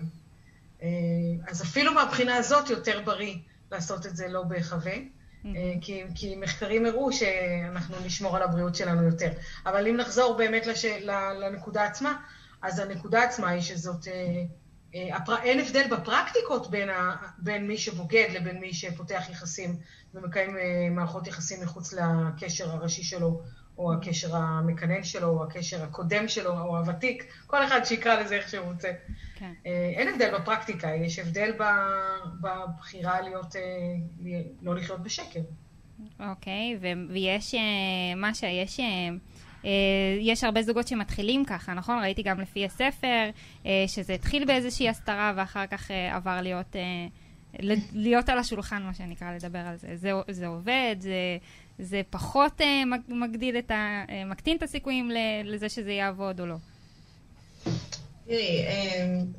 אז 1.48 1.62
אפילו 1.62 1.94
מהבחינה 1.94 2.36
הזאת 2.36 2.70
יותר 2.70 3.02
בריא 3.06 3.36
לעשות 3.72 4.06
את 4.06 4.16
זה 4.16 4.28
לא 4.28 4.44
בהיחווה, 4.44 4.94
mm-hmm. 4.94 5.48
כי, 5.82 6.04
כי 6.16 6.36
מחקרים 6.36 6.86
הראו 6.86 7.14
שאנחנו 7.14 7.96
נשמור 8.06 8.36
על 8.36 8.44
הבריאות 8.44 8.76
שלנו 8.76 9.04
יותר. 9.04 9.32
אבל 9.66 9.88
אם 9.88 9.98
נחזור 9.98 10.38
באמת 10.38 10.68
לש, 10.68 10.86
לנקודה 11.40 11.84
עצמה, 11.84 12.18
אז 12.62 12.80
הנקודה 12.80 13.24
עצמה 13.24 13.50
היא 13.50 13.62
שזאת, 13.62 14.08
אה, 14.08 14.44
אה, 14.96 15.44
אין 15.44 15.60
הבדל 15.60 15.88
בפרקטיקות 15.92 16.72
בין, 16.72 16.90
ה, 16.90 17.16
בין 17.38 17.68
מי 17.68 17.78
שבוגד 17.78 18.28
לבין 18.34 18.60
מי 18.60 18.74
שפותח 18.74 19.24
יחסים 19.30 19.76
ומקיים 20.14 20.58
אה, 20.58 20.90
מערכות 20.92 21.28
יחסים 21.28 21.64
מחוץ 21.64 21.94
לקשר 21.94 22.70
הראשי 22.70 23.04
שלו, 23.04 23.42
או 23.78 23.94
הקשר 23.94 24.36
המקנן 24.36 25.04
שלו, 25.04 25.28
או 25.28 25.44
הקשר 25.44 25.84
הקודם 25.84 26.28
שלו, 26.28 26.60
או 26.60 26.78
הוותיק, 26.78 27.24
כל 27.48 27.64
אחד 27.64 27.84
שיקרא 27.84 28.22
לזה 28.22 28.36
איך 28.36 28.50
שהוא 28.50 28.66
רוצה. 28.66 28.92
כן. 29.36 29.54
אין 29.96 30.08
הבדל 30.14 30.38
בפרקטיקה, 30.40 30.88
יש 30.96 31.20
הבדל 31.20 31.52
בבחירה 32.42 33.22
להיות, 33.22 33.56
לא 34.62 34.76
לחיות 34.76 35.04
בשקר. 35.04 35.42
אוקיי, 36.20 36.78
ויש 37.10 37.56
מה 38.16 38.34
שיש... 38.34 38.80
אה, 39.66 39.70
יש 40.20 40.44
הרבה 40.44 40.62
זוגות 40.62 40.88
שמתחילים 40.88 41.46
ככה, 41.46 41.74
נכון? 41.74 42.00
ראיתי 42.00 42.24
גם 42.24 42.40
לפי 42.40 42.66
הספר, 42.66 43.30
אה, 43.66 43.84
שזה 43.88 44.14
התחיל 44.14 44.46
באיזושהי 44.46 44.90
הסתרה 44.90 45.34
ואחר 45.36 45.68
כך 45.68 45.92
אה, 45.92 46.16
עבר 46.16 46.42
להיות, 46.42 46.76
להיות 47.94 48.30
על 48.30 48.40
השולחן, 48.40 48.84
מה 48.84 48.94
שנקרא, 48.94 49.36
לדבר 49.36 49.60
על 49.60 49.76
זה. 49.76 49.88
זה, 49.96 50.12
זה 50.30 50.48
עובד, 50.48 50.96
זה, 51.00 51.38
זה 51.80 52.02
פחות 52.10 52.62
מגדיל 53.08 53.58
את 53.58 53.72
ה... 53.72 54.04
מקטין 54.26 54.58
את 54.58 54.64
הסיכויים 54.64 55.12
לזה 55.44 55.70
שזה 55.70 55.92
יעבוד 55.92 56.40
או 56.40 56.46
לא. 56.46 56.56
תראי, 58.28 58.66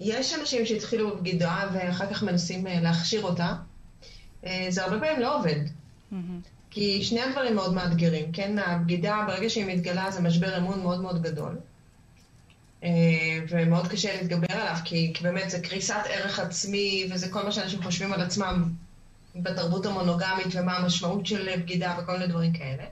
יש 0.01 0.35
אנשים 0.35 0.67
שהתחילו 0.67 1.17
בבגידה 1.17 1.69
ואחר 1.73 2.07
כך 2.07 2.23
מנסים 2.23 2.67
להכשיר 2.67 3.23
אותה. 3.23 3.55
זה 4.69 4.85
הרבה 4.85 5.01
פעמים 5.01 5.21
לא 5.21 5.39
עובד. 5.39 5.61
Mm-hmm. 6.13 6.15
כי 6.71 7.05
שני 7.05 7.21
הדברים 7.21 7.55
מאוד 7.55 7.75
מאתגרים, 7.75 8.33
כן? 8.33 8.59
הבגידה, 8.59 9.25
ברגע 9.27 9.51
שהיא 9.51 9.67
מתגלה, 9.67 10.11
זה 10.11 10.21
משבר 10.21 10.59
אמון 10.59 10.81
מאוד 10.83 11.01
מאוד 11.01 11.23
גדול. 11.23 11.59
אה, 12.85 12.91
ומאוד 13.49 13.89
קשה 13.89 14.17
להתגבר 14.17 14.47
עליו, 14.55 14.77
כי, 14.85 15.11
כי 15.15 15.25
באמת 15.25 15.51
זה 15.51 15.61
קריסת 15.61 16.03
ערך 16.11 16.39
עצמי, 16.39 17.09
וזה 17.11 17.29
כל 17.29 17.43
מה 17.43 17.53
שאנשים 17.53 17.83
חושבים 17.83 18.13
על 18.13 18.21
עצמם 18.21 18.73
בתרבות 19.43 19.87
המונוגמית, 19.87 20.47
ומה 20.53 20.77
המשמעות 20.77 21.27
של 21.27 21.57
בגידה 21.57 21.97
וכל 21.99 22.13
מיני 22.13 22.27
דברים 22.27 22.53
כאלה. 22.53 22.85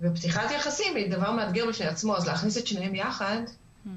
ופתיחת 0.00 0.50
יחסים 0.50 0.96
היא 0.96 1.10
דבר 1.10 1.32
מאתגר 1.32 1.68
בפני 1.68 1.86
עצמו, 1.86 2.16
אז 2.16 2.26
להכניס 2.26 2.58
את 2.58 2.66
שניהם 2.66 2.94
יחד, 2.94 3.36
mm-hmm. 3.46 3.90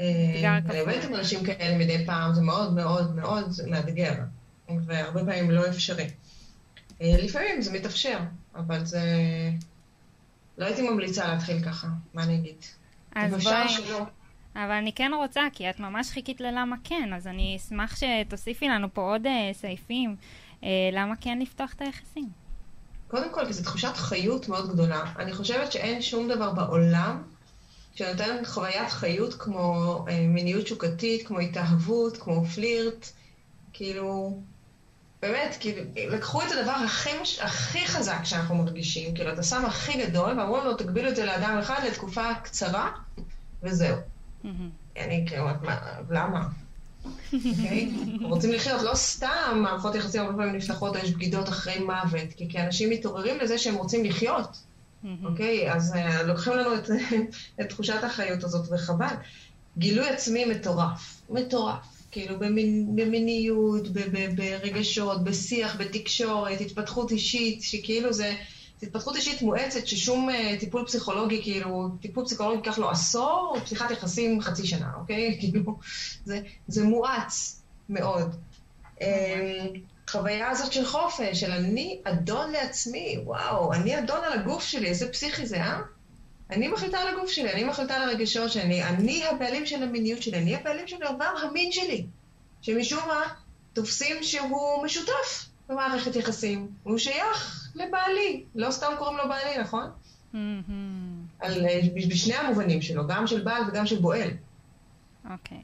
אה, 0.00 0.58
אני 0.58 0.80
עובדת 0.80 1.04
עם 1.04 1.14
אנשים 1.14 1.44
כאלה 1.44 1.78
מדי 1.78 2.06
פעם, 2.06 2.34
זה 2.34 2.42
מאוד 2.42 2.74
מאוד 2.74 3.16
מאוד 3.16 3.50
מאתגר, 3.66 4.14
והרבה 4.86 5.24
פעמים 5.24 5.50
לא 5.50 5.68
אפשרי. 5.68 6.10
אה, 7.00 7.14
לפעמים 7.22 7.62
זה 7.62 7.72
מתאפשר, 7.72 8.18
אבל 8.56 8.84
זה... 8.84 9.00
לא 10.58 10.64
הייתי 10.64 10.82
ממליצה 10.82 11.26
להתחיל 11.26 11.62
ככה, 11.64 11.88
מה 12.14 12.22
אני 12.22 12.34
אגיד? 12.34 12.56
אז 13.14 13.44
בואי... 13.44 14.06
אבל 14.54 14.72
אני 14.72 14.92
כן 14.92 15.10
רוצה, 15.16 15.42
כי 15.52 15.70
את 15.70 15.80
ממש 15.80 16.10
חיכית 16.10 16.40
ללמה 16.40 16.76
כן, 16.84 17.10
אז 17.16 17.26
אני 17.26 17.56
אשמח 17.56 17.96
שתוסיפי 17.96 18.68
לנו 18.68 18.94
פה 18.94 19.02
עוד 19.02 19.26
uh, 19.26 19.30
סעיפים. 19.52 20.16
Uh, 20.62 20.66
למה 20.92 21.14
כן 21.20 21.38
לפתוח 21.38 21.72
את 21.72 21.80
היחסים? 21.80 22.28
קודם 23.08 23.32
כל, 23.32 23.46
כי 23.46 23.52
זו 23.52 23.62
תחושת 23.62 23.96
חיות 23.96 24.48
מאוד 24.48 24.72
גדולה. 24.72 25.12
אני 25.18 25.32
חושבת 25.32 25.72
שאין 25.72 26.02
שום 26.02 26.28
דבר 26.28 26.52
בעולם 26.52 27.22
שנותן 27.94 28.44
חוויית 28.44 28.90
חיות 28.90 29.34
כמו 29.34 30.04
uh, 30.08 30.10
מיניות 30.28 30.66
שוקתית, 30.66 31.26
כמו 31.26 31.38
התאהבות, 31.38 32.16
כמו 32.16 32.44
פלירט. 32.44 33.08
כאילו, 33.72 34.40
באמת, 35.22 35.56
כאילו, 35.60 35.82
לקחו 35.96 36.42
את 36.42 36.46
הדבר 36.52 36.72
הכי, 36.72 37.10
הכי 37.40 37.86
חזק 37.86 38.24
שאנחנו 38.24 38.54
מרגישים, 38.54 39.14
כאילו, 39.14 39.32
את 39.32 39.38
הסם 39.38 39.64
הכי 39.64 40.06
גדול, 40.06 40.38
ואמרו 40.38 40.56
לנו, 40.56 40.74
תגבילו 40.74 41.08
את 41.08 41.16
זה 41.16 41.24
לאדם 41.24 41.58
אחד 41.58 41.80
לתקופה 41.86 42.34
קצרה, 42.42 42.90
וזהו. 43.62 43.96
אני 44.96 45.24
כאילו, 45.28 45.48
למה? 46.10 46.48
אוקיי? 47.32 47.90
רוצים 48.22 48.52
לחיות, 48.52 48.82
לא 48.82 48.94
סתם 48.94 49.58
מערכות 49.62 49.94
יחסים 49.94 50.22
הרבה 50.22 50.36
פעמים 50.36 50.56
נפתחות 50.56 50.96
או 50.96 51.00
יש 51.00 51.10
בגידות 51.10 51.48
אחרי 51.48 51.78
מוות, 51.78 52.32
כי 52.48 52.60
אנשים 52.60 52.90
מתעוררים 52.90 53.38
לזה 53.38 53.58
שהם 53.58 53.74
רוצים 53.74 54.04
לחיות, 54.04 54.56
אוקיי? 55.24 55.72
אז 55.72 55.94
uh, 55.94 56.22
לוקחים 56.22 56.52
לנו 56.52 56.74
את, 56.74 56.90
את 57.60 57.68
תחושת 57.68 58.04
החיות 58.04 58.44
הזאת, 58.44 58.68
וחבל. 58.72 59.14
גילוי 59.78 60.08
עצמי 60.08 60.44
מטורף, 60.44 61.22
מטורף. 61.30 61.96
כאילו 62.10 62.38
במין, 62.38 62.96
במיניות, 62.96 63.88
ב, 63.88 63.98
ב, 63.98 64.36
ברגשות, 64.36 65.24
בשיח, 65.24 65.76
בתקשורת, 65.76 66.60
התפתחות 66.60 67.10
אישית, 67.10 67.62
שכאילו 67.62 68.12
זה... 68.12 68.34
זו 68.80 68.86
התפתחות 68.86 69.16
אישית 69.16 69.42
מואצת 69.42 69.86
ששום 69.86 70.28
uh, 70.30 70.60
טיפול 70.60 70.86
פסיכולוגי, 70.86 71.42
כאילו, 71.42 71.88
טיפול 72.00 72.24
פסיכולוגי 72.24 72.56
ייקח 72.56 72.78
לו 72.78 72.90
עשור, 72.90 73.52
או 73.54 73.60
פתיחת 73.60 73.90
יחסים 73.90 74.40
חצי 74.40 74.66
שנה, 74.66 74.90
אוקיי? 74.96 75.36
כאילו, 75.40 75.78
זה, 76.24 76.40
זה 76.68 76.84
מואץ 76.84 77.62
מאוד. 77.88 78.34
Uh, 78.98 79.02
חוויה 80.10 80.50
הזאת 80.50 80.72
של 80.72 80.84
חופש, 80.84 81.40
של 81.40 81.50
אני 81.50 82.00
אדון 82.04 82.50
לעצמי, 82.50 83.18
וואו, 83.24 83.72
אני 83.72 83.98
אדון 83.98 84.24
על 84.24 84.32
הגוף 84.32 84.64
שלי, 84.64 84.88
איזה 84.88 85.12
פסיכי 85.12 85.46
זה, 85.46 85.56
אה? 85.56 85.80
אני 86.50 86.68
מחליטה 86.68 86.98
על 86.98 87.08
הגוף 87.08 87.30
שלי, 87.30 87.52
אני 87.52 87.64
מחליטה 87.64 87.94
על 87.94 88.08
הרגשות 88.08 88.52
שלי, 88.52 88.82
אני 88.82 89.26
הבעלים 89.26 89.66
של 89.66 89.82
המיניות 89.82 90.22
שלי, 90.22 90.38
אני 90.38 90.56
הבעלים 90.56 90.88
של 90.88 90.96
דבר 91.14 91.32
המין 91.42 91.72
שלי, 91.72 92.06
שמשום 92.62 93.08
מה 93.08 93.22
תופסים 93.72 94.22
שהוא 94.22 94.84
משותף 94.84 95.48
במערכת 95.68 96.16
יחסים, 96.16 96.68
הוא 96.82 96.98
שייך 96.98 97.65
לבעלי, 97.76 98.44
לא 98.54 98.70
סתם 98.70 98.92
קוראים 98.98 99.16
לו 99.16 99.28
בעלי, 99.28 99.58
נכון? 99.58 99.90
על, 101.40 101.66
אה, 101.66 101.80
בשני 102.08 102.34
המובנים 102.34 102.82
שלו, 102.82 103.06
גם 103.06 103.26
של 103.26 103.42
בעל 103.42 103.62
וגם 103.68 103.86
של 103.86 104.00
בועל. 104.00 104.30
אוקיי. 105.30 105.62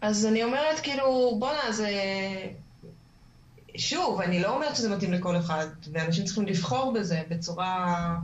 אז 0.00 0.26
אני 0.26 0.44
אומרת, 0.44 0.80
כאילו, 0.80 1.36
בואנה, 1.38 1.72
זה... 1.72 1.90
שוב, 3.76 4.20
אני 4.20 4.42
לא 4.42 4.54
אומרת 4.54 4.76
שזה 4.76 4.96
מתאים 4.96 5.12
לכל 5.12 5.36
אחד, 5.36 5.66
ואנשים 5.92 6.24
צריכים 6.24 6.46
לבחור 6.46 6.92
בזה 6.92 7.22
בצורה 7.28 8.16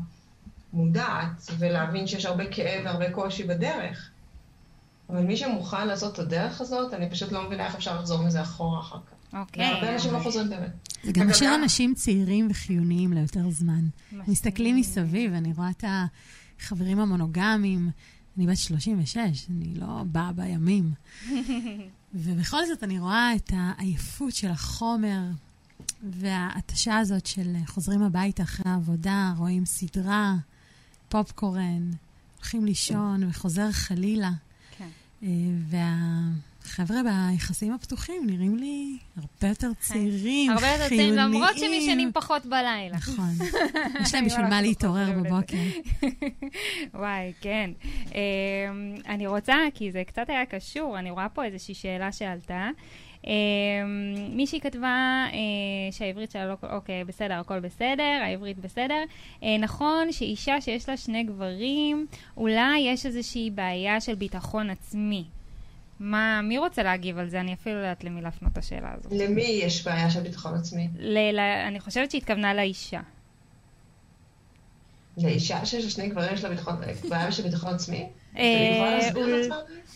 מודעת, 0.72 1.50
ולהבין 1.58 2.06
שיש 2.06 2.24
הרבה 2.24 2.44
כאב 2.50 2.84
והרבה 2.84 3.10
קושי 3.10 3.44
בדרך. 3.44 4.10
אבל 5.10 5.20
מי 5.20 5.36
שמוכן 5.36 5.86
לעשות 5.86 6.14
את 6.14 6.18
הדרך 6.18 6.60
הזאת, 6.60 6.94
אני 6.94 7.10
פשוט 7.10 7.32
לא 7.32 7.42
מבינה 7.42 7.66
איך 7.66 7.74
אפשר 7.74 7.96
לחזור 7.96 8.22
מזה 8.22 8.42
אחורה 8.42 8.80
אחר 8.80 8.98
כך. 8.98 9.15
אוקיי. 9.32 9.64
הרבה 9.64 9.94
אנשים 9.94 10.12
לא 10.12 10.18
חוזרים 10.18 10.50
באמת. 10.50 10.70
זה 11.04 11.12
גם 11.12 11.28
משאיר 11.28 11.54
אנשים 11.54 11.94
צעירים 11.94 12.48
וחיוניים 12.50 13.12
ליותר 13.12 13.50
זמן. 13.50 13.84
מסתכלים 14.12 14.76
מסביב, 14.76 15.32
אני 15.32 15.52
רואה 15.56 15.70
את 15.70 15.84
החברים 16.58 16.98
המונוגמים, 16.98 17.90
אני 18.36 18.46
בת 18.46 18.56
36, 18.56 19.16
אני 19.50 19.74
לא 19.74 20.02
באה 20.06 20.32
בימים. 20.32 20.92
ובכל 22.14 22.66
זאת 22.66 22.84
אני 22.84 22.98
רואה 22.98 23.34
את 23.36 23.52
העייפות 23.54 24.34
של 24.34 24.50
החומר 24.50 25.20
וההתשה 26.02 26.98
הזאת 26.98 27.26
של 27.26 27.56
חוזרים 27.66 28.02
הביתה 28.02 28.42
אחרי 28.42 28.72
העבודה, 28.72 29.34
רואים 29.36 29.66
סדרה, 29.66 30.34
פופקורן, 31.08 31.90
הולכים 32.36 32.64
לישון 32.64 33.24
וחוזר 33.24 33.72
חלילה. 33.72 34.30
כן. 34.78 34.88
אה, 35.22 35.28
והחבר'ה 36.66 37.00
ביחסים 37.02 37.72
הפתוחים 37.72 38.26
נראים 38.26 38.56
לי 38.56 38.98
הרבה 39.16 39.48
יותר 39.48 39.70
צעירים, 39.80 40.50
הרבה 40.50 40.66
יותר 40.66 40.88
צעירים, 40.88 41.14
למרות 41.14 41.58
שהם 41.58 41.72
ישנים 41.72 42.12
פחות 42.12 42.46
בלילה. 42.46 42.96
נכון. 42.96 43.30
יש 44.02 44.14
להם 44.14 44.24
בשביל 44.24 44.46
מה 44.46 44.62
להתעורר 44.62 45.12
בבוקר. 45.12 45.56
וואי, 46.94 47.32
כן. 47.40 47.70
אה, 48.14 48.20
אני 49.08 49.26
רוצה, 49.26 49.54
כי 49.74 49.92
זה 49.92 50.02
קצת 50.06 50.30
היה 50.30 50.46
קשור, 50.46 50.98
אני 50.98 51.10
רואה 51.10 51.28
פה 51.28 51.44
איזושהי 51.44 51.74
שאלה 51.74 52.12
שעלתה. 52.12 52.70
אמ, 53.26 53.32
מישהי 54.36 54.60
כתבה 54.60 55.26
אה, 55.32 55.92
שהעברית 55.92 56.30
שלה 56.30 56.46
לא... 56.46 56.56
אוקיי, 56.70 57.04
בסדר, 57.04 57.34
הכל 57.34 57.60
בסדר, 57.60 58.18
העברית 58.22 58.58
בסדר. 58.58 59.02
אה, 59.42 59.58
נכון 59.58 60.12
שאישה 60.12 60.60
שיש 60.60 60.88
לה 60.88 60.96
שני 60.96 61.22
גברים, 61.24 62.06
אולי 62.36 62.78
יש 62.78 63.06
איזושהי 63.06 63.50
בעיה 63.50 64.00
של 64.00 64.14
ביטחון 64.14 64.70
עצמי. 64.70 65.24
מה, 66.00 66.40
מי 66.42 66.58
רוצה 66.58 66.82
להגיב 66.82 67.18
על 67.18 67.28
זה? 67.28 67.40
אני 67.40 67.54
אפילו 67.54 67.74
לא 67.76 67.80
יודעת 67.80 68.04
למי 68.04 68.22
להפנות 68.22 68.52
את 68.52 68.58
השאלה 68.58 68.94
הזאת. 68.98 69.12
למי 69.12 69.42
יש 69.62 69.84
בעיה 69.84 70.10
של 70.10 70.20
ביטחון 70.20 70.54
עצמי? 70.54 70.88
ל- 70.98 71.32
ל- 71.36 71.64
אני 71.68 71.80
חושבת 71.80 72.10
שהיא 72.10 72.20
התכוונה 72.20 72.54
לאישה. 72.54 73.00
לאישה 75.18 75.66
שיש 75.66 75.84
לה 75.84 75.90
שני 75.90 76.08
גברים 76.08 76.34
יש 76.34 76.44
לה 76.44 76.50
בעיה 77.08 77.32
של 77.32 77.42
ביטחון 77.42 77.74
עצמי? 77.74 78.08
אה, 78.38 79.08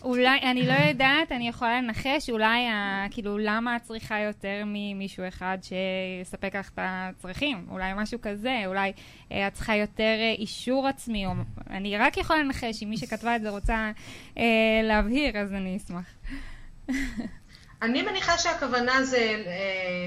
אולי, 0.03 0.39
אני 0.51 0.67
לא 0.67 0.73
יודעת, 0.73 1.33
אני 1.33 1.49
יכולה 1.49 1.81
לנחש, 1.81 2.31
אולי, 2.31 2.67
כאילו, 3.11 3.39
למה 3.39 3.77
את 3.77 3.83
צריכה 3.83 4.19
יותר 4.21 4.63
ממישהו 4.67 5.29
אחד 5.29 5.59
שיספק 5.63 6.57
לך 6.57 6.71
את 6.75 6.79
הצרכים? 6.83 7.67
אולי 7.71 7.93
משהו 7.97 8.21
כזה, 8.23 8.63
אולי 8.67 8.93
אה, 9.33 9.47
את 9.47 9.55
צריכה 9.55 9.77
יותר 9.77 10.17
אה, 10.21 10.35
אישור 10.39 10.89
עצמי, 10.89 11.27
או... 11.27 11.33
אני 11.71 11.99
רק 11.99 12.17
יכולה 12.17 12.43
לנחש, 12.43 12.83
אם 12.83 12.91
מי 12.91 12.97
שכתבה 12.97 13.37
את 13.37 13.43
זה 13.43 13.51
רוצה 13.51 13.91
להבהיר, 14.83 15.39
אז 15.39 15.53
אני 15.53 15.77
אשמח. 15.77 16.07
אני 17.83 18.03
מניחה 18.03 18.39
שהכוונה 18.39 19.05
זה, 19.05 19.43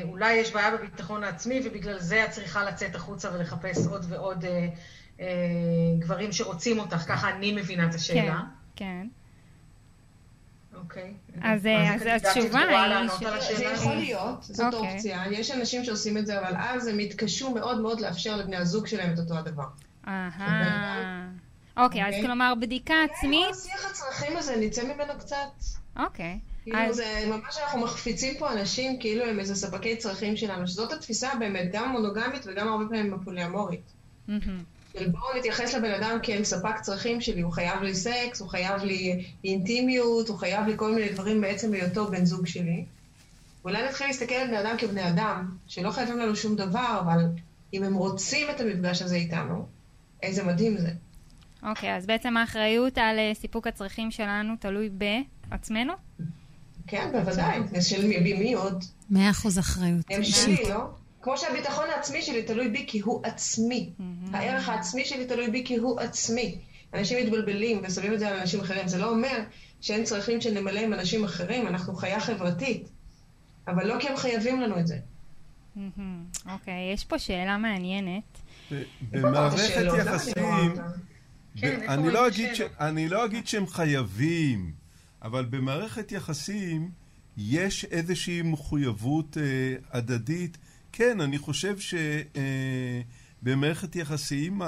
אולי 0.04 0.34
יש 0.34 0.52
בעיה 0.52 0.72
בביטחון 0.72 1.24
העצמי, 1.24 1.62
ובגלל 1.64 2.00
זה 2.00 2.26
את 2.26 2.30
צריכה 2.30 2.64
לצאת 2.64 2.96
החוצה 2.96 3.30
ולחפש 3.34 3.78
עוד 3.90 4.06
ועוד 4.10 4.46
גברים 6.00 6.32
שרוצים 6.32 6.80
אותך, 6.80 6.98
ככה 6.98 7.30
אני 7.30 7.54
מבינה 7.54 7.90
את 7.90 7.94
השאלה. 7.94 8.42
כן, 8.76 8.86
כן. 8.86 9.08
אוקיי. 10.78 11.14
אז 11.42 11.68
התשובה 12.12 12.60
היא... 12.60 13.10
זה 13.58 13.64
יכול 13.64 13.96
להיות, 13.96 14.44
זאת 14.44 14.74
אוקיי. 14.74 14.94
אופציה. 14.94 15.24
יש 15.32 15.52
אנשים 15.52 15.84
שעושים 15.84 16.18
את 16.18 16.26
זה, 16.26 16.40
אבל 16.40 16.56
אז 16.58 16.88
הם 16.88 17.00
יתקשו 17.00 17.54
מאוד 17.54 17.80
מאוד 17.80 18.02
לאפשר 18.02 18.36
לבני 18.36 18.56
הזוג 18.56 18.88
שלהם 18.88 19.14
את 19.14 19.20
אותו 19.20 19.38
הדבר. 19.38 19.66
אהה. 20.08 21.30
אוקיי, 21.78 22.02
אז 22.02 22.08
אוקיי? 22.08 22.26
כלומר, 22.26 22.54
בדיקה 22.62 22.94
עצמית... 23.12 23.56
שיח 23.64 23.86
הצרכים 23.92 24.38
הזה, 24.38 24.56
נצא 24.60 24.84
ממנו 24.84 25.14
קצת. 25.20 25.36
אוקיי. 26.00 26.40
כאילו 26.64 26.94
זה 26.94 27.26
ממש 27.28 27.58
אנחנו 27.64 27.80
מחפיצים 27.80 28.38
פה 28.40 28.54
אנשים 28.54 29.00
כאילו 29.00 29.26
הם 29.26 29.40
איזה 29.40 29.56
ספקי 29.56 29.98
צרכים 29.98 30.38
שלנו, 30.38 30.68
שזאת 30.68 30.94
התפיסה 30.94 31.30
באמת, 31.40 31.70
גם 31.72 31.92
מונוגמית 31.92 32.42
וגם 32.46 32.68
הרבה 32.68 32.86
פעמים 32.90 33.14
הפוליאמורית. 33.14 33.94
של 34.94 35.10
בואו 35.10 35.38
נתייחס 35.38 35.74
לבן 35.74 35.92
אדם 35.92 36.18
כאל 36.24 36.44
ספק 36.44 36.80
צרכים 36.82 37.22
שלי, 37.22 37.42
הוא 37.42 37.52
חייב 37.52 37.82
לי 37.82 37.96
סקס, 37.96 38.42
הוא 38.42 38.50
חייב 38.50 38.84
לי 38.84 39.26
אינטימיות, 39.44 40.28
הוא 40.28 40.38
חייב 40.38 40.68
לי 40.68 40.74
כל 40.76 40.96
מיני 40.96 41.10
דברים 41.10 41.42
בעצם 41.42 41.74
היותו 41.74 42.12
בן 42.12 42.26
זוג 42.26 42.48
שלי. 42.48 42.86
אולי 43.66 43.88
נתחיל 43.88 44.08
להסתכל 44.08 44.36
על 44.36 44.48
בני 44.48 44.60
אדם 44.60 44.76
כבני 44.78 45.10
אדם, 45.10 45.50
שלא 45.68 45.92
חייבים 45.92 46.18
לנו 46.18 46.36
שום 46.36 46.56
דבר, 46.56 47.00
אבל 47.02 47.26
אם 47.74 47.84
הם 47.84 47.94
רוצים 47.94 48.50
את 48.50 48.60
המפגש 48.60 49.02
הזה 49.02 49.16
איתנו, 49.16 49.68
איזה 50.24 50.44
מדהים 50.44 50.78
זה. 50.78 50.90
אוקיי, 51.64 51.94
okay, 51.94 51.98
אז 51.98 52.06
בעצם 52.06 52.38
האחריות 52.38 52.98
על 52.98 53.20
אה, 53.20 53.32
סיפוק 53.34 53.68
הצרכים 53.68 54.12
שלנו 54.12 54.54
תלוי 54.60 54.90
בעצמנו? 55.50 55.94
כן, 56.88 57.10
בוודאי. 57.12 57.60
של 57.82 58.08
מי, 58.08 58.34
מי 58.34 58.54
עוד? 58.54 58.84
מאה 59.10 59.30
אחוז 59.30 59.60
אחריות. 59.60 60.06
הם 60.10 60.24
שלי, 60.24 60.70
לא? 60.70 60.90
כמו 61.24 61.38
שהביטחון 61.38 61.86
העצמי 61.90 62.22
שלי 62.22 62.44
תלוי 62.44 62.70
בי 62.70 62.86
כי 62.88 63.00
הוא 63.00 63.26
עצמי. 63.26 63.90
Mm-hmm. 64.00 64.04
הערך 64.38 64.70
העצמי 64.70 65.06
שלי 65.06 65.26
תלוי 65.26 65.52
בי 65.52 65.64
כי 65.66 65.76
הוא 65.76 66.00
עצמי. 66.00 66.58
אנשים 66.94 67.26
מתבלבלים 67.26 67.82
ושמים 67.84 68.14
את 68.14 68.20
זה 68.20 68.28
על 68.28 68.40
אנשים 68.40 68.60
אחרים. 68.60 68.88
זה 68.88 68.98
לא 68.98 69.10
אומר 69.10 69.40
שאין 69.82 70.04
צרכים 70.04 70.42
שנמלא 70.42 70.80
עם 70.80 70.94
אנשים 70.94 71.24
אחרים, 71.24 71.68
אנחנו 71.68 71.96
חיה 71.96 72.20
חברתית. 72.20 72.90
אבל 73.68 73.88
לא 73.88 74.00
כי 74.00 74.10
הם 74.10 74.18
חייבים 74.18 74.62
לנו 74.62 74.80
את 74.80 74.88
זה. 74.88 74.98
אוקיי, 76.50 76.94
יש 76.94 77.06
פה 77.06 77.20
שאלה 77.20 77.58
מעניינת. 77.58 78.42
במערכת 79.12 79.86
יחסים, 79.98 80.74
כן, 81.58 81.80
לא 81.88 82.28
אני 82.80 83.10
לא 83.10 83.26
אגיד 83.26 83.48
שהם 83.48 83.68
חייבים, 83.68 84.72
אבל 85.22 85.46
במערכת 85.46 86.12
יחסים 86.12 86.92
יש 87.38 87.86
איזושהי 87.86 88.42
מחויבות 88.42 89.38
אה, 89.38 89.76
הדדית 89.92 90.58
כן, 90.94 91.22
אני 91.22 91.38
חושב 91.38 91.76
שבמערכת 93.42 93.96
יחסים 93.96 94.62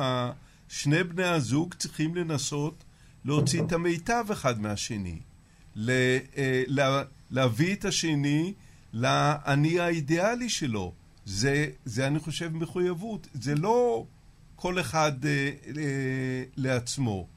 שני 0.69 1.03
בני 1.03 1.23
הזוג 1.23 1.73
צריכים 1.73 2.15
לנסות 2.15 2.83
להוציא 3.25 3.61
את 3.61 3.71
המיטב 3.71 4.25
אחד 4.31 4.61
מהשני. 4.61 5.19
אה, 5.77 6.63
להביא 7.31 7.73
את 7.73 7.85
השני 7.85 8.53
לאני 8.93 9.79
האידיאלי 9.79 10.49
שלו. 10.49 10.93
זה, 11.25 11.67
זה 11.85 12.07
אני 12.07 12.19
חושב 12.19 12.53
מחויבות. 12.53 13.27
זה 13.33 13.55
לא 13.55 14.05
כל 14.55 14.79
אחד 14.79 15.25
אה, 15.25 15.51
אה, 15.77 16.43
לעצמו. 16.55 17.27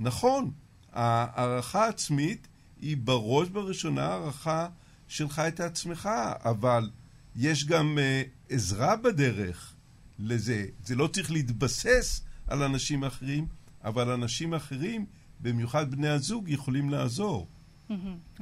נכון, 0.00 0.50
הערכה 0.92 1.88
עצמית 1.88 2.48
היא 2.80 2.96
בראש 2.96 3.48
ובראשונה 3.48 4.06
הערכה 4.06 4.68
שלך 5.08 5.38
את 5.48 5.60
עצמך, 5.60 6.08
אבל 6.44 6.90
יש 7.36 7.66
גם 7.66 7.98
uh, 7.98 8.52
עזרה 8.54 8.96
בדרך 8.96 9.74
לזה. 10.18 10.66
זה 10.84 10.94
לא 10.94 11.06
צריך 11.06 11.30
להתבסס 11.30 12.20
על 12.46 12.62
אנשים 12.62 13.04
אחרים, 13.04 13.46
אבל 13.84 14.10
אנשים 14.10 14.54
אחרים, 14.54 15.06
במיוחד 15.40 15.90
בני 15.90 16.08
הזוג, 16.08 16.48
יכולים 16.48 16.90
לעזור. 16.90 17.48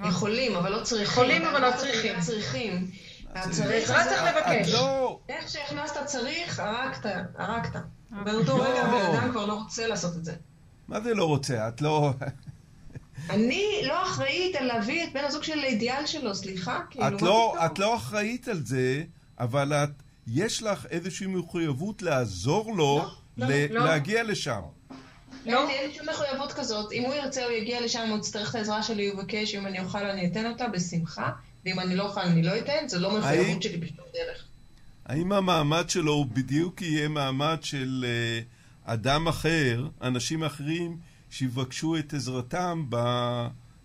יכולים, 0.04 0.56
אבל 0.56 0.72
לא 0.72 0.82
צריכים. 0.82 1.06
יכולים, 1.06 1.42
אבל 1.42 1.70
לא 1.70 1.76
צריכים. 1.76 2.20
צריכים. 2.20 2.90
צריך 3.50 3.90
לבקש. 3.90 4.72
לא... 4.72 5.20
איך 5.28 5.48
שהכנסת 5.48 5.96
צריך, 6.04 6.60
הרגת, 6.60 7.06
הרגת. 7.34 7.80
באותו 8.24 8.56
רגע 8.56 8.82
הבן 8.82 9.16
אדם 9.16 9.30
כבר 9.30 9.46
לא 9.46 9.54
רוצה 9.54 9.86
לעשות 9.86 10.16
את 10.16 10.24
זה. 10.24 10.34
מה 10.88 11.00
זה 11.00 11.14
לא 11.14 11.24
רוצה? 11.24 11.68
את 11.68 11.82
לא... 11.82 12.12
אני 13.30 13.64
לא 13.84 14.02
אחראית 14.02 14.56
על 14.56 14.66
להביא 14.66 15.04
את 15.04 15.12
בן 15.12 15.24
הזוג 15.24 15.42
שלי 15.42 15.62
לאידיאל 15.62 16.06
שלו, 16.06 16.34
סליחה, 16.34 16.80
כאילו, 16.90 17.08
את 17.08 17.22
לא, 17.22 17.54
את 17.66 17.78
לא 17.78 17.96
אחראית 17.96 18.48
על 18.48 18.66
זה, 18.66 19.02
אבל 19.38 19.72
את, 19.72 19.90
יש 20.26 20.62
לך 20.62 20.86
איזושהי 20.90 21.26
מחויבות 21.26 22.02
לעזור 22.02 22.76
לו 22.76 23.06
לא, 23.36 23.46
ל- 23.46 23.72
לא. 23.74 23.84
להגיע 23.84 24.22
לשם. 24.22 24.60
לא. 25.46 25.68
אין 25.70 25.90
לי 25.90 25.94
שום 25.96 26.08
מחויבות 26.08 26.52
כזאת. 26.52 26.92
אם 26.92 27.02
הוא 27.02 27.14
ירצה, 27.14 27.44
הוא 27.44 27.52
יגיע 27.52 27.80
לשם, 27.80 28.08
הוא 28.10 28.18
יצטרך 28.18 28.50
את 28.50 28.54
העזרה 28.54 28.82
שלי, 28.82 29.08
הוא 29.08 29.20
יבקש, 29.20 29.54
אם 29.54 29.66
אני 29.66 29.80
אוכל, 29.80 29.98
אני 30.06 30.26
אתן 30.26 30.46
אותה 30.46 30.68
בשמחה, 30.68 31.30
ואם 31.64 31.80
אני 31.80 31.96
לא 31.96 32.02
אוכל, 32.06 32.20
אני 32.20 32.42
לא 32.42 32.58
אתן, 32.58 32.88
זה 32.88 32.98
לא 32.98 33.18
מחויבות 33.18 33.62
שלי 33.62 33.76
בשום 33.76 34.04
דרך. 34.14 34.44
האם 35.06 35.32
המעמד 35.32 35.90
שלו 35.90 36.12
הוא 36.12 36.26
בדיוק 36.26 36.82
יהיה 36.82 37.08
מעמד 37.08 37.58
של 37.62 38.04
אה, 38.08 38.40
אדם 38.94 39.28
אחר, 39.28 39.86
אנשים 40.02 40.44
אחרים 40.44 40.96
שיבקשו 41.34 41.96
את 41.96 42.14
עזרתם. 42.14 42.86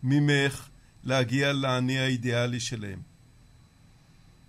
ממך 0.03 0.67
להגיע 1.03 1.53
לאני 1.53 1.99
האידיאלי 1.99 2.59
שלהם? 2.59 2.99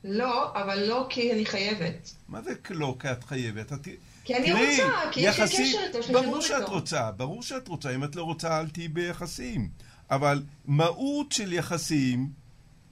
לא, 0.05 0.53
אבל 0.63 0.79
לא 0.89 1.07
כי 1.11 1.33
אני 1.33 1.47
חייבת. 1.47 2.11
מה 2.29 2.43
זה 2.43 2.51
לא 2.71 2.97
כי 3.01 3.13
את 3.13 3.25
חייבת? 3.25 3.73
את... 3.73 3.89
כי 4.25 4.37
אני 4.37 4.47
תראי, 4.47 4.83
רוצה, 4.83 4.93
כי 5.13 5.21
יש 5.21 5.41
לי 5.41 5.47
קשר 5.47 5.59
איתו, 5.87 5.99
יש 5.99 6.09
לי 6.09 6.15
ברור 6.15 6.41
שאת 6.41 6.61
איתו. 6.61 6.73
רוצה, 6.73 7.11
ברור 7.11 7.43
שאת 7.43 7.69
רוצה. 7.69 7.95
אם 7.95 8.05
את 8.05 8.17
לא 8.17 8.23
רוצה, 8.23 8.61
אל 8.61 8.69
תהיי 8.69 8.89
ביחסים. 8.89 9.69
אבל 10.11 10.43
מהות 10.65 11.33
של 11.33 11.53
יחסים 11.53 12.31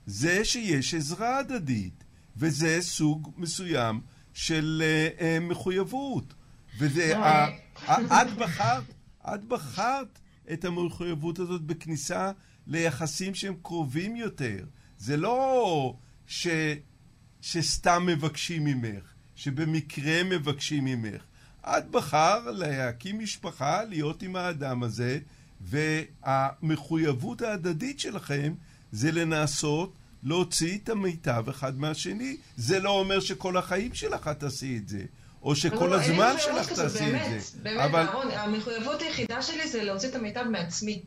זה 0.07 0.45
שיש 0.45 0.95
עזרה 0.95 1.39
הדדית, 1.39 2.05
וזה 2.37 2.79
סוג 2.81 3.33
מסוים 3.37 4.01
של 4.35 4.83
אה, 4.85 5.09
אה, 5.27 5.41
מחויבות. 5.41 6.35
וזה... 6.79 7.13
לא. 7.15 7.25
ה- 7.25 7.49
את 8.23 8.37
בחרת, 8.37 8.83
את 9.35 9.45
בחרת 9.45 10.19
את 10.53 10.65
המחויבות 10.65 11.39
הזאת 11.39 11.63
בכניסה 11.63 12.33
ליחסים 12.67 13.35
שהם 13.35 13.55
קרובים 13.63 14.17
יותר. 14.17 14.65
זה 14.99 15.17
לא 15.17 15.95
ש... 16.27 16.47
שסתם 17.41 18.07
מבקשים 18.07 18.65
ממך, 18.65 19.03
שבמקרה 19.35 20.25
מבקשים 20.25 20.85
ממך. 20.85 21.23
את 21.61 21.91
בחר 21.91 22.51
להקים 22.51 23.19
משפחה, 23.19 23.85
להיות 23.85 24.23
עם 24.23 24.37
האדם 24.37 24.83
הזה, 24.83 25.19
והמחויבות 25.61 27.43
ההדדית 27.43 28.01
שלכם 28.01 28.55
זה 28.93 29.13
לנסות 29.13 29.93
להוציא 30.23 30.79
את 30.79 30.89
המיטב 30.89 31.45
אחד 31.49 31.79
מהשני. 31.79 32.37
זה 32.57 32.81
לא 32.81 32.91
אומר 32.91 33.21
שכל 33.21 33.57
החיים 33.57 33.95
שלך 33.95 34.29
את 34.29 34.41
תעשי 34.41 34.77
את 34.77 34.89
זה, 34.89 35.05
או 35.43 35.57
שכל 35.57 35.87
לא, 35.87 35.95
הזמן 36.01 36.35
שלך 36.39 36.73
תעשי 36.73 36.83
את 37.17 37.41
זה. 37.41 37.59
באמת, 37.63 37.81
אבל 37.85 38.07
אהרון, 38.07 38.31
המחויבות 38.31 39.03
היחידה 39.03 39.43
שלי 39.43 39.69
זה 39.69 39.85
להוציא 39.85 40.09
את 40.09 40.15
המיטב 40.15 40.43
מעצמי. 40.43 41.03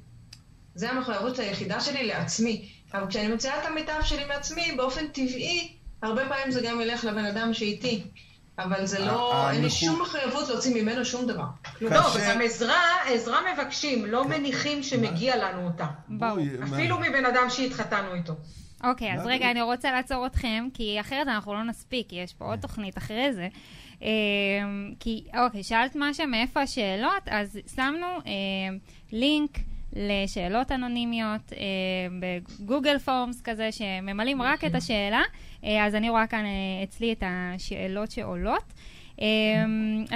זה 0.76 0.90
המחויבות 0.90 1.40
היחידה 1.40 1.80
שלי 1.80 2.08
לעצמי. 2.08 2.70
אבל 2.94 3.08
כשאני 3.08 3.28
מוציאה 3.28 3.62
את 3.62 3.66
המיטב 3.66 4.00
שלי 4.04 4.26
מעצמי, 4.26 4.72
באופן 4.78 5.08
טבעי, 5.08 5.74
הרבה 6.02 6.22
פעמים 6.30 6.52
זה 6.52 6.62
גם 6.62 6.82
ילך 6.82 7.06
לבן 7.06 7.26
אדם 7.26 7.54
שאיתי. 7.54 8.04
אבל 8.60 8.86
זה 8.86 9.00
לא, 9.00 9.50
אין 9.52 9.62
לי 9.62 9.70
שום 9.70 10.02
מחויבות 10.02 10.50
להוציא 10.50 10.84
ממנו 10.84 11.06
שום 11.06 11.28
דבר. 11.28 11.44
לא, 11.82 11.90
כאשר- 11.90 12.00
אבל 12.00 12.22
גם 12.30 12.42
עזרה, 12.42 12.82
עזרה 13.08 13.40
מבקשים, 13.54 14.06
לא 14.06 14.28
מניחים 14.28 14.84
שמגיע 14.84 15.38
לנו 15.38 15.68
אותה. 15.68 15.86
אפילו 16.74 17.00
מבן 17.00 17.26
אדם 17.26 17.50
שהתחתנו 17.50 18.14
איתו. 18.14 18.34
אוקיי, 18.84 19.14
אז 19.14 19.26
רגע? 19.26 19.52
אני 19.52 19.62
רוצה 19.62 19.92
לעצור 19.92 20.26
אתכם, 20.26 20.68
כי 20.74 20.98
אחרת 21.00 21.28
אנחנו 21.28 21.54
לא 21.54 21.64
נספיק, 21.64 22.10
כי 22.10 22.16
יש 22.16 22.34
פה 22.34 22.46
עוד 22.46 22.60
תוכנית 22.60 22.98
אחרי 22.98 23.34
זה. 23.34 23.48
אה, 24.02 24.08
כי, 25.00 25.24
אוקיי, 25.46 25.64
שאלת 25.64 25.92
משהו 25.96 26.28
מאיפה 26.28 26.62
השאלות, 26.62 27.24
אז 27.26 27.60
שמנו 27.76 28.06
אה, 28.06 28.32
לינק 29.12 29.58
לשאלות 29.96 30.72
אנונימיות 30.72 31.54
אה, 31.54 31.58
בגוגל 32.20 33.00
פורמס 33.00 33.42
כזה, 33.42 33.72
שממלאים 33.72 34.42
רק 34.42 34.64
את 34.64 34.76
השאלה, 34.76 35.22
אה, 35.64 35.86
אז 35.86 35.96
אני 35.96 36.10
רואה 36.10 36.28
כאן 36.28 36.46
אה, 36.46 36.84
אצלי 36.84 37.12
את 37.14 37.24
השאלות 37.26 38.12
שעולות. 38.12 38.74
אה, 39.22 39.26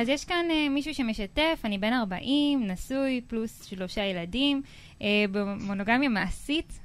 אז 0.01 0.09
יש 0.09 0.25
כאן 0.25 0.45
אה, 0.51 0.69
מישהו 0.69 0.93
שמשתף, 0.93 1.59
אני 1.63 1.77
בן 1.77 1.93
40, 1.93 2.67
נשוי, 2.67 3.21
פלוס 3.27 3.65
שלושה 3.65 4.03
ילדים, 4.03 4.61
אה, 5.01 5.25
במונוגמיה 5.31 6.09
מעשית, 6.09 6.79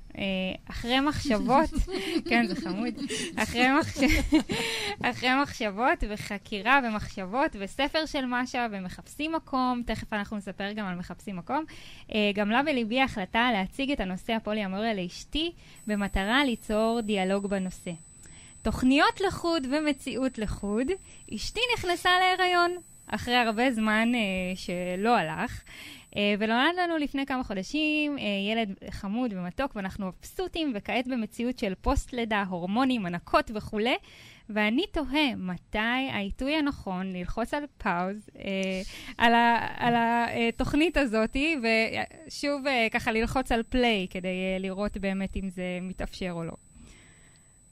אחרי 0.71 1.01
מחשבות, 1.01 1.71
כן, 2.29 2.47
זה 2.47 2.55
חמוד, 2.61 2.95
אחרי, 3.37 3.67
מחש... 3.81 3.99
אחרי 5.11 5.29
מחשבות 5.43 6.05
וחקירה 6.09 6.81
ומחשבות 6.85 7.57
וספר 7.61 8.07
של 8.07 8.25
משה 8.27 8.67
ומחפשים 8.71 9.33
מקום, 9.33 9.83
תכף 9.87 10.13
אנחנו 10.13 10.37
נספר 10.37 10.73
גם 10.73 10.87
על 10.87 10.95
מחפשים 10.95 11.37
מקום. 11.37 11.65
אה, 12.15 12.31
גמלה 12.35 12.63
בליבי 12.63 13.01
ההחלטה 13.01 13.51
להציג 13.53 13.91
את 13.91 14.01
הנושא 14.01 14.33
הפוליאמוריה 14.33 14.95
לאשתי 14.95 15.53
במטרה 15.87 16.45
ליצור 16.45 17.01
דיאלוג 17.01 17.47
בנושא. 17.47 17.93
תוכניות 18.63 19.21
לחוד 19.21 19.67
ומציאות 19.71 20.39
לחוד, 20.39 20.87
אשתי 21.35 21.61
נכנסה 21.77 22.11
להיריון 22.21 22.77
אחרי 23.07 23.35
הרבה 23.35 23.71
זמן 23.73 24.13
אה, 24.15 24.21
שלא 24.57 25.17
הלך. 25.17 25.63
אה, 26.17 26.35
ונולד 26.39 26.75
לנו 26.83 26.97
לפני 26.97 27.27
כמה 27.27 27.45
חודשים 27.45 28.19
אה, 28.19 28.25
ילד 28.53 28.75
חמוד 28.91 29.33
ומתוק, 29.33 29.77
ואנחנו 29.77 30.07
מבסוטים, 30.07 30.73
וכעת 30.75 31.09
במציאות 31.09 31.59
של 31.59 31.73
פוסט-לידה, 31.81 32.45
הורמונים, 32.49 33.07
הנקות 33.07 33.51
וכולי. 33.55 33.97
ואני 34.55 34.87
תוהה 34.93 35.37
מתי 35.37 35.79
העיתוי 36.13 36.55
הנכון 36.55 37.13
ללחוץ 37.13 37.55
על 37.55 37.65
פאוז 37.79 38.29
אה, 38.39 38.83
על, 39.19 39.35
ה, 39.35 39.67
על 39.77 39.95
התוכנית 39.97 40.97
הזאת, 40.97 41.37
ושוב 42.27 42.67
אה, 42.67 42.87
ככה 42.91 43.13
ללחוץ 43.13 43.53
על 43.53 43.63
פליי 43.69 44.07
כדי 44.11 44.29
אה, 44.29 44.59
לראות 44.59 44.97
באמת 44.97 45.37
אם 45.37 45.49
זה 45.51 45.79
מתאפשר 45.83 46.31
או 46.33 46.45
לא. 46.45 46.53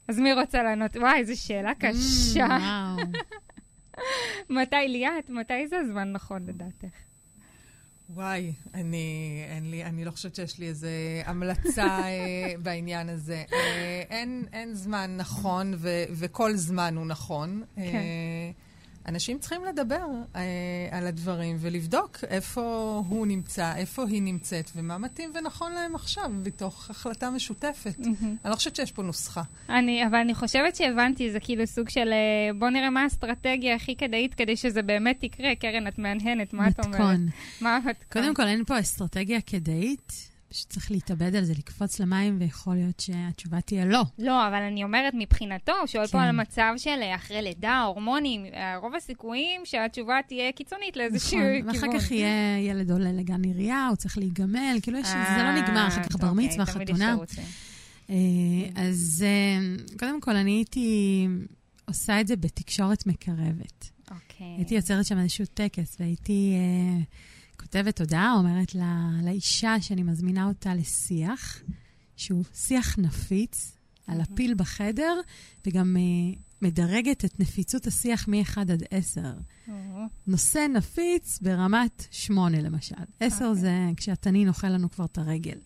אז 0.07 0.19
מי 0.19 0.33
רוצה 0.33 0.63
לענות? 0.63 0.95
וואי, 0.95 1.19
איזו 1.19 1.41
שאלה 1.41 1.71
קשה. 1.75 2.57
Mm. 2.57 3.17
מתי 4.55 4.87
ליאת? 4.87 5.29
מתי 5.29 5.67
זה 5.67 5.77
הזמן 5.77 6.11
נכון 6.11 6.45
לדעתך? 6.45 7.08
וואי, 8.13 8.53
אני, 8.73 9.43
אין 9.47 9.71
לי, 9.71 9.83
אני 9.83 10.05
לא 10.05 10.11
חושבת 10.11 10.35
שיש 10.35 10.59
לי 10.59 10.67
איזו 10.67 10.87
המלצה 11.25 11.87
אה, 11.87 12.53
בעניין 12.63 13.09
הזה. 13.09 13.43
אה, 13.53 14.03
אין, 14.09 14.45
אין 14.53 14.73
זמן 14.73 15.15
נכון, 15.17 15.73
ו, 15.77 16.03
וכל 16.11 16.55
זמן 16.55 16.95
הוא 16.97 17.05
נכון. 17.05 17.63
כן. 17.75 18.01
אנשים 19.09 19.39
צריכים 19.39 19.65
לדבר 19.65 20.05
אה, 20.35 20.41
על 20.91 21.07
הדברים 21.07 21.57
ולבדוק 21.59 22.17
איפה 22.29 22.61
הוא 23.09 23.27
נמצא, 23.27 23.75
איפה 23.75 24.05
היא 24.07 24.21
נמצאת, 24.21 24.71
ומה 24.75 24.97
מתאים 24.97 25.31
ונכון 25.35 25.71
להם 25.71 25.95
עכשיו, 25.95 26.31
מתוך 26.43 26.89
החלטה 26.89 27.29
משותפת. 27.29 27.99
אני 27.99 28.51
לא 28.51 28.55
חושבת 28.55 28.75
שיש 28.75 28.91
פה 28.91 29.03
נוסחה. 29.03 29.41
אני, 29.69 30.07
אבל 30.07 30.15
אני 30.15 30.35
חושבת 30.35 30.75
שהבנתי, 30.75 31.31
זה 31.31 31.39
כאילו 31.39 31.67
סוג 31.67 31.89
של 31.89 32.09
אה, 32.11 32.53
בוא 32.53 32.69
נראה 32.69 32.89
מה 32.89 33.03
האסטרטגיה 33.03 33.75
הכי 33.75 33.95
כדאית 33.95 34.33
כדי 34.33 34.55
שזה 34.55 34.81
באמת 34.81 35.23
יקרה. 35.23 35.55
קרן, 35.55 35.87
את 35.87 35.99
מהנהנת, 35.99 36.53
מה 36.53 36.67
את 36.67 36.79
אומרת? 36.79 36.99
מתכון. 36.99 37.27
מה 37.61 37.75
המתכון? 37.75 38.21
קודם 38.21 38.35
כל, 38.35 38.47
אין 38.47 38.65
פה 38.65 38.79
אסטרטגיה 38.79 39.41
כדאית, 39.41 40.28
פשוט 40.49 40.69
צריך 40.69 40.91
להתאבד 40.91 41.35
על 41.35 41.43
זה, 41.43 41.53
לקפוץ 41.57 41.99
למים, 41.99 42.37
ויכול 42.39 42.75
להיות 42.75 42.99
שהתשובה 42.99 43.61
תהיה 43.61 43.85
לא. 43.85 44.01
לא, 44.19 44.47
אבל 44.47 44.61
אני 44.61 44.83
אומרת 44.83 45.13
מבחינתו, 45.17 45.71
הוא 45.79 45.87
שואל 45.87 46.05
פה 46.07 46.11
כן. 46.11 46.23
על 46.23 46.31
מצב 46.31 46.73
של 46.77 46.99
אה, 47.01 47.15
אחרי 47.15 47.41
לידה, 47.41 47.81
הורמונים, 47.81 48.45
אה, 48.45 48.77
רוב 48.77 48.95
הסיכויים 48.95 49.61
שהתשובה 49.65 50.15
תהיה 50.27 50.51
קיצונית 50.51 50.97
לאיזשהו 50.97 51.39
נכון, 51.39 51.71
כיוון. 51.73 51.89
ואחר 51.89 51.99
כך 51.99 52.11
יהיה 52.11 52.59
ילד 52.59 52.91
עולה 52.91 53.11
לגן 53.11 53.43
עירייה, 53.43 53.87
הוא 53.87 53.95
צריך 53.95 54.17
להיגמל, 54.17 54.77
כאילו, 54.81 54.97
יש- 54.99 55.07
זה 55.07 55.43
לא 55.43 55.61
נגמר, 55.61 55.87
אחר 55.87 56.03
כך 56.03 56.15
בר 56.15 56.33
מצווה, 56.33 56.65
חתונה. 56.65 57.15
אה, 58.09 58.15
אז 58.75 59.25
אה, 59.27 59.59
קודם 59.99 60.21
כל, 60.21 60.35
אני 60.35 60.51
הייתי 60.51 61.27
עושה 61.87 62.21
את 62.21 62.27
זה 62.27 62.35
בתקשורת 62.35 63.07
מקרבת. 63.07 63.89
אוקיי. 64.11 64.47
הייתי 64.57 64.75
יוצרת 64.75 65.05
שם 65.05 65.19
איזשהו 65.19 65.45
טקס, 65.53 65.97
והייתי 65.99 66.53
אה, 66.55 67.01
כותבת 67.71 67.99
הודעה, 67.99 68.33
אומרת 68.37 68.75
לה, 68.75 69.09
לאישה 69.23 69.81
שאני 69.81 70.03
מזמינה 70.03 70.47
אותה 70.47 70.75
לשיח, 70.75 71.61
שהוא 72.15 72.43
שיח 72.53 72.99
נפיץ, 72.99 73.77
על 74.07 74.21
הפיל 74.21 74.53
בחדר, 74.53 75.19
וגם 75.65 75.97
אה, 75.97 76.39
מדרגת 76.61 77.25
את 77.25 77.39
נפיצות 77.39 77.87
השיח 77.87 78.27
מ-1 78.27 78.57
עד 78.59 78.83
10. 78.91 79.21
או, 79.67 79.73
נושא 80.27 80.67
נפיץ 80.73 81.39
ברמת 81.41 82.07
8 82.11 82.61
למשל. 82.61 82.95
10 83.19 83.45
אוקיי. 83.45 83.61
זה 83.61 83.71
כשהתנין 83.97 84.47
אוכל 84.47 84.69
לנו 84.69 84.91
כבר 84.91 85.05
את 85.05 85.17
הרגל. 85.17 85.57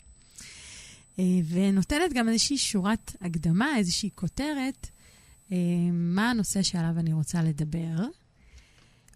אה, 1.20 1.24
ונותנת 1.50 2.14
גם 2.14 2.30
איזושהי 2.30 2.58
שורת 2.58 3.16
הקדמה, 3.22 3.78
איזושהי 3.78 4.10
כותרת, 4.16 4.90
אה, 5.52 5.58
מה 5.92 6.30
הנושא 6.30 6.62
שעליו 6.62 7.00
אני 7.00 7.14
רוצה 7.14 7.44
לדבר, 7.44 8.08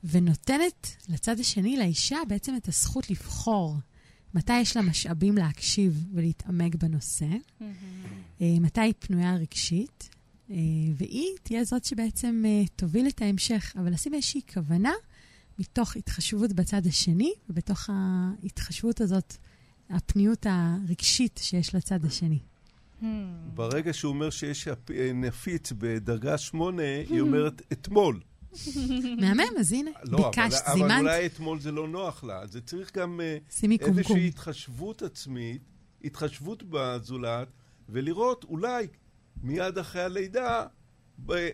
ונותנת 0.04 0.96
לצד 1.10 1.40
השני, 1.40 1.78
לאישה, 1.78 2.18
בעצם 2.28 2.56
את 2.56 2.68
הזכות 2.68 3.10
לבחור 3.10 3.76
מתי 4.34 4.60
יש 4.60 4.78
לה 4.78 4.82
משאבים 4.82 5.38
להקשיב 5.38 6.06
ולהתעמק 6.14 6.76
בנושא, 6.76 7.26
mm-hmm. 7.26 8.44
מתי 8.62 8.82
היא 8.82 8.94
פנויה 9.00 9.36
רגשית, 9.36 10.10
אה, 10.52 10.56
והיא 10.96 11.28
תהיה 11.44 11.64
זאת 11.64 11.86
שבעצם 11.86 12.44
אה, 12.46 12.68
תוביל 12.76 13.08
את 13.08 13.22
ההמשך, 13.22 13.74
אבל 13.80 13.94
לשים 13.94 14.14
איזושהי 14.14 14.42
כוונה 14.54 14.94
מתוך 15.60 15.96
התחשבות 15.96 16.54
בצד 16.54 16.88
השני, 16.88 17.34
ובתוך 17.50 17.90
ההתחשבות 17.90 19.02
הזאת, 19.02 19.38
הפניות 19.90 20.46
הרגשית 20.50 21.40
שיש 21.44 21.76
לצד 21.76 22.06
השני. 22.06 22.40
Hmm. 23.02 23.06
ברגע 23.54 23.94
שהוא 23.94 24.14
אומר 24.14 24.30
שיש 24.30 24.68
נפיץ 25.14 25.72
בדרגה 25.78 26.38
שמונה, 26.38 26.84
היא 27.10 27.22
אומרת 27.22 27.62
אתמול. 27.72 28.22
מהמם, 29.22 29.58
אז 29.60 29.72
הנה, 29.72 29.92
לא, 30.04 30.30
ביקשת, 30.30 30.62
אבל, 30.66 30.74
זימנת. 30.74 30.92
אבל 30.92 31.00
אולי 31.00 31.26
אתמול 31.26 31.60
זה 31.60 31.72
לא 31.72 31.88
נוח 31.88 32.24
לה. 32.24 32.48
זה 32.48 32.62
צריך 32.62 32.98
גם 32.98 33.20
uh, 33.64 33.66
איזושהי 33.82 34.28
התחשבות 34.28 35.02
עצמית, 35.02 35.62
התחשבות 36.04 36.64
בזולת, 36.70 37.48
ולראות 37.90 38.44
אולי 38.44 38.88
מיד 39.44 39.78
אחרי 39.78 40.02
הלידה, 40.02 40.66
אה, 41.30 41.50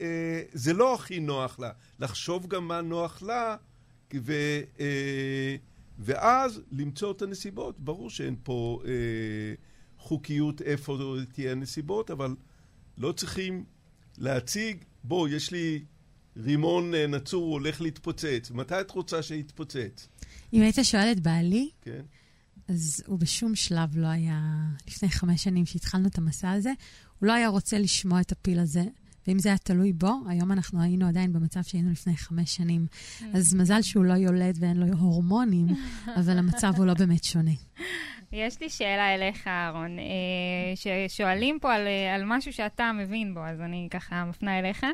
אה, 0.00 0.42
זה 0.52 0.72
לא 0.72 0.94
הכי 0.94 1.20
נוח 1.20 1.58
לה. 1.58 1.70
לחשוב 1.98 2.46
גם 2.46 2.68
מה 2.68 2.80
נוח 2.80 3.22
לה, 3.22 3.56
ו, 4.14 4.32
אה, 4.80 5.56
ואז 5.98 6.60
למצוא 6.72 7.12
את 7.12 7.22
הנסיבות. 7.22 7.80
ברור 7.80 8.10
שאין 8.10 8.36
פה 8.42 8.82
אה, 8.84 8.90
חוקיות 9.98 10.62
איפה 10.62 11.16
תהיה 11.32 11.52
הנסיבות, 11.52 12.10
אבל 12.10 12.36
לא 12.98 13.12
צריכים 13.12 13.64
להציג, 14.18 14.84
בוא, 15.04 15.28
יש 15.28 15.50
לי 15.50 15.84
רימון 16.36 16.94
אה, 16.94 17.06
נצור, 17.06 17.44
הוא 17.44 17.52
הולך 17.52 17.80
להתפוצץ. 17.80 18.50
מתי 18.50 18.80
את 18.80 18.90
רוצה 18.90 19.22
שיתפוצץ? 19.22 20.08
אם 20.52 20.62
היית 20.62 20.78
שואל 20.82 21.12
את 21.12 21.20
בעלי, 21.20 21.70
כן. 21.82 22.02
אז 22.68 23.02
הוא 23.06 23.18
בשום 23.18 23.54
שלב 23.54 23.96
לא 23.96 24.06
היה, 24.06 24.40
לפני 24.86 25.08
חמש 25.08 25.44
שנים 25.44 25.66
שהתחלנו 25.66 26.08
את 26.08 26.18
המסע 26.18 26.50
הזה, 26.50 26.72
הוא 27.18 27.26
לא 27.26 27.32
היה 27.32 27.48
רוצה 27.48 27.78
לשמוע 27.78 28.20
את 28.20 28.32
הפיל 28.32 28.58
הזה. 28.58 28.84
ואם 29.26 29.38
זה 29.38 29.48
היה 29.48 29.58
תלוי 29.58 29.92
בו, 29.92 30.12
היום 30.28 30.52
אנחנו 30.52 30.82
היינו 30.82 31.08
עדיין 31.08 31.32
במצב 31.32 31.62
שהיינו 31.62 31.90
לפני 31.90 32.16
חמש 32.16 32.56
שנים. 32.56 32.86
אז 33.34 33.54
מזל 33.54 33.82
שהוא 33.82 34.04
לא 34.04 34.12
יולד 34.12 34.56
ואין 34.60 34.76
לו 34.76 34.86
הורמונים, 34.98 35.66
אבל 36.20 36.38
המצב 36.38 36.72
הוא 36.76 36.86
לא 36.86 36.94
באמת 36.94 37.24
שונה. 37.24 37.50
יש 38.36 38.60
לי 38.60 38.70
שאלה 38.70 39.14
אליך, 39.14 39.48
אהרון, 39.48 39.98
אה, 39.98 40.04
ששואלים 41.08 41.58
פה 41.58 41.74
על, 41.74 41.86
על 42.14 42.22
משהו 42.24 42.52
שאתה 42.52 42.92
מבין 42.92 43.34
בו, 43.34 43.40
אז 43.40 43.60
אני 43.60 43.88
ככה 43.90 44.24
מפנה 44.24 44.58
אליך. 44.58 44.86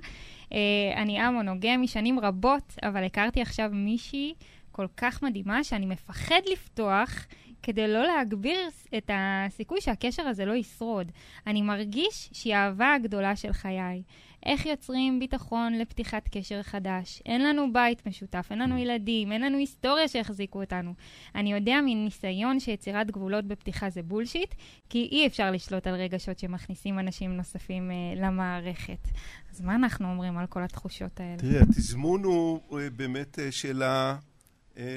אה, 0.53 0.59
אני 0.97 1.21
א-מונוגמי 1.21 1.89
שנים 1.89 2.21
רבות, 2.21 2.75
אבל 2.83 3.05
הכרתי 3.05 3.43
עכשיו 3.43 3.71
מישהי 3.73 4.35
כל 4.73 4.87
כך 4.97 5.23
מדהימה 5.23 5.65
שאני 5.65 5.87
מפחד 5.87 6.41
לפתוח 6.53 7.27
כדי 7.63 7.89
לא 7.89 8.07
להגביר 8.07 8.59
את 8.97 9.11
הסיכוי 9.15 9.81
שהקשר 9.81 10.23
הזה 10.23 10.45
לא 10.45 10.53
ישרוד. 10.53 11.13
אני 11.47 11.63
מרגיש 11.63 12.29
שהיא 12.33 12.55
האהבה 12.55 12.95
הגדולה 12.95 13.37
של 13.37 13.53
חיי. 13.53 14.03
איך 14.47 14.67
יוצרים 14.67 15.19
ביטחון 15.19 15.79
לפתיחת 15.79 16.29
קשר 16.29 16.63
חדש? 16.63 17.23
אין 17.27 17.45
לנו 17.45 17.73
בית 17.73 18.07
משותף, 18.07 18.47
אין 18.51 18.59
לנו 18.59 18.79
ילדים, 18.79 19.33
אין 19.33 19.43
לנו 19.43 19.59
היסטוריה 19.59 20.09
שהחזיקו 20.09 20.61
אותנו. 20.61 20.95
אני 21.35 21.53
יודע 21.53 21.81
מניסיון 21.85 22.61
שיצירת 22.61 23.11
גבולות 23.11 23.45
בפתיחה 23.45 23.91
זה 23.91 24.03
בולשיט, 24.03 24.55
כי 24.89 25.09
אי 25.13 25.27
אפשר 25.27 25.51
לשלוט 25.51 25.87
על 25.87 25.95
רגשות 25.95 26.39
שמכניסים 26.39 26.99
אנשים 26.99 27.37
נוספים 27.37 27.91
uh, 27.91 28.21
למערכת. 28.21 29.09
אז 29.51 29.61
מה 29.61 29.75
אנחנו 29.75 30.11
אומרים 30.11 30.39
על 30.39 30.47
כל 30.47 30.63
התחושות 30.63 31.21
האלה? 31.21 31.39
תראי, 31.39 31.59
התזמון 31.59 32.25
הוא 32.25 32.81
אה, 32.81 32.91
באמת 32.91 33.39
אה, 33.39 33.53
שאלה 33.53 34.17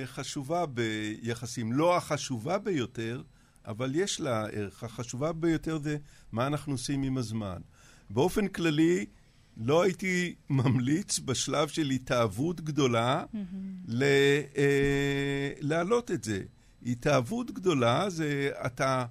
חשובה 0.05 0.65
ביחסים. 0.65 1.73
לא 1.73 1.97
החשובה 1.97 2.57
ביותר, 2.57 3.21
אבל 3.65 3.95
יש 3.95 4.21
לה 4.21 4.45
ערך. 4.45 4.83
החשובה 4.83 5.33
ביותר 5.33 5.77
זה 5.77 5.97
מה 6.31 6.47
אנחנו 6.47 6.73
עושים 6.73 7.03
עם 7.03 7.17
הזמן. 7.17 7.57
באופן 8.09 8.47
כללי, 8.47 9.05
לא 9.57 9.83
הייתי 9.83 10.35
ממליץ 10.49 11.19
בשלב 11.19 11.67
של 11.67 11.89
התאהבות 11.89 12.61
גדולה 12.61 13.23
mm-hmm. 13.23 14.01
אה, 14.57 15.51
להעלות 15.59 16.11
את 16.11 16.23
זה. 16.23 16.41
התאהבות 16.85 17.51
גדולה 17.51 18.09
זה 18.09 18.51
אתה 18.65 19.05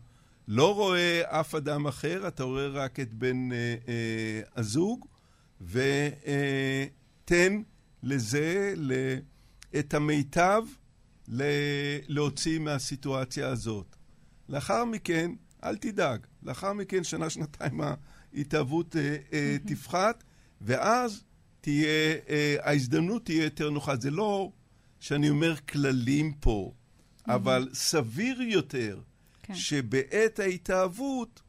לא 0.49 0.75
רואה 0.75 1.41
אף 1.41 1.55
אדם 1.55 1.87
אחר, 1.87 2.29
אתה 2.29 2.43
רואה 2.45 2.67
רק 2.67 3.01
את 3.01 3.15
בן 3.15 3.53
אה, 3.53 3.57
אה, 3.89 4.41
הזוג, 4.57 5.07
ותן 5.61 5.83
אה, 7.29 7.57
לזה 8.03 8.75
ל, 8.77 8.93
את 9.79 9.95
המיטב 9.95 10.63
ל, 11.29 11.43
להוציא 12.09 12.59
מהסיטואציה 12.59 13.49
הזאת. 13.49 13.97
לאחר 14.49 14.85
מכן, 14.85 15.31
אל 15.65 15.77
תדאג, 15.77 16.27
לאחר 16.43 16.73
מכן, 16.73 17.05
שנה-שנתיים 17.05 17.81
ההתאהבות 18.35 18.97
אה, 18.97 19.17
אה, 19.33 19.57
תפחת. 19.67 20.25
ואז 20.65 21.25
תהיה, 21.61 22.17
אה, 22.29 22.57
ההזדמנות 22.61 23.25
תהיה 23.25 23.45
יותר 23.45 23.71
נוחה. 23.71 23.97
זה 23.97 24.11
לא 24.11 24.53
שאני 25.01 25.31
אומר 25.31 25.57
כללים 25.57 26.33
פה, 26.33 26.73
mm-hmm. 26.73 27.33
אבל 27.33 27.69
סביר 27.75 28.43
יותר 28.43 29.01
כן. 29.43 29.55
שבעת 29.55 30.39
ההתאהבות, 30.39 31.43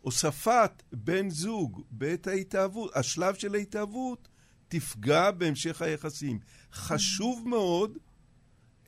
הוספת 0.00 0.82
בן 0.92 1.30
זוג 1.30 1.82
בעת 1.90 2.26
ההתאהבות, 2.26 2.96
השלב 2.96 3.34
של 3.34 3.54
ההתאהבות, 3.54 4.28
תפגע 4.68 5.30
בהמשך 5.30 5.82
היחסים. 5.82 6.38
חשוב 6.72 7.48
מאוד 7.48 7.98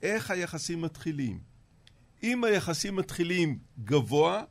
איך 0.02 0.30
היחסים 0.30 0.80
מתחילים. 0.80 1.40
אם 2.22 2.44
היחסים 2.44 2.96
מתחילים 2.96 3.58
גבוה, 3.84 4.44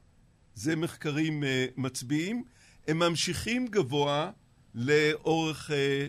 זה 0.56 0.76
מחקרים 0.76 1.44
uh, 1.44 1.46
מצביעים, 1.78 2.44
הם 2.88 3.00
ממשיכים 3.00 3.68
גבוה 3.68 4.32
לאורך 4.76 5.72
אה, 5.72 6.08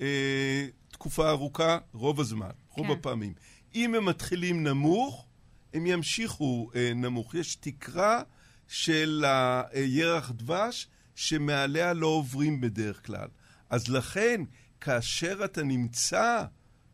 אה, 0.00 0.66
תקופה 0.88 1.30
ארוכה, 1.30 1.78
רוב 1.92 2.20
הזמן, 2.20 2.50
רוב 2.70 2.86
כן. 2.86 2.92
הפעמים. 2.92 3.32
אם 3.74 3.94
הם 3.94 4.04
מתחילים 4.04 4.62
נמוך, 4.66 5.26
הם 5.74 5.86
ימשיכו 5.86 6.70
אה, 6.74 6.92
נמוך. 6.94 7.34
יש 7.34 7.54
תקרה 7.54 8.22
של 8.68 9.24
הירח 9.26 10.30
דבש 10.30 10.88
שמעליה 11.14 11.92
לא 11.92 12.06
עוברים 12.06 12.60
בדרך 12.60 13.06
כלל. 13.06 13.28
אז 13.70 13.88
לכן, 13.88 14.40
כאשר 14.80 15.40
אתה 15.44 15.62
נמצא 15.62 16.44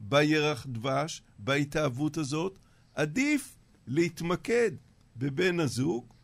בירח 0.00 0.66
דבש, 0.68 1.22
בהתאהבות 1.38 2.16
הזאת, 2.16 2.58
עדיף 2.94 3.56
להתמקד 3.86 4.70
בבן 5.16 5.60
הזוג 5.60 6.14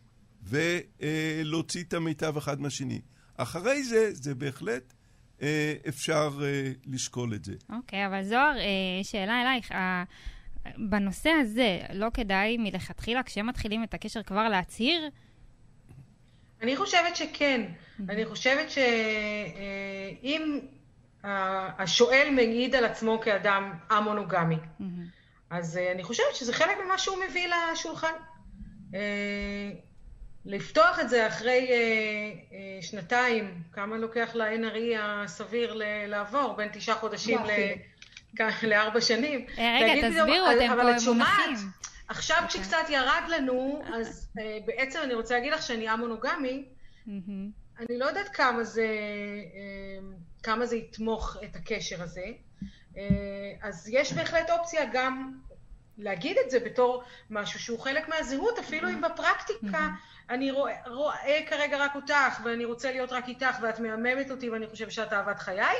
ולהוציא 0.42 1.82
את 1.82 1.94
המיטב 1.94 2.36
אחד 2.36 2.60
מהשני. 2.60 3.00
אחרי 3.36 3.82
זה, 3.82 4.14
זה 4.14 4.34
בהחלט 4.34 4.92
אה, 5.42 5.74
אפשר 5.88 6.30
אה, 6.42 6.72
לשקול 6.86 7.34
את 7.34 7.44
זה. 7.44 7.52
אוקיי, 7.72 8.04
okay, 8.04 8.08
אבל 8.08 8.22
זוהר, 8.22 8.58
אה, 8.58 8.64
שאלה 9.02 9.42
אלייך. 9.42 9.72
אה, 9.72 10.04
בנושא 10.76 11.30
הזה, 11.30 11.80
לא 11.92 12.06
כדאי 12.14 12.56
מלכתחילה, 12.56 13.22
כשמתחילים 13.22 13.84
את 13.84 13.94
הקשר, 13.94 14.22
כבר 14.22 14.48
להצהיר? 14.48 15.10
אני 16.62 16.76
חושבת 16.76 17.16
שכן. 17.16 17.60
Mm-hmm. 17.66 18.02
אני 18.08 18.26
חושבת 18.26 18.70
שאם 18.70 20.60
אה, 21.24 21.70
השואל 21.78 22.28
מעיד 22.34 22.74
על 22.74 22.84
עצמו 22.84 23.20
כאדם 23.20 23.72
א-מונוגמי, 23.88 24.54
mm-hmm. 24.54 24.84
אז 25.50 25.76
אה, 25.76 25.92
אני 25.92 26.02
חושבת 26.02 26.34
שזה 26.34 26.52
חלק 26.52 26.76
ממה 26.84 26.98
שהוא 26.98 27.16
מביא 27.28 27.48
לשולחן. 27.72 28.12
לפתוח 30.46 31.00
את 31.00 31.08
זה 31.08 31.26
אחרי 31.26 31.68
אה, 31.70 31.76
אה, 31.76 32.82
שנתיים, 32.82 33.62
כמה 33.72 33.96
לוקח 33.96 34.30
ל-NRE 34.34 34.98
הסביר 35.00 35.74
ל- 35.74 36.06
לעבור? 36.06 36.52
בין 36.56 36.68
תשעה 36.72 36.94
חודשים 36.94 37.38
ל- 37.44 38.62
לארבע 38.62 39.00
שנים. 39.00 39.46
אה, 39.58 39.78
רגע, 39.82 40.08
תסבירו, 40.08 40.46
אתם 40.56 40.68
פה 40.76 41.12
מונחים. 41.12 41.56
עכשיו 42.08 42.36
okay. 42.44 42.48
כשקצת 42.48 42.86
ירד 42.88 43.22
לנו, 43.28 43.82
אז 43.94 44.28
אה, 44.38 44.58
בעצם 44.66 44.98
אני 45.02 45.14
רוצה 45.14 45.34
להגיד 45.34 45.52
לך 45.52 45.62
שאני 45.62 45.88
א-מונוגמי, 45.90 46.64
אני 47.78 47.98
לא 47.98 48.04
יודעת 48.04 48.28
כמה 48.28 48.64
זה, 48.64 48.86
אה, 49.54 50.08
כמה 50.42 50.66
זה 50.66 50.76
יתמוך 50.76 51.36
את 51.44 51.56
הקשר 51.56 52.02
הזה. 52.02 52.26
אה, 52.96 53.02
אז 53.62 53.88
יש 53.92 54.12
בהחלט 54.12 54.50
אופציה 54.50 54.84
גם 54.92 55.32
להגיד 55.98 56.36
את 56.46 56.50
זה 56.50 56.60
בתור 56.60 57.02
משהו 57.30 57.60
שהוא 57.60 57.78
חלק 57.80 58.08
מהזהות, 58.08 58.58
אפילו 58.58 58.88
אם 58.88 59.00
בפרקטיקה 59.00 59.88
אני 60.30 60.50
רואה, 60.50 60.74
רואה 60.86 61.40
כרגע 61.46 61.84
רק 61.84 61.94
אותך, 61.94 62.40
ואני 62.44 62.64
רוצה 62.64 62.90
להיות 62.90 63.12
רק 63.12 63.28
איתך, 63.28 63.56
ואת 63.62 63.80
מהממת 63.80 64.30
אותי, 64.30 64.50
ואני 64.50 64.66
חושב 64.66 64.90
שאת 64.90 65.12
אהבת 65.12 65.38
חיי, 65.38 65.76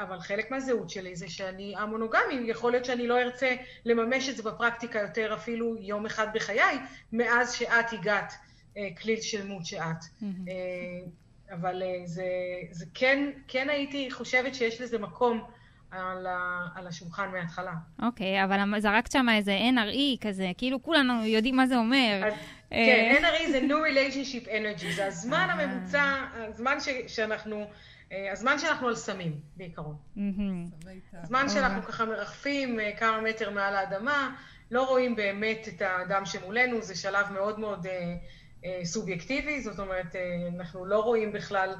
אבל 0.00 0.20
חלק 0.20 0.50
מהזהות 0.50 0.90
שלי 0.90 1.16
זה 1.16 1.28
שאני 1.28 1.74
המונוגמי, 1.76 2.34
יכול 2.44 2.72
להיות 2.72 2.84
שאני 2.84 3.06
לא 3.06 3.20
ארצה 3.20 3.54
לממש 3.84 4.28
את 4.28 4.36
זה 4.36 4.42
בפרקטיקה 4.42 4.98
יותר 4.98 5.34
אפילו 5.34 5.76
יום 5.80 6.06
אחד 6.06 6.26
בחיי, 6.34 6.78
מאז 7.12 7.52
שאת 7.52 7.92
הגעת 7.92 8.34
אה, 8.76 8.88
כליל 9.02 9.20
שלמות 9.20 9.66
שאת. 9.66 9.80
Mm-hmm. 9.80 10.24
אה, 10.48 11.06
אבל 11.54 11.82
אה, 11.82 12.06
זה, 12.06 12.24
זה 12.70 12.86
כן, 12.94 13.30
כן 13.48 13.70
הייתי 13.70 14.10
חושבת 14.10 14.54
שיש 14.54 14.80
לזה 14.80 14.98
מקום 14.98 15.44
על, 15.90 16.26
ה, 16.26 16.66
על 16.74 16.86
השולחן 16.86 17.30
מההתחלה. 17.32 17.72
אוקיי, 18.02 18.40
okay, 18.40 18.44
אבל 18.44 18.80
זרקת 18.80 19.12
שם 19.12 19.26
איזה 19.36 19.58
NRE 19.74 20.26
כזה, 20.26 20.50
כאילו 20.58 20.82
כולנו 20.82 21.24
יודעים 21.26 21.56
מה 21.56 21.66
זה 21.66 21.76
אומר. 21.76 22.20
אז, 22.24 22.34
כן, 22.70 23.22
NRE 23.22 23.50
זה 23.50 23.60
New 23.60 23.92
Relationship 23.92 24.48
Energy, 24.48 24.92
זה 24.96 25.06
הזמן 25.06 25.48
הממוצע, 25.50 26.24
הזמן 26.34 26.80
ש, 26.80 26.88
שאנחנו... 27.06 27.66
הזמן 28.32 28.58
שאנחנו 28.58 28.88
על 28.88 28.94
סמים, 28.94 29.40
בעיקרון. 29.56 29.96
הזמן 31.22 31.48
שאנחנו 31.48 31.82
ככה 31.82 32.04
מרחפים 32.04 32.78
כמה 32.98 33.20
מטר 33.20 33.50
מעל 33.50 33.76
האדמה, 33.76 34.34
לא 34.70 34.82
רואים 34.82 35.16
באמת 35.16 35.68
את 35.68 35.82
האדם 35.82 36.26
שמולנו, 36.26 36.82
זה 36.82 36.94
שלב 36.94 37.26
מאוד 37.32 37.60
מאוד 37.60 37.86
אה, 37.86 38.16
אה, 38.64 38.80
סובייקטיבי, 38.84 39.60
זאת 39.60 39.78
אומרת, 39.78 40.16
אה, 40.16 40.48
אנחנו 40.56 40.86
לא 40.86 40.98
רואים 40.98 41.32
בכלל 41.32 41.68
אה, 41.70 41.76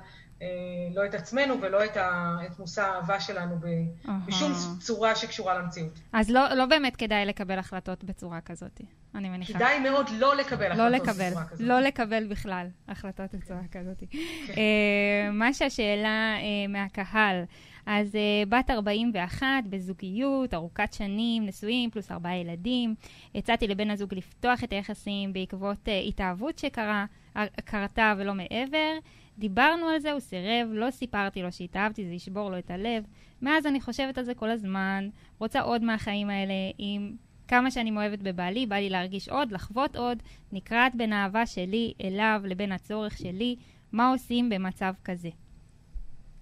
לא 0.94 1.06
את 1.06 1.14
עצמנו 1.14 1.60
ולא 1.60 1.84
את, 1.84 1.96
ה, 1.96 2.36
את 2.46 2.58
מושא 2.58 2.82
האהבה 2.82 3.20
שלנו 3.20 3.58
ב, 3.58 3.64
uh-huh. 3.64 4.10
בשום 4.26 4.52
צורה 4.80 5.16
שקשורה 5.16 5.58
למציאות. 5.58 6.00
אז 6.12 6.30
לא, 6.30 6.54
לא 6.54 6.66
באמת 6.66 6.96
כדאי 6.96 7.26
לקבל 7.26 7.58
החלטות 7.58 8.04
בצורה 8.04 8.40
כזאת, 8.40 8.80
אני 9.14 9.28
מניחה. 9.28 9.52
כדאי 9.52 9.80
מאוד 9.80 10.06
לא 10.18 10.36
לקבל 10.36 10.68
לא 10.68 10.72
החלטות 10.72 11.08
לקבל, 11.08 11.30
בצורה 11.30 11.44
כזאת. 11.44 11.60
לא 11.60 11.80
לקבל 11.80 12.26
בכלל 12.26 12.66
החלטות 12.88 13.34
בצורה 13.34 13.60
כזאת. 13.72 13.98
כן. 14.10 14.52
אה, 14.56 15.30
מה 15.32 15.52
שהשאלה 15.52 16.34
אה, 16.36 16.68
מהקהל, 16.68 17.44
אז 17.86 18.14
uh, 18.14 18.48
בת 18.48 18.70
41, 18.70 19.46
בזוגיות, 19.70 20.54
ארוכת 20.54 20.92
שנים, 20.92 21.46
נשואים, 21.46 21.90
פלוס 21.90 22.12
ארבעה 22.12 22.36
ילדים. 22.36 22.94
הצעתי 23.34 23.66
לבן 23.66 23.90
הזוג 23.90 24.14
לפתוח 24.14 24.64
את 24.64 24.72
היחסים 24.72 25.32
בעקבות 25.32 25.88
uh, 25.88 26.08
התאהבות 26.08 26.58
שקרתה 26.58 28.14
ולא 28.18 28.34
מעבר. 28.34 28.98
דיברנו 29.38 29.86
על 29.86 29.98
זה, 29.98 30.12
הוא 30.12 30.20
סירב, 30.20 30.68
לא 30.70 30.90
סיפרתי 30.90 31.42
לו 31.42 31.52
שהתאהבתי, 31.52 32.06
זה 32.06 32.12
ישבור 32.12 32.50
לו 32.50 32.58
את 32.58 32.70
הלב. 32.70 33.04
מאז 33.42 33.66
אני 33.66 33.80
חושבת 33.80 34.18
על 34.18 34.24
זה 34.24 34.34
כל 34.34 34.50
הזמן, 34.50 35.08
רוצה 35.38 35.60
עוד 35.60 35.82
מהחיים 35.82 36.30
האלה, 36.30 36.54
עם 36.78 37.16
כמה 37.48 37.70
שאני 37.70 37.90
מאוהבת 37.90 38.18
בבעלי, 38.18 38.66
בא 38.66 38.76
לי 38.76 38.90
להרגיש 38.90 39.28
עוד, 39.28 39.52
לחוות 39.52 39.96
עוד, 39.96 40.22
נקרעת 40.52 40.94
בין 40.94 41.12
האהבה 41.12 41.46
שלי 41.46 41.92
אליו 42.04 42.40
לבין 42.44 42.72
הצורך 42.72 43.18
שלי. 43.18 43.56
מה 43.92 44.10
עושים 44.10 44.48
במצב 44.48 44.94
כזה? 45.04 45.28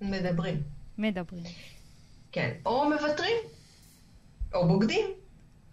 מדברים. 0.00 0.62
מדברים. 0.98 1.44
כן, 2.32 2.50
או 2.66 2.90
מוותרים, 2.90 3.36
או 4.54 4.68
בוגדים, 4.68 5.06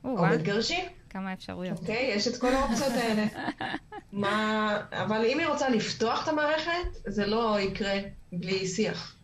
או, 0.04 0.10
או 0.10 0.26
מתגרשים. 0.26 0.86
כמה 1.10 1.34
אפשרויות. 1.34 1.80
אוקיי, 1.80 2.11
יש 2.15 2.27
את 2.27 2.38
כל 2.38 2.53
האופציות 2.53 2.94
האלה. 2.94 3.26
מה... 4.11 4.77
אבל 4.91 5.26
אם 5.26 5.40
היא 5.40 5.48
רוצה 5.48 5.69
לפתוח 5.69 6.23
את 6.23 6.27
המערכת, 6.27 6.72
זה 7.07 7.26
לא 7.26 7.60
יקרה 7.60 7.99
בלי 8.31 8.68
שיח. 8.68 9.15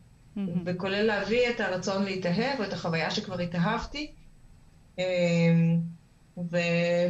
וכולל 0.65 1.01
להביא 1.01 1.49
את 1.49 1.59
הרצון 1.59 2.03
להתאהב, 2.03 2.59
או 2.59 2.63
את 2.63 2.73
החוויה 2.73 3.11
שכבר 3.11 3.39
התאהבתי, 3.39 4.11
אמ, 4.97 5.03
ו- 6.37 6.57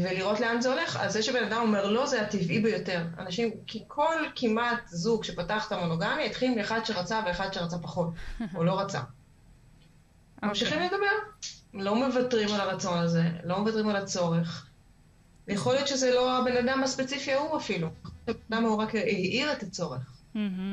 ולראות 0.04 0.40
לאן 0.40 0.62
זה 0.62 0.74
הולך. 0.74 0.98
אז 1.02 1.14
זה 1.14 1.24
שבן 1.24 1.44
אדם 1.44 1.62
אומר 1.62 1.88
לא, 1.88 2.06
זה 2.06 2.22
הטבעי 2.22 2.60
ביותר. 2.60 3.06
אנשים, 3.20 3.52
כי 3.68 3.84
כל 3.88 4.16
כמעט 4.36 4.88
זוג 4.88 5.24
שפתח 5.24 5.68
את 5.68 5.72
המונוגמיה, 5.72 6.26
התחיל 6.26 6.56
מאחד 6.56 6.86
שרצה 6.86 7.22
ואחד 7.26 7.54
שרצה 7.54 7.78
פחות, 7.78 8.10
או 8.56 8.64
לא 8.64 8.80
רצה. 8.80 9.00
אוקיי. 10.36 10.50
ממשיכים 10.50 10.80
לדבר. 10.82 11.08
לא 11.74 11.96
מוותרים 11.96 12.50
על 12.54 12.62
הרצון 12.62 12.98
הזה, 12.98 13.24
לא 13.44 13.60
מוותרים 13.60 13.90
על 13.90 13.96
הצורך. 13.96 14.65
יכול 15.48 15.74
להיות 15.74 15.88
שזה 15.88 16.14
לא 16.14 16.38
הבן 16.38 16.58
אדם 16.58 16.84
הספציפי 16.84 17.34
ההוא 17.34 17.58
אפילו. 17.58 17.88
אדם 18.50 18.64
הוא 18.64 18.82
רק 18.82 18.96
העיר 18.96 19.52
את 19.52 19.64
הצורך, 19.64 20.22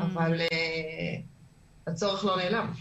אבל 0.00 0.40
uh, 0.40 1.90
הצורך 1.90 2.24
לא 2.24 2.36
נעלם. 2.36 2.72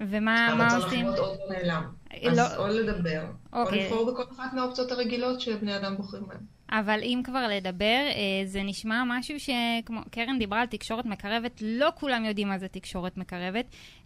ומה 0.00 0.52
עושים? 0.52 0.60
הרצון 0.60 1.00
לחוות 1.00 1.18
עוד 1.18 1.38
לא 1.38 1.56
נעלם. 1.56 1.82
אז 2.30 2.38
לא... 2.38 2.56
או 2.56 2.66
לדבר, 2.68 3.22
או 3.52 3.62
אוקיי. 3.62 3.84
לבחור 3.84 4.12
בכל 4.12 4.22
אחת 4.36 4.52
מהאופציות 4.52 4.92
הרגילות 4.92 5.40
שבני 5.40 5.76
אדם 5.76 5.96
בוחרים 5.96 6.26
בהן. 6.26 6.40
אבל 6.70 7.00
אם 7.02 7.20
כבר 7.24 7.48
לדבר, 7.48 7.84
אה, 7.84 8.46
זה 8.46 8.62
נשמע 8.62 9.02
משהו 9.06 9.36
שכמו 9.40 10.00
קרן 10.10 10.38
דיברה 10.38 10.60
על 10.60 10.66
תקשורת 10.66 11.06
מקרבת, 11.06 11.60
לא 11.60 11.88
כולם 11.94 12.24
יודעים 12.24 12.48
מה 12.48 12.58
זה 12.58 12.68
תקשורת 12.68 13.16
מקרבת. 13.16 13.64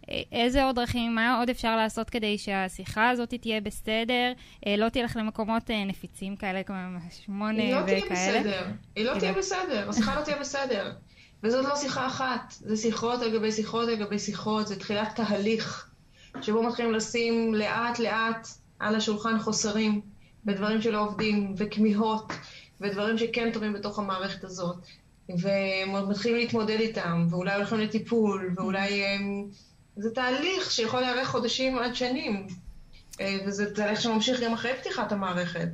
אה, 0.09 0.21
איזה 0.31 0.63
עוד 0.63 0.75
דרכים, 0.75 1.15
מה 1.15 1.39
עוד 1.39 1.49
אפשר 1.49 1.75
לעשות 1.75 2.09
כדי 2.09 2.37
שהשיחה 2.37 3.09
הזאת 3.09 3.33
תהיה 3.33 3.61
בסדר, 3.61 4.33
אה, 4.67 4.75
לא 4.77 4.89
תלך 4.89 5.15
למקומות 5.15 5.69
נפיצים 5.87 6.35
כאלה, 6.35 6.63
כמו 6.63 6.75
שמונה 7.25 7.53
וכאלה? 7.53 7.75
היא 7.75 7.75
לא 7.75 7.85
תהיה 7.85 8.01
בסדר, 8.11 8.65
היא 8.95 9.05
לא 9.05 9.19
תהיה 9.19 9.33
בסדר, 9.33 9.89
השיחה 9.89 10.19
לא 10.19 10.23
תהיה 10.23 10.39
בסדר. 10.39 10.91
וזאת 11.43 11.65
לא 11.65 11.75
שיחה 11.75 12.07
אחת, 12.07 12.53
זה 12.59 12.77
שיחות 12.77 13.21
על 13.21 13.37
גבי 13.37 13.51
שיחות 13.51 13.89
על 13.89 13.95
גבי 13.95 14.19
שיחות, 14.19 14.67
זה 14.67 14.79
תחילת 14.79 15.15
תהליך, 15.15 15.89
שבו 16.41 16.63
מתחילים 16.63 16.93
לשים 16.93 17.53
לאט 17.53 17.99
לאט 17.99 18.47
על 18.79 18.95
השולחן 18.95 19.39
חוסרים. 19.39 20.01
ודברים 20.45 20.81
שלא 20.81 21.01
עובדים, 21.01 21.53
וכמיהות, 21.57 22.33
ודברים 22.81 23.17
שכן 23.17 23.51
טובים 23.51 23.73
בתוך 23.73 23.99
המערכת 23.99 24.43
הזאת. 24.43 24.75
ומתחילים 25.29 26.37
להתמודד 26.37 26.79
איתם, 26.79 27.27
ואולי 27.29 27.55
הולכים 27.55 27.79
לטיפול, 27.79 28.53
ואולי... 28.55 29.05
הם... 29.05 29.47
זה 29.97 30.09
תהליך 30.11 30.71
שיכול 30.71 30.99
להיערך 30.99 31.27
חודשים 31.27 31.77
עד 31.77 31.95
שנים, 31.95 32.47
אה, 33.21 33.37
וזה 33.45 33.75
תהליך 33.75 34.01
שממשיך 34.01 34.39
גם 34.41 34.53
אחרי 34.53 34.71
פתיחת 34.79 35.11
המערכת. 35.11 35.67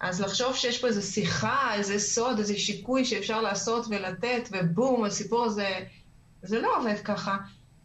אז 0.00 0.20
לחשוב 0.20 0.56
שיש 0.56 0.80
פה 0.80 0.86
איזו 0.86 1.02
שיחה, 1.02 1.74
איזה 1.74 1.98
סוד, 1.98 2.38
איזה 2.38 2.58
שיקוי 2.58 3.04
שאפשר 3.04 3.40
לעשות 3.40 3.86
ולתת, 3.90 4.48
ובום, 4.52 5.04
הסיפור 5.04 5.44
הזה, 5.44 5.68
זה 6.42 6.60
לא 6.60 6.76
עובד 6.76 7.00
ככה. 7.04 7.36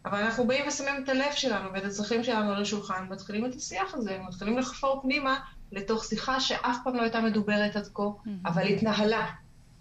אבל 0.05 0.17
אנחנו 0.17 0.47
באים 0.47 0.67
ושמים 0.67 1.03
את 1.03 1.09
הלב 1.09 1.31
שלנו 1.31 1.73
ואת 1.73 1.83
הצרכים 1.83 2.23
שלנו 2.23 2.51
על 2.51 2.61
השולחן, 2.61 3.07
מתחילים 3.09 3.45
את 3.45 3.55
השיח 3.55 3.93
הזה, 3.93 4.19
מתחילים 4.27 4.57
לחפור 4.57 5.01
פנימה 5.01 5.39
לתוך 5.71 6.05
שיחה 6.05 6.39
שאף 6.39 6.77
פעם 6.83 6.95
לא 6.95 7.01
הייתה 7.01 7.21
מדוברת 7.21 7.75
עד 7.75 7.87
כה. 7.93 8.03
אבל 8.45 8.67
התנהלה, 8.67 9.27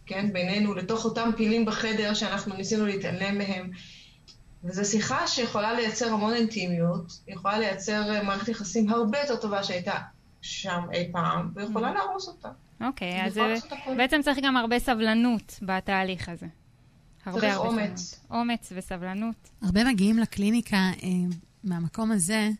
כן, 0.06 0.32
בינינו, 0.32 0.74
לתוך 0.74 1.04
אותם 1.04 1.30
פילים 1.36 1.64
בחדר 1.64 2.14
שאנחנו 2.14 2.56
ניסינו 2.56 2.86
להתעלם 2.86 3.38
מהם. 3.38 3.70
וזו 4.64 4.84
שיחה 4.84 5.26
שיכולה 5.26 5.72
לייצר 5.72 6.12
המון 6.12 6.34
אינטימיות, 6.34 7.12
יכולה 7.28 7.58
לייצר 7.58 8.14
אה, 8.14 8.22
מערכת 8.22 8.48
יחסים 8.48 8.90
הרבה 8.90 9.18
יותר 9.18 9.36
טובה 9.36 9.62
שהייתה 9.62 9.94
שם 10.42 10.80
אי 10.92 11.08
פעם, 11.12 11.50
ויכולה. 11.54 11.92
להרוס 11.92 12.28
אותה. 12.28 12.48
אוקיי, 12.80 13.24
אז 13.26 13.40
בעצם 13.96 14.20
צריך 14.22 14.38
גם 14.42 14.56
הרבה 14.56 14.78
סבלנות 14.78 15.58
בתהליך 15.62 16.28
הזה. 16.28 16.46
הרבה 17.26 17.52
הרבה 17.52 17.68
אומץ. 17.68 18.00
סבלנות. 18.00 18.30
אומץ 18.30 18.72
וסבלנות. 18.76 19.50
הרבה 19.62 19.84
מגיעים 19.84 20.18
לקליניקה 20.18 20.76
אה, 20.76 21.08
מהמקום 21.64 22.12
הזה, 22.12 22.50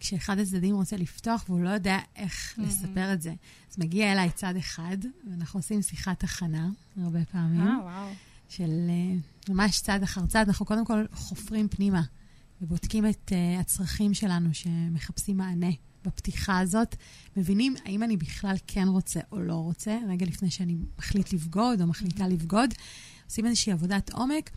כשאחד 0.00 0.38
הצדדים 0.38 0.74
רוצה 0.74 0.96
לפתוח 0.96 1.44
והוא 1.48 1.60
לא 1.60 1.68
יודע 1.68 1.98
איך 2.16 2.54
mm-hmm. 2.58 2.62
לספר 2.62 3.12
את 3.12 3.22
זה. 3.22 3.34
אז 3.70 3.78
מגיע 3.78 4.12
אליי 4.12 4.30
צד 4.30 4.56
אחד, 4.56 4.96
ואנחנו 5.30 5.58
עושים 5.58 5.82
שיחת 5.82 6.24
הכנה 6.24 6.68
הרבה 7.02 7.24
פעמים. 7.24 7.60
אה, 7.60 7.78
וואו. 7.82 8.08
של 8.48 8.70
אה, 8.88 9.16
ממש 9.48 9.80
צד 9.80 10.02
אחר 10.02 10.26
צד. 10.26 10.44
אנחנו 10.48 10.66
קודם 10.66 10.84
כל 10.84 11.04
חופרים 11.12 11.68
פנימה 11.68 12.02
ובודקים 12.62 13.06
את 13.06 13.32
uh, 13.32 13.60
הצרכים 13.60 14.14
שלנו 14.14 14.54
שמחפשים 14.54 15.36
מענה 15.36 15.70
בפתיחה 16.04 16.58
הזאת. 16.58 16.96
מבינים 17.36 17.74
האם 17.84 18.02
אני 18.02 18.16
בכלל 18.16 18.56
כן 18.66 18.88
רוצה 18.88 19.20
או 19.32 19.40
לא 19.40 19.54
רוצה, 19.54 19.98
רגע 20.08 20.26
לפני 20.26 20.50
שאני 20.50 20.76
מחליט 20.98 21.32
לבגוד 21.32 21.80
או 21.80 21.86
מחליטה 21.86 22.24
mm-hmm. 22.24 22.28
לבגוד. 22.28 22.74
עושים 23.24 23.46
איזושהי 23.46 23.72
עבודת 23.72 24.10
עומק. 24.12 24.50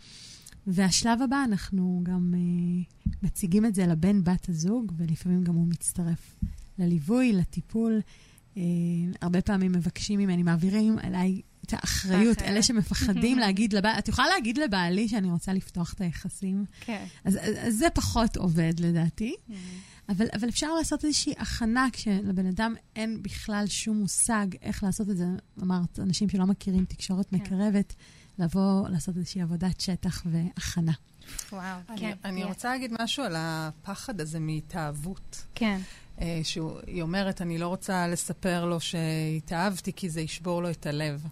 והשלב 0.66 1.22
הבא, 1.22 1.44
אנחנו 1.44 2.00
גם 2.02 2.34
uh, 2.34 2.99
מציגים 3.22 3.66
את 3.66 3.74
זה 3.74 3.86
לבן 3.86 4.24
בת 4.24 4.48
הזוג, 4.48 4.92
ולפעמים 4.96 5.44
גם 5.44 5.54
הוא 5.54 5.68
מצטרף 5.68 6.36
לליווי, 6.78 7.32
לטיפול. 7.32 8.00
Uh, 8.54 8.58
הרבה 9.22 9.40
פעמים 9.40 9.72
מבקשים 9.72 10.18
ממני, 10.18 10.42
מעבירים 10.42 10.98
אליי 10.98 11.40
את 11.66 11.72
האחריות, 11.72 12.38
אחרי. 12.38 12.48
אלה 12.48 12.62
שמפחדים 12.62 13.38
להגיד 13.42 13.72
לבעל, 13.72 13.98
את 13.98 14.08
יכולה 14.08 14.28
להגיד 14.28 14.58
לבעלי 14.58 15.08
שאני 15.08 15.30
רוצה 15.30 15.52
לפתוח 15.52 15.92
את 15.92 16.00
היחסים? 16.00 16.64
כן. 16.80 17.04
אז, 17.24 17.38
אז 17.58 17.74
זה 17.74 17.90
פחות 17.90 18.36
עובד 18.36 18.72
לדעתי. 18.80 19.34
Mm-hmm. 19.34 19.52
אבל, 20.08 20.26
אבל 20.34 20.48
אפשר 20.48 20.74
לעשות 20.74 21.04
איזושהי 21.04 21.34
הכנה 21.38 21.88
כשלבן 21.92 22.46
אדם 22.46 22.74
אין 22.96 23.22
בכלל 23.22 23.64
שום 23.66 23.96
מושג 23.96 24.46
איך 24.62 24.82
לעשות 24.82 25.10
את 25.10 25.16
זה. 25.16 25.26
אמרת, 25.62 26.00
אנשים 26.00 26.28
שלא 26.28 26.46
מכירים 26.46 26.84
תקשורת 26.84 27.26
כן. 27.30 27.36
מקרבת. 27.36 27.94
לבוא 28.38 28.88
לעשות 28.88 29.16
איזושהי 29.16 29.42
עבודת 29.42 29.80
שטח 29.80 30.22
והכנה. 30.26 30.92
וואו, 31.52 31.78
אני, 31.88 31.98
כן. 32.00 32.12
אני 32.24 32.44
רוצה 32.44 32.68
להגיד 32.68 32.92
משהו 33.02 33.24
על 33.24 33.34
הפחד 33.38 34.20
הזה 34.20 34.40
מהתאהבות. 34.40 35.44
כן. 35.54 35.80
אה, 36.20 36.40
שהיא 36.42 37.02
אומרת, 37.02 37.42
אני 37.42 37.58
לא 37.58 37.68
רוצה 37.68 38.08
לספר 38.08 38.64
לו 38.64 38.80
שהתאהבתי 38.80 39.92
כי 39.92 40.10
זה 40.10 40.20
ישבור 40.20 40.62
לו 40.62 40.70
את 40.70 40.86
הלב. 40.86 41.26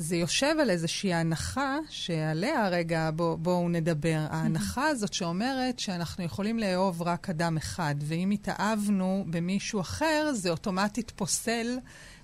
זה 0.00 0.16
יושב 0.16 0.54
על 0.60 0.70
איזושהי 0.70 1.14
הנחה 1.14 1.78
שעליה 1.88 2.68
רגע 2.68 3.10
בואו 3.14 3.36
בוא 3.36 3.70
נדבר. 3.70 4.26
ההנחה 4.30 4.86
הזאת 4.86 5.12
שאומרת 5.12 5.78
שאנחנו 5.78 6.24
יכולים 6.24 6.58
לאהוב 6.58 7.02
רק 7.02 7.30
אדם 7.30 7.56
אחד, 7.56 7.94
ואם 7.98 8.30
התאהבנו 8.30 9.24
במישהו 9.30 9.80
אחר, 9.80 10.30
זה 10.34 10.50
אוטומטית 10.50 11.10
פוסל 11.16 11.78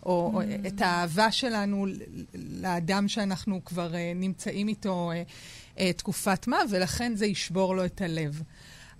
או, 0.06 0.30
או. 0.34 0.40
את 0.66 0.80
האהבה 0.80 1.32
שלנו 1.32 1.86
לאדם 2.34 3.08
שאנחנו 3.08 3.64
כבר 3.64 3.92
uh, 3.92 3.96
נמצאים 4.14 4.68
איתו 4.68 5.12
uh, 5.12 5.30
uh, 5.76 5.80
תקופת 5.96 6.46
מה, 6.46 6.58
ולכן 6.70 7.16
זה 7.16 7.26
ישבור 7.26 7.76
לו 7.76 7.84
את 7.84 8.00
הלב. 8.00 8.42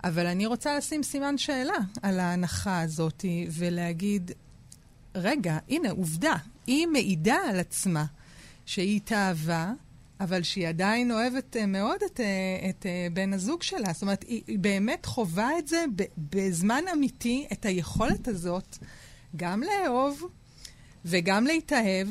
אבל 0.04 0.26
אני 0.26 0.46
רוצה 0.46 0.76
לשים 0.76 1.02
סימן 1.02 1.38
שאלה 1.38 1.78
על 2.02 2.20
ההנחה 2.20 2.80
הזאת 2.80 3.24
ולהגיד, 3.50 4.30
רגע, 5.14 5.58
הנה, 5.68 5.90
עובדה, 5.90 6.34
היא 6.66 6.86
מעידה 6.86 7.36
על 7.50 7.60
עצמה 7.60 8.04
שהיא 8.66 8.96
התאהבה, 8.96 9.72
אבל 10.20 10.42
שהיא 10.42 10.68
עדיין 10.68 11.10
אוהבת 11.10 11.56
uh, 11.56 11.66
מאוד 11.66 12.02
את, 12.06 12.20
uh, 12.20 12.68
את 12.70 12.82
uh, 12.82 13.14
בן 13.14 13.32
הזוג 13.32 13.62
שלה. 13.62 13.92
זאת 13.92 14.02
אומרת, 14.02 14.22
היא 14.22 14.58
באמת 14.58 15.06
חווה 15.06 15.58
את 15.58 15.68
זה 15.68 15.84
בזמן 16.18 16.84
אמיתי, 16.92 17.46
את 17.52 17.66
היכולת 17.66 18.28
הזאת, 18.28 18.78
גם 19.36 19.62
לאהוב 19.62 20.22
וגם 21.04 21.46
להתאהב, 21.46 22.08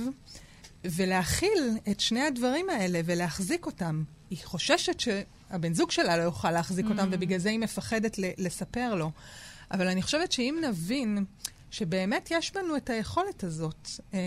ולהכיל 0.86 1.78
את 1.92 2.00
שני 2.00 2.22
הדברים 2.22 2.70
האלה 2.70 3.02
ולהחזיק 3.06 3.66
אותם. 3.66 4.04
היא 4.30 4.40
חוששת 4.44 5.00
שהבן 5.00 5.74
זוג 5.74 5.92
שלה 5.92 6.18
לא 6.18 6.24
יוכל 6.24 6.52
להחזיק 6.52 6.86
mm. 6.86 6.90
אותם, 6.90 7.08
ובגלל 7.12 7.40
זה 7.40 7.50
היא 7.50 7.60
מפחדת 7.60 8.20
לספר 8.38 8.96
לו. 8.96 9.12
אבל 9.72 9.88
אני 9.88 10.02
חושבת 10.02 10.32
שאם 10.32 10.64
נבין 10.68 11.26
שבאמת 11.72 12.32
יש 12.32 12.54
בנו 12.54 12.78
את 12.78 12.90
היכולת 12.90 13.44
הזאת, 13.44 13.90
אה, 14.14 14.20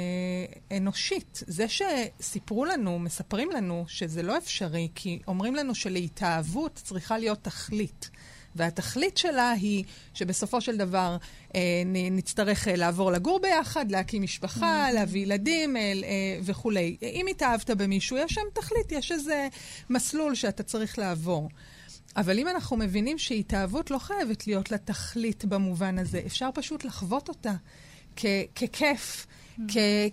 אנושית. 0.76 1.42
זה 1.46 1.66
שסיפרו 1.68 2.64
לנו, 2.64 2.98
מספרים 2.98 3.50
לנו 3.50 3.84
שזה 3.88 4.22
לא 4.22 4.38
אפשרי, 4.38 4.88
כי 4.94 5.18
אומרים 5.26 5.54
לנו 5.54 5.74
שלהתאהבות 5.74 6.80
צריכה 6.84 7.18
להיות 7.18 7.38
תכלית. 7.42 8.10
והתכלית 8.58 9.16
שלה 9.16 9.50
היא 9.50 9.84
שבסופו 10.14 10.60
של 10.60 10.76
דבר 10.76 11.16
אה, 11.54 11.82
נצטרך 12.10 12.68
אה, 12.68 12.76
לעבור 12.76 13.12
לגור 13.12 13.40
ביחד, 13.40 13.90
להקים 13.90 14.22
משפחה, 14.22 14.88
mm-hmm. 14.88 14.92
להביא 14.92 15.22
ילדים 15.22 15.76
אה, 15.76 15.82
אה, 15.82 16.38
וכולי. 16.42 16.96
אם 17.02 17.26
התאהבת 17.30 17.70
במישהו, 17.70 18.16
יש 18.16 18.32
שם 18.32 18.42
תכלית, 18.54 18.92
יש 18.92 19.12
איזה 19.12 19.48
מסלול 19.90 20.34
שאתה 20.34 20.62
צריך 20.62 20.98
לעבור. 20.98 21.48
אבל 22.16 22.38
אם 22.38 22.48
אנחנו 22.48 22.76
מבינים 22.76 23.18
שהתאהבות 23.18 23.90
לא 23.90 23.98
חייבת 23.98 24.46
להיות 24.46 24.70
לה 24.70 24.78
תכלית 24.78 25.44
במובן 25.44 25.98
הזה, 25.98 26.22
אפשר 26.26 26.48
פשוט 26.54 26.84
לחוות 26.84 27.28
אותה 27.28 27.52
ככיף. 28.54 29.26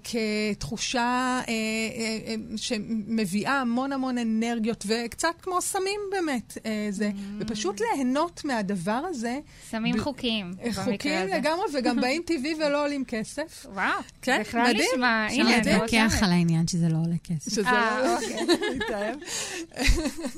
כתחושה 0.04 1.00
אה, 1.02 1.44
אה, 1.48 2.18
אה, 2.28 2.36
שמביאה 2.58 3.62
המון 3.62 3.92
המון 3.92 4.18
אנרגיות, 4.18 4.86
וקצת 4.88 5.34
כמו 5.42 5.62
סמים 5.62 6.00
באמת, 6.12 6.58
אה, 6.66 6.88
זה, 6.90 7.10
mm. 7.10 7.20
ופשוט 7.40 7.82
ליהנות 7.82 8.46
מהדבר 8.46 9.02
הזה. 9.10 9.40
סמים 9.70 9.96
ב- 9.96 10.00
חוקיים, 10.00 10.52
הזה. 10.62 10.84
חוקיים 10.84 11.28
לגמרי, 11.28 11.66
וגם 11.74 11.96
באים 12.02 12.22
טבעי 12.26 12.56
ולא 12.56 12.84
עולים 12.84 13.06
כסף. 13.06 13.66
וואו, 13.74 13.92
כן, 14.22 14.42
בכלל 14.42 14.62
מדהים. 14.62 14.90
נשמע, 14.94 15.28
הנה, 15.32 15.58
אפשר 15.60 15.72
להתווכח 15.72 16.24
על 16.24 16.32
העניין 16.32 16.68
שזה 16.68 16.90
לא 16.90 16.98
עולה 16.98 17.18
כסף. 17.24 17.52
שזה 17.52 17.70
אה, 17.70 18.02
לא, 18.04 18.16
אוקיי, 18.16 18.46
מתאהב. 18.76 19.16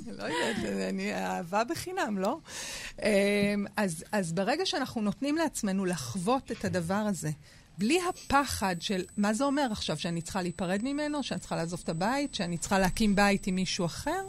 לא 0.17 0.23
יודעת, 0.23 0.89
אני 0.89 1.13
אהבה 1.13 1.63
בחינם, 1.63 2.17
לא? 2.17 2.38
אמ, 3.01 3.07
אז, 3.77 4.03
אז 4.11 4.34
ברגע 4.34 4.65
שאנחנו 4.65 5.01
נותנים 5.01 5.35
לעצמנו 5.35 5.85
לחוות 5.85 6.51
את 6.51 6.65
הדבר 6.65 6.93
הזה, 6.93 7.29
בלי 7.77 7.99
הפחד 8.09 8.75
של 8.79 9.03
מה 9.17 9.33
זה 9.33 9.43
אומר 9.43 9.67
עכשיו, 9.71 9.97
שאני 9.97 10.21
צריכה 10.21 10.41
להיפרד 10.41 10.79
ממנו, 10.83 11.23
שאני 11.23 11.39
צריכה 11.39 11.55
לעזוב 11.55 11.79
את 11.83 11.89
הבית, 11.89 12.35
שאני 12.35 12.57
צריכה 12.57 12.79
להקים 12.79 13.15
בית 13.15 13.47
עם 13.47 13.55
מישהו 13.55 13.85
אחר, 13.85 14.21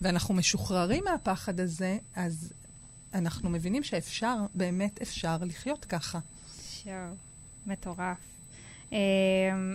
ואנחנו 0.00 0.34
משוחררים 0.34 1.04
מהפחד 1.04 1.60
הזה, 1.60 1.98
אז 2.16 2.52
אנחנו 3.14 3.50
מבינים 3.50 3.82
שאפשר, 3.82 4.36
באמת 4.54 5.02
אפשר 5.02 5.36
לחיות 5.40 5.84
ככה. 5.84 6.18
שואו, 6.70 7.14
מטורף. 7.66 8.18
Uh, 8.90 8.92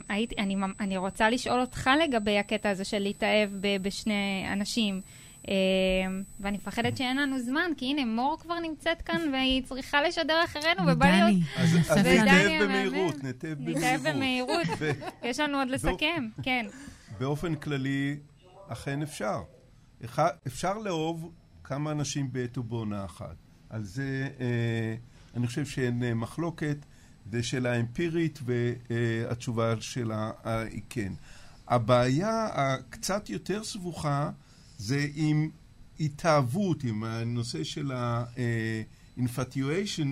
הייתי, 0.10 0.36
אני, 0.38 0.56
אני 0.80 0.98
רוצה 0.98 1.30
לשאול 1.30 1.62
אותך 1.62 1.90
לגבי 2.04 2.40
הקטע 2.40 2.70
הזה 2.70 2.84
של 2.84 3.00
להתאהב 3.00 3.50
בשני 3.82 4.46
אנשים. 4.54 5.02
אמ, 5.48 6.24
ואני 6.40 6.58
מפחדת 6.58 6.98
שאין 6.98 7.18
לנו 7.18 7.40
זמן, 7.40 7.72
כי 7.78 7.86
הנה, 7.86 8.06
מור 8.06 8.38
כבר 8.40 8.60
נמצאת 8.60 9.02
כאן 9.02 9.22
והיא 9.34 9.64
צריכה 9.64 10.02
לשדר 10.02 10.44
אחרינו, 10.46 10.82
ובא 10.88 11.06
להיות... 11.10 11.44
אז 11.58 11.98
נתאהב 11.98 12.64
במהירות, 12.64 13.24
נתאהב 13.24 13.58
במהירות. 13.58 13.78
נתאהב 13.78 14.02
במהירות. 14.08 14.68
יש 15.24 15.40
לנו 15.40 15.58
עוד 15.58 15.70
לסכם, 15.70 16.30
כן. 16.44 16.66
באופן 17.20 17.56
כללי, 17.56 18.18
אכן 18.68 19.02
אפשר. 19.02 19.42
אפשר 20.48 20.78
לאהוב 20.78 21.32
כמה 21.64 21.92
אנשים 21.92 22.34
בעת 22.34 22.58
ובעונה 22.58 23.06
אחת. 23.06 23.36
על 23.70 23.84
זה 23.84 24.30
אה, 24.40 24.96
אני 25.36 25.48
חושב 25.48 25.66
שאין 25.66 26.04
אה, 26.04 26.14
מחלוקת, 26.14 26.78
זו 27.32 27.48
שאלה 27.48 27.80
אמפירית, 27.80 28.40
והתשובה 28.46 29.82
שלה 29.82 30.32
היא 30.44 30.82
כן. 30.90 31.14
הבעיה 31.68 32.48
הקצת 32.54 33.30
יותר 33.30 33.64
סבוכה 33.64 34.30
זה 34.78 35.08
עם 35.16 35.50
התאהבות, 36.00 36.84
עם 36.84 37.04
הנושא 37.04 37.64
של 37.64 37.92
ה-infatuation, 37.92 40.08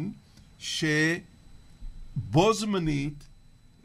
שבו 0.59 2.53
זמנית 2.53 3.23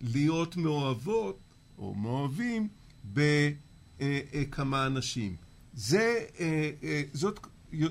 להיות 0.00 0.56
מאוהבות 0.56 1.38
או 1.78 1.94
מאוהבים 1.94 2.68
בכמה 3.12 4.86
אנשים. 4.86 5.36
זה, 5.74 6.24
אה, 6.40 6.70
אה, 6.82 7.02
זאת 7.12 7.46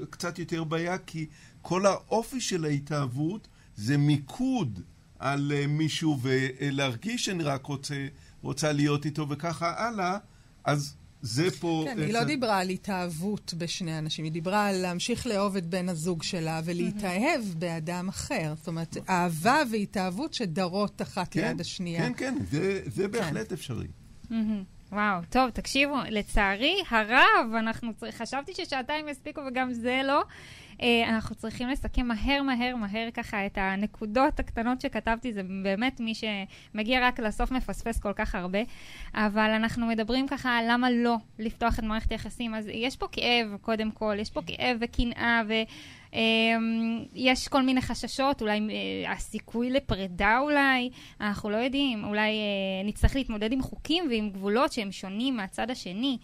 קצת 0.10 0.40
יותר 0.40 0.64
בעיה, 0.64 0.98
כי 0.98 1.26
כל 1.62 1.86
האופי 1.86 2.42
של 2.42 2.66
ההתאהבות 2.66 3.48
זה 3.76 3.98
מיקוד 3.98 4.80
על 5.20 5.52
אה, 5.56 5.68
מישהו 5.68 6.20
ולהרגיש 6.22 7.26
שאני 7.26 7.44
רק 7.44 7.66
רוצה, 7.66 8.08
רוצה 8.42 8.72
להיות 8.72 9.06
איתו 9.06 9.30
וככה 9.30 9.88
הלאה, 9.88 10.18
אז 10.64 10.96
זה 11.26 11.52
פה... 11.60 11.86
כן, 11.88 12.00
היא 12.00 12.14
לא 12.14 12.24
דיברה 12.24 12.60
על 12.60 12.70
התאהבות 12.70 13.54
בשני 13.58 13.98
אנשים, 13.98 14.26
היא 14.26 14.32
דיברה 14.32 14.68
על 14.68 14.76
להמשיך 14.76 15.28
לאהוב 15.28 15.56
את 15.56 15.66
בן 15.66 15.90
הזוג 15.90 16.24
שלה 16.24 16.62
ולהתאהב 16.66 17.42
באדם 17.60 18.08
אחר. 18.08 18.54
זאת 18.58 18.68
אומרת, 18.68 18.98
אהבה 19.10 19.58
והתאהבות 19.72 20.34
שדרות 20.34 21.02
אחת 21.02 21.34
כן, 21.34 21.42
ליד 21.42 21.62
השנייה. 21.62 22.00
כן, 22.02 22.14
כן, 22.18 22.36
זה, 22.52 22.82
זה 22.86 23.04
כן. 23.04 23.12
בהחלט 23.12 23.52
אפשרי. 23.52 23.88
וואו, 24.92 25.22
טוב, 25.30 25.50
תקשיבו, 25.50 25.96
לצערי 26.10 26.84
הרב, 26.90 27.54
אנחנו 27.60 27.94
צריכים, 27.94 28.26
חשבתי 28.26 28.54
ששעתיים 28.54 29.08
יספיקו 29.08 29.42
וגם 29.48 29.74
זה 29.74 30.02
לא. 30.04 30.24
אה, 30.82 31.10
אנחנו 31.10 31.36
צריכים 31.36 31.70
לסכם 31.70 32.08
מהר, 32.08 32.42
מהר, 32.42 32.76
מהר 32.76 33.12
ככה 33.14 33.46
את 33.46 33.58
הנקודות 33.58 34.40
הקטנות 34.40 34.82
שכתבתי, 34.82 35.34
זה 35.34 35.42
באמת 35.64 36.00
מי 36.00 36.14
שמגיע 36.16 37.08
רק 37.08 37.20
לסוף 37.20 37.52
מפספס 37.52 38.00
כל 38.00 38.14
כך 38.16 38.36
הרבה, 38.36 38.60
אבל 39.14 39.50
אנחנו 39.50 39.88
מדברים 39.88 40.28
ככה 40.28 40.60
למה 40.70 40.92
לא 40.92 41.16
לפתוח 41.40 41.80
את 41.80 41.84
מערכת 41.84 42.12
היחסים. 42.12 42.56
אז 42.56 42.68
יש 42.74 42.96
פה 42.96 43.08
כאב, 43.12 43.58
קודם 43.62 43.92
כל, 43.92 44.16
יש 44.20 44.30
פה 44.30 44.42
כאב 44.48 44.78
וקנאה 44.82 45.42
ו... 45.48 45.54
Um, 46.12 46.18
יש 47.16 47.48
כל 47.48 47.62
מיני 47.62 47.82
חששות, 47.82 48.42
אולי 48.42 48.60
uh, 48.60 49.10
הסיכוי 49.12 49.70
לפרידה 49.70 50.40
אולי, 50.40 50.90
אנחנו 51.22 51.50
לא 51.50 51.58
יודעים, 51.58 52.04
אולי 52.04 52.32
uh, 52.32 52.88
נצטרך 52.88 53.16
להתמודד 53.16 53.52
עם 53.52 53.62
חוקים 53.62 54.06
ועם 54.10 54.30
גבולות 54.30 54.74
שהם 54.74 54.92
שונים 54.92 55.38
מהצד 55.38 55.72
השני. 55.72 56.18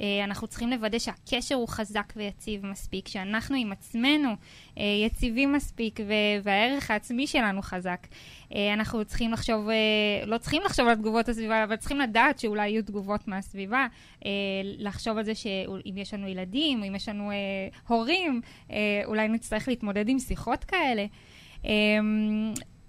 אה, 0.00 0.24
אנחנו 0.24 0.46
צריכים 0.46 0.70
לוודא 0.70 0.98
שהקשר 0.98 1.54
הוא 1.54 1.68
חזק 1.68 2.12
ויציב 2.16 2.66
מספיק, 2.66 3.08
שאנחנו 3.08 3.56
עם 3.56 3.72
עצמנו 3.72 4.28
אה, 4.78 4.84
יציבים 5.06 5.52
מספיק 5.52 6.00
והערך 6.42 6.90
העצמי 6.90 7.26
שלנו 7.26 7.62
חזק. 7.62 8.06
אה, 8.54 8.74
אנחנו 8.74 9.04
צריכים 9.04 9.32
לחשוב, 9.32 9.68
לא 10.26 10.38
צריכים 10.38 10.62
לחשוב 10.62 10.88
על 10.88 10.94
תגובות 10.94 11.28
הסביבה, 11.28 11.64
אבל 11.64 11.76
צריכים 11.76 11.98
לדעת 11.98 12.38
שאולי 12.38 12.68
יהיו 12.68 12.82
תגובות 12.82 13.28
מהסביבה. 13.28 13.86
לחשוב 14.78 15.18
על 15.18 15.24
זה 15.24 15.34
שאם 15.34 15.96
יש 15.96 16.14
לנו 16.14 16.28
ילדים, 16.28 16.84
אם 16.84 16.94
יש 16.94 17.08
לנו 17.08 17.30
הורים, 17.88 18.40
אולי 19.04 19.28
נצטרך 19.28 19.68
להתמודד 19.68 20.08
עם 20.08 20.18
שיחות 20.18 20.64
כאלה. 20.64 21.06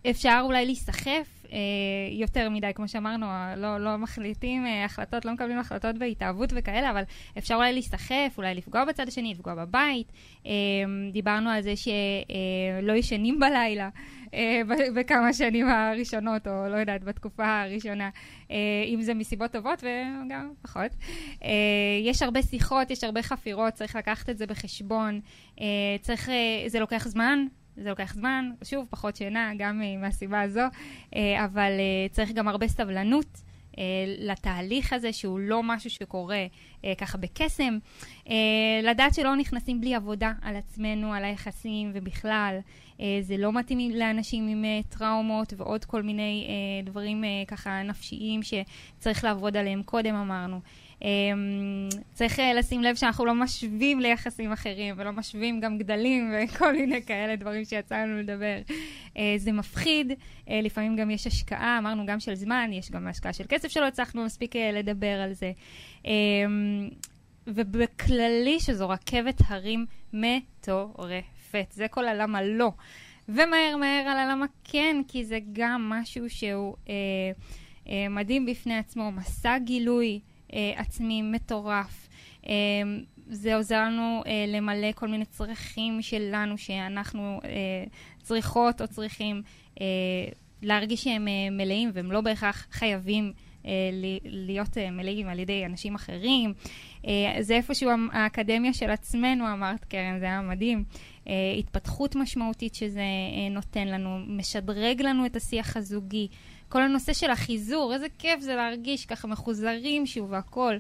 אפשר 0.10 0.40
אולי 0.44 0.66
להיסחף 0.66 1.37
יותר 2.12 2.50
מדי, 2.50 2.72
כמו 2.76 2.88
שאמרנו, 2.88 3.26
לא, 3.58 3.78
לא 3.78 3.98
מחליטים 3.98 4.66
אה, 4.66 4.86
החלטות, 4.86 5.26
לא 5.26 5.34
מקבלים 5.34 5.60
החלטות 5.60 5.98
בהתאהבות 5.98 6.50
וכאלה, 6.56 6.92
אבל 6.92 7.04
אפשר 7.38 7.56
אולי 7.56 7.74
להיסחף, 7.74 8.34
אולי 8.38 8.56
לפגוע 8.56 8.86
בצד 8.86 9.08
השני, 9.08 9.34
לפגוע 9.34 9.56
בבית. 9.56 10.12
אה, 10.46 10.52
דיברנו 11.12 11.50
על 11.50 11.62
זה 11.62 11.76
שלא 11.76 12.92
אה, 12.92 12.98
ישנים 12.98 13.40
בלילה. 13.40 13.90
אה, 14.34 14.62
בכמה 14.96 15.34
שנים 15.34 15.70
הראשונות, 15.70 16.48
או 16.48 16.70
לא 16.70 16.76
יודעת, 16.76 17.04
בתקופה 17.04 17.62
הראשונה, 17.62 18.10
אה, 18.52 18.56
אם 18.86 19.02
זה 19.02 19.14
מסיבות 19.14 19.52
טובות 19.52 19.84
וגם 19.84 20.52
פחות. 20.62 20.92
אה, 21.44 21.50
יש 22.04 22.22
הרבה 22.22 22.42
שיחות, 22.42 22.92
יש 22.92 23.04
הרבה 23.04 23.22
חפירות, 23.22 23.74
צריך 23.74 23.96
לקחת 23.96 24.30
את 24.30 24.38
זה 24.38 24.48
בחשבון. 24.48 25.20
צריך, 26.02 26.30
זה 26.68 26.80
לוקח 26.80 27.08
זמן, 27.08 27.46
זה 27.78 27.90
לוקח 27.90 28.14
זמן, 28.14 28.50
שוב, 28.64 28.88
פחות 28.90 29.16
שינה, 29.16 29.52
גם 29.58 29.82
מהסיבה 30.02 30.42
הזו, 30.42 30.62
אה, 31.16 31.46
אבל 31.46 31.72
אה, 31.72 32.10
צריך 32.12 32.32
גם 32.32 32.48
הרבה 32.48 32.68
סבלנות. 32.68 33.42
אה, 33.78 33.84
לתהליך 34.20 34.94
הזה, 34.94 35.14
שהוא 35.14 35.40
לא 35.40 35.64
משהו 35.64 35.90
שקורה 35.90 36.46
ככה 36.98 37.18
בקסם. 37.18 37.78
לדעת 38.84 39.14
שלא 39.14 39.36
נכנסים 39.36 39.82
בלי 39.82 39.96
עבודה 39.96 40.32
על 40.42 40.56
עצמנו, 40.56 41.14
על 41.14 41.24
היחסים 41.24 41.92
ובכלל. 41.94 42.60
זה 43.22 43.38
לא 43.38 43.54
מתאים 43.54 43.92
לאנשים 43.92 44.48
עם 44.48 44.66
טראומות 44.90 45.54
ועוד 45.58 45.86
כל 45.86 46.04
מיני 46.04 46.48
דברים 46.84 47.24
ככה 47.48 47.84
נפשיים 47.84 48.42
שצריך 48.44 49.24
לעבוד 49.24 49.58
עליהם 49.58 49.84
קודם, 49.84 50.16
אמרנו. 50.16 50.60
צריך 52.14 52.40
לשים 52.56 52.84
לב 52.84 52.96
שאנחנו 52.96 53.26
לא 53.26 53.34
משווים 53.36 54.00
ליחסים 54.00 54.52
אחרים, 54.52 54.96
ולא 54.98 55.12
משווים 55.12 55.60
גם 55.60 55.78
גדלים 55.78 56.32
וכל 56.34 56.74
מיני 56.74 57.02
כאלה 57.02 57.36
דברים 57.36 57.66
שיצא 57.66 57.96
לנו 57.96 58.20
לדבר. 58.20 58.58
זה 59.38 59.52
מפחיד, 59.52 60.12
לפעמים 60.48 60.96
גם 60.96 61.10
יש 61.10 61.28
השקעה, 61.28 61.78
אמרנו 61.78 62.06
גם 62.06 62.20
של 62.20 62.36
זמן, 62.36 62.70
יש 62.74 62.92
גם 62.92 63.08
השקעה 63.08 63.34
של 63.34 63.44
כסף 63.50 63.68
שלא 63.68 63.86
הצלחנו 63.86 64.26
מספיק 64.26 64.56
לדבר 64.56 65.22
על 65.22 65.34
זה. 65.34 65.52
ובכללי 67.48 68.60
שזו 68.60 68.90
רכבת 68.90 69.42
הרים 69.48 69.86
מטורפת. 70.14 71.68
זה 71.72 71.88
כל 71.88 72.08
הלמה 72.08 72.42
לא. 72.42 72.72
ומהר 73.30 73.78
מהר 73.80 74.08
על 74.08 74.18
הלמה 74.18 74.46
כן, 74.64 75.02
כי 75.08 75.26
זה 75.26 75.40
גם 75.54 75.90
משהו 75.90 76.30
שהוא 76.30 76.76
אה, 76.90 76.94
אה, 77.90 78.10
מדהים 78.10 78.46
בפני 78.46 78.78
עצמו, 78.78 79.12
מסע 79.12 79.58
גילוי 79.58 80.20
אה, 80.54 80.74
עצמי 80.76 81.22
מטורף. 81.22 82.08
אה, 82.48 82.54
זה 83.30 83.56
עוזר 83.56 83.84
לנו 83.84 84.24
אה, 84.26 84.46
למלא 84.48 84.92
כל 84.96 85.08
מיני 85.08 85.26
צרכים 85.26 86.02
שלנו, 86.02 86.58
שאנחנו 86.58 87.40
אה, 87.46 87.50
צריכות 88.22 88.82
או 88.82 88.88
צריכים 88.88 89.42
אה, 89.82 89.86
להרגיש 90.62 91.04
שהם 91.04 91.28
אה, 91.28 91.50
מלאים, 91.52 91.92
והם 91.94 92.12
לא 92.12 92.22
בהכרח 92.22 92.68
חייבים 92.72 93.34
אה, 93.68 93.72
להיות 94.24 94.78
אה, 94.78 94.92
מלאים 94.92 95.28
על 95.28 95.40
ידי 95.40 95.66
אנשים 95.66 95.96
אחרים. 95.96 96.54
אה, 97.08 97.38
זה 97.40 97.56
איפשהו 97.56 97.92
האקדמיה 98.12 98.74
של 98.74 98.90
עצמנו, 98.90 99.54
אמרת 99.54 99.86
קרן, 99.86 100.20
זה 100.20 100.26
היה 100.26 100.42
מדהים. 100.42 100.84
התפתחות 101.60 102.16
משמעותית 102.16 102.76
שזה 102.76 103.02
נותן 103.52 103.88
לנו, 103.88 104.20
משדרג 104.28 105.02
לנו 105.02 105.26
את 105.26 105.36
השיח 105.36 105.78
הזוגי. 105.78 106.28
כל 106.70 106.82
הנושא 106.82 107.14
של 107.14 107.30
החיזור, 107.30 107.94
איזה 107.94 108.06
כיף 108.20 108.40
זה 108.40 108.56
להרגיש 108.56 109.06
ככה 109.06 109.28
מחוזרים 109.28 110.06
שוב 110.06 110.32
והכול. 110.32 110.78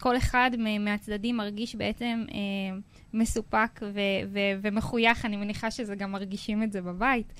כל 0.00 0.16
אחד 0.16 0.50
מהצדדים 0.80 1.36
מרגיש 1.36 1.74
בעצם 1.74 2.24
מסופק 3.14 3.80
ומחויך, 4.62 5.24
אני 5.24 5.36
מניחה 5.36 5.70
שזה 5.70 5.94
גם 5.94 6.12
מרגישים 6.12 6.62
את 6.62 6.72
זה 6.72 6.82
בבית. 6.82 7.32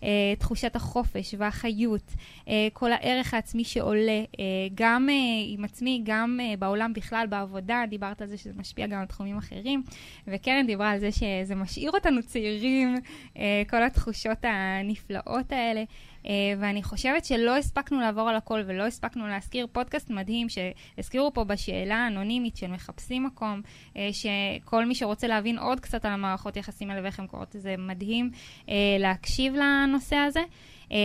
uh, 0.00 0.04
תחושת 0.38 0.76
החופש 0.76 1.34
והחיות, 1.38 2.12
uh, 2.44 2.48
כל 2.72 2.92
הערך 2.92 3.34
העצמי 3.34 3.64
שעולה, 3.64 4.22
uh, 4.32 4.36
גם 4.74 5.08
uh, 5.08 5.12
עם 5.46 5.64
עצמי, 5.64 6.00
גם 6.04 6.40
uh, 6.40 6.56
בעולם 6.56 6.92
בכלל, 6.92 7.26
בעבודה, 7.26 7.84
דיברת 7.88 8.22
על 8.22 8.28
זה 8.28 8.36
שזה 8.36 8.52
משפיע 8.56 8.86
גם 8.86 9.00
על 9.00 9.06
תחומים 9.06 9.36
אחרים, 9.36 9.82
וקרן 10.26 10.66
דיברה 10.66 10.90
על 10.90 10.98
זה 10.98 11.12
שזה 11.12 11.54
משאיר 11.54 11.90
אותנו 11.90 12.22
צעירים, 12.22 12.96
uh, 13.34 13.38
כל 13.70 13.82
התחושות 13.82 14.38
הנפלאות 14.42 15.52
האלה. 15.52 15.84
Uh, 16.24 16.28
ואני 16.58 16.82
חושבת 16.82 17.24
שלא 17.24 17.56
הספקנו 17.56 18.00
לעבור 18.00 18.28
על 18.28 18.36
הכל 18.36 18.62
ולא 18.66 18.86
הספקנו 18.86 19.26
להזכיר 19.26 19.66
פודקאסט 19.72 20.10
מדהים 20.10 20.46
שהזכירו 20.48 21.34
פה 21.34 21.44
בשאלה 21.44 21.96
האנונימית 21.96 22.56
של 22.56 22.66
מחפשים 22.66 23.24
מקום, 23.24 23.62
uh, 23.94 23.96
שכל 24.12 24.84
מי 24.84 24.94
שרוצה 24.94 25.26
להבין 25.26 25.58
עוד 25.58 25.80
קצת 25.80 26.04
על 26.04 26.12
המערכות 26.12 26.56
יחסים 26.56 26.90
האלה 26.90 27.02
ואיך 27.02 27.20
הן 27.20 27.26
קורות, 27.26 27.54
זה 27.58 27.74
מדהים 27.78 28.30
uh, 28.66 28.70
להקשיב 28.98 29.54
לנושא 29.54 30.16
הזה. 30.16 30.42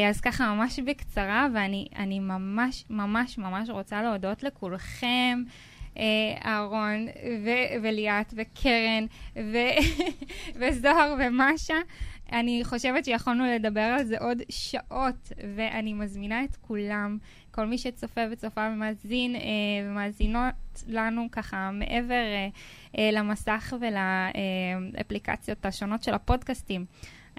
אז 0.09 0.21
ככה 0.21 0.53
ממש 0.53 0.79
בקצרה, 0.79 1.47
ואני 1.53 2.19
ממש 2.19 2.85
ממש 2.89 3.37
ממש 3.37 3.69
רוצה 3.69 4.01
להודות 4.01 4.43
לכולכם. 4.43 5.43
אהרון 6.45 7.07
וליאת 7.81 8.33
וקרן 8.37 9.05
וזוהר 10.59 11.15
ומשה. 11.19 11.75
אני 12.31 12.61
חושבת 12.63 13.05
שיכולנו 13.05 13.45
לדבר 13.45 13.81
על 13.81 14.03
זה 14.03 14.17
עוד 14.19 14.41
שעות, 14.49 15.31
ואני 15.55 15.93
מזמינה 15.93 16.43
את 16.43 16.55
כולם, 16.55 17.17
כל 17.51 17.65
מי 17.65 17.77
שצופה 17.77 18.21
וצופה 18.31 18.69
ומאזין 18.73 19.35
אה, 19.35 19.41
ומאזינות 19.85 20.53
לנו 20.87 21.27
ככה 21.31 21.71
מעבר 21.73 22.13
אה, 22.13 22.47
אה, 22.97 23.09
למסך 23.11 23.73
ולאפליקציות 24.93 25.65
השונות 25.65 26.03
של 26.03 26.13
הפודקאסטים. 26.13 26.85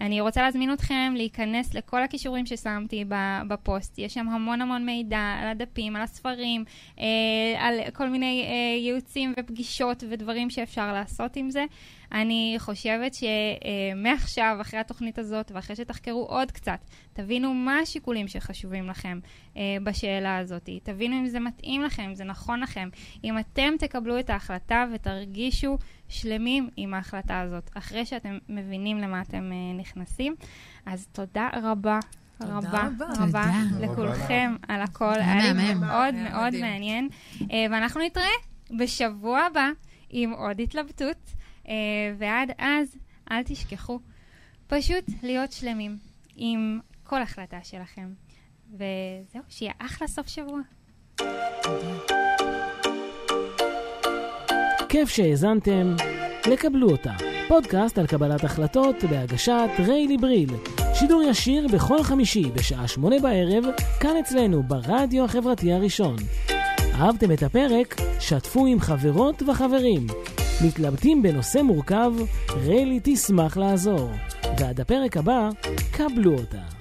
אני 0.01 0.21
רוצה 0.21 0.43
להזמין 0.43 0.73
אתכם 0.73 1.13
להיכנס 1.17 1.75
לכל 1.75 2.03
הכישורים 2.03 2.47
ששמתי 2.47 3.05
בפוסט. 3.49 3.99
יש 3.99 4.15
שם 4.15 4.29
המון 4.29 4.61
המון 4.61 4.87
מידע 4.87 5.19
על 5.19 5.49
הדפים, 5.49 5.97
על 5.97 6.03
הספרים, 6.03 6.65
אה, 6.99 7.05
על 7.59 7.81
כל 7.93 8.09
מיני 8.09 8.45
אה, 8.49 8.79
ייעוצים 8.79 9.35
ופגישות 9.41 10.05
ודברים 10.11 10.51
שאפשר 10.51 10.93
לעשות 10.93 11.37
עם 11.37 11.51
זה. 11.51 11.65
אני 12.13 12.55
חושבת 12.59 13.13
שמעכשיו, 13.15 14.57
אחרי 14.61 14.81
התוכנית 14.81 15.19
הזאת, 15.19 15.53
ואחרי 15.55 15.77
שתחקרו 15.77 16.27
עוד 16.29 16.53
קצת, 16.53 16.79
תבינו 17.13 17.55
מה 17.55 17.79
השיקולים 17.79 18.29
שחשובים 18.29 18.89
לכם 18.89 19.19
אה, 19.57 19.63
בשאלה 19.83 20.39
הזאת. 20.39 20.69
תבינו 20.83 21.19
אם 21.19 21.27
זה 21.27 21.41
מתאים 21.41 21.83
לכם, 21.83 22.03
אם 22.03 22.15
זה 22.15 22.25
נכון 22.25 22.61
לכם. 22.61 22.89
אם 23.25 23.39
אתם 23.39 23.75
תקבלו 23.79 24.19
את 24.19 24.31
ההחלטה 24.31 24.87
ותרגישו 24.95 25.79
שלמים 26.09 26.69
עם 26.77 26.95
ההחלטה 26.95 27.41
הזאת, 27.41 27.71
אחרי 27.75 28.07
שאתם 28.07 28.39
מבינים 28.49 28.99
למה 28.99 29.23
אתם 29.23 29.53
אה, 29.53 29.79
נכנסים. 29.81 30.35
אז 30.87 31.07
תודה 31.13 31.49
רבה. 31.63 31.99
תודה 32.39 32.59
רבה, 32.59 33.07
רבה 33.19 33.45
לכולכם 33.81 34.57
על 34.69 34.83
הכל, 34.83 35.15
היה 35.15 35.53
לי 35.53 35.75
מאוד 35.75 36.15
מאוד 36.15 36.55
מעניין. 36.61 37.09
אה, 37.41 37.67
ואנחנו 37.71 38.01
נתראה 38.01 38.27
בשבוע 38.79 39.41
הבא 39.41 39.69
עם 40.11 40.31
עוד 40.31 40.61
התלבטות. 40.61 41.36
Uh, 41.67 41.69
ועד 42.19 42.51
אז, 42.59 42.97
אל 43.31 43.43
תשכחו 43.43 43.99
פשוט 44.67 45.05
להיות 45.23 45.53
שלמים 45.53 45.97
עם 46.37 46.81
כל 47.05 47.23
החלטה 47.23 47.59
שלכם. 47.63 48.09
וזהו, 48.73 49.43
שיהיה 49.49 49.73
אחלה 49.79 50.09
סוף 50.09 50.29
שבוע. 50.29 50.61
כיף 54.89 55.09
שהאזנתם, 55.09 55.97
לקבלו 56.53 56.91
אותה. 56.91 57.13
פודקאסט 57.49 57.99
על 57.99 58.07
קבלת 58.07 58.45
החלטות 58.45 59.05
בהגשת 59.11 59.71
ריילי 59.79 60.17
בריל. 60.17 60.51
שידור 60.95 61.23
ישיר 61.23 61.67
בכל 61.73 62.03
חמישי 62.03 62.51
בשעה 62.55 62.89
שמונה 62.89 63.17
בערב, 63.19 63.65
כאן 64.01 64.17
אצלנו 64.21 64.63
ברדיו 64.63 65.25
החברתי 65.25 65.73
הראשון. 65.73 66.17
אהבתם 66.95 67.33
את 67.33 67.43
הפרק? 67.43 67.97
שתפו 68.21 68.67
עם 68.67 68.81
חברות 68.81 69.43
וחברים. 69.43 70.07
מתלבטים 70.65 71.23
בנושא 71.23 71.59
מורכב? 71.59 72.13
ריילי 72.57 73.01
תשמח 73.03 73.57
לעזור. 73.57 74.11
ועד 74.59 74.81
הפרק 74.81 75.17
הבא, 75.17 75.49
קבלו 75.93 76.33
אותה. 76.39 76.76